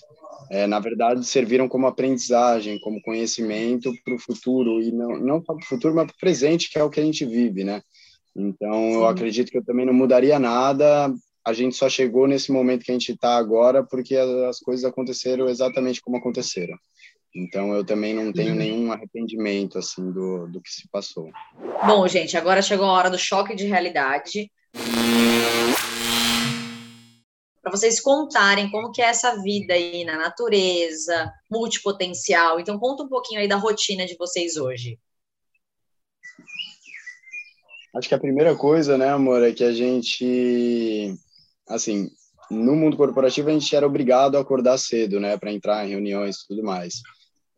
é, 0.51 0.67
na 0.67 0.81
verdade, 0.81 1.27
serviram 1.27 1.69
como 1.69 1.87
aprendizagem, 1.87 2.81
como 2.81 3.03
conhecimento 3.03 3.93
para 4.03 4.15
o 4.15 4.19
futuro, 4.19 4.81
e 4.81 4.91
não, 4.91 5.19
não 5.19 5.43
para 5.43 5.57
o 5.57 5.65
futuro, 5.65 5.95
mas 5.95 6.07
para 6.07 6.15
o 6.15 6.19
presente, 6.19 6.71
que 6.71 6.79
é 6.79 6.83
o 6.83 6.89
que 6.89 7.01
a 7.01 7.05
gente 7.05 7.27
vive, 7.27 7.65
né? 7.65 7.83
Então, 8.39 8.73
Sim. 8.73 8.95
eu 8.95 9.07
acredito 9.09 9.51
que 9.51 9.59
eu 9.59 9.65
também 9.65 9.85
não 9.85 9.93
mudaria 9.93 10.39
nada. 10.39 11.13
A 11.45 11.53
gente 11.53 11.75
só 11.75 11.89
chegou 11.89 12.29
nesse 12.29 12.53
momento 12.53 12.85
que 12.85 12.93
a 12.93 12.95
gente 12.95 13.13
está 13.13 13.37
agora 13.37 13.83
porque 13.83 14.15
as 14.17 14.61
coisas 14.61 14.85
aconteceram 14.85 15.49
exatamente 15.49 16.01
como 16.01 16.17
aconteceram. 16.17 16.79
Então, 17.35 17.75
eu 17.75 17.85
também 17.85 18.15
não 18.15 18.33
tenho 18.33 18.53
uhum. 18.53 18.57
nenhum 18.57 18.93
arrependimento 18.93 19.79
assim 19.79 20.13
do, 20.13 20.47
do 20.47 20.61
que 20.61 20.71
se 20.71 20.89
passou. 20.89 21.31
Bom, 21.85 22.07
gente, 22.07 22.37
agora 22.37 22.63
chegou 22.63 22.87
a 22.87 22.93
hora 22.93 23.11
do 23.11 23.19
choque 23.19 23.57
de 23.57 23.67
realidade. 23.67 24.51
Para 27.61 27.73
vocês 27.73 28.01
contarem 28.01 28.71
como 28.71 28.93
que 28.93 29.03
é 29.03 29.07
essa 29.07 29.43
vida 29.43 29.75
aí 29.75 30.05
na 30.05 30.17
natureza, 30.17 31.31
multipotencial. 31.51 32.61
Então, 32.61 32.79
conta 32.79 33.03
um 33.03 33.09
pouquinho 33.09 33.41
aí 33.41 33.49
da 33.49 33.57
rotina 33.57 34.07
de 34.07 34.17
vocês 34.17 34.57
hoje. 34.57 34.99
Acho 37.99 38.09
que 38.09 38.15
a 38.15 38.21
primeira 38.21 38.55
coisa, 38.55 38.97
né, 38.97 39.09
amor, 39.09 39.43
é 39.43 39.53
que 39.53 39.65
a 39.65 39.73
gente, 39.73 41.13
assim, 41.69 42.09
no 42.49 42.77
mundo 42.77 42.97
corporativo 42.97 43.49
a 43.49 43.53
gente 43.53 43.75
era 43.75 43.89
obrigado 43.89 44.37
a 44.37 44.41
acordar 44.41 44.79
cedo, 44.79 45.19
né, 45.19 45.37
para 45.37 45.53
entrar 45.53 45.85
em 45.85 45.91
reuniões 45.91 46.37
e 46.37 46.47
tudo 46.47 46.63
mais. 46.63 47.03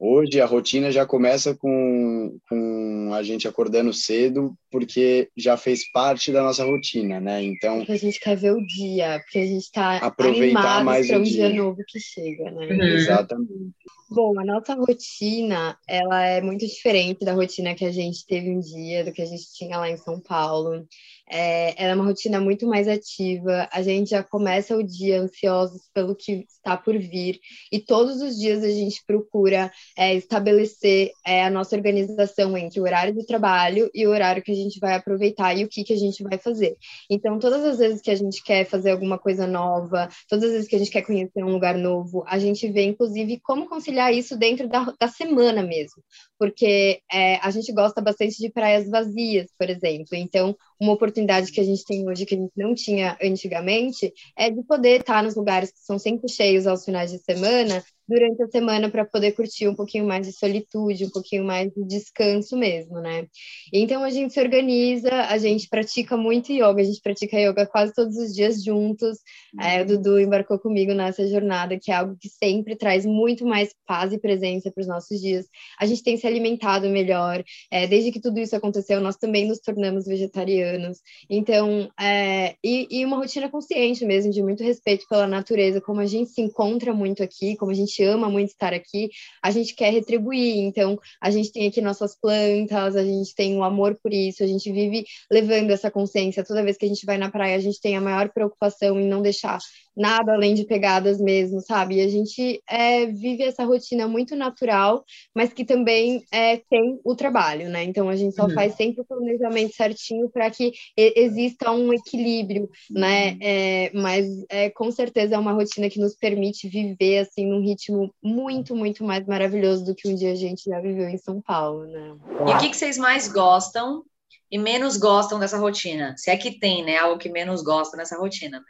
Hoje 0.03 0.41
a 0.41 0.47
rotina 0.47 0.91
já 0.91 1.05
começa 1.05 1.55
com, 1.55 2.39
com 2.49 3.11
a 3.13 3.23
gente 3.23 3.47
acordando 3.47 3.93
cedo, 3.93 4.57
porque 4.71 5.29
já 5.37 5.59
fez 5.59 5.93
parte 5.93 6.33
da 6.33 6.43
nossa 6.43 6.65
rotina, 6.65 7.21
né? 7.21 7.43
Então. 7.43 7.77
Porque 7.77 7.93
a 7.93 7.99
gente 7.99 8.19
quer 8.19 8.35
ver 8.35 8.55
o 8.55 8.65
dia, 8.65 9.21
porque 9.23 9.41
a 9.41 9.47
gente 9.47 9.65
está 9.65 9.99
aproveitar 9.99 10.83
mais 10.83 11.07
para 11.07 11.19
um 11.19 11.23
dia. 11.23 11.51
dia 11.51 11.63
novo 11.63 11.83
que 11.87 12.01
chega, 12.01 12.51
né? 12.51 12.67
Uhum. 12.69 12.83
Exatamente. 12.83 13.75
Bom, 14.11 14.41
a 14.41 14.45
nossa 14.45 14.75
rotina, 14.75 15.77
ela 15.87 16.25
é 16.25 16.41
muito 16.41 16.67
diferente 16.67 17.23
da 17.23 17.35
rotina 17.35 17.75
que 17.75 17.85
a 17.85 17.93
gente 17.93 18.27
teve 18.27 18.51
um 18.51 18.59
dia, 18.59 19.05
do 19.05 19.13
que 19.13 19.21
a 19.21 19.27
gente 19.27 19.53
tinha 19.53 19.77
lá 19.77 19.91
em 19.91 19.99
São 19.99 20.19
Paulo. 20.19 20.87
É, 21.31 21.75
ela 21.83 21.93
é 21.93 21.95
uma 21.95 22.05
rotina 22.05 22.41
muito 22.41 22.67
mais 22.67 22.89
ativa. 22.89 23.69
A 23.73 23.83
gente 23.83 24.11
já 24.11 24.23
começa 24.23 24.77
o 24.77 24.83
dia 24.83 25.21
ansiosos 25.21 25.89
pelo 25.95 26.15
que 26.17 26.45
está 26.49 26.77
por 26.77 26.99
vir 26.99 27.39
e 27.71 27.79
todos 27.79 28.21
os 28.21 28.37
dias 28.37 28.65
a 28.65 28.71
gente 28.71 29.03
procura 29.07 29.71
é, 29.97 30.15
estabelecer 30.15 31.13
é, 31.25 31.45
a 31.45 31.51
nossa 31.51 31.77
organização 31.77 32.57
entre 32.57 32.81
o 32.81 32.85
horário 32.85 33.15
do 33.15 33.25
trabalho 33.25 33.91
e 33.95 34.07
o 34.07 34.11
horário 34.11 34.43
que 34.43 34.53
a 34.53 34.55
gente 34.55 34.79
vai 34.81 34.95
aproveitar 34.95 35.57
e 35.57 35.65
o 35.65 35.69
que, 35.69 35.85
que 35.85 35.93
a 35.93 35.99
gente 35.99 36.23
vai 36.23 36.39
fazer. 36.39 36.77
Então, 37.09 37.39
todas 37.39 37.65
as 37.65 37.79
vezes 37.79 38.01
que 38.01 38.11
a 38.11 38.15
gente 38.15 38.43
quer 38.43 38.65
fazer 38.65 38.91
alguma 38.91 39.19
coisa 39.19 39.47
nova, 39.47 40.09
todas 40.29 40.47
as 40.47 40.53
vezes 40.53 40.69
que 40.69 40.77
a 40.77 40.79
gente 40.79 40.91
quer 40.91 41.03
conhecer 41.03 41.45
um 41.45 41.53
lugar 41.53 41.77
novo, 41.77 42.25
a 42.27 42.39
gente 42.39 42.69
vê, 42.71 42.83
inclusive, 42.83 43.41
como 43.41 43.69
conciliar 43.69 44.13
isso 44.13 44.37
dentro 44.37 44.69
da, 44.69 44.93
da 44.99 45.09
semana 45.09 45.63
mesmo, 45.63 46.03
porque 46.39 47.01
é, 47.13 47.37
a 47.37 47.51
gente 47.51 47.73
gosta 47.73 48.01
bastante 48.01 48.39
de 48.39 48.51
praias 48.51 48.89
vazias, 48.89 49.49
por 49.59 49.69
exemplo. 49.69 50.09
Então, 50.15 50.57
uma 50.81 50.93
oportunidade 50.93 51.53
que 51.53 51.61
a 51.61 51.65
gente 51.65 51.85
tem 51.85 52.09
hoje 52.09 52.25
que 52.25 52.35
a 52.35 52.39
gente 52.39 52.53
não 52.57 52.75
tinha 52.75 53.17
antigamente 53.23 54.13
é 54.37 54.51
de 54.51 54.63
poder 54.63 55.01
estar 55.01 55.23
nos 55.23 55.37
lugares 55.37 55.71
que 55.71 55.81
são 55.81 55.99
sempre 55.99 56.29
cheios 56.29 56.67
aos 56.67 56.85
finais 56.85 57.11
de 57.11 57.19
semana 57.19 57.85
durante 58.11 58.43
a 58.43 58.49
semana 58.49 58.91
para 58.91 59.05
poder 59.05 59.33
curtir 59.33 59.69
um 59.69 59.75
pouquinho 59.75 60.05
mais 60.05 60.27
de 60.27 60.33
solitude, 60.33 61.07
um 61.07 61.11
pouquinho 61.11 61.45
mais 61.45 61.73
de 61.73 61.85
descanso 61.85 62.57
mesmo, 62.57 63.01
né? 63.01 63.29
Então 63.73 64.03
a 64.03 64.11
gente 64.11 64.35
se 64.35 64.41
organiza, 64.41 65.11
a 65.29 65.39
gente 65.39 65.69
pratica 65.69 66.17
muito 66.17 66.53
yoga, 66.53 66.81
a 66.81 66.85
gente 66.85 67.01
pratica 67.01 67.39
yoga 67.39 67.67
quase 67.67 67.95
todos 67.95 68.17
os 68.17 68.35
dias 68.35 68.65
juntos. 68.65 69.19
É, 69.61 69.83
o 69.83 69.87
Dudu 69.87 70.19
embarcou 70.19 70.59
comigo 70.59 70.93
nessa 70.93 71.27
jornada, 71.29 71.79
que 71.79 71.93
é 71.93 71.95
algo 71.95 72.17
que 72.21 72.29
sempre 72.29 72.75
traz 72.75 73.07
muito 73.07 73.47
mais 73.47 73.73
paz 73.87 74.13
e 74.13 74.19
presença 74.19 74.73
para 74.73 74.81
os 74.81 74.89
nossos 74.89 75.21
dias. 75.21 75.47
A 75.79 75.87
gente 75.87 76.03
tem 76.03 76.17
se 76.17 76.27
alimentado 76.27 76.89
melhor. 76.89 77.45
É, 77.71 77.87
desde 77.87 78.11
que 78.11 78.21
tudo 78.21 78.41
isso 78.41 78.57
aconteceu, 78.57 79.01
nós 79.01 79.17
também 79.17 79.47
nos 79.47 79.61
tornamos 79.61 80.05
vegetarianos. 80.07 80.99
Então, 81.29 81.89
é, 82.01 82.57
e, 82.65 82.89
e 82.91 83.05
uma 83.05 83.19
rotina 83.19 83.49
consciente 83.49 84.05
mesmo, 84.05 84.33
de 84.33 84.43
muito 84.43 84.65
respeito 84.65 85.07
pela 85.09 85.29
natureza, 85.29 85.81
como 85.81 86.01
a 86.01 86.07
gente 86.07 86.31
se 86.31 86.41
encontra 86.41 86.93
muito 86.93 87.23
aqui, 87.23 87.57
como 87.57 87.71
a 87.71 87.75
gente 87.75 88.00
gente 88.01 88.05
ama 88.05 88.29
muito 88.29 88.49
estar 88.49 88.73
aqui, 88.73 89.11
a 89.43 89.51
gente 89.51 89.75
quer 89.75 89.93
retribuir. 89.93 90.59
Então, 90.59 90.99
a 91.21 91.31
gente 91.31 91.53
tem 91.53 91.69
aqui 91.69 91.81
nossas 91.81 92.17
plantas, 92.19 92.97
a 92.97 93.05
gente 93.05 93.35
tem 93.35 93.57
um 93.57 93.63
amor 93.63 93.99
por 94.03 94.13
isso, 94.13 94.43
a 94.43 94.47
gente 94.47 94.73
vive 94.73 95.05
levando 95.31 95.71
essa 95.71 95.91
consciência. 95.91 96.45
Toda 96.45 96.63
vez 96.63 96.77
que 96.77 96.87
a 96.87 96.89
gente 96.89 97.05
vai 97.05 97.19
na 97.19 97.31
praia, 97.31 97.57
a 97.57 97.61
gente 97.61 97.81
tem 97.81 97.97
a 97.97 98.01
maior 98.01 98.31
preocupação 98.31 98.99
em 98.99 99.07
não 99.07 99.23
deixar 99.23 99.59
nada 99.97 100.33
além 100.33 100.55
de 100.55 100.65
pegadas 100.65 101.21
mesmo, 101.21 101.61
sabe? 101.61 101.97
E 101.97 102.01
a 102.01 102.09
gente 102.09 102.63
é, 102.69 103.07
vive 103.07 103.43
essa 103.43 103.65
rotina 103.65 104.07
muito 104.07 104.37
natural, 104.37 105.05
mas 105.35 105.53
que 105.53 105.65
também 105.65 106.25
é, 106.33 106.57
tem 106.57 107.01
o 107.05 107.15
trabalho, 107.15 107.69
né? 107.69 107.85
Então 107.85 108.09
a 108.09 108.17
gente 108.17 108.35
só 108.35 108.45
uhum. 108.45 108.55
faz 108.55 108.75
sempre 108.75 109.03
o 109.03 109.05
planejamento 109.05 109.75
certinho 109.75 110.31
para 110.31 110.51
que 110.51 110.73
exista 110.97 111.71
um 111.71 111.93
equilíbrio, 111.93 112.69
né? 112.91 113.33
Uhum. 113.33 113.39
É, 113.41 113.91
mas 113.95 114.27
é, 114.49 114.71
com 114.71 114.91
certeza 114.91 115.35
é 115.35 115.39
uma 115.39 115.53
rotina 115.53 115.91
que 115.91 116.01
nos 116.01 116.15
permite 116.15 116.69
viver 116.69 117.19
assim 117.19 117.47
num 117.47 117.61
ritmo 117.61 118.13
muito, 118.23 118.75
muito 118.75 119.05
mais 119.05 119.27
maravilhoso 119.27 119.85
do 119.85 119.95
que 119.95 120.09
um 120.09 120.15
dia 120.15 120.33
a 120.33 120.37
gente 120.37 120.65
já 120.65 120.81
viveu 120.81 121.09
em 121.09 121.19
São 121.19 121.41
Paulo, 121.41 121.85
né? 121.87 122.17
E 122.47 122.55
o 122.55 122.59
que, 122.59 122.71
que 122.71 122.77
vocês 122.77 122.97
mais 122.97 123.29
gostam 123.29 124.05
e 124.51 124.59
menos 124.59 124.97
gostam 124.97 125.39
dessa 125.39 125.59
rotina? 125.59 126.15
Se 126.17 126.31
é 126.31 126.37
que 126.37 126.59
tem, 126.59 126.85
né? 126.85 126.97
Algo 126.97 127.19
que 127.19 127.29
menos 127.29 127.63
gosta 127.63 127.97
nessa 127.97 128.19
rotina, 128.19 128.59
né? 128.59 128.65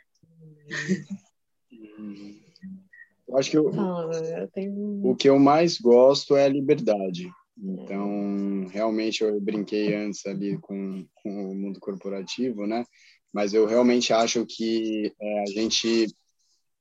Eu 3.29 3.39
acho 3.39 3.51
que 3.51 3.59
eu, 3.59 3.71
eu 3.73 4.49
tenho... 4.49 5.07
o 5.07 5.15
que 5.15 5.29
eu 5.29 5.39
mais 5.39 5.79
gosto 5.79 6.37
é 6.37 6.45
a 6.45 6.49
liberdade. 6.49 7.31
Então, 7.57 8.67
realmente, 8.71 9.23
eu 9.23 9.41
brinquei 9.41 9.95
antes 9.95 10.25
ali 10.27 10.59
com, 10.59 11.07
com 11.15 11.51
o 11.51 11.55
mundo 11.55 11.79
corporativo, 11.79 12.67
né? 12.67 12.85
Mas 13.33 13.53
eu 13.53 13.67
realmente 13.67 14.13
acho 14.13 14.45
que 14.47 15.13
é, 15.21 15.43
a 15.43 15.47
gente 15.47 16.07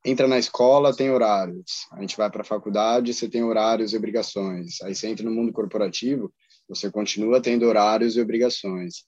entra 0.03 0.27
na 0.27 0.39
escola, 0.39 0.95
tem 0.95 1.11
horários. 1.11 1.85
A 1.91 2.01
gente 2.01 2.15
vai 2.17 2.31
para 2.31 2.41
a 2.41 2.45
faculdade, 2.45 3.13
você 3.13 3.29
tem 3.29 3.43
horários 3.43 3.93
e 3.93 3.97
obrigações. 3.97 4.81
Aí 4.81 4.95
você 4.95 5.07
entra 5.07 5.25
no 5.25 5.35
mundo 5.35 5.51
corporativo, 5.51 6.33
você 6.67 6.89
continua 6.89 7.41
tendo 7.41 7.65
horários 7.65 8.15
e 8.15 8.21
obrigações. 8.21 9.03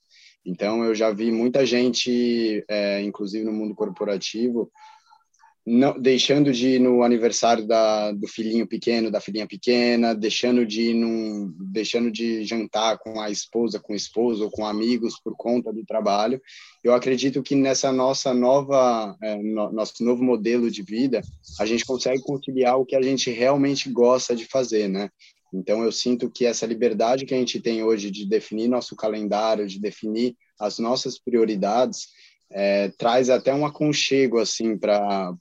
Então, 0.46 0.84
eu 0.84 0.96
já 0.96 1.12
vi 1.12 1.32
muita 1.32 1.66
gente, 1.66 2.64
é, 2.68 3.02
inclusive 3.02 3.46
no 3.46 3.54
mundo 3.54 3.76
corporativo, 3.76 4.72
não, 5.66 6.00
deixando 6.00 6.52
de 6.52 6.70
ir 6.70 6.80
no 6.80 7.04
aniversário 7.04 7.68
da, 7.68 8.12
do 8.12 8.28
filhinho 8.28 8.66
pequeno, 8.68 9.12
da 9.12 9.22
filhinha 9.22 9.48
pequena, 9.48 10.16
deixando 10.16 10.66
de 10.66 10.90
ir 10.90 10.94
num, 10.96 11.54
deixando 11.60 12.12
de 12.12 12.44
jantar 12.44 12.98
com 12.98 13.22
a 13.22 13.30
esposa, 13.30 13.80
com 13.80 13.94
o 13.94 13.96
esposo 13.96 14.46
ou 14.46 14.52
com 14.52 14.66
amigos 14.66 15.20
por 15.24 15.36
conta 15.38 15.72
do 15.72 15.86
trabalho. 15.86 16.42
Eu 16.84 16.96
acredito 16.96 17.44
que 17.44 17.56
nessa 17.56 17.92
nossa 17.92 18.34
nova, 18.34 19.16
é, 19.22 19.36
no, 19.36 19.72
nosso 19.72 20.04
novo 20.04 20.24
modelo 20.24 20.70
de 20.72 20.82
vida, 20.82 21.22
a 21.60 21.66
gente 21.66 21.86
consegue 21.86 22.22
conciliar 22.24 22.78
o 22.78 22.86
que 22.86 22.96
a 22.96 23.02
gente 23.02 23.30
realmente 23.30 23.88
gosta 23.92 24.36
de 24.36 24.46
fazer, 24.46 24.88
né? 24.88 25.12
Então, 25.54 25.84
eu 25.84 25.92
sinto 25.92 26.30
que 26.30 26.46
essa 26.46 26.66
liberdade 26.66 27.26
que 27.26 27.34
a 27.34 27.38
gente 27.38 27.60
tem 27.60 27.84
hoje 27.84 28.10
de 28.10 28.26
definir 28.26 28.68
nosso 28.68 28.96
calendário, 28.96 29.68
de 29.68 29.80
definir 29.80 30.36
as 30.60 30.80
nossas 30.80 31.20
prioridades, 31.20 32.08
é, 32.52 32.90
traz 32.98 33.30
até 33.30 33.54
um 33.54 33.66
aconchego 33.66 34.40
assim 34.40 34.78
para 34.78 35.34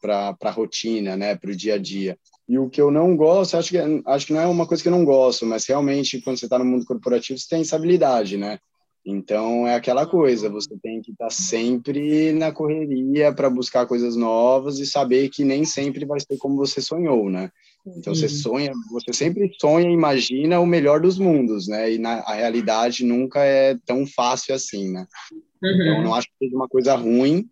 a 0.42 0.50
rotina, 0.50 1.16
né, 1.16 1.36
para 1.36 1.50
o 1.50 1.56
dia 1.56 1.74
a 1.74 1.78
dia. 1.78 2.18
E 2.48 2.58
o 2.58 2.68
que 2.68 2.80
eu 2.80 2.90
não 2.90 3.16
gosto, 3.16 3.56
acho 3.56 3.70
que, 3.70 3.78
acho 4.06 4.26
que 4.26 4.32
não 4.32 4.40
é 4.40 4.46
uma 4.46 4.66
coisa 4.66 4.82
que 4.82 4.88
eu 4.88 4.92
não 4.92 5.04
gosto, 5.04 5.46
mas 5.46 5.66
realmente 5.66 6.20
quando 6.20 6.38
você 6.38 6.46
está 6.46 6.58
no 6.58 6.64
mundo 6.64 6.84
corporativo, 6.84 7.38
você 7.38 7.46
tem 7.48 7.62
estabilidade, 7.62 8.36
né? 8.36 8.58
Então 9.04 9.66
é 9.66 9.74
aquela 9.74 10.06
coisa, 10.06 10.50
você 10.50 10.76
tem 10.82 11.00
que 11.00 11.12
estar 11.12 11.26
tá 11.26 11.30
sempre 11.30 12.32
na 12.32 12.52
correria 12.52 13.32
para 13.32 13.48
buscar 13.48 13.86
coisas 13.86 14.14
novas 14.14 14.78
e 14.78 14.86
saber 14.86 15.30
que 15.30 15.44
nem 15.44 15.64
sempre 15.64 16.04
vai 16.04 16.20
ser 16.20 16.36
como 16.38 16.56
você 16.56 16.80
sonhou, 16.80 17.30
né? 17.30 17.50
Então 17.86 18.14
você 18.14 18.28
sonha, 18.28 18.72
você 18.90 19.12
sempre 19.12 19.50
sonha 19.60 19.88
e 19.88 19.92
imagina 19.92 20.60
o 20.60 20.66
melhor 20.66 21.00
dos 21.00 21.18
mundos, 21.18 21.66
né? 21.66 21.92
E 21.92 21.98
na, 21.98 22.20
a 22.20 22.34
realidade 22.34 23.04
nunca 23.04 23.40
é 23.40 23.76
tão 23.86 24.06
fácil 24.06 24.54
assim, 24.54 24.90
né? 24.92 25.06
Então, 25.32 25.70
uhum. 25.70 25.82
Então 25.82 26.02
não 26.02 26.14
acho 26.14 26.28
que 26.28 26.44
seja 26.44 26.56
uma 26.56 26.68
coisa 26.68 26.94
ruim, 26.94 27.48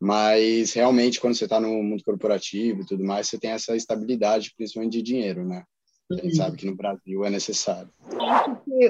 mas 0.00 0.72
realmente 0.72 1.20
quando 1.20 1.34
você 1.34 1.44
está 1.44 1.58
no 1.60 1.82
mundo 1.82 2.04
corporativo 2.04 2.82
e 2.82 2.86
tudo 2.86 3.04
mais, 3.04 3.28
você 3.28 3.38
tem 3.38 3.50
essa 3.50 3.76
estabilidade, 3.76 4.52
principalmente 4.56 4.92
de 4.92 5.02
dinheiro, 5.02 5.44
né? 5.44 5.64
A 6.12 6.16
gente 6.16 6.36
sabe 6.36 6.56
que 6.56 6.66
no 6.66 6.76
Brasil 6.76 7.24
é 7.24 7.30
necessário. 7.30 7.90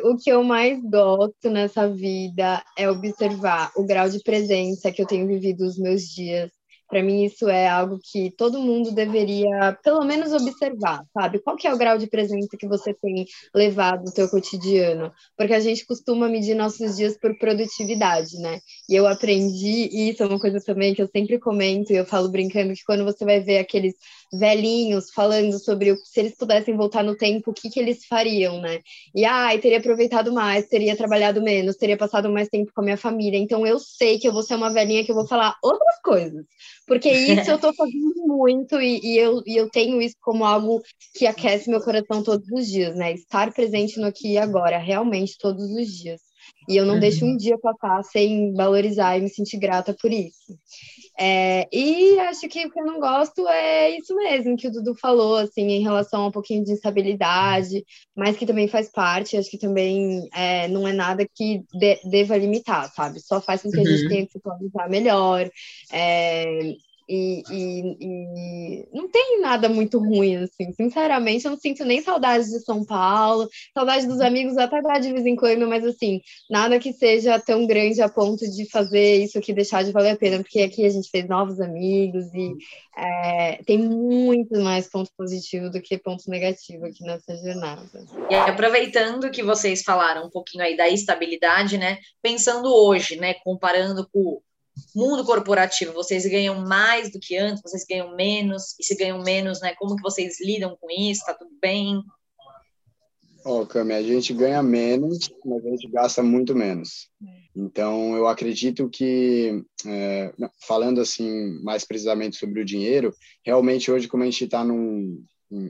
O 0.02 0.16
que 0.16 0.30
eu 0.30 0.42
mais 0.42 0.82
gosto 0.82 1.48
nessa 1.48 1.88
vida 1.88 2.62
é 2.76 2.90
observar 2.90 3.70
o 3.76 3.86
grau 3.86 4.08
de 4.08 4.20
presença 4.20 4.90
que 4.90 5.00
eu 5.00 5.06
tenho 5.06 5.26
vivido 5.26 5.64
os 5.64 5.78
meus 5.78 6.02
dias 6.08 6.50
para 6.94 7.02
mim, 7.02 7.24
isso 7.24 7.48
é 7.48 7.66
algo 7.66 7.98
que 8.00 8.30
todo 8.38 8.60
mundo 8.60 8.92
deveria, 8.92 9.76
pelo 9.82 10.04
menos, 10.04 10.32
observar, 10.32 11.04
sabe? 11.12 11.40
Qual 11.40 11.56
que 11.56 11.66
é 11.66 11.74
o 11.74 11.76
grau 11.76 11.98
de 11.98 12.06
presença 12.06 12.56
que 12.56 12.68
você 12.68 12.94
tem 12.94 13.26
levado 13.52 14.04
no 14.04 14.12
seu 14.12 14.28
cotidiano? 14.28 15.12
Porque 15.36 15.54
a 15.54 15.58
gente 15.58 15.84
costuma 15.84 16.28
medir 16.28 16.54
nossos 16.54 16.96
dias 16.96 17.18
por 17.18 17.36
produtividade, 17.36 18.38
né? 18.38 18.60
E 18.88 18.94
eu 18.94 19.08
aprendi, 19.08 19.88
e 19.90 20.10
isso 20.10 20.22
é 20.22 20.26
uma 20.26 20.38
coisa 20.38 20.60
também 20.64 20.94
que 20.94 21.02
eu 21.02 21.08
sempre 21.08 21.36
comento, 21.40 21.92
e 21.92 21.96
eu 21.96 22.06
falo 22.06 22.30
brincando, 22.30 22.74
que 22.74 22.84
quando 22.86 23.02
você 23.02 23.24
vai 23.24 23.40
ver 23.40 23.58
aqueles 23.58 23.94
velhinhos 24.38 25.10
falando 25.10 25.58
sobre 25.58 25.92
o, 25.92 25.96
se 26.04 26.20
eles 26.20 26.34
pudessem 26.34 26.76
voltar 26.76 27.02
no 27.02 27.16
tempo, 27.16 27.50
o 27.50 27.54
que, 27.54 27.70
que 27.70 27.78
eles 27.80 28.04
fariam, 28.04 28.60
né? 28.60 28.80
E, 29.14 29.24
ai, 29.24 29.58
teria 29.58 29.78
aproveitado 29.78 30.32
mais, 30.32 30.66
teria 30.66 30.96
trabalhado 30.96 31.42
menos, 31.42 31.76
teria 31.76 31.96
passado 31.96 32.30
mais 32.30 32.48
tempo 32.48 32.72
com 32.74 32.80
a 32.80 32.84
minha 32.84 32.96
família. 32.96 33.38
Então, 33.38 33.66
eu 33.66 33.78
sei 33.78 34.18
que 34.18 34.28
eu 34.28 34.32
vou 34.32 34.42
ser 34.42 34.54
uma 34.56 34.72
velhinha 34.72 35.04
que 35.04 35.10
eu 35.10 35.16
vou 35.16 35.26
falar 35.26 35.56
outras 35.62 36.00
coisas. 36.02 36.44
Porque 36.86 37.10
isso 37.10 37.50
eu 37.50 37.58
tô 37.58 37.72
fazendo 37.74 38.26
muito 38.26 38.80
e, 38.80 39.00
e, 39.02 39.18
eu, 39.18 39.42
e 39.46 39.56
eu 39.56 39.70
tenho 39.70 40.00
isso 40.00 40.16
como 40.20 40.44
algo 40.44 40.82
que 41.14 41.26
aquece 41.26 41.70
meu 41.70 41.80
coração 41.80 42.22
todos 42.22 42.46
os 42.50 42.66
dias, 42.66 42.96
né? 42.96 43.12
Estar 43.12 43.52
presente 43.52 43.98
no 43.98 44.06
aqui 44.06 44.32
e 44.32 44.38
agora, 44.38 44.78
realmente, 44.78 45.38
todos 45.38 45.64
os 45.70 45.88
dias. 45.88 46.20
E 46.68 46.76
eu 46.76 46.86
não 46.86 46.94
uhum. 46.94 47.00
deixo 47.00 47.24
um 47.24 47.36
dia 47.36 47.58
passar 47.58 48.02
sem 48.04 48.52
valorizar 48.54 49.18
e 49.18 49.22
me 49.22 49.28
sentir 49.28 49.58
grata 49.58 49.94
por 50.00 50.12
isso. 50.12 50.58
É, 51.18 51.68
e 51.72 52.18
acho 52.20 52.48
que 52.48 52.66
o 52.66 52.70
que 52.70 52.80
eu 52.80 52.84
não 52.84 52.98
gosto 52.98 53.48
é 53.48 53.96
isso 53.96 54.14
mesmo 54.16 54.56
que 54.56 54.66
o 54.66 54.72
Dudu 54.72 54.96
falou, 54.96 55.36
assim, 55.36 55.62
em 55.62 55.82
relação 55.82 56.24
a 56.24 56.26
um 56.28 56.32
pouquinho 56.32 56.64
de 56.64 56.72
instabilidade, 56.72 57.84
mas 58.16 58.36
que 58.36 58.46
também 58.46 58.66
faz 58.66 58.90
parte, 58.90 59.36
acho 59.36 59.48
que 59.48 59.58
também 59.58 60.28
é, 60.34 60.66
não 60.68 60.88
é 60.88 60.92
nada 60.92 61.24
que 61.32 61.62
de, 61.72 62.00
deva 62.04 62.36
limitar, 62.36 62.92
sabe? 62.92 63.20
Só 63.20 63.40
faz 63.40 63.62
com 63.62 63.70
que 63.70 63.80
a 63.80 63.84
gente 63.84 64.02
uhum. 64.02 64.08
tenha 64.08 64.26
que 64.26 64.32
se 64.32 64.40
planejar 64.40 64.88
melhor. 64.88 65.48
É, 65.92 66.74
e, 67.08 67.42
e, 67.50 67.96
e, 68.00 68.88
não 68.92 69.08
tem 69.08 69.40
nada 69.40 69.68
muito 69.68 69.98
ruim, 69.98 70.36
assim. 70.36 70.72
Sinceramente, 70.72 71.44
eu 71.44 71.50
não 71.50 71.58
sinto 71.58 71.84
nem 71.84 72.00
saudade 72.00 72.44
de 72.44 72.60
São 72.60 72.84
Paulo, 72.84 73.48
saudade 73.72 74.06
dos 74.06 74.20
amigos 74.20 74.56
até 74.56 74.80
dá 74.80 74.98
de 74.98 75.12
vez 75.12 75.26
em 75.26 75.36
quando, 75.36 75.66
mas 75.68 75.84
assim, 75.84 76.20
nada 76.50 76.78
que 76.78 76.92
seja 76.92 77.38
tão 77.38 77.66
grande 77.66 78.00
a 78.00 78.08
ponto 78.08 78.48
de 78.50 78.68
fazer 78.70 79.24
isso 79.24 79.38
aqui 79.38 79.52
deixar 79.52 79.84
de 79.84 79.92
valer 79.92 80.12
a 80.12 80.16
pena, 80.16 80.38
porque 80.38 80.60
aqui 80.60 80.84
a 80.84 80.90
gente 80.90 81.10
fez 81.10 81.28
novos 81.28 81.60
amigos 81.60 82.26
e 82.34 82.54
é, 82.96 83.62
tem 83.64 83.78
muito 83.78 84.58
mais 84.60 84.88
ponto 84.88 85.10
positivo 85.16 85.70
do 85.70 85.80
que 85.80 85.98
ponto 85.98 86.28
negativo 86.28 86.86
aqui 86.86 87.02
nessa 87.04 87.36
jornada. 87.36 87.82
E 88.30 88.34
aproveitando 88.34 89.30
que 89.30 89.42
vocês 89.42 89.82
falaram 89.82 90.26
um 90.26 90.30
pouquinho 90.30 90.64
aí 90.64 90.76
da 90.76 90.88
estabilidade, 90.88 91.76
né? 91.76 91.98
Pensando 92.22 92.72
hoje, 92.74 93.16
né? 93.16 93.34
Comparando 93.44 94.08
com 94.12 94.40
mundo 94.94 95.24
corporativo, 95.24 95.92
vocês 95.92 96.26
ganham 96.26 96.66
mais 96.66 97.10
do 97.10 97.20
que 97.20 97.36
antes, 97.36 97.62
vocês 97.62 97.84
ganham 97.88 98.14
menos, 98.14 98.74
e 98.78 98.84
se 98.84 98.96
ganham 98.96 99.22
menos, 99.22 99.60
né? 99.60 99.74
Como 99.76 99.96
que 99.96 100.02
vocês 100.02 100.40
lidam 100.40 100.76
com 100.80 100.88
isso? 100.90 101.24
Tá 101.24 101.34
tudo 101.34 101.50
bem? 101.60 102.02
Ó, 103.44 103.66
Cami, 103.66 103.92
a 103.92 104.02
gente 104.02 104.32
ganha 104.32 104.62
menos, 104.62 105.30
mas 105.44 105.66
a 105.66 105.68
gente 105.68 105.88
gasta 105.88 106.22
muito 106.22 106.54
menos. 106.54 107.10
Então, 107.54 108.16
eu 108.16 108.26
acredito 108.26 108.88
que, 108.88 109.62
é, 109.86 110.32
falando 110.66 111.00
assim 111.00 111.60
mais 111.62 111.84
precisamente 111.84 112.36
sobre 112.36 112.60
o 112.60 112.64
dinheiro, 112.64 113.14
realmente 113.44 113.90
hoje, 113.90 114.08
como 114.08 114.22
a 114.22 114.26
gente 114.26 114.44
está 114.44 114.64
num, 114.64 115.22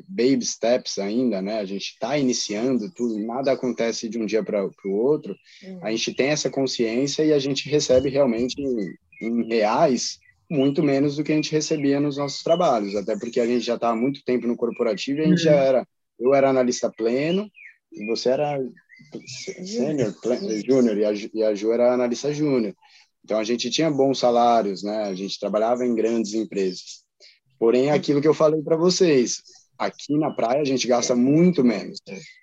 baby 0.09 0.44
steps 0.44 0.98
ainda, 0.98 1.40
né? 1.40 1.59
A 1.59 1.65
gente 1.65 1.93
está 1.93 2.16
iniciando 2.19 2.90
tudo, 2.94 3.19
nada 3.19 3.52
acontece 3.52 4.09
de 4.09 4.19
um 4.19 4.27
dia 4.27 4.43
para 4.43 4.65
o 4.65 4.93
outro. 4.93 5.35
A 5.82 5.90
gente 5.90 6.15
tem 6.15 6.28
essa 6.28 6.51
consciência 6.51 7.24
e 7.24 7.32
a 7.32 7.39
gente 7.39 7.69
recebe 7.69 8.09
realmente 8.09 8.55
em, 8.61 8.94
em, 9.23 9.48
reais 9.48 10.19
muito 10.51 10.82
menos 10.82 11.16
do 11.16 11.24
que 11.24 11.32
a 11.32 11.35
gente 11.35 11.52
recebia 11.52 11.98
nos 11.98 12.16
nossos 12.16 12.43
trabalhos, 12.43 12.94
até 12.94 13.16
porque 13.19 13.40
a 13.40 13.47
gente 13.47 13.65
já 13.65 13.77
está 13.77 13.90
há 13.90 13.97
muito 13.97 14.23
tempo 14.24 14.47
no 14.47 14.56
corporativo 14.56 15.20
e 15.20 15.24
a 15.24 15.28
gente 15.28 15.43
já 15.43 15.55
era. 15.55 15.86
Eu 16.19 16.35
era 16.35 16.51
analista 16.51 16.90
pleno 16.90 17.51
e 17.93 18.06
você 18.06 18.31
era 18.31 18.59
sênior, 19.65 20.15
júnior 20.65 20.97
e 20.97 21.05
a, 21.05 21.12
e 21.12 21.43
a 21.43 21.55
Ju 21.55 21.73
era 21.73 21.93
analista 21.93 22.32
júnior. 22.32 22.74
Então 23.24 23.39
a 23.39 23.44
gente 23.44 23.70
tinha 23.70 23.90
bons 23.90 24.19
salários, 24.19 24.82
né? 24.82 25.05
A 25.05 25.15
gente 25.15 25.40
trabalhava 25.40 25.85
em 25.85 25.94
grandes 25.94 26.35
empresas. 26.35 27.05
Porém, 27.59 27.90
aquilo 27.90 28.20
que 28.20 28.28
eu 28.28 28.35
falei 28.35 28.61
para 28.62 28.77
vocês, 28.77 29.43
aqui 29.78 30.16
na 30.18 30.30
praia 30.30 30.60
a 30.60 30.64
gente 30.64 30.86
gasta 30.86 31.14
muito 31.14 31.64
menos. 31.64 31.98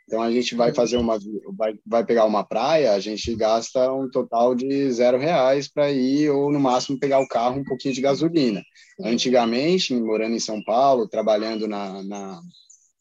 Então 0.08 0.22
a 0.22 0.32
gente 0.32 0.56
vai 0.56 0.74
fazer 0.74 0.98
uma 0.98 1.18
vai, 1.58 1.74
vai 1.86 2.06
pegar 2.06 2.26
uma 2.26 2.44
praia, 2.44 2.94
a 2.94 3.00
gente 3.00 3.34
gasta 3.36 3.92
um 3.92 4.10
total 4.10 4.54
de 4.54 4.92
zero 4.92 5.18
reais 5.18 5.68
para 5.68 5.92
ir 5.92 6.30
ou 6.30 6.52
no 6.52 6.60
máximo 6.60 7.00
pegar 7.00 7.20
o 7.20 7.28
carro 7.28 7.60
um 7.60 7.64
pouquinho 7.64 7.94
de 7.94 8.02
gasolina. 8.02 8.62
Antigamente, 9.02 9.96
morando 9.96 10.36
em 10.36 10.40
São 10.40 10.62
Paulo, 10.64 11.08
trabalhando 11.08 11.68
na, 11.68 12.04
na 12.04 12.42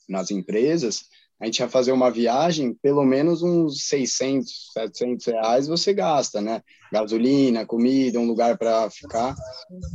nas 0.08 0.32
empresas, 0.32 1.04
a 1.40 1.46
gente 1.46 1.60
ia 1.60 1.68
fazer 1.68 1.92
uma 1.92 2.10
viagem, 2.10 2.74
pelo 2.82 3.02
menos 3.02 3.42
uns 3.42 3.86
600, 3.86 4.72
700 4.74 5.26
reais 5.26 5.66
você 5.66 5.94
gasta, 5.94 6.40
né? 6.40 6.60
Gasolina, 6.92 7.64
comida, 7.64 8.18
um 8.20 8.26
lugar 8.26 8.58
para 8.58 8.90
ficar. 8.90 9.34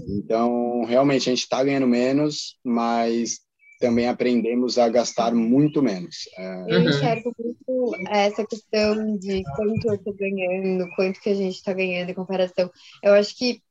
Então, 0.08 0.84
realmente, 0.86 1.30
a 1.30 1.32
gente 1.32 1.44
está 1.44 1.64
ganhando 1.64 1.86
menos, 1.86 2.58
mas 2.64 3.42
também 3.86 4.08
aprendemos 4.08 4.80
a 4.80 4.90
gastar 4.90 5.32
muito 5.36 5.80
menos. 5.80 6.28
É, 6.36 6.66
eu 6.68 6.82
enxergo 6.82 7.32
muito 7.38 7.96
essa 8.10 8.44
questão 8.44 9.16
de 9.18 9.44
quanto 9.56 9.88
eu 9.88 9.94
estou 9.94 10.16
ganhando, 10.16 10.90
quanto 10.96 11.22
que 11.22 11.30
a 11.30 11.36
gente 11.36 11.54
está 11.54 11.72
ganhando 11.72 12.10
em 12.10 12.16
comparação. 12.16 12.72
Eu 13.04 13.14
acho 13.14 13.38
que 13.38 13.62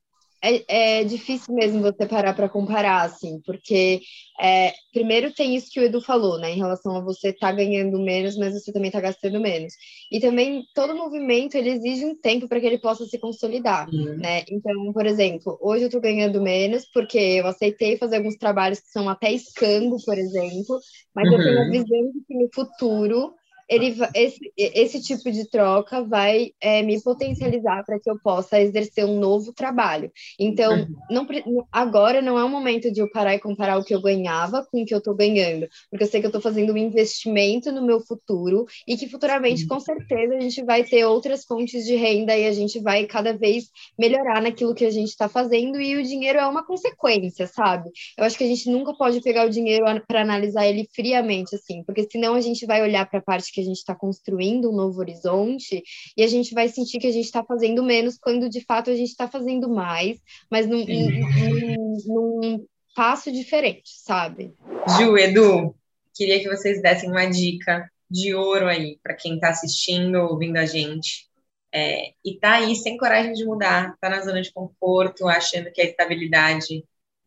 é, 0.45 0.99
é 0.99 1.03
difícil 1.03 1.53
mesmo 1.53 1.81
você 1.81 2.05
parar 2.05 2.33
para 2.33 2.47
comparar, 2.47 3.01
assim, 3.01 3.41
porque 3.45 4.01
é, 4.39 4.73
primeiro 4.93 5.33
tem 5.33 5.55
isso 5.55 5.69
que 5.71 5.79
o 5.79 5.83
Edu 5.83 6.01
falou, 6.01 6.37
né, 6.37 6.51
em 6.51 6.57
relação 6.57 6.95
a 6.95 7.01
você 7.01 7.29
estar 7.29 7.47
tá 7.47 7.53
ganhando 7.53 7.99
menos, 7.99 8.37
mas 8.37 8.53
você 8.53 8.71
também 8.71 8.89
está 8.89 8.99
gastando 8.99 9.39
menos. 9.39 9.73
E 10.11 10.19
também 10.19 10.63
todo 10.75 10.95
movimento 10.95 11.55
ele 11.55 11.71
exige 11.71 12.05
um 12.05 12.15
tempo 12.15 12.47
para 12.47 12.59
que 12.59 12.65
ele 12.65 12.77
possa 12.77 13.05
se 13.05 13.17
consolidar, 13.17 13.89
uhum. 13.89 14.17
né? 14.17 14.43
Então, 14.49 14.93
por 14.93 15.05
exemplo, 15.05 15.57
hoje 15.61 15.83
eu 15.83 15.87
estou 15.87 16.01
ganhando 16.01 16.41
menos 16.41 16.85
porque 16.93 17.17
eu 17.17 17.47
aceitei 17.47 17.97
fazer 17.97 18.17
alguns 18.17 18.35
trabalhos 18.35 18.79
que 18.79 18.89
são 18.89 19.09
até 19.09 19.31
escambo, 19.31 19.97
por 20.05 20.17
exemplo, 20.17 20.79
mas 21.15 21.27
uhum. 21.27 21.33
eu 21.33 21.43
tenho 21.43 21.59
a 21.59 21.63
uhum. 21.63 21.71
visão 21.71 22.11
de 22.11 22.21
que 22.27 22.33
no 22.35 22.49
futuro 22.53 23.33
ele, 23.67 23.95
esse, 24.13 24.39
esse 24.57 25.01
tipo 25.01 25.31
de 25.31 25.49
troca 25.49 26.03
vai 26.03 26.51
é, 26.61 26.81
me 26.83 27.01
potencializar 27.01 27.83
para 27.83 27.99
que 27.99 28.09
eu 28.09 28.19
possa 28.19 28.59
exercer 28.59 29.05
um 29.05 29.19
novo 29.19 29.53
trabalho. 29.53 30.11
Então, 30.39 30.73
uhum. 30.73 30.95
não, 31.09 31.67
agora 31.71 32.21
não 32.21 32.37
é 32.37 32.43
o 32.43 32.49
momento 32.49 32.91
de 32.91 32.99
eu 32.99 33.09
parar 33.09 33.35
e 33.35 33.39
comparar 33.39 33.77
o 33.77 33.83
que 33.83 33.93
eu 33.93 34.01
ganhava 34.01 34.65
com 34.71 34.81
o 34.81 34.85
que 34.85 34.93
eu 34.93 34.99
estou 34.99 35.15
ganhando, 35.15 35.67
porque 35.89 36.03
eu 36.03 36.07
sei 36.07 36.19
que 36.19 36.27
eu 36.27 36.29
estou 36.29 36.41
fazendo 36.41 36.73
um 36.73 36.77
investimento 36.77 37.71
no 37.71 37.81
meu 37.81 37.99
futuro 37.99 38.65
e 38.87 38.95
que 38.95 39.09
futuramente, 39.09 39.67
com 39.67 39.79
certeza, 39.79 40.35
a 40.35 40.39
gente 40.39 40.63
vai 40.63 40.83
ter 40.83 41.05
outras 41.05 41.43
fontes 41.43 41.85
de 41.85 41.95
renda 41.95 42.35
e 42.37 42.45
a 42.45 42.51
gente 42.51 42.79
vai 42.79 43.05
cada 43.05 43.33
vez 43.33 43.69
melhorar 43.97 44.41
naquilo 44.41 44.75
que 44.75 44.85
a 44.85 44.91
gente 44.91 45.09
está 45.09 45.27
fazendo 45.27 45.81
e 45.81 45.95
o 45.95 46.03
dinheiro 46.03 46.39
é 46.39 46.45
uma 46.45 46.65
consequência, 46.65 47.47
sabe? 47.47 47.89
Eu 48.17 48.23
acho 48.23 48.37
que 48.37 48.43
a 48.43 48.47
gente 48.47 48.69
nunca 48.69 48.93
pode 48.93 49.21
pegar 49.21 49.45
o 49.45 49.49
dinheiro 49.49 49.85
para 50.07 50.21
analisar 50.21 50.67
ele 50.67 50.87
friamente, 50.93 51.55
assim, 51.55 51.83
porque 51.83 52.07
senão 52.11 52.35
a 52.35 52.41
gente 52.41 52.65
vai 52.65 52.81
olhar 52.81 53.09
para 53.09 53.19
a 53.19 53.23
parte 53.23 53.54
que 53.55 53.61
a 53.61 53.63
gente 53.63 53.77
está 53.77 53.95
construindo 53.95 54.69
um 54.69 54.75
novo 54.75 54.99
horizonte 54.99 55.81
e 56.15 56.23
a 56.23 56.27
gente 56.27 56.53
vai 56.53 56.67
sentir 56.67 56.99
que 56.99 57.07
a 57.07 57.11
gente 57.11 57.25
está 57.25 57.43
fazendo 57.43 57.81
menos 57.81 58.17
quando 58.17 58.49
de 58.49 58.61
fato 58.61 58.89
a 58.89 58.95
gente 58.95 59.09
está 59.09 59.27
fazendo 59.27 59.69
mais, 59.69 60.19
mas 60.51 60.67
num, 60.67 60.85
num, 60.85 61.97
num, 62.05 62.65
passo 62.95 63.31
diferente, 63.31 63.89
sabe? 64.03 64.53
Ju, 64.97 65.17
Edu, 65.17 65.75
queria 66.13 66.39
que 66.39 66.49
vocês 66.49 66.81
dessem 66.81 67.09
uma 67.09 67.25
dica 67.25 67.89
de 68.09 68.33
ouro 68.33 68.67
aí 68.67 68.99
para 69.01 69.15
quem 69.15 69.35
está 69.35 69.49
assistindo, 69.49 70.15
ouvindo 70.15 70.57
a 70.57 70.65
gente. 70.65 71.29
É, 71.73 72.13
e 72.23 72.37
tá 72.39 72.53
aí 72.53 72.75
sem 72.75 72.95
coragem 72.95 73.33
de 73.33 73.43
mudar, 73.43 73.97
tá 73.99 74.09
na 74.09 74.21
zona 74.21 74.41
de 74.41 74.51
conforto, 74.53 75.27
achando 75.27 75.71
que 75.71 75.81
a 75.81 75.85
estabilidade 75.85 76.85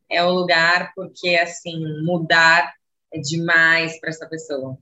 é 0.08 0.24
o 0.24 0.30
lugar, 0.30 0.92
porque 0.94 1.36
assim, 1.36 1.78
mudar 2.02 2.72
é 3.12 3.18
demais 3.18 4.00
para 4.00 4.10
essa 4.10 4.26
pessoa. 4.26 4.78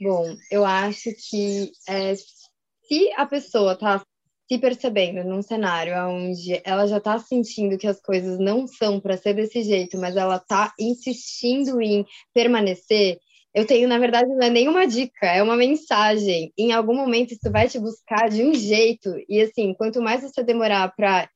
Bom, 0.00 0.34
eu 0.50 0.64
acho 0.64 1.10
que 1.28 1.72
é, 1.86 2.14
se 2.14 3.12
a 3.16 3.26
pessoa 3.26 3.76
tá 3.76 4.02
se 4.50 4.58
percebendo 4.58 5.22
num 5.22 5.42
cenário 5.42 5.92
onde 6.08 6.60
ela 6.64 6.86
já 6.86 6.96
está 6.96 7.18
sentindo 7.18 7.76
que 7.76 7.86
as 7.86 8.00
coisas 8.00 8.38
não 8.38 8.66
são 8.66 8.98
para 8.98 9.16
ser 9.16 9.34
desse 9.34 9.62
jeito, 9.62 9.98
mas 9.98 10.16
ela 10.16 10.36
está 10.36 10.72
insistindo 10.80 11.80
em 11.82 12.04
permanecer, 12.32 13.18
eu 13.54 13.66
tenho, 13.66 13.88
na 13.88 13.98
verdade, 13.98 14.28
não 14.28 14.46
é 14.46 14.50
nenhuma 14.50 14.86
dica, 14.86 15.26
é 15.26 15.42
uma 15.42 15.56
mensagem. 15.56 16.52
Em 16.56 16.72
algum 16.72 16.94
momento 16.94 17.32
isso 17.32 17.50
vai 17.50 17.68
te 17.68 17.78
buscar 17.78 18.30
de 18.30 18.44
um 18.44 18.54
jeito. 18.54 19.12
E 19.28 19.40
assim, 19.40 19.74
quanto 19.74 20.00
mais 20.00 20.22
você 20.22 20.42
demorar 20.42 20.94
para 20.94 21.28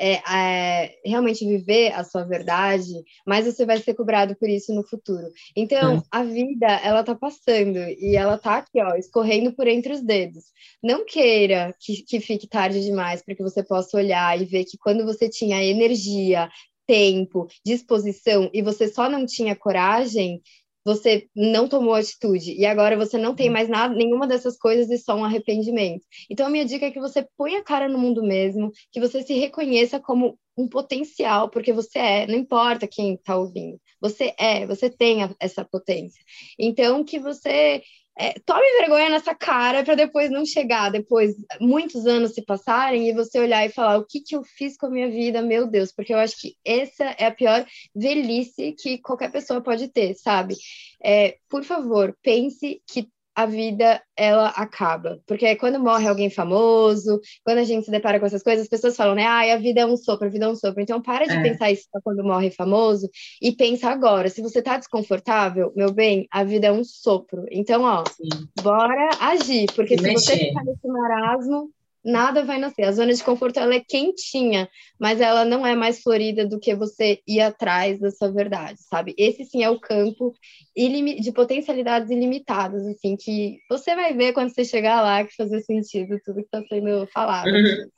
é, 0.00 0.22
é, 0.34 0.94
realmente 1.04 1.46
viver 1.46 1.92
a 1.92 2.02
sua 2.02 2.24
verdade, 2.24 3.04
mais 3.26 3.44
você 3.44 3.66
vai 3.66 3.78
ser 3.78 3.92
cobrado 3.92 4.34
por 4.34 4.48
isso 4.48 4.74
no 4.74 4.82
futuro. 4.82 5.26
Então, 5.54 5.98
é. 5.98 6.02
a 6.10 6.24
vida, 6.24 6.66
ela 6.82 7.04
tá 7.04 7.14
passando 7.14 7.78
e 7.78 8.16
ela 8.16 8.38
tá 8.38 8.56
aqui, 8.56 8.80
ó, 8.80 8.94
escorrendo 8.96 9.52
por 9.52 9.68
entre 9.68 9.92
os 9.92 10.00
dedos. 10.00 10.44
Não 10.82 11.04
queira 11.04 11.74
que, 11.78 12.02
que 12.02 12.18
fique 12.18 12.48
tarde 12.48 12.80
demais 12.80 13.22
para 13.22 13.34
que 13.34 13.42
você 13.42 13.62
possa 13.62 13.98
olhar 13.98 14.40
e 14.40 14.46
ver 14.46 14.64
que 14.64 14.78
quando 14.78 15.04
você 15.04 15.28
tinha 15.28 15.62
energia, 15.62 16.48
tempo, 16.86 17.46
disposição 17.64 18.50
e 18.54 18.62
você 18.62 18.88
só 18.88 19.08
não 19.08 19.26
tinha 19.26 19.54
coragem, 19.54 20.42
você 20.84 21.26
não 21.34 21.68
tomou 21.68 21.94
atitude 21.94 22.52
e 22.52 22.64
agora 22.64 22.96
você 22.96 23.18
não 23.18 23.34
tem 23.34 23.48
uhum. 23.48 23.52
mais 23.52 23.68
nada, 23.68 23.94
nenhuma 23.94 24.26
dessas 24.26 24.56
coisas 24.56 24.90
e 24.90 24.98
só 24.98 25.14
um 25.14 25.24
arrependimento. 25.24 26.04
Então 26.30 26.46
a 26.46 26.50
minha 26.50 26.64
dica 26.64 26.86
é 26.86 26.90
que 26.90 27.00
você 27.00 27.26
ponha 27.36 27.60
a 27.60 27.64
cara 27.64 27.88
no 27.88 27.98
mundo 27.98 28.22
mesmo, 28.22 28.72
que 28.90 29.00
você 29.00 29.22
se 29.22 29.34
reconheça 29.34 30.00
como 30.00 30.38
um 30.56 30.68
potencial, 30.68 31.48
porque 31.48 31.72
você 31.72 31.98
é, 31.98 32.26
não 32.26 32.34
importa 32.34 32.86
quem 32.86 33.14
está 33.14 33.36
ouvindo, 33.36 33.80
você 34.00 34.34
é, 34.38 34.66
você 34.66 34.90
tem 34.90 35.24
a, 35.24 35.34
essa 35.40 35.64
potência. 35.64 36.22
Então 36.58 37.04
que 37.04 37.18
você 37.18 37.82
é, 38.20 38.34
tome 38.44 38.60
vergonha 38.78 39.08
nessa 39.08 39.34
cara 39.34 39.82
para 39.82 39.94
depois 39.94 40.30
não 40.30 40.44
chegar, 40.44 40.90
depois 40.90 41.34
muitos 41.58 42.06
anos 42.06 42.34
se 42.34 42.44
passarem 42.44 43.08
e 43.08 43.14
você 43.14 43.40
olhar 43.40 43.64
e 43.64 43.70
falar 43.70 43.96
o 43.96 44.04
que, 44.04 44.20
que 44.20 44.36
eu 44.36 44.44
fiz 44.44 44.76
com 44.76 44.86
a 44.86 44.90
minha 44.90 45.10
vida, 45.10 45.40
meu 45.40 45.66
Deus, 45.66 45.90
porque 45.90 46.12
eu 46.12 46.18
acho 46.18 46.38
que 46.38 46.54
essa 46.62 47.04
é 47.18 47.24
a 47.24 47.34
pior 47.34 47.64
velhice 47.96 48.72
que 48.78 48.98
qualquer 48.98 49.32
pessoa 49.32 49.62
pode 49.62 49.88
ter, 49.88 50.14
sabe? 50.16 50.54
É, 51.02 51.38
por 51.48 51.64
favor, 51.64 52.14
pense 52.22 52.82
que 52.86 53.08
a 53.40 53.46
vida 53.46 54.02
ela 54.14 54.48
acaba. 54.48 55.18
Porque 55.26 55.56
quando 55.56 55.80
morre 55.80 56.06
alguém 56.06 56.28
famoso, 56.28 57.20
quando 57.42 57.58
a 57.58 57.64
gente 57.64 57.86
se 57.86 57.90
depara 57.90 58.20
com 58.20 58.26
essas 58.26 58.42
coisas, 58.42 58.64
as 58.64 58.68
pessoas 58.68 58.94
falam, 58.94 59.14
né? 59.14 59.24
Ah, 59.24 59.54
a 59.54 59.56
vida 59.56 59.80
é 59.80 59.86
um 59.86 59.96
sopro, 59.96 60.26
a 60.26 60.30
vida 60.30 60.44
é 60.44 60.48
um 60.48 60.54
sopro. 60.54 60.82
Então 60.82 61.00
para 61.00 61.26
de 61.26 61.32
é. 61.32 61.42
pensar 61.42 61.70
isso 61.70 61.88
quando 62.04 62.22
morre 62.22 62.50
famoso 62.50 63.08
e 63.40 63.50
pensa 63.52 63.88
agora. 63.88 64.28
Se 64.28 64.42
você 64.42 64.60
tá 64.60 64.76
desconfortável, 64.76 65.72
meu 65.74 65.90
bem, 65.90 66.28
a 66.30 66.44
vida 66.44 66.66
é 66.66 66.72
um 66.72 66.84
sopro. 66.84 67.46
Então, 67.50 67.82
ó, 67.82 68.04
Sim. 68.06 68.28
bora 68.62 69.08
agir. 69.18 69.72
Porque 69.74 69.96
se, 69.96 70.04
se 70.04 70.12
você 70.12 70.36
ficar 70.36 70.64
nesse 70.64 70.86
marasmo, 70.86 71.70
nada 72.04 72.44
vai 72.44 72.58
nascer. 72.58 72.84
A 72.84 72.92
zona 72.92 73.12
de 73.12 73.22
conforto 73.22 73.58
ela 73.58 73.74
é 73.74 73.80
quentinha, 73.80 74.68
mas 74.98 75.20
ela 75.20 75.44
não 75.44 75.66
é 75.66 75.74
mais 75.74 76.02
florida 76.02 76.46
do 76.46 76.58
que 76.58 76.74
você 76.74 77.20
ir 77.26 77.40
atrás 77.40 78.00
da 78.00 78.10
sua 78.10 78.30
verdade, 78.30 78.78
sabe? 78.88 79.14
Esse 79.18 79.44
sim 79.44 79.62
é 79.62 79.70
o 79.70 79.80
campo 79.80 80.34
de 80.76 81.32
potencialidades 81.32 82.10
ilimitadas, 82.10 82.86
assim, 82.86 83.16
que 83.16 83.58
você 83.68 83.94
vai 83.94 84.14
ver 84.14 84.32
quando 84.32 84.52
você 84.52 84.64
chegar 84.64 85.02
lá 85.02 85.24
que 85.24 85.34
fazer 85.34 85.60
sentido 85.62 86.18
tudo 86.24 86.36
que 86.36 86.56
está 86.56 86.62
sendo 86.68 87.06
falado. 87.08 87.48
Uhum. 87.48 87.88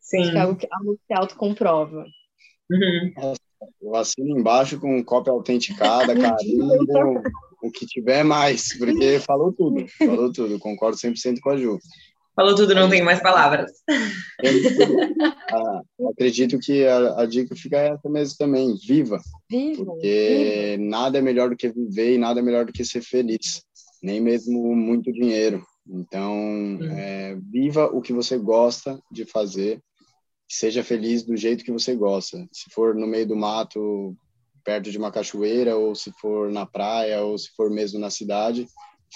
Sim. 0.00 0.22
Acho 0.22 0.30
que 0.30 0.36
é 0.36 0.40
algo 0.40 0.56
que, 0.56 0.68
algo 0.70 0.94
que 0.94 1.06
se 1.06 1.14
autocomprova. 1.14 2.04
Uhum. 2.70 3.34
Eu 3.80 3.94
assino 3.94 4.38
embaixo 4.38 4.80
com 4.80 5.02
cópia 5.04 5.32
autenticada, 5.32 6.14
carimbo, 6.18 7.22
o 7.62 7.70
que 7.70 7.86
tiver 7.86 8.24
mais, 8.24 8.76
porque 8.76 9.20
falou 9.20 9.52
tudo, 9.52 9.86
falou 9.98 10.32
tudo, 10.32 10.58
concordo 10.58 10.96
100% 10.96 11.38
com 11.40 11.50
a 11.50 11.56
Ju. 11.56 11.78
Falou 12.34 12.54
tudo, 12.54 12.74
não 12.74 12.88
tenho 12.88 13.04
mais 13.04 13.20
palavras. 13.20 13.70
Ah, 15.54 15.82
acredito 16.10 16.58
que 16.58 16.86
a, 16.86 17.20
a, 17.20 17.26
dica 17.26 17.54
fica 17.54 17.76
essa 17.76 18.08
mesmo 18.08 18.38
também, 18.38 18.74
viva. 18.74 19.20
Viva. 19.50 19.84
Porque 19.84 20.76
viva. 20.78 20.90
nada 20.90 21.18
é 21.18 21.20
melhor 21.20 21.50
do 21.50 21.56
que 21.56 21.68
viver 21.68 22.14
e 22.14 22.18
nada 22.18 22.40
é 22.40 22.42
melhor 22.42 22.64
do 22.64 22.72
que 22.72 22.84
ser 22.86 23.02
feliz, 23.02 23.62
nem 24.02 24.18
mesmo 24.18 24.74
muito 24.74 25.12
dinheiro. 25.12 25.62
Então, 25.86 26.32
hum. 26.34 26.78
é, 26.90 27.36
viva 27.50 27.86
o 27.86 28.00
que 28.00 28.14
você 28.14 28.38
gosta 28.38 28.98
de 29.10 29.26
fazer, 29.26 29.78
seja 30.48 30.82
feliz 30.82 31.22
do 31.22 31.36
jeito 31.36 31.64
que 31.64 31.72
você 31.72 31.94
gosta. 31.94 32.48
Se 32.50 32.70
for 32.70 32.94
no 32.94 33.06
meio 33.06 33.26
do 33.26 33.36
mato, 33.36 34.16
perto 34.64 34.90
de 34.90 34.98
uma 34.98 35.12
cachoeira, 35.12 35.76
ou 35.76 35.94
se 35.94 36.10
for 36.12 36.50
na 36.50 36.64
praia, 36.64 37.22
ou 37.22 37.36
se 37.36 37.50
for 37.54 37.70
mesmo 37.70 37.98
na 37.98 38.10
cidade, 38.10 38.66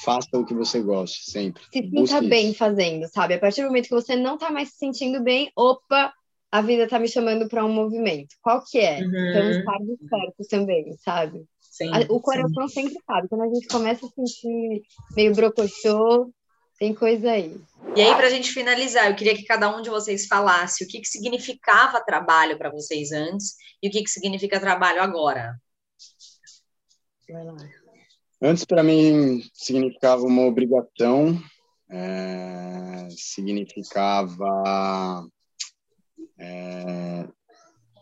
faça 0.02 0.28
o 0.34 0.44
que 0.44 0.54
você 0.54 0.80
goste, 0.80 1.30
sempre. 1.30 1.62
Se 1.72 1.82
sinta 1.82 2.20
bem 2.20 2.50
isso. 2.50 2.58
fazendo, 2.58 3.08
sabe? 3.08 3.34
A 3.34 3.38
partir 3.38 3.62
do 3.62 3.68
momento 3.68 3.88
que 3.88 3.94
você 3.94 4.16
não 4.16 4.36
tá 4.36 4.50
mais 4.50 4.70
se 4.70 4.76
sentindo 4.76 5.22
bem, 5.22 5.50
opa, 5.56 6.12
a 6.50 6.62
vida 6.62 6.88
tá 6.88 6.98
me 6.98 7.08
chamando 7.08 7.48
para 7.48 7.64
um 7.64 7.72
movimento. 7.72 8.34
Qual 8.42 8.62
que 8.64 8.78
é? 8.78 9.00
Uhum. 9.00 9.30
Então, 9.30 9.50
estar 9.50 9.78
certo 10.08 10.48
também, 10.48 10.96
sabe? 10.98 11.44
Sim, 11.60 11.90
o 12.08 12.20
coração 12.20 12.68
sim. 12.68 12.82
sempre 12.82 13.02
sabe. 13.06 13.28
Quando 13.28 13.42
a 13.42 13.54
gente 13.54 13.66
começa 13.68 14.06
a 14.06 14.08
sentir 14.08 14.82
meio 15.14 15.34
brocochô, 15.34 16.32
tem 16.78 16.94
coisa 16.94 17.32
aí. 17.32 17.58
E 17.94 18.00
aí, 18.00 18.14
para 18.14 18.26
a 18.26 18.30
gente 18.30 18.50
finalizar, 18.50 19.10
eu 19.10 19.16
queria 19.16 19.34
que 19.34 19.44
cada 19.44 19.74
um 19.74 19.82
de 19.82 19.90
vocês 19.90 20.26
falasse 20.26 20.84
o 20.84 20.88
que, 20.88 21.00
que 21.00 21.08
significava 21.08 22.00
trabalho 22.00 22.56
para 22.56 22.70
vocês 22.70 23.12
antes 23.12 23.56
e 23.82 23.88
o 23.88 23.90
que, 23.90 24.02
que 24.02 24.10
significa 24.10 24.60
trabalho 24.60 25.02
agora. 25.02 25.54
Vai 27.28 27.44
lá. 27.44 27.56
Antes, 28.40 28.64
para 28.64 28.82
mim, 28.82 29.42
significava 29.54 30.22
uma 30.22 30.42
obrigação, 30.42 31.42
é, 31.90 33.08
significava 33.10 34.46
é, 36.38 37.26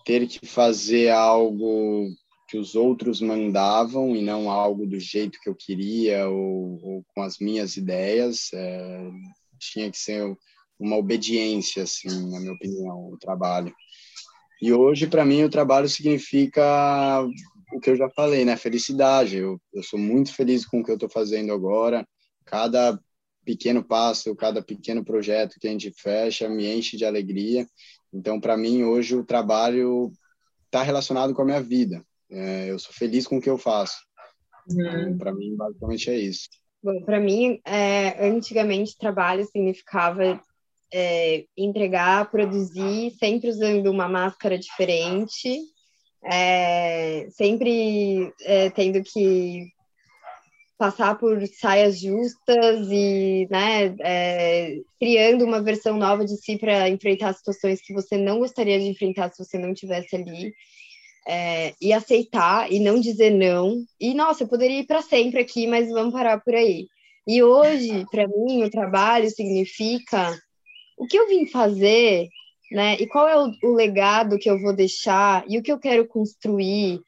ter 0.05 0.27
que 0.27 0.45
fazer 0.45 1.11
algo 1.11 2.09
que 2.49 2.59
os 2.59 2.75
outros 2.75 3.21
mandavam 3.21 4.15
e 4.15 4.23
não 4.23 4.51
algo 4.51 4.87
do 4.87 4.99
jeito 4.99 5.39
que 5.41 5.49
eu 5.49 5.55
queria 5.55 6.29
ou, 6.29 6.81
ou 6.83 7.05
com 7.15 7.23
as 7.23 7.39
minhas 7.39 7.77
ideias. 7.77 8.53
É, 8.53 9.11
tinha 9.59 9.91
que 9.91 9.99
ser 9.99 10.37
uma 10.79 10.97
obediência, 10.97 11.85
assim, 11.85 12.09
na 12.31 12.41
minha 12.41 12.53
opinião, 12.53 13.13
o 13.13 13.19
trabalho. 13.19 13.73
E 14.61 14.73
hoje, 14.73 15.07
para 15.07 15.25
mim, 15.25 15.45
o 15.45 15.51
trabalho 15.51 15.89
significa 15.89 17.25
o 17.75 17.81
que 17.81 17.91
eu 17.91 17.97
já 17.97 18.09
falei, 18.09 18.45
né? 18.45 18.57
Felicidade. 18.57 19.37
Eu, 19.37 19.61
eu 19.73 19.83
sou 19.83 19.99
muito 19.99 20.33
feliz 20.33 20.65
com 20.65 20.81
o 20.81 20.85
que 20.85 20.91
eu 20.91 20.95
estou 20.95 21.09
fazendo 21.09 21.53
agora. 21.53 22.07
Cada 22.45 22.99
pequeno 23.45 23.85
passo, 23.85 24.35
cada 24.35 24.63
pequeno 24.63 25.05
projeto 25.05 25.59
que 25.61 25.67
a 25.67 25.71
gente 25.71 25.93
fecha 25.93 26.49
me 26.49 26.67
enche 26.67 26.97
de 26.97 27.05
alegria. 27.05 27.67
Então, 28.13 28.41
para 28.41 28.57
mim, 28.57 28.85
hoje 28.85 29.17
o 29.17 29.25
trabalho 29.25 30.13
está 30.67 30.83
relacionado 30.83 31.35
com 31.35 31.43
a 31.43 31.45
minha 31.45 31.63
vida. 31.63 32.05
É, 32.31 32.71
eu 32.71 32.79
sou 32.79 32.93
feliz 32.93 33.27
com 33.27 33.39
o 33.39 33.41
que 33.41 33.51
eu 33.51 33.59
faço. 33.59 33.99
Uhum. 34.71 34.87
Então, 34.87 35.19
para 35.19 35.35
mim, 35.35 35.55
basicamente 35.57 36.11
é 36.11 36.19
isso. 36.19 36.49
Para 37.05 37.19
mim, 37.19 37.61
é, 37.65 38.29
antigamente, 38.29 38.97
trabalho 38.97 39.45
significava 39.47 40.41
é, 40.93 41.45
entregar, 41.57 42.31
produzir, 42.31 43.13
sempre 43.19 43.49
usando 43.49 43.91
uma 43.91 44.09
máscara 44.09 44.59
diferente, 44.59 45.61
é, 46.25 47.27
sempre 47.31 48.33
é, 48.43 48.71
tendo 48.71 49.03
que 49.03 49.69
passar 50.77 51.17
por 51.19 51.47
saias 51.47 52.01
justas 52.01 52.89
e 52.91 53.47
né, 53.51 53.95
é, 54.01 54.77
criando 54.99 55.45
uma 55.45 55.63
versão 55.63 55.97
nova 55.97 56.25
de 56.25 56.37
si 56.37 56.59
para 56.59 56.89
enfrentar 56.89 57.33
situações 57.33 57.81
que 57.81 57.93
você 57.93 58.17
não 58.17 58.39
gostaria 58.39 58.79
de 58.79 58.87
enfrentar 58.87 59.31
se 59.31 59.45
você 59.45 59.59
não 59.59 59.73
estivesse 59.73 60.17
ali. 60.17 60.53
É, 61.27 61.73
e 61.81 61.91
aceitar 61.91 62.71
e 62.71 62.79
não 62.79 63.01
dizer 63.01 63.31
não. 63.31 63.83
E 63.99 64.13
nossa, 64.13 64.45
eu 64.45 64.49
poderia 64.49 64.81
ir 64.81 64.87
para 64.87 65.01
sempre 65.01 65.41
aqui, 65.41 65.67
mas 65.67 65.89
vamos 65.89 66.13
parar 66.13 66.39
por 66.41 66.55
aí. 66.55 66.87
E 67.27 67.43
hoje, 67.43 68.05
para 68.11 68.29
mim, 68.29 68.63
o 68.63 68.71
trabalho 68.71 69.31
significa 69.31 70.39
o 70.99 71.07
que 71.07 71.19
eu 71.19 71.27
vim 71.27 71.47
fazer 71.47 72.29
né? 72.75 72.97
E 72.97 73.07
qual 73.07 73.29
é 73.29 73.39
o, 73.39 73.53
o, 73.63 73.75
legado 73.75 74.37
que 74.37 74.51
eu 74.51 74.61
vou 74.61 74.75
deixar 74.75 75.45
e 75.49 75.57
o 75.57 75.63
que 75.63 75.71
eu 75.71 75.79
quero 75.79 76.09
construir. 76.09 77.01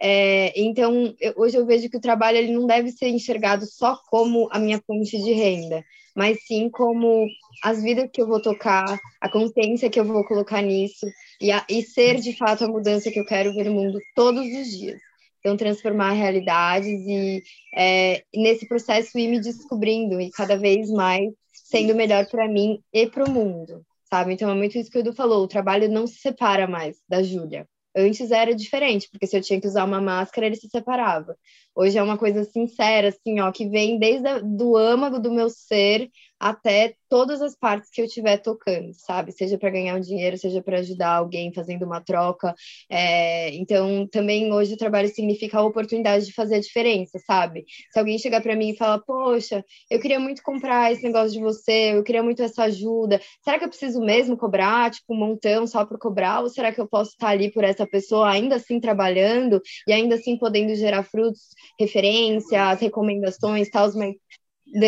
É, 0.00 0.52
então, 0.56 1.12
eu, 1.20 1.34
hoje 1.36 1.56
eu 1.56 1.66
vejo 1.66 1.90
que 1.90 1.96
o 1.96 2.00
trabalho 2.00 2.38
ele 2.38 2.52
não 2.52 2.68
deve 2.68 2.92
ser 2.92 3.08
enxergado 3.08 3.66
só 3.66 4.00
como 4.10 4.48
a 4.52 4.60
minha 4.60 4.80
fonte 4.86 5.20
de 5.20 5.32
renda, 5.32 5.84
mas 6.14 6.44
sim 6.46 6.70
como 6.70 7.26
as 7.64 7.82
vidas 7.82 8.08
que 8.12 8.22
eu 8.22 8.28
vou 8.28 8.40
tocar, 8.40 8.96
a 9.20 9.28
consciência 9.28 9.90
que 9.90 9.98
eu 9.98 10.04
vou 10.04 10.24
colocar 10.24 10.62
nisso 10.62 11.04
e, 11.40 11.50
a, 11.50 11.66
e 11.68 11.82
ser 11.82 12.20
de 12.20 12.36
fato 12.36 12.64
a 12.64 12.68
mudança 12.68 13.10
que 13.10 13.18
eu 13.18 13.26
quero 13.26 13.52
ver 13.52 13.64
no 13.64 13.74
mundo 13.74 13.98
todos 14.14 14.46
os 14.46 14.70
dias. 14.70 15.00
Então, 15.40 15.56
transformar 15.56 16.12
realidades 16.12 16.86
e 16.86 17.42
é, 17.76 18.22
nesse 18.32 18.68
processo 18.68 19.18
ir 19.18 19.26
me 19.28 19.40
descobrindo 19.40 20.20
e 20.20 20.30
cada 20.30 20.56
vez 20.56 20.88
mais 20.90 21.28
sendo 21.52 21.92
melhor 21.92 22.26
para 22.30 22.46
mim 22.46 22.78
e 22.92 23.06
para 23.08 23.24
o 23.24 23.30
mundo 23.30 23.84
sabe? 24.10 24.32
Então 24.32 24.50
é 24.50 24.54
muito 24.54 24.78
isso 24.78 24.90
que 24.90 24.98
o 24.98 25.00
Edu 25.00 25.12
falou, 25.12 25.44
o 25.44 25.48
trabalho 25.48 25.88
não 25.88 26.06
se 26.06 26.18
separa 26.18 26.66
mais 26.66 26.98
da 27.08 27.22
Júlia. 27.22 27.68
Antes 27.96 28.30
era 28.30 28.54
diferente, 28.54 29.08
porque 29.10 29.26
se 29.26 29.36
eu 29.36 29.42
tinha 29.42 29.60
que 29.60 29.66
usar 29.66 29.84
uma 29.84 30.00
máscara, 30.00 30.46
ele 30.46 30.56
se 30.56 30.68
separava. 30.68 31.36
Hoje 31.80 31.96
é 31.96 32.02
uma 32.02 32.18
coisa 32.18 32.42
sincera, 32.42 33.08
assim, 33.10 33.38
ó, 33.38 33.52
que 33.52 33.68
vem 33.68 34.00
desde 34.00 34.26
o 34.28 34.42
do 34.42 34.76
âmago 34.76 35.20
do 35.20 35.30
meu 35.30 35.48
ser 35.48 36.10
até 36.38 36.94
todas 37.08 37.40
as 37.40 37.56
partes 37.56 37.90
que 37.90 38.00
eu 38.00 38.04
estiver 38.04 38.36
tocando, 38.38 38.92
sabe? 38.94 39.32
Seja 39.32 39.58
para 39.58 39.70
ganhar 39.70 39.96
um 39.96 40.00
dinheiro, 40.00 40.36
seja 40.36 40.62
para 40.62 40.78
ajudar 40.78 41.14
alguém 41.14 41.52
fazendo 41.52 41.84
uma 41.84 42.00
troca. 42.00 42.54
É, 42.90 43.54
então, 43.54 44.06
também 44.06 44.52
hoje 44.52 44.74
o 44.74 44.76
trabalho 44.76 45.08
significa 45.08 45.58
a 45.58 45.64
oportunidade 45.64 46.26
de 46.26 46.32
fazer 46.32 46.56
a 46.56 46.60
diferença, 46.60 47.18
sabe? 47.26 47.64
Se 47.92 47.98
alguém 47.98 48.18
chegar 48.18 48.40
para 48.40 48.54
mim 48.56 48.70
e 48.70 48.76
falar, 48.76 48.98
poxa, 49.00 49.64
eu 49.90 50.00
queria 50.00 50.20
muito 50.20 50.42
comprar 50.42 50.92
esse 50.92 51.02
negócio 51.02 51.32
de 51.32 51.40
você, 51.40 51.94
eu 51.94 52.02
queria 52.04 52.22
muito 52.22 52.42
essa 52.42 52.64
ajuda, 52.64 53.20
será 53.42 53.58
que 53.58 53.64
eu 53.64 53.68
preciso 53.68 54.00
mesmo 54.00 54.36
cobrar, 54.36 54.90
tipo, 54.90 55.14
um 55.14 55.18
montão 55.18 55.66
só 55.66 55.84
por 55.84 55.98
cobrar? 55.98 56.40
Ou 56.40 56.48
será 56.48 56.72
que 56.72 56.80
eu 56.80 56.88
posso 56.88 57.12
estar 57.12 57.28
ali 57.28 57.50
por 57.50 57.64
essa 57.64 57.86
pessoa 57.86 58.28
ainda 58.30 58.56
assim 58.56 58.78
trabalhando 58.80 59.60
e 59.86 59.92
ainda 59.92 60.14
assim 60.16 60.36
podendo 60.36 60.74
gerar 60.74 61.02
frutos, 61.02 61.48
referências, 61.78 62.80
recomendações, 62.80 63.70
tal, 63.70 63.92
mas 63.94 64.14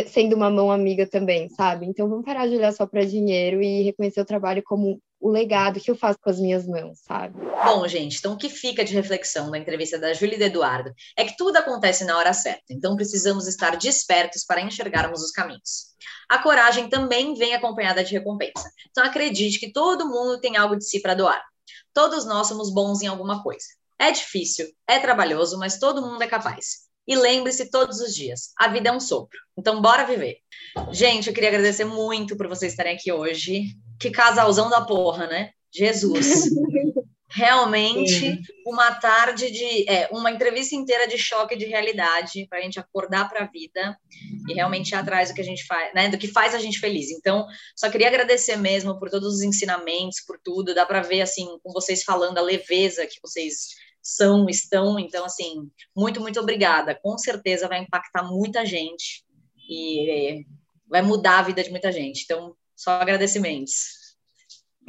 sendo 0.09 0.37
uma 0.37 0.51
mão 0.51 0.71
amiga 0.71 1.07
também, 1.07 1.49
sabe? 1.49 1.87
Então 1.87 2.09
vamos 2.09 2.25
parar 2.25 2.47
de 2.47 2.57
olhar 2.57 2.73
só 2.73 2.87
para 2.87 3.05
dinheiro 3.05 3.63
e 3.63 3.83
reconhecer 3.83 4.21
o 4.21 4.27
trabalho 4.27 4.63
como 4.63 5.01
o 5.21 5.31
legado 5.31 5.81
que 5.81 5.91
eu 5.91 5.95
faço 5.95 6.19
com 6.21 6.31
as 6.31 6.41
minhas 6.41 6.67
mãos, 6.67 7.01
sabe? 7.03 7.39
Bom, 7.65 7.87
gente, 7.87 8.19
então 8.19 8.33
o 8.33 8.39
que 8.39 8.49
fica 8.49 8.83
de 8.83 8.95
reflexão 8.95 9.51
da 9.51 9.59
entrevista 9.59 9.99
da 9.99 10.15
Júlia 10.15 10.37
e 10.37 10.39
do 10.39 10.45
Eduardo 10.45 10.93
é 11.17 11.25
que 11.25 11.37
tudo 11.37 11.57
acontece 11.57 12.05
na 12.05 12.17
hora 12.17 12.33
certa, 12.33 12.65
então 12.71 12.97
precisamos 12.97 13.47
estar 13.47 13.77
despertos 13.77 14.45
para 14.45 14.63
enxergarmos 14.63 15.23
os 15.23 15.31
caminhos. 15.31 15.91
A 16.29 16.39
coragem 16.39 16.89
também 16.89 17.35
vem 17.35 17.55
acompanhada 17.55 18.03
de 18.03 18.13
recompensa. 18.13 18.71
Então 18.91 19.05
acredite 19.05 19.59
que 19.59 19.73
todo 19.73 20.09
mundo 20.09 20.41
tem 20.41 20.57
algo 20.57 20.77
de 20.77 20.85
si 20.85 21.01
para 21.01 21.15
doar. 21.15 21.43
Todos 21.93 22.25
nós 22.25 22.47
somos 22.47 22.73
bons 22.73 23.03
em 23.03 23.09
alguma 23.09 23.43
coisa. 23.43 23.67
É 24.01 24.11
difícil, 24.11 24.67
é 24.89 24.99
trabalhoso, 24.99 25.59
mas 25.59 25.79
todo 25.79 26.01
mundo 26.01 26.23
é 26.23 26.27
capaz. 26.27 26.89
E 27.07 27.17
lembre-se 27.17 27.71
todos 27.71 28.01
os 28.01 28.15
dias: 28.15 28.53
a 28.57 28.69
vida 28.69 28.89
é 28.89 28.93
um 28.93 29.01
sopro. 29.01 29.39
Então, 29.59 29.83
bora 29.83 30.07
viver. 30.07 30.39
Gente, 30.91 31.29
eu 31.29 31.35
queria 31.35 31.49
agradecer 31.49 31.85
muito 31.85 32.37
por 32.37 32.49
vocês 32.49 32.73
estarem 32.73 32.95
aqui 32.95 33.13
hoje. 33.13 33.75
Que 33.99 34.11
casalzão 34.11 34.71
da 34.71 34.81
porra, 34.81 35.27
né? 35.27 35.51
Jesus. 35.75 36.45
Realmente 37.33 38.41
uma 38.67 38.93
tarde 38.93 39.53
de 39.53 39.89
é, 39.89 40.09
uma 40.11 40.33
entrevista 40.33 40.75
inteira 40.75 41.07
de 41.07 41.17
choque 41.17 41.57
de 41.57 41.65
realidade 41.65 42.45
para 42.49 42.59
a 42.59 42.63
gente 42.63 42.81
acordar 42.81 43.29
para 43.29 43.45
a 43.45 43.47
vida 43.47 43.97
e 44.49 44.55
realmente 44.55 44.91
ir 44.91 44.95
atrás 44.97 45.29
do 45.29 45.35
que 45.37 45.41
a 45.41 45.45
gente 45.45 45.65
faz, 45.65 45.95
né? 45.95 46.09
Do 46.09 46.19
que 46.19 46.27
faz 46.27 46.57
a 46.57 46.59
gente 46.59 46.81
feliz. 46.81 47.09
Então, 47.11 47.47
só 47.77 47.89
queria 47.89 48.09
agradecer 48.09 48.57
mesmo 48.57 48.99
por 48.99 49.09
todos 49.11 49.35
os 49.35 49.43
ensinamentos, 49.43 50.21
por 50.27 50.41
tudo. 50.43 50.75
Dá 50.75 50.85
para 50.85 51.03
ver 51.03 51.23
assim 51.23 51.47
com 51.63 51.73
vocês 51.73 52.03
falando 52.03 52.39
a 52.39 52.43
leveza 52.43 53.07
que 53.07 53.21
vocês 53.23 53.69
são, 54.03 54.49
estão. 54.49 54.99
Então, 54.99 55.25
assim, 55.25 55.71
muito, 55.97 56.21
muito 56.21 56.41
obrigada. 56.41 56.95
Com 56.95 57.17
certeza 57.19 57.69
vai 57.69 57.81
impactar 57.81 58.25
muita 58.25 58.65
gente 58.65 59.25
e 59.69 60.45
vai 60.89 61.03
mudar 61.03 61.39
a 61.39 61.43
vida 61.43 61.63
de 61.63 61.71
muita 61.71 61.93
gente. 61.93 62.25
Então, 62.25 62.55
só 62.77 62.93
agradecimentos. 62.93 64.00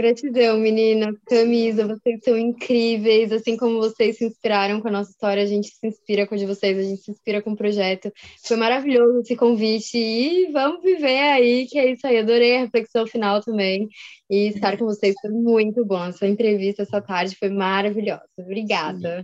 Gratidão, 0.01 0.57
menina. 0.57 1.15
Camisa, 1.27 1.85
vocês 1.85 2.21
são 2.23 2.35
incríveis. 2.35 3.31
Assim 3.31 3.55
como 3.55 3.77
vocês 3.77 4.17
se 4.17 4.25
inspiraram 4.25 4.81
com 4.81 4.87
a 4.87 4.91
nossa 4.91 5.11
história, 5.11 5.43
a 5.43 5.45
gente 5.45 5.67
se 5.67 5.85
inspira 5.85 6.25
com 6.25 6.33
a 6.33 6.37
de 6.39 6.47
vocês, 6.47 6.75
a 6.75 6.81
gente 6.81 7.03
se 7.03 7.11
inspira 7.11 7.39
com 7.39 7.51
o 7.51 7.55
projeto. 7.55 8.11
Foi 8.43 8.57
maravilhoso 8.57 9.19
esse 9.19 9.35
convite 9.35 9.99
e 9.99 10.51
vamos 10.51 10.81
viver 10.81 11.19
aí, 11.19 11.67
que 11.67 11.77
é 11.77 11.91
isso 11.91 12.07
aí. 12.07 12.17
Adorei 12.17 12.57
a 12.57 12.59
reflexão 12.61 13.05
final 13.05 13.41
também. 13.41 13.89
E 14.27 14.47
estar 14.47 14.75
com 14.75 14.85
vocês 14.85 15.13
foi 15.21 15.29
muito 15.29 15.85
bom. 15.85 15.97
A 15.97 16.11
sua 16.11 16.27
entrevista 16.27 16.81
essa 16.81 16.99
tarde 16.99 17.35
foi 17.35 17.49
maravilhosa. 17.49 18.25
Obrigada. 18.39 19.23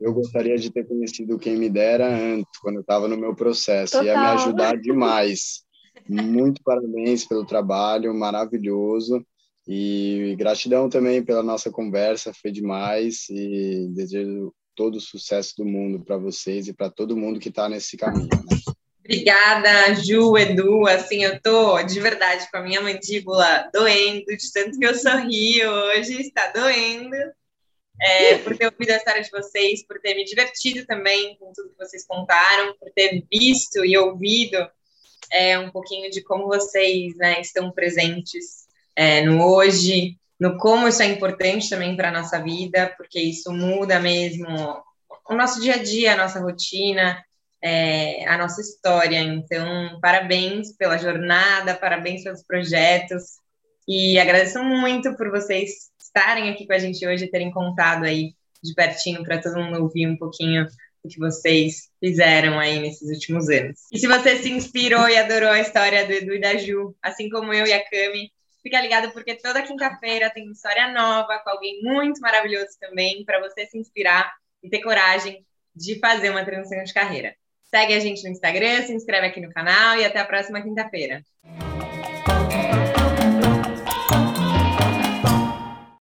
Eu 0.00 0.12
gostaria 0.12 0.58
de 0.58 0.72
ter 0.72 0.88
conhecido 0.88 1.38
quem 1.38 1.54
me 1.56 1.70
dera 1.70 2.08
antes, 2.08 2.58
quando 2.60 2.76
eu 2.76 2.80
estava 2.80 3.06
no 3.06 3.16
meu 3.16 3.32
processo. 3.32 3.92
Total. 3.92 4.06
Ia 4.06 4.20
me 4.20 4.26
ajudar 4.40 4.76
demais. 4.76 5.64
Muito 6.08 6.60
parabéns 6.64 7.24
pelo 7.24 7.44
trabalho, 7.44 8.12
maravilhoso. 8.12 9.24
E 9.66 10.36
gratidão 10.38 10.88
também 10.88 11.24
pela 11.24 11.42
nossa 11.42 11.70
conversa, 11.70 12.32
foi 12.32 12.52
demais 12.52 13.28
e 13.28 13.88
desejo 13.90 14.54
todo 14.76 14.96
o 14.96 15.00
sucesso 15.00 15.54
do 15.56 15.64
mundo 15.64 16.04
para 16.04 16.16
vocês 16.16 16.68
e 16.68 16.72
para 16.72 16.90
todo 16.90 17.16
mundo 17.16 17.40
que 17.40 17.48
está 17.48 17.68
nesse 17.68 17.96
caminho. 17.96 18.28
Né? 18.28 18.74
Obrigada, 19.00 19.94
Ju, 19.94 20.36
Edu. 20.36 20.86
Assim, 20.86 21.24
eu 21.24 21.40
tô 21.40 21.80
de 21.82 21.98
verdade 22.00 22.48
com 22.50 22.58
a 22.58 22.62
minha 22.62 22.80
mandíbula 22.80 23.70
doendo, 23.72 24.24
de 24.26 24.52
tanto 24.52 24.78
que 24.78 24.84
eu 24.84 24.94
sorri 24.94 25.64
hoje, 25.64 26.20
está 26.20 26.52
doendo. 26.52 27.16
É, 28.00 28.36
por 28.38 28.56
ter 28.56 28.66
ouvido 28.66 28.90
a 28.90 28.96
história 28.96 29.22
de 29.22 29.30
vocês, 29.30 29.86
por 29.86 29.98
ter 30.00 30.14
me 30.14 30.24
divertido 30.24 30.84
também 30.84 31.34
com 31.38 31.50
tudo 31.54 31.70
que 31.70 31.78
vocês 31.78 32.04
contaram, 32.06 32.76
por 32.78 32.90
ter 32.92 33.24
visto 33.32 33.84
e 33.86 33.96
ouvido 33.96 34.58
é, 35.32 35.58
um 35.58 35.70
pouquinho 35.70 36.10
de 36.10 36.22
como 36.22 36.46
vocês 36.46 37.16
né, 37.16 37.40
estão 37.40 37.70
presentes 37.70 38.65
é, 38.96 39.22
no 39.22 39.44
hoje, 39.44 40.16
no 40.40 40.56
como 40.56 40.88
isso 40.88 41.02
é 41.02 41.06
importante 41.06 41.68
também 41.68 41.96
para 41.96 42.08
a 42.08 42.12
nossa 42.12 42.42
vida, 42.42 42.92
porque 42.96 43.20
isso 43.20 43.52
muda 43.52 44.00
mesmo 44.00 44.46
o 45.28 45.34
nosso 45.34 45.60
dia 45.60 45.74
a 45.74 45.82
dia, 45.82 46.14
a 46.14 46.16
nossa 46.16 46.40
rotina, 46.40 47.22
é, 47.62 48.26
a 48.26 48.38
nossa 48.38 48.60
história. 48.60 49.18
Então, 49.20 49.98
parabéns 50.00 50.72
pela 50.76 50.96
jornada, 50.96 51.74
parabéns 51.74 52.22
pelos 52.22 52.42
projetos 52.42 53.38
e 53.88 54.18
agradeço 54.18 54.62
muito 54.62 55.16
por 55.16 55.30
vocês 55.30 55.90
estarem 56.00 56.50
aqui 56.50 56.66
com 56.66 56.72
a 56.72 56.78
gente 56.78 57.06
hoje 57.06 57.24
e 57.24 57.30
terem 57.30 57.50
contado 57.50 58.04
aí 58.04 58.34
de 58.62 58.74
pertinho 58.74 59.22
para 59.22 59.40
todo 59.40 59.60
mundo 59.60 59.82
ouvir 59.82 60.08
um 60.08 60.16
pouquinho 60.16 60.66
o 61.04 61.08
que 61.08 61.18
vocês 61.20 61.88
fizeram 62.00 62.58
aí 62.58 62.80
nesses 62.80 63.08
últimos 63.08 63.48
anos. 63.48 63.80
E 63.92 63.98
se 63.98 64.08
você 64.08 64.36
se 64.36 64.50
inspirou 64.50 65.08
e 65.08 65.16
adorou 65.16 65.50
a 65.50 65.60
história 65.60 66.04
do 66.04 66.12
Edu 66.12 66.34
e 66.34 66.40
da 66.40 66.56
Ju, 66.56 66.96
assim 67.00 67.28
como 67.28 67.52
eu 67.52 67.64
e 67.64 67.72
a 67.72 67.84
Cami, 67.84 68.32
Fica 68.66 68.80
ligado 68.80 69.12
porque 69.12 69.36
toda 69.36 69.62
quinta-feira 69.62 70.28
tem 70.28 70.42
uma 70.42 70.52
história 70.52 70.92
nova 70.92 71.38
com 71.38 71.50
alguém 71.50 71.80
muito 71.84 72.20
maravilhoso 72.20 72.76
também 72.80 73.24
para 73.24 73.38
você 73.38 73.64
se 73.64 73.78
inspirar 73.78 74.34
e 74.60 74.68
ter 74.68 74.80
coragem 74.80 75.46
de 75.72 76.00
fazer 76.00 76.30
uma 76.30 76.44
transição 76.44 76.82
de 76.82 76.92
carreira. 76.92 77.36
Segue 77.62 77.94
a 77.94 78.00
gente 78.00 78.24
no 78.24 78.30
Instagram, 78.30 78.82
se 78.82 78.92
inscreve 78.92 79.28
aqui 79.28 79.40
no 79.40 79.52
canal 79.52 79.96
e 79.96 80.04
até 80.04 80.18
a 80.18 80.24
próxima 80.24 80.60
quinta-feira. 80.60 81.22